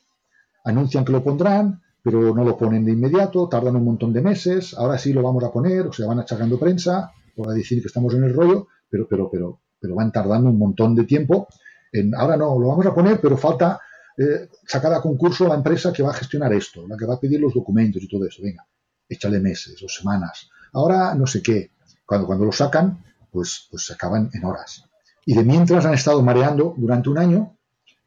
anuncian 0.64 1.04
que 1.04 1.12
lo 1.12 1.22
pondrán, 1.22 1.82
pero 2.02 2.34
no 2.34 2.46
lo 2.46 2.56
ponen 2.56 2.86
de 2.86 2.94
inmediato, 2.94 3.50
tardan 3.50 3.76
un 3.76 3.84
montón 3.84 4.14
de 4.14 4.22
meses, 4.22 4.76
ahora 4.78 4.98
sí 4.98 5.12
lo 5.12 5.22
vamos 5.22 5.44
a 5.44 5.52
poner, 5.52 5.88
o 5.88 5.92
sea, 5.92 6.08
van 6.08 6.22
achacando 6.22 6.58
prensa, 6.58 7.12
por 7.36 7.54
decir 7.54 7.82
que 7.82 7.88
estamos 7.88 8.14
en 8.14 8.24
el 8.24 8.34
rollo, 8.34 8.68
pero, 8.90 9.10
pero, 9.10 9.30
pero, 9.30 9.60
pero 9.78 9.94
van 9.94 10.14
tardando 10.14 10.52
un 10.52 10.58
montón 10.58 10.96
de 10.96 11.04
tiempo. 11.04 11.50
En, 11.92 12.16
ahora 12.16 12.38
no, 12.38 12.58
lo 12.58 12.70
vamos 12.70 12.86
a 12.86 12.96
poner, 12.96 13.20
pero 13.20 13.36
falta 13.36 13.78
eh, 14.18 14.48
sacar 14.66 14.94
a 14.94 15.02
concurso 15.02 15.50
la 15.50 15.56
empresa 15.56 15.92
que 15.92 16.02
va 16.02 16.12
a 16.12 16.14
gestionar 16.14 16.54
esto, 16.54 16.88
la 16.88 16.96
que 16.96 17.06
va 17.06 17.16
a 17.16 17.20
pedir 17.20 17.42
los 17.42 17.54
documentos 17.54 18.02
y 18.02 18.08
todo 18.08 18.26
eso. 18.26 18.42
Venga, 18.42 18.66
échale 19.14 19.40
meses 19.40 19.82
o 19.84 19.90
semanas. 19.90 20.50
Ahora 20.74 21.16
no 21.16 21.28
sé 21.28 21.42
qué. 21.42 21.72
Cuando, 22.06 22.28
cuando 22.28 22.46
lo 22.46 22.52
sacan, 22.52 23.04
pues, 23.32 23.68
pues 23.70 23.86
se 23.86 23.94
acaban 23.94 24.30
en 24.34 24.46
horas. 24.46 24.84
Y 25.26 25.34
de 25.36 25.44
mientras 25.44 25.86
han 25.86 25.94
estado 25.94 26.22
mareando 26.22 26.74
durante 26.78 27.10
un 27.10 27.18
año 27.18 27.58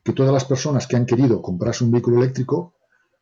que 0.04 0.12
todas 0.12 0.32
las 0.32 0.44
personas 0.44 0.86
que 0.86 0.96
han 0.96 1.06
querido 1.06 1.42
comprarse 1.42 1.82
un 1.82 1.90
vehículo 1.90 2.18
eléctrico, 2.18 2.74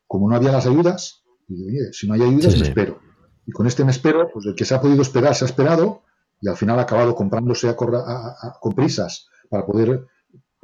como 0.07 0.29
no 0.29 0.35
había 0.35 0.51
las 0.51 0.67
ayudas, 0.67 1.23
oye, 1.49 1.91
si 1.93 2.07
no 2.07 2.13
hay 2.13 2.21
ayudas, 2.21 2.57
me 2.59 2.67
espero. 2.67 2.99
Y 3.47 3.51
con 3.51 3.67
este 3.67 3.83
me 3.83 3.91
espero, 3.91 4.29
pues 4.31 4.45
el 4.45 4.55
que 4.55 4.65
se 4.65 4.75
ha 4.75 4.81
podido 4.81 5.01
esperar 5.01 5.33
se 5.35 5.45
ha 5.45 5.47
esperado 5.47 6.03
y 6.41 6.47
al 6.47 6.57
final 6.57 6.77
ha 6.79 6.83
acabado 6.83 7.15
comprándose 7.15 7.69
a, 7.69 7.75
con 7.75 8.73
prisas 8.73 9.29
para 9.49 9.65
poder 9.65 10.07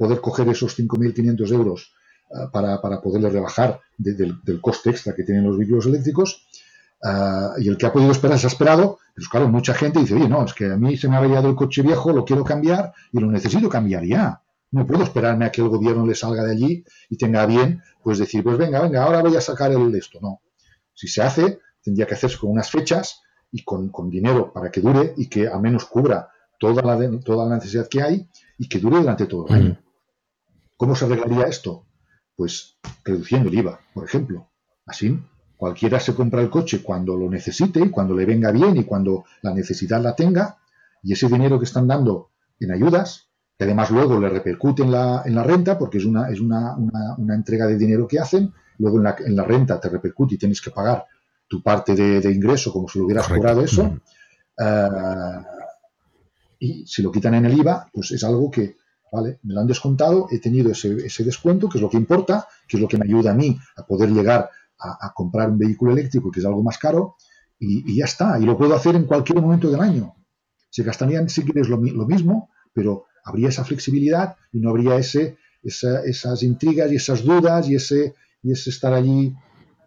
poder 0.02 0.20
coger 0.20 0.50
esos 0.50 0.78
5.500 0.80 1.52
euros 1.54 1.94
eh, 2.32 2.48
para, 2.52 2.82
para 2.82 3.02
poderle 3.02 3.30
rebajar 3.30 3.80
del, 3.98 4.60
coste 4.60 4.90
extra 4.90 5.14
que 5.14 5.24
tienen 5.24 5.44
los 5.44 5.60
vehículos 5.60 5.86
eléctricos. 5.86 6.48
Y 7.58 7.68
el 7.68 7.78
que 7.78 7.86
ha 7.86 7.94
podido 7.94 8.12
esperar 8.12 8.38
se 8.38 8.48
ha 8.48 8.50
esperado, 8.50 9.00
pero 9.16 9.28
claro, 9.30 9.48
mucha 9.48 9.74
gente 9.74 10.00
dice, 10.00 10.16
oye, 10.16 10.30
no, 10.30 10.46
es 10.46 10.54
que 10.54 10.66
a 10.66 10.78
mí 10.78 10.98
se 10.98 11.08
me 11.08 11.16
ha 11.16 11.20
averiado 11.20 11.50
el 11.50 11.56
coche 11.56 11.82
viejo, 11.82 12.12
lo 12.12 12.26
quiero 12.26 12.44
cambiar 12.44 12.94
y 13.12 13.20
lo 13.20 13.28
necesito 13.28 13.70
cambiar 13.70 14.06
ya. 14.06 14.42
No 14.72 14.86
puedo 14.86 15.04
esperarme 15.04 15.46
a 15.46 15.52
que 15.52 15.62
el 15.62 15.68
gobierno 15.68 16.06
le 16.06 16.16
salga 16.16 16.44
de 16.44 16.52
allí 16.52 16.86
y 17.10 17.18
tenga 17.18 17.46
bien, 17.46 17.82
pues 18.04 18.20
decir, 18.20 18.44
pues 18.44 18.58
venga, 18.58 18.82
venga, 18.82 19.04
ahora 19.04 19.22
voy 19.22 19.36
a 19.36 19.42
sacar 19.42 19.72
el 19.72 19.94
esto. 19.96 20.20
No. 20.22 20.42
Si 20.94 21.08
se 21.08 21.22
hace, 21.22 21.60
tendría 21.84 22.06
que 22.06 22.14
hacerse 22.14 22.38
con 22.38 22.52
unas 22.52 22.70
fechas 22.70 23.22
y 23.52 23.64
con, 23.64 23.90
con 23.90 24.10
dinero 24.10 24.54
para 24.54 24.72
que 24.72 24.80
dure 24.80 25.14
y 25.18 25.28
que 25.28 25.48
al 25.48 25.62
menos 25.62 25.86
cubra 25.86 26.30
toda 26.58 26.82
la, 26.84 27.20
toda 27.20 27.50
la 27.50 27.56
necesidad 27.56 27.90
que 27.90 28.02
hay 28.02 28.30
y 28.58 28.70
que 28.70 28.80
dure 28.80 29.00
durante 29.00 29.26
todo 29.26 29.48
el 29.48 29.54
año. 29.54 29.82
¿Cómo 30.78 30.96
se 30.96 31.06
arreglaría 31.06 31.44
esto? 31.44 31.86
Pues 32.36 32.78
reduciendo 33.04 33.50
el 33.50 33.56
IVA, 33.56 33.80
por 33.94 34.06
ejemplo. 34.06 34.48
Así, 34.86 35.20
cualquiera 35.62 36.00
se 36.00 36.16
compra 36.16 36.42
el 36.42 36.50
coche 36.50 36.82
cuando 36.82 37.16
lo 37.16 37.30
necesite 37.30 37.80
y 37.82 37.92
cuando 37.92 38.16
le 38.16 38.26
venga 38.26 38.50
bien 38.50 38.78
y 38.78 38.84
cuando 38.84 39.26
la 39.44 39.54
necesidad 39.54 40.02
la 40.02 40.16
tenga, 40.16 40.58
y 41.04 41.14
ese 41.14 41.28
dinero 41.28 41.60
que 41.60 41.66
están 41.66 41.88
dando 41.88 42.32
en 42.60 42.72
ayudas, 42.72 43.28
que 43.56 43.66
además 43.66 43.92
luego 43.92 44.20
le 44.20 44.28
repercute 44.30 44.82
en 44.82 44.92
la, 44.92 45.22
en 45.24 45.36
la 45.36 45.44
renta, 45.44 45.78
porque 45.78 46.00
es, 46.00 46.06
una, 46.06 46.32
es 46.32 46.40
una, 46.40 46.76
una, 46.76 47.36
entrega 47.36 47.68
de 47.68 47.78
dinero 47.78 48.08
que 48.08 48.18
hacen, 48.18 48.52
luego 48.80 48.98
en 48.98 49.04
la, 49.04 49.16
en 49.24 49.36
la, 49.36 49.44
renta 49.44 49.80
te 49.80 49.88
repercute 49.88 50.34
y 50.34 50.40
tienes 50.40 50.60
que 50.62 50.72
pagar 50.72 51.06
tu 51.48 51.62
parte 51.62 51.94
de, 51.94 52.32
ingreso 52.32 52.74
como 52.74 52.90
si 52.90 52.98
lo 52.98 53.06
hubieras 53.06 53.28
cobrado 53.28 53.62
eso. 53.62 54.00
Eh, 54.58 54.90
y 56.58 56.88
si 56.88 57.04
lo 57.04 57.12
quitan 57.12 57.36
en 57.36 57.46
el 57.46 57.56
IVA, 57.56 57.88
pues 57.94 58.10
es 58.10 58.24
algo 58.24 58.50
que, 58.50 58.78
vale, 59.12 59.38
me 59.44 59.54
lo 59.54 59.62
han 59.62 59.68
descontado, 59.68 60.28
he 60.32 60.40
tenido 60.40 60.72
ese, 60.72 61.06
ese 61.06 61.24
descuento, 61.24 61.70
que 61.70 61.78
es 61.78 61.84
lo 61.84 61.90
que 61.92 61.98
importa, 61.98 62.48
que 62.68 62.78
es 62.78 62.82
lo 62.82 62.88
que 62.88 62.98
me 62.98 63.06
ayuda 63.06 63.30
a 63.30 63.36
mí 63.36 63.60
a 63.76 63.86
poder 63.86 64.10
llegar 64.10 64.50
a, 64.82 65.14
comprar 65.14 65.50
un 65.50 65.58
vehículo 65.58 65.92
eléctrico, 65.92 66.32
que 66.32 66.40
es 66.40 66.46
algo 66.46 66.64
más 66.64 66.78
caro, 66.78 67.16
y, 67.60 67.96
ya 67.96 68.06
está, 68.06 68.40
y 68.40 68.46
lo 68.46 68.58
puedo 68.58 68.76
hacer 68.76 68.96
en 68.96 69.06
cualquier 69.06 69.42
momento 69.42 69.70
del 69.70 69.82
año. 69.82 70.16
Se 70.70 70.84
gastarían, 70.84 71.30
si 71.30 71.44
quieres, 71.44 71.70
lo, 71.70 71.78
lo 71.78 72.06
mismo, 72.08 72.50
pero 72.74 73.06
habría 73.24 73.50
esa 73.50 73.64
flexibilidad 73.64 74.36
y 74.52 74.60
no 74.60 74.70
habría 74.70 74.96
ese, 74.96 75.38
esas 75.64 76.44
intrigas 76.44 76.92
y 76.92 76.96
esas 76.96 77.24
dudas 77.24 77.70
y 77.70 77.76
ese, 77.76 78.16
y 78.42 78.52
ese 78.52 78.70
estar 78.70 78.94
allí, 78.94 79.36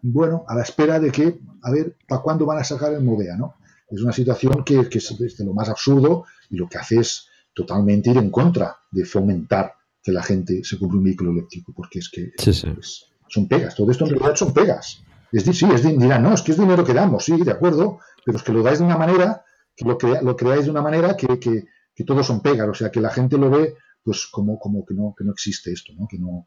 bueno, 0.03 0.45
a 0.47 0.55
la 0.55 0.63
espera 0.63 1.01
de 1.01 1.11
que, 1.11 1.41
a 1.63 1.71
ver, 1.71 1.97
¿para 2.07 2.23
cuándo 2.23 2.47
van 2.47 2.59
a 2.59 2.65
sacar 2.65 2.93
el 2.93 3.03
Movea, 3.03 3.37
no? 3.37 3.57
Es 3.91 4.01
una 4.03 4.13
situación 4.13 4.65
que, 4.65 4.89
es 4.91 5.37
de 5.39 5.45
lo 5.45 5.55
más 5.55 5.69
absurdo 5.69 6.25
y 6.51 6.57
lo 6.57 6.69
que 6.69 6.79
hace 6.79 6.99
es 6.99 7.29
totalmente 7.55 8.11
ir 8.11 8.19
en 8.19 8.31
contra 8.31 8.77
de 8.91 9.05
fomentar 9.05 9.75
que 10.03 10.13
la 10.13 10.23
gente 10.23 10.63
se 10.65 10.79
compre 10.79 10.99
un 10.99 11.05
vehículo 11.05 11.31
eléctrico, 11.31 11.73
porque 11.75 12.01
es 12.01 12.11
que 12.11 12.33
son 13.35 13.49
pegas. 13.49 13.75
Todo 13.75 13.91
esto 13.91 14.05
en 14.05 14.11
realidad 14.11 14.37
son 14.37 14.53
pegas. 14.53 15.03
Es 15.33 15.45
decir, 15.45 15.69
sí, 15.69 15.75
es 15.75 15.83
dirán, 15.83 16.23
no, 16.23 16.33
es 16.33 16.43
que 16.43 16.53
es 16.53 16.59
dinero 16.59 16.85
que 16.85 16.95
damos, 16.95 17.25
sí, 17.25 17.37
de 17.37 17.51
acuerdo, 17.51 17.99
pero 18.25 18.39
es 18.39 18.45
que 18.45 18.53
lo 18.53 18.63
dais 18.63 18.79
de 18.79 18.85
una 18.85 18.97
manera, 18.97 19.45
que 19.75 19.85
lo, 19.85 19.99
lo 20.23 20.37
creáis 20.37 20.65
de 20.67 20.71
una 20.71 20.83
manera 20.83 21.17
que, 21.17 21.39
que, 21.41 21.65
que 21.95 22.05
todos 22.05 22.27
son 22.27 22.41
pegas, 22.41 22.69
o 22.69 22.75
sea, 22.75 22.91
que 22.91 23.01
la 23.01 23.11
gente 23.11 23.37
lo 23.37 23.51
ve 23.51 23.75
pues 24.05 24.27
como, 24.27 24.59
como 24.59 24.85
que, 24.85 24.95
no, 24.95 25.15
que 25.17 25.25
no 25.25 25.33
existe 25.33 25.73
esto, 25.73 25.93
¿no? 25.99 26.07
Que, 26.07 26.19
no, 26.19 26.47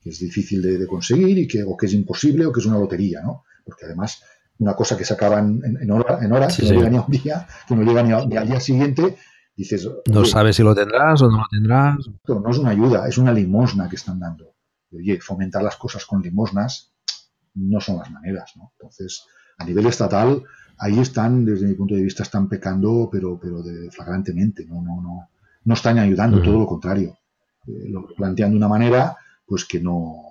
que 0.00 0.10
es 0.10 0.18
difícil 0.18 0.60
de, 0.60 0.86
conseguir 0.86 1.38
y 1.38 1.46
que, 1.46 1.62
o 1.62 1.76
que 1.76 1.86
es 1.86 1.94
imposible 1.94 2.44
o 2.44 2.52
que 2.52 2.60
es 2.60 2.66
una 2.66 2.78
lotería, 2.78 3.22
¿no? 3.22 3.44
Porque 3.64 3.86
además 3.86 4.22
una 4.58 4.74
cosa 4.74 4.96
que 4.96 5.04
se 5.04 5.14
acaba 5.14 5.38
en, 5.38 5.62
en, 5.64 5.90
horas, 5.90 6.56
que 6.56 6.64
no 6.64 6.72
llega 6.72 6.90
ni 6.90 6.96
a 6.96 7.02
un 7.02 7.10
día, 7.10 7.46
que 7.68 7.76
no 7.76 7.82
llega 7.82 8.02
ni, 8.02 8.12
al 8.12 8.48
día 8.48 8.60
siguiente, 8.60 9.16
dices... 9.56 9.88
No 10.10 10.24
sabes 10.24 10.56
si 10.56 10.62
lo 10.62 10.74
tendrás 10.74 11.22
o 11.22 11.30
no 11.30 11.38
lo 11.38 11.46
tendrás. 11.50 11.96
no 12.26 12.50
es 12.50 12.58
una 12.58 12.70
ayuda, 12.70 13.06
es 13.06 13.18
una 13.18 13.32
limosna 13.32 13.88
que 13.88 13.96
están 13.96 14.18
dando. 14.18 14.55
Oye, 14.92 15.20
fomentar 15.20 15.62
las 15.62 15.76
cosas 15.76 16.04
con 16.04 16.22
limosnas 16.22 16.92
no 17.54 17.80
son 17.80 17.98
las 17.98 18.10
maneras, 18.10 18.52
¿no? 18.56 18.72
Entonces, 18.78 19.24
a 19.58 19.64
nivel 19.64 19.86
estatal, 19.86 20.42
ahí 20.78 20.98
están, 20.98 21.44
desde 21.44 21.66
mi 21.66 21.74
punto 21.74 21.94
de 21.94 22.02
vista, 22.02 22.22
están 22.22 22.48
pecando, 22.48 23.08
pero, 23.10 23.38
pero 23.40 23.62
de, 23.62 23.90
flagrantemente, 23.90 24.66
no, 24.66 24.82
no, 24.82 25.00
no, 25.00 25.28
no 25.64 25.74
están 25.74 25.98
ayudando, 25.98 26.42
todo 26.42 26.58
lo 26.58 26.66
contrario. 26.66 27.18
Eh, 27.66 27.88
lo 27.88 28.06
plantean 28.14 28.50
de 28.50 28.56
una 28.56 28.68
manera, 28.68 29.16
pues 29.46 29.64
que 29.64 29.80
no. 29.80 30.22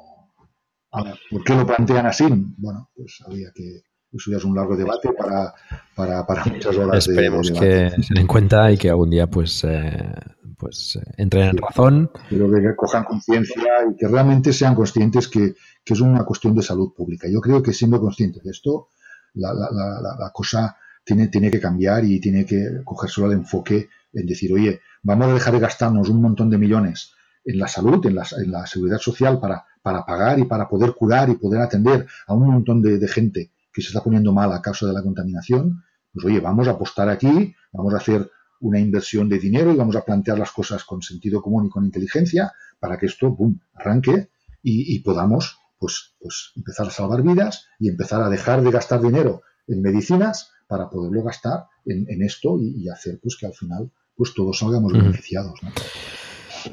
¿Por 1.30 1.44
qué 1.44 1.56
lo 1.56 1.65
plantean 1.65 2.06
así? 2.06 2.26
Bueno, 2.57 2.90
pues 2.95 3.22
había 3.26 3.52
que, 3.53 3.82
eso 4.16 4.32
ya 4.32 4.38
es 4.38 4.46
un 4.46 4.56
largo 4.56 4.76
debate 4.76 5.10
para, 5.12 5.54
para, 5.96 6.26
para 6.26 6.46
muchas 6.46 6.78
horas. 6.78 7.08
Esperemos 7.08 7.52
que 7.52 7.92
se 8.02 8.14
den 8.14 8.28
cuenta 8.28 8.72
y 8.72 8.78
que 8.78 8.90
algún 8.90 9.10
día 9.10 9.28
pues, 9.28 9.64
eh, 9.64 10.14
pues 10.58 10.98
eh, 11.02 11.12
entren 11.18 11.50
en 11.50 11.58
razón. 11.58 12.12
Pero 12.30 12.50
que 12.52 12.76
cojan 12.76 13.04
conciencia 13.04 13.64
y 13.92 13.96
que 13.96 14.08
realmente 14.08 14.54
sean 14.54 14.76
conscientes 14.76 15.28
que, 15.28 15.56
que, 15.84 15.94
es 15.94 16.02
una 16.02 16.24
cuestión 16.24 16.56
de 16.56 16.62
salud 16.62 16.94
pública. 16.94 17.28
Yo 17.30 17.42
creo 17.42 17.62
que 17.62 17.74
siendo 17.74 18.00
conscientes 18.00 18.44
de 18.44 18.52
esto, 18.52 18.90
la, 19.34 19.54
la, 19.54 19.70
la, 19.72 20.16
la 20.18 20.32
cosa 20.32 20.78
tiene, 21.04 21.28
tiene 21.28 21.52
que 21.52 21.60
cambiar 21.60 22.06
y 22.06 22.20
tiene 22.20 22.46
que 22.46 22.82
coger 22.84 23.10
solo 23.10 23.28
el 23.28 23.34
enfoque 23.34 23.90
en 24.14 24.26
decir, 24.26 24.54
oye, 24.54 24.82
vamos 25.04 25.28
a 25.28 25.34
dejar 25.34 25.54
de 25.54 25.60
gastarnos 25.60 26.10
un 26.10 26.22
montón 26.22 26.50
de 26.50 26.58
millones 26.58 27.12
en 27.44 27.60
la 27.60 27.68
salud, 27.68 28.04
en 28.06 28.16
la, 28.16 28.26
en 28.44 28.52
la 28.52 28.66
seguridad 28.66 28.98
social 28.98 29.40
para, 29.40 29.66
para 29.84 30.06
pagar 30.06 30.40
y 30.40 30.46
para 30.46 30.68
poder 30.68 30.94
curar 30.94 31.30
y 31.30 31.36
poder 31.36 31.62
atender 31.62 32.08
a 32.26 32.34
un 32.34 32.50
montón 32.50 32.82
de, 32.82 32.98
de 32.98 33.08
gente 33.08 33.52
que 33.76 33.81
se 33.81 33.89
está 33.89 34.02
poniendo 34.02 34.31
mal 34.31 34.53
a 34.53 34.61
causa 34.61 34.88
de 34.88 34.93
la 34.93 35.03
contaminación, 35.03 35.84
pues 36.14 36.26
oye, 36.26 36.39
vamos 36.39 36.65
a 36.69 36.72
apostar 36.72 37.10
aquí, 37.10 37.53
vamos 37.73 37.93
a 37.93 37.97
hacer 37.97 38.31
una 38.61 38.80
inversión 38.80 39.27
de 39.27 39.38
dinero 39.38 39.73
y 39.73 39.76
vamos 39.76 39.97
a 39.97 40.06
plantear 40.06 40.39
las 40.39 40.52
cosas 40.52 40.85
con 40.85 41.02
sentido 41.02 41.41
común 41.41 41.65
y 41.65 41.69
con 41.69 41.84
inteligencia 41.84 42.53
para 42.80 42.97
que 42.97 43.07
esto, 43.07 43.31
boom, 43.31 43.60
arranque 43.73 44.30
y, 44.64 44.97
podamos 44.99 45.60
pues, 45.77 46.15
pues 46.19 46.53
empezar 46.56 46.88
a 46.88 46.89
salvar 46.89 47.22
vidas 47.22 47.68
y 47.77 47.89
empezar 47.89 48.22
a 48.22 48.30
dejar 48.30 48.64
de 48.64 48.72
gastar 48.72 49.02
dinero 49.02 49.41
en 49.68 49.81
medicinas 49.81 50.52
para 50.68 50.89
poderlo 50.89 51.22
gastar 51.22 51.65
en, 51.85 52.23
esto 52.23 52.57
y, 52.60 52.88
hacer 52.88 53.19
pues 53.22 53.35
que 53.35 53.45
al 53.45 53.53
final 53.53 53.91
pues 54.15 54.34
todos 54.34 54.57
salgamos 54.57 54.93
beneficiados. 54.93 55.60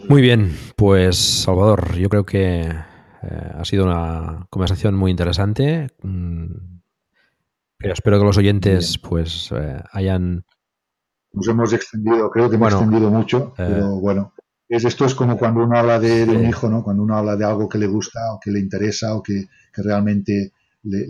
Muy 0.08 0.22
bien, 0.22 0.56
pues 0.76 1.16
Salvador, 1.16 1.96
yo 1.96 2.08
creo 2.08 2.24
que 2.24 2.60
eh, 2.62 3.52
ha 3.54 3.64
sido 3.64 3.84
una 3.84 4.46
conversación 4.48 4.94
muy 4.94 5.10
interesante. 5.10 5.88
Mm, 6.02 6.72
pero 7.82 7.94
espero 7.94 8.18
que 8.18 8.24
los 8.24 8.38
oyentes 8.38 8.96
pues 8.98 9.50
eh, 9.52 9.82
hayan... 9.90 10.44
Nos 11.32 11.48
hemos 11.48 11.72
extendido, 11.72 12.30
creo 12.30 12.48
que 12.48 12.56
hemos 12.56 12.72
extendido 12.72 13.10
mucho, 13.10 13.54
eh, 13.59 13.64
pero 13.66 14.00
bueno, 14.00 14.34
es, 14.68 14.84
esto 14.84 15.04
es 15.04 15.14
como 15.14 15.36
cuando 15.36 15.64
uno 15.64 15.78
habla 15.78 15.98
de, 15.98 16.24
un 16.24 16.46
hijo, 16.46 16.68
¿no? 16.68 16.84
Cuando 16.84 17.02
uno 17.02 17.16
habla 17.16 17.36
de 17.36 17.44
algo 17.44 17.68
que 17.68 17.78
le 17.78 17.86
gusta 17.86 18.34
o 18.34 18.38
que 18.38 18.50
le 18.50 18.60
interesa 18.60 19.14
o 19.14 19.22
que, 19.22 19.46
realmente 19.74 20.52
le, 20.82 21.06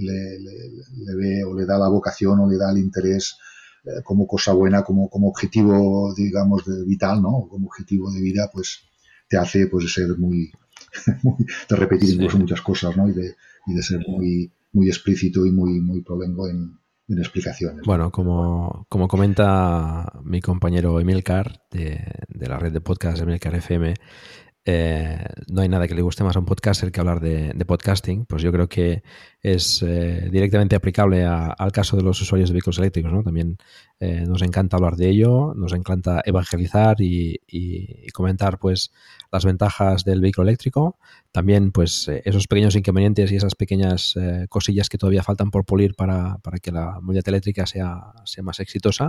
ve 1.17 1.45
o 1.45 1.55
le 1.55 1.67
da 1.67 1.77
la 1.77 1.89
vocación 1.89 2.39
o 2.39 2.49
le 2.49 2.57
da 2.57 2.71
el 2.71 2.79
interés 2.79 3.37
eh, 3.85 4.03
como 4.05 4.27
cosa 4.27 4.53
buena, 4.53 4.83
como, 4.83 5.11
como 5.11 5.29
objetivo, 5.29 6.15
digamos, 6.15 6.65
de, 6.65 6.85
vital, 6.85 7.21
¿no? 7.21 7.49
Como 7.51 7.67
objetivo 7.67 8.13
de 8.13 8.21
vida, 8.21 8.49
pues 8.53 8.81
te 9.29 9.37
hace 9.37 9.67
pues 9.67 9.93
ser 9.93 10.17
muy, 10.19 10.53
de 11.69 11.77
repetir 11.77 12.15
incluso 12.15 12.39
muchas 12.39 12.63
cosas, 12.63 12.97
¿no? 12.97 13.09
Y 13.09 13.13
de, 13.13 13.35
y 13.67 13.75
de 13.75 13.83
ser 13.83 14.07
muy 14.07 14.53
muy 14.73 14.89
explícito 14.89 15.47
y 15.47 15.53
muy, 15.53 15.81
muy 15.81 16.03
provengo 16.03 16.49
en, 16.49 16.79
explicaciones. 17.09 17.85
Bueno, 17.85 18.11
como, 18.11 18.87
como 18.89 19.07
comenta 19.07 20.21
mi 20.25 20.41
compañero 20.41 20.99
Emilcar 20.99 21.63
de, 21.71 22.07
de 22.29 22.47
la 22.49 22.59
red 22.59 22.73
de 22.73 22.81
podcast 22.81 23.21
Emilcar 23.21 23.55
FM, 23.55 23.95
eh, 24.65 25.19
no 25.49 25.63
hay 25.63 25.69
nada 25.69 25.89
que 25.89 25.95
le 25.95 26.03
guste 26.03 26.23
más 26.23 26.37
a 26.37 26.39
un 26.39 26.45
podcaster 26.45 26.93
que 26.93 27.01
hablar 27.01 27.21
de, 27.21 27.53
podcasting, 27.65 28.27
pues 28.27 28.43
yo 28.43 28.53
creo 28.53 28.69
que 28.69 29.03
es 29.41 29.83
eh, 29.83 30.29
directamente 30.31 30.77
aplicable 30.77 31.25
al 31.25 31.73
caso 31.73 31.97
de 31.97 32.05
los 32.05 32.21
usuarios 32.21 32.51
de 32.51 32.55
vehículos 32.55 32.79
eléctricos. 32.79 33.13
¿no? 33.13 33.25
También 33.25 33.59
eh, 33.99 34.25
nos 34.27 34.41
encanta 34.43 34.77
hablar 34.77 34.95
de 34.97 35.09
ello, 35.09 35.53
nos 35.57 35.73
encanta 35.73 36.23
evangelizar 36.25 37.01
y, 37.01 37.41
y, 37.49 38.09
comentar 38.13 38.59
pues 38.59 38.93
las 39.33 39.45
ventajas 39.45 40.05
del 40.05 40.21
vehículo 40.21 40.49
eléctrico, 40.49 40.97
también 41.33 41.73
pues 41.73 42.07
eh, 42.07 42.23
esos 42.25 42.47
pequeños 42.47 42.77
inconvenientes 42.77 43.33
y 43.33 43.37
esas 43.37 43.57
pequeñas 43.57 44.15
cosillas 44.49 44.89
que 44.89 44.99
todavía 44.99 45.23
faltan 45.23 45.51
por 45.51 45.65
pulir 45.65 45.95
para, 45.95 46.39
para 46.39 46.59
que 46.59 46.71
la 46.71 47.01
movilidad 47.01 47.29
eléctrica 47.29 47.67
sea, 47.67 48.13
sea 48.25 48.45
más 48.45 48.61
exitosa 48.61 49.09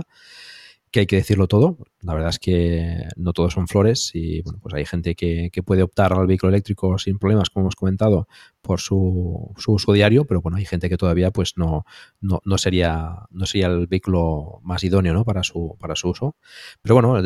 que 0.94 1.00
hay 1.00 1.06
que 1.06 1.16
decirlo 1.16 1.48
todo. 1.48 1.76
La 2.02 2.14
verdad 2.14 2.30
es 2.30 2.38
que 2.38 3.08
no 3.16 3.32
todos 3.32 3.54
son 3.54 3.66
flores 3.66 4.12
y 4.14 4.42
bueno, 4.42 4.60
pues 4.62 4.74
hay 4.74 4.86
gente 4.86 5.16
que, 5.16 5.50
puede 5.66 5.82
optar 5.82 6.12
al 6.12 6.28
vehículo 6.28 6.50
eléctrico 6.50 6.98
sin 6.98 7.18
problemas, 7.18 7.50
como 7.50 7.64
hemos 7.64 7.74
comentado, 7.74 8.28
por 8.62 8.80
su, 8.80 9.52
uso 9.66 9.92
diario, 9.92 10.24
pero 10.24 10.40
bueno, 10.40 10.56
hay 10.56 10.64
gente 10.64 10.88
que 10.88 10.96
todavía 10.96 11.32
pues 11.32 11.54
no, 11.56 11.84
no, 12.20 12.58
sería, 12.58 13.26
no 13.30 13.44
sería 13.44 13.66
el 13.66 13.88
vehículo 13.88 14.60
más 14.62 14.84
idóneo 14.84 15.12
¿no? 15.14 15.24
para, 15.24 15.42
su, 15.42 15.76
para 15.80 15.96
su 15.96 16.10
uso. 16.10 16.36
Pero 16.80 16.94
bueno, 16.94 17.20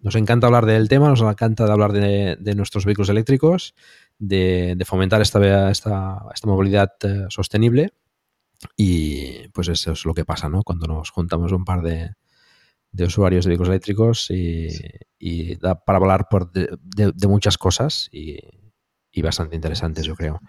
nos 0.00 0.14
encanta 0.14 0.46
hablar 0.46 0.64
del 0.64 0.88
tema, 0.88 1.10
nos 1.10 1.20
encanta 1.20 1.70
hablar 1.70 1.92
de, 1.92 2.54
nuestros 2.56 2.86
vehículos 2.86 3.10
eléctricos, 3.10 3.74
de, 4.18 4.72
de 4.74 4.84
fomentar 4.86 5.20
esta, 5.20 5.70
esta, 5.70 6.24
esta 6.32 6.48
movilidad 6.48 6.92
eh, 7.02 7.26
sostenible. 7.28 7.92
Y 8.74 9.48
pues 9.48 9.68
eso 9.68 9.92
es 9.92 10.06
lo 10.06 10.14
que 10.14 10.24
pasa, 10.24 10.48
¿no? 10.48 10.62
Cuando 10.62 10.86
nos 10.86 11.10
juntamos 11.10 11.50
un 11.52 11.64
par 11.64 11.82
de, 11.82 12.12
usuarios 13.00 13.44
de 13.44 13.50
vehículos 13.50 13.70
eléctricos 13.70 14.30
y, 14.30 15.56
da 15.56 15.74
para 15.84 15.98
hablar 15.98 16.26
por 16.30 16.50
de, 16.52 17.28
muchas 17.28 17.58
cosas 17.58 18.08
y, 18.12 18.38
bastante 19.22 19.56
interesantes, 19.56 20.04
yo 20.04 20.14
creo. 20.14 20.40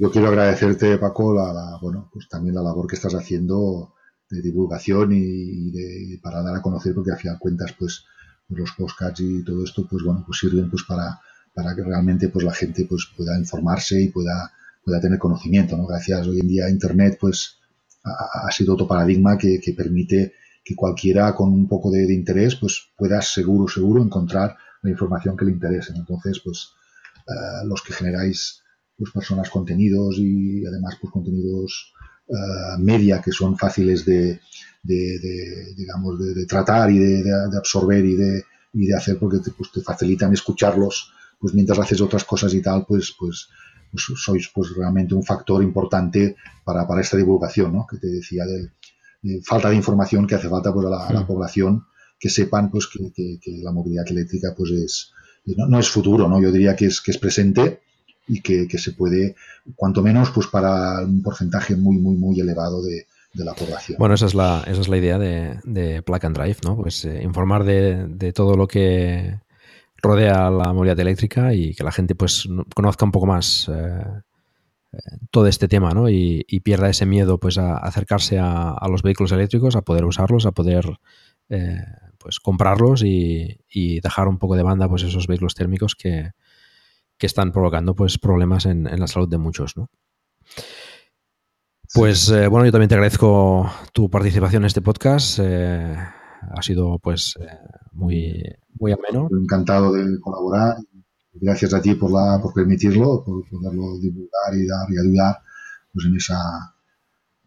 Yo 0.00 0.10
quiero 0.10 0.28
agradecerte, 0.28 0.98
Paco, 0.98 1.34
la, 1.34 1.78
bueno, 1.82 2.08
pues 2.12 2.28
también 2.28 2.54
la 2.54 2.62
labor 2.62 2.86
que 2.86 2.94
estás 2.94 3.14
haciendo 3.14 3.94
de 4.30 4.40
divulgación 4.40 5.12
y, 5.12 5.70
de, 5.72 6.20
para 6.22 6.42
dar 6.42 6.56
a 6.56 6.62
conocer, 6.62 6.94
porque 6.94 7.12
al 7.12 7.18
final 7.18 7.38
cuentas, 7.38 7.74
pues, 7.78 8.04
pues, 8.46 8.60
los 8.60 8.72
podcasts 8.72 9.20
y 9.20 9.44
todo 9.44 9.64
esto, 9.64 9.86
pues 9.88 10.04
bueno, 10.04 10.22
pues 10.26 10.38
sirven 10.38 10.70
pues 10.70 10.84
para, 10.84 11.20
para 11.52 11.74
que 11.74 11.82
realmente 11.82 12.28
pues 12.28 12.44
la 12.44 12.52
gente 12.52 12.86
pues 12.88 13.08
pueda 13.16 13.38
informarse 13.38 14.00
y 14.00 14.08
pueda, 14.08 14.52
pueda 14.84 15.00
tener 15.00 15.18
conocimiento, 15.18 15.76
¿no? 15.76 15.86
Gracias 15.86 16.26
hoy 16.26 16.40
en 16.40 16.48
día 16.48 16.66
a 16.66 16.70
Internet, 16.70 17.16
pues 17.20 17.58
ha, 18.04 18.50
sido 18.50 18.74
otro 18.74 18.86
paradigma 18.86 19.38
que, 19.38 19.60
permite 19.76 20.34
que 20.62 20.74
cualquiera 20.74 21.34
con 21.34 21.52
un 21.52 21.66
poco 21.66 21.90
de, 21.90 22.12
interés 22.12 22.56
pues 22.56 22.90
pueda 22.96 23.20
seguro, 23.22 23.68
seguro 23.68 24.02
encontrar 24.02 24.56
la 24.82 24.90
información 24.90 25.36
que 25.36 25.46
le 25.46 25.52
interese. 25.52 25.92
Entonces, 25.96 26.40
pues 26.44 26.70
eh, 27.26 27.66
los 27.66 27.82
que 27.82 27.92
generáis 27.92 28.62
pues 28.96 29.10
personas 29.10 29.50
contenidos 29.50 30.16
y 30.18 30.64
además 30.66 30.96
pues 31.00 31.12
contenidos 31.12 31.92
eh, 32.28 32.78
media 32.78 33.20
que 33.20 33.32
son 33.32 33.56
fáciles 33.56 34.04
de, 34.04 34.40
digamos 34.82 36.18
de, 36.18 36.46
tratar 36.46 36.90
y 36.90 36.98
de, 36.98 37.24
absorber 37.56 38.04
y 38.04 38.16
de, 38.16 38.44
y 38.72 38.86
de 38.86 38.96
hacer 38.96 39.18
porque 39.18 39.38
te, 39.38 39.50
pues, 39.50 39.72
te 39.72 39.80
facilitan 39.80 40.32
escucharlos 40.32 41.12
pues 41.38 41.52
mientras 41.52 41.78
haces 41.78 42.00
otras 42.00 42.24
cosas 42.24 42.54
y 42.54 42.62
tal 42.62 42.86
pues 42.86 43.14
pues 43.18 43.48
pues, 43.94 44.18
sois 44.18 44.50
pues 44.52 44.74
realmente 44.76 45.14
un 45.14 45.22
factor 45.22 45.62
importante 45.62 46.34
para, 46.64 46.86
para 46.86 47.00
esta 47.00 47.16
divulgación, 47.16 47.72
¿no? 47.72 47.86
Que 47.86 47.98
te 47.98 48.08
decía 48.08 48.44
de, 48.44 49.40
falta 49.44 49.70
de 49.70 49.76
información 49.76 50.26
que 50.26 50.34
hace 50.34 50.48
falta 50.48 50.74
pues, 50.74 50.86
a, 50.86 51.12
la, 51.12 51.26
población 51.26 51.86
que 52.18 52.28
sepan 52.28 52.70
pues 52.70 52.88
que, 52.88 53.40
la 53.62 53.70
movilidad 53.70 54.06
eléctrica 54.08 54.54
pues 54.56 54.70
es 54.72 55.12
no, 55.46 55.78
es 55.78 55.88
futuro, 55.88 56.28
¿no? 56.28 56.40
Yo 56.40 56.50
diría 56.50 56.74
que 56.74 56.86
es 56.86 57.00
que 57.00 57.12
es 57.12 57.18
presente 57.18 57.80
y 58.26 58.40
que, 58.40 58.66
se 58.78 58.92
puede, 58.92 59.36
cuanto 59.76 60.02
menos, 60.02 60.30
pues 60.30 60.46
para 60.46 61.02
un 61.02 61.22
porcentaje 61.22 61.76
muy, 61.76 61.98
muy, 61.98 62.16
muy 62.16 62.40
elevado 62.40 62.82
de, 62.82 63.06
la 63.34 63.52
población. 63.52 63.98
Bueno, 63.98 64.14
esa 64.14 64.26
es 64.26 64.34
la, 64.34 64.62
esa 64.66 64.80
es 64.80 64.88
la 64.88 64.96
idea 64.96 65.18
de, 65.18 65.58
de 65.64 66.02
Plug 66.02 66.24
and 66.24 66.36
Drive, 66.36 66.58
¿no? 66.64 66.76
Pues 66.76 67.04
eh, 67.04 67.20
informar 67.22 67.64
de, 67.64 68.06
de, 68.06 68.32
todo 68.32 68.54
lo 68.54 68.68
que 68.68 69.40
rodea 70.04 70.50
la 70.50 70.72
movilidad 70.72 71.00
eléctrica 71.00 71.54
y 71.54 71.74
que 71.74 71.82
la 71.82 71.90
gente 71.90 72.14
pues 72.14 72.46
conozca 72.74 73.04
un 73.04 73.10
poco 73.10 73.26
más 73.26 73.68
eh, 73.68 74.04
eh, 74.92 74.98
todo 75.30 75.46
este 75.46 75.66
tema 75.66 75.92
¿no? 75.92 76.08
y, 76.08 76.44
pierda 76.62 76.88
ese 76.88 77.06
miedo 77.06 77.38
pues 77.40 77.58
a 77.58 77.78
acercarse 77.78 78.38
a, 78.38 78.86
los 78.88 79.02
vehículos 79.02 79.32
eléctricos, 79.32 79.74
a 79.76 79.82
poder 79.82 80.04
usarlos, 80.04 80.46
a 80.46 80.52
poder 80.52 80.84
eh, 81.48 81.84
pues 82.18 82.38
comprarlos 82.38 83.02
y, 83.02 83.58
dejar 84.00 84.28
un 84.28 84.38
poco 84.38 84.56
de 84.56 84.62
banda 84.62 84.88
pues 84.88 85.02
esos 85.02 85.26
vehículos 85.26 85.54
térmicos 85.54 85.96
que, 85.96 86.30
están 87.18 87.52
provocando 87.52 87.94
pues 87.94 88.18
problemas 88.18 88.66
en, 88.66 88.84
la 88.84 89.06
salud 89.06 89.30
de 89.30 89.38
muchos. 89.38 89.78
¿no? 89.78 89.88
Pues 91.94 92.28
bueno, 92.50 92.66
yo 92.66 92.72
también 92.72 92.90
te 92.90 92.96
agradezco 92.96 93.70
tu 93.94 94.10
participación 94.10 94.62
en 94.64 94.66
este 94.66 94.82
podcast. 94.82 95.40
Ha 96.50 96.62
sido 96.62 96.98
pues 96.98 97.34
muy, 97.92 98.42
muy 98.78 98.92
ameno. 98.92 99.28
Encantado 99.30 99.92
de 99.92 100.20
colaborar. 100.20 100.76
Gracias 101.34 101.74
a 101.74 101.82
ti 101.82 101.94
por, 101.94 102.12
la, 102.12 102.40
por 102.40 102.54
permitirlo, 102.54 103.24
por 103.24 103.48
poderlo 103.48 103.98
divulgar 103.98 104.54
y 104.54 104.66
dar 104.66 104.86
y 104.90 104.98
ayudar 104.98 105.38
pues, 105.92 106.06
en, 106.06 106.16
esa, 106.16 106.74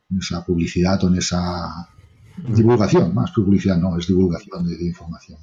en 0.10 0.18
esa 0.18 0.44
publicidad 0.44 1.02
o 1.04 1.08
en 1.08 1.16
esa 1.16 1.88
divulgación, 2.38 3.14
más 3.14 3.32
publicidad 3.32 3.78
no, 3.78 3.98
es 3.98 4.08
divulgación 4.08 4.66
de, 4.68 4.86
información. 4.86 5.40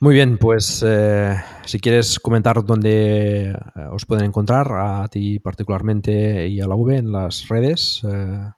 Muy 0.00 0.14
bien, 0.14 0.36
pues 0.36 0.84
eh, 0.86 1.34
si 1.64 1.80
quieres 1.80 2.20
comentar 2.20 2.62
dónde 2.64 3.50
eh, 3.50 3.54
os 3.90 4.04
pueden 4.04 4.26
encontrar, 4.26 4.68
a 4.72 5.08
ti 5.08 5.38
particularmente 5.38 6.48
y 6.48 6.60
a 6.60 6.66
la 6.66 6.74
V 6.74 6.96
en 6.96 7.12
las 7.12 7.48
redes, 7.48 8.02
eh, 8.04 8.50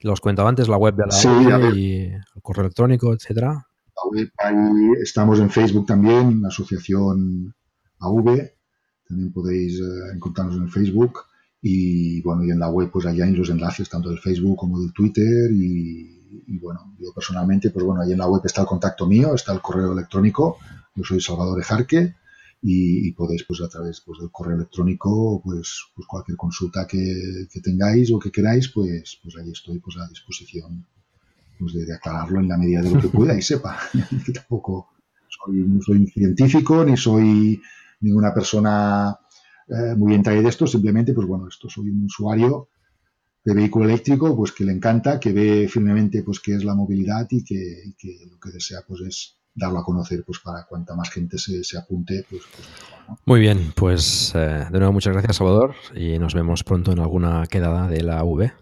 lo 0.00 0.12
os 0.12 0.20
comentaba 0.20 0.48
antes, 0.48 0.68
la 0.68 0.76
web 0.76 0.94
de 0.94 1.06
la 1.06 1.14
V 1.14 1.78
y 1.78 2.02
el 2.04 2.42
correo 2.42 2.64
electrónico, 2.64 3.12
etcétera. 3.12 3.66
Ahí 4.38 4.92
estamos 5.02 5.40
en 5.40 5.50
Facebook 5.50 5.86
también, 5.86 6.42
la 6.42 6.48
asociación 6.48 7.54
AV, 7.98 8.52
también 9.08 9.32
podéis 9.32 9.80
eh, 9.80 10.14
encontrarnos 10.14 10.56
en 10.56 10.68
Facebook. 10.68 11.20
Y 11.62 12.20
bueno, 12.22 12.44
y 12.44 12.50
en 12.50 12.60
la 12.60 12.68
web 12.68 12.90
pues 12.92 13.06
allá 13.06 13.24
hay 13.24 13.32
los 13.32 13.48
enlaces 13.48 13.88
tanto 13.88 14.10
del 14.10 14.18
Facebook 14.18 14.56
como 14.56 14.80
del 14.80 14.92
Twitter. 14.92 15.50
Y, 15.50 16.58
bueno, 16.60 16.94
yo 16.98 17.12
personalmente 17.14 17.70
pues 17.70 17.84
bueno, 17.84 18.02
ahí 18.02 18.12
en 18.12 18.18
la 18.18 18.28
web 18.28 18.42
está 18.44 18.60
el 18.60 18.66
contacto 18.66 19.06
mío, 19.06 19.34
está 19.34 19.52
el 19.52 19.60
correo 19.60 19.92
electrónico, 19.92 20.58
yo 20.94 21.04
soy 21.04 21.20
Salvador 21.20 21.58
Ejarque 21.60 22.14
y, 22.68 23.12
podéis 23.12 23.44
pues 23.44 23.60
a 23.60 23.68
través 23.68 24.00
pues, 24.00 24.18
del 24.18 24.30
correo 24.30 24.56
electrónico 24.56 25.40
pues, 25.44 25.84
pues 25.94 26.06
cualquier 26.08 26.36
consulta 26.36 26.86
que, 26.86 27.46
que, 27.50 27.60
tengáis 27.60 28.10
o 28.12 28.18
que 28.18 28.32
queráis 28.32 28.68
pues, 28.68 29.20
pues 29.22 29.36
ahí 29.36 29.50
estoy 29.50 29.78
pues 29.78 29.96
a 29.98 30.08
disposición 30.08 30.84
pues 31.58 31.72
de, 31.74 31.94
aclararlo 31.94 32.40
en 32.40 32.48
la 32.48 32.58
medida 32.58 32.82
de 32.82 32.90
lo 32.90 33.00
que 33.00 33.08
pueda 33.08 33.38
y 33.38 33.42
sepa. 33.42 33.78
que 34.24 34.32
tampoco 34.32 34.88
soy, 35.28 35.58
no 35.60 35.80
soy 35.80 36.06
científico 36.08 36.84
ni 36.84 36.96
soy 36.96 37.60
ninguna 38.00 38.34
persona 38.34 39.16
eh, 39.68 39.94
muy 39.96 40.14
entrada 40.14 40.40
de 40.40 40.48
esto, 40.48 40.66
simplemente, 40.66 41.12
pues 41.12 41.26
bueno, 41.26 41.48
esto 41.48 41.68
soy 41.68 41.90
un 41.90 42.04
usuario 42.04 42.68
de 43.44 43.54
vehículo 43.54 43.86
eléctrico, 43.86 44.36
pues 44.36 44.52
que 44.52 44.64
le 44.64 44.72
encanta, 44.72 45.18
que 45.18 45.32
ve 45.32 45.68
firmemente 45.68 46.22
pues 46.22 46.40
qué 46.40 46.54
es 46.54 46.64
la 46.64 46.74
movilidad 46.74 47.26
y 47.30 47.44
que, 47.44 47.94
lo 48.30 48.38
que 48.38 48.50
desea 48.50 48.80
pues 48.86 49.00
es 49.02 49.36
darlo 49.56 49.78
a 49.78 49.84
conocer 49.84 50.22
pues 50.24 50.38
para 50.38 50.64
cuanta 50.66 50.94
más 50.94 51.10
gente 51.10 51.38
se, 51.38 51.64
se 51.64 51.78
apunte 51.78 52.24
pues, 52.28 52.42
pues 52.54 52.68
muy 53.24 53.40
bien 53.40 53.72
pues 53.74 54.32
eh, 54.34 54.66
de 54.70 54.78
nuevo 54.78 54.92
muchas 54.92 55.14
gracias 55.14 55.36
Salvador 55.36 55.74
y 55.94 56.18
nos 56.18 56.34
vemos 56.34 56.62
pronto 56.62 56.92
en 56.92 57.00
alguna 57.00 57.46
quedada 57.46 57.88
de 57.88 58.02
la 58.02 58.22
V 58.22 58.52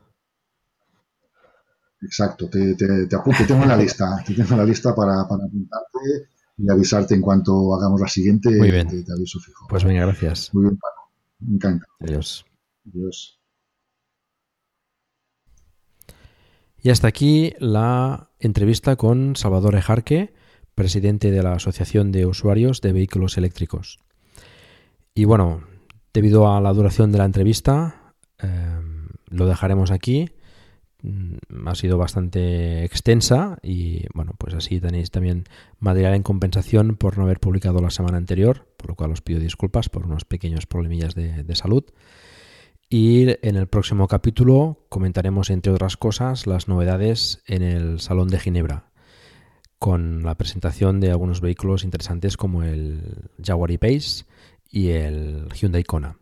Exacto, 2.05 2.49
te, 2.51 2.75
te, 2.75 3.07
te 3.07 3.45
tengo 3.47 3.63
en 3.63 3.69
la 3.69 3.77
lista, 3.77 4.23
te 4.27 4.35
tengo 4.35 4.57
la 4.57 4.65
lista 4.65 4.95
para, 4.95 5.27
para 5.27 5.45
apuntarte 5.45 6.29
y 6.57 6.71
avisarte 6.71 7.15
en 7.15 7.21
cuanto 7.21 7.75
hagamos 7.75 8.01
la 8.01 8.09
siguiente. 8.09 8.51
Muy 8.51 8.71
bien. 8.71 8.89
Te, 8.89 9.13
aviso 9.13 9.41
fijo. 9.41 9.67
Pues 9.69 9.85
venga, 9.85 10.03
gracias. 10.03 10.53
Muy 10.53 10.65
bien, 10.65 10.77
Paco. 10.77 11.11
Me 11.41 11.55
encanta. 11.55 11.87
Adiós. 12.01 12.45
Adiós. 12.89 13.41
Y 16.83 16.91
hasta 16.91 17.09
aquí 17.09 17.55
la 17.59 18.31
entrevista 18.39 18.97
con 18.97 19.37
Salvador 19.37 19.75
Ejarque, 19.75 20.35
presidente 20.75 21.31
de 21.31 21.43
la 21.43 21.55
Asociación 21.55 22.13
de 22.13 22.27
Usuarios 22.27 22.81
de 22.81 22.93
Vehículos 22.93 23.39
Eléctricos. 23.39 23.99
Y 25.15 25.25
bueno, 25.25 25.63
debido 26.13 26.53
a 26.53 26.61
la 26.61 26.73
duración 26.73 27.13
de 27.13 27.19
la 27.19 27.25
entrevista, 27.25 28.15
eh, 28.43 28.81
lo 29.29 29.47
dejaremos 29.47 29.91
aquí. 29.91 30.31
Mm, 31.03 31.69
ha 31.69 31.75
sido 31.75 31.99
bastante 31.99 32.85
extensa 32.85 33.59
y 33.63 34.07
bueno, 34.15 34.33
pues 34.39 34.55
así 34.55 34.81
tenéis 34.81 35.11
también 35.11 35.45
material 35.79 36.15
en 36.15 36.23
compensación 36.23 36.97
por 36.97 37.19
no 37.19 37.25
haber 37.25 37.41
publicado 37.41 37.81
la 37.81 37.91
semana 37.91 38.17
anterior, 38.17 38.67
por 38.79 38.89
lo 38.89 38.95
cual 38.95 39.13
os 39.13 39.21
pido 39.21 39.39
disculpas 39.39 39.89
por 39.89 40.07
unos 40.07 40.25
pequeños 40.25 40.67
problemillas 40.67 41.15
de, 41.15 41.55
salud. 41.55 41.85
Y 42.89 43.27
en 43.47 43.57
el 43.57 43.67
próximo 43.67 44.09
capítulo 44.09 44.87
comentaremos, 44.89 45.51
entre 45.51 45.73
otras 45.73 45.97
cosas, 45.97 46.47
las 46.47 46.69
novedades 46.69 47.43
en 47.47 47.63
el 47.63 48.01
Salón 48.01 48.29
de 48.29 48.39
Ginebra, 48.39 48.91
con 49.79 50.23
la 50.23 50.35
presentación 50.37 51.01
de 51.01 51.11
algunos 51.11 51.41
vehículos 51.41 51.85
interesantes 51.85 52.37
como 52.37 52.63
el 52.63 53.31
Jaguar 53.43 53.71
E-Pace 53.71 54.25
y 54.71 54.91
el 54.91 55.49
Hyundai 55.53 55.85
Kona. 55.85 56.19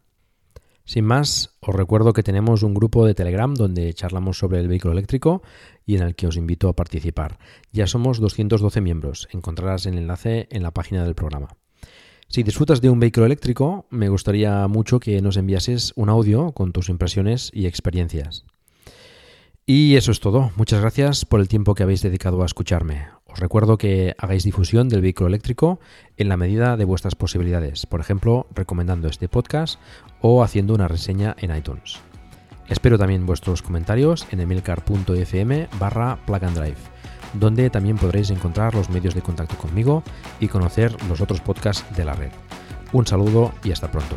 Sin 0.84 1.04
más, 1.04 1.56
os 1.60 1.74
recuerdo 1.74 2.12
que 2.12 2.24
tenemos 2.24 2.62
un 2.62 2.74
grupo 2.74 3.06
de 3.06 3.14
Telegram 3.14 3.54
donde 3.54 3.94
charlamos 3.94 4.38
sobre 4.38 4.58
el 4.58 4.68
vehículo 4.68 4.92
eléctrico 4.92 5.42
y 5.86 5.96
en 5.96 6.02
el 6.02 6.16
que 6.16 6.26
os 6.26 6.36
invito 6.36 6.68
a 6.68 6.74
participar. 6.74 7.38
Ya 7.72 7.86
somos 7.86 8.18
212 8.18 8.80
miembros, 8.80 9.28
encontrarás 9.30 9.86
el 9.86 9.96
enlace 9.96 10.48
en 10.50 10.62
la 10.62 10.72
página 10.72 11.04
del 11.04 11.14
programa. 11.14 11.56
Si 12.28 12.42
disfrutas 12.42 12.80
de 12.80 12.90
un 12.90 12.98
vehículo 12.98 13.26
eléctrico, 13.26 13.86
me 13.90 14.08
gustaría 14.08 14.66
mucho 14.66 14.98
que 14.98 15.20
nos 15.20 15.36
enviases 15.36 15.92
un 15.96 16.08
audio 16.08 16.52
con 16.52 16.72
tus 16.72 16.88
impresiones 16.88 17.50
y 17.52 17.66
experiencias. 17.66 18.44
Y 19.64 19.94
eso 19.96 20.10
es 20.10 20.18
todo. 20.18 20.50
Muchas 20.56 20.80
gracias 20.80 21.24
por 21.24 21.40
el 21.40 21.48
tiempo 21.48 21.74
que 21.74 21.84
habéis 21.84 22.02
dedicado 22.02 22.42
a 22.42 22.46
escucharme. 22.46 23.06
Os 23.32 23.40
recuerdo 23.40 23.78
que 23.78 24.14
hagáis 24.18 24.44
difusión 24.44 24.90
del 24.90 25.00
vehículo 25.00 25.28
eléctrico 25.28 25.80
en 26.18 26.28
la 26.28 26.36
medida 26.36 26.76
de 26.76 26.84
vuestras 26.84 27.14
posibilidades, 27.14 27.86
por 27.86 28.00
ejemplo, 28.00 28.46
recomendando 28.54 29.08
este 29.08 29.28
podcast 29.28 29.80
o 30.20 30.42
haciendo 30.42 30.74
una 30.74 30.86
reseña 30.86 31.34
en 31.38 31.56
iTunes. 31.56 32.00
Espero 32.68 32.98
también 32.98 33.24
vuestros 33.24 33.62
comentarios 33.62 34.26
en 34.30 34.40
emilcar.fm 34.40 35.68
barra 35.78 36.18
plug 36.26 36.44
and 36.44 36.58
drive, 36.58 36.76
donde 37.32 37.70
también 37.70 37.96
podréis 37.96 38.30
encontrar 38.30 38.74
los 38.74 38.90
medios 38.90 39.14
de 39.14 39.22
contacto 39.22 39.56
conmigo 39.56 40.02
y 40.38 40.48
conocer 40.48 40.94
los 41.08 41.22
otros 41.22 41.40
podcasts 41.40 41.84
de 41.96 42.04
la 42.04 42.12
red. 42.12 42.30
Un 42.92 43.06
saludo 43.06 43.52
y 43.64 43.72
hasta 43.72 43.90
pronto. 43.90 44.16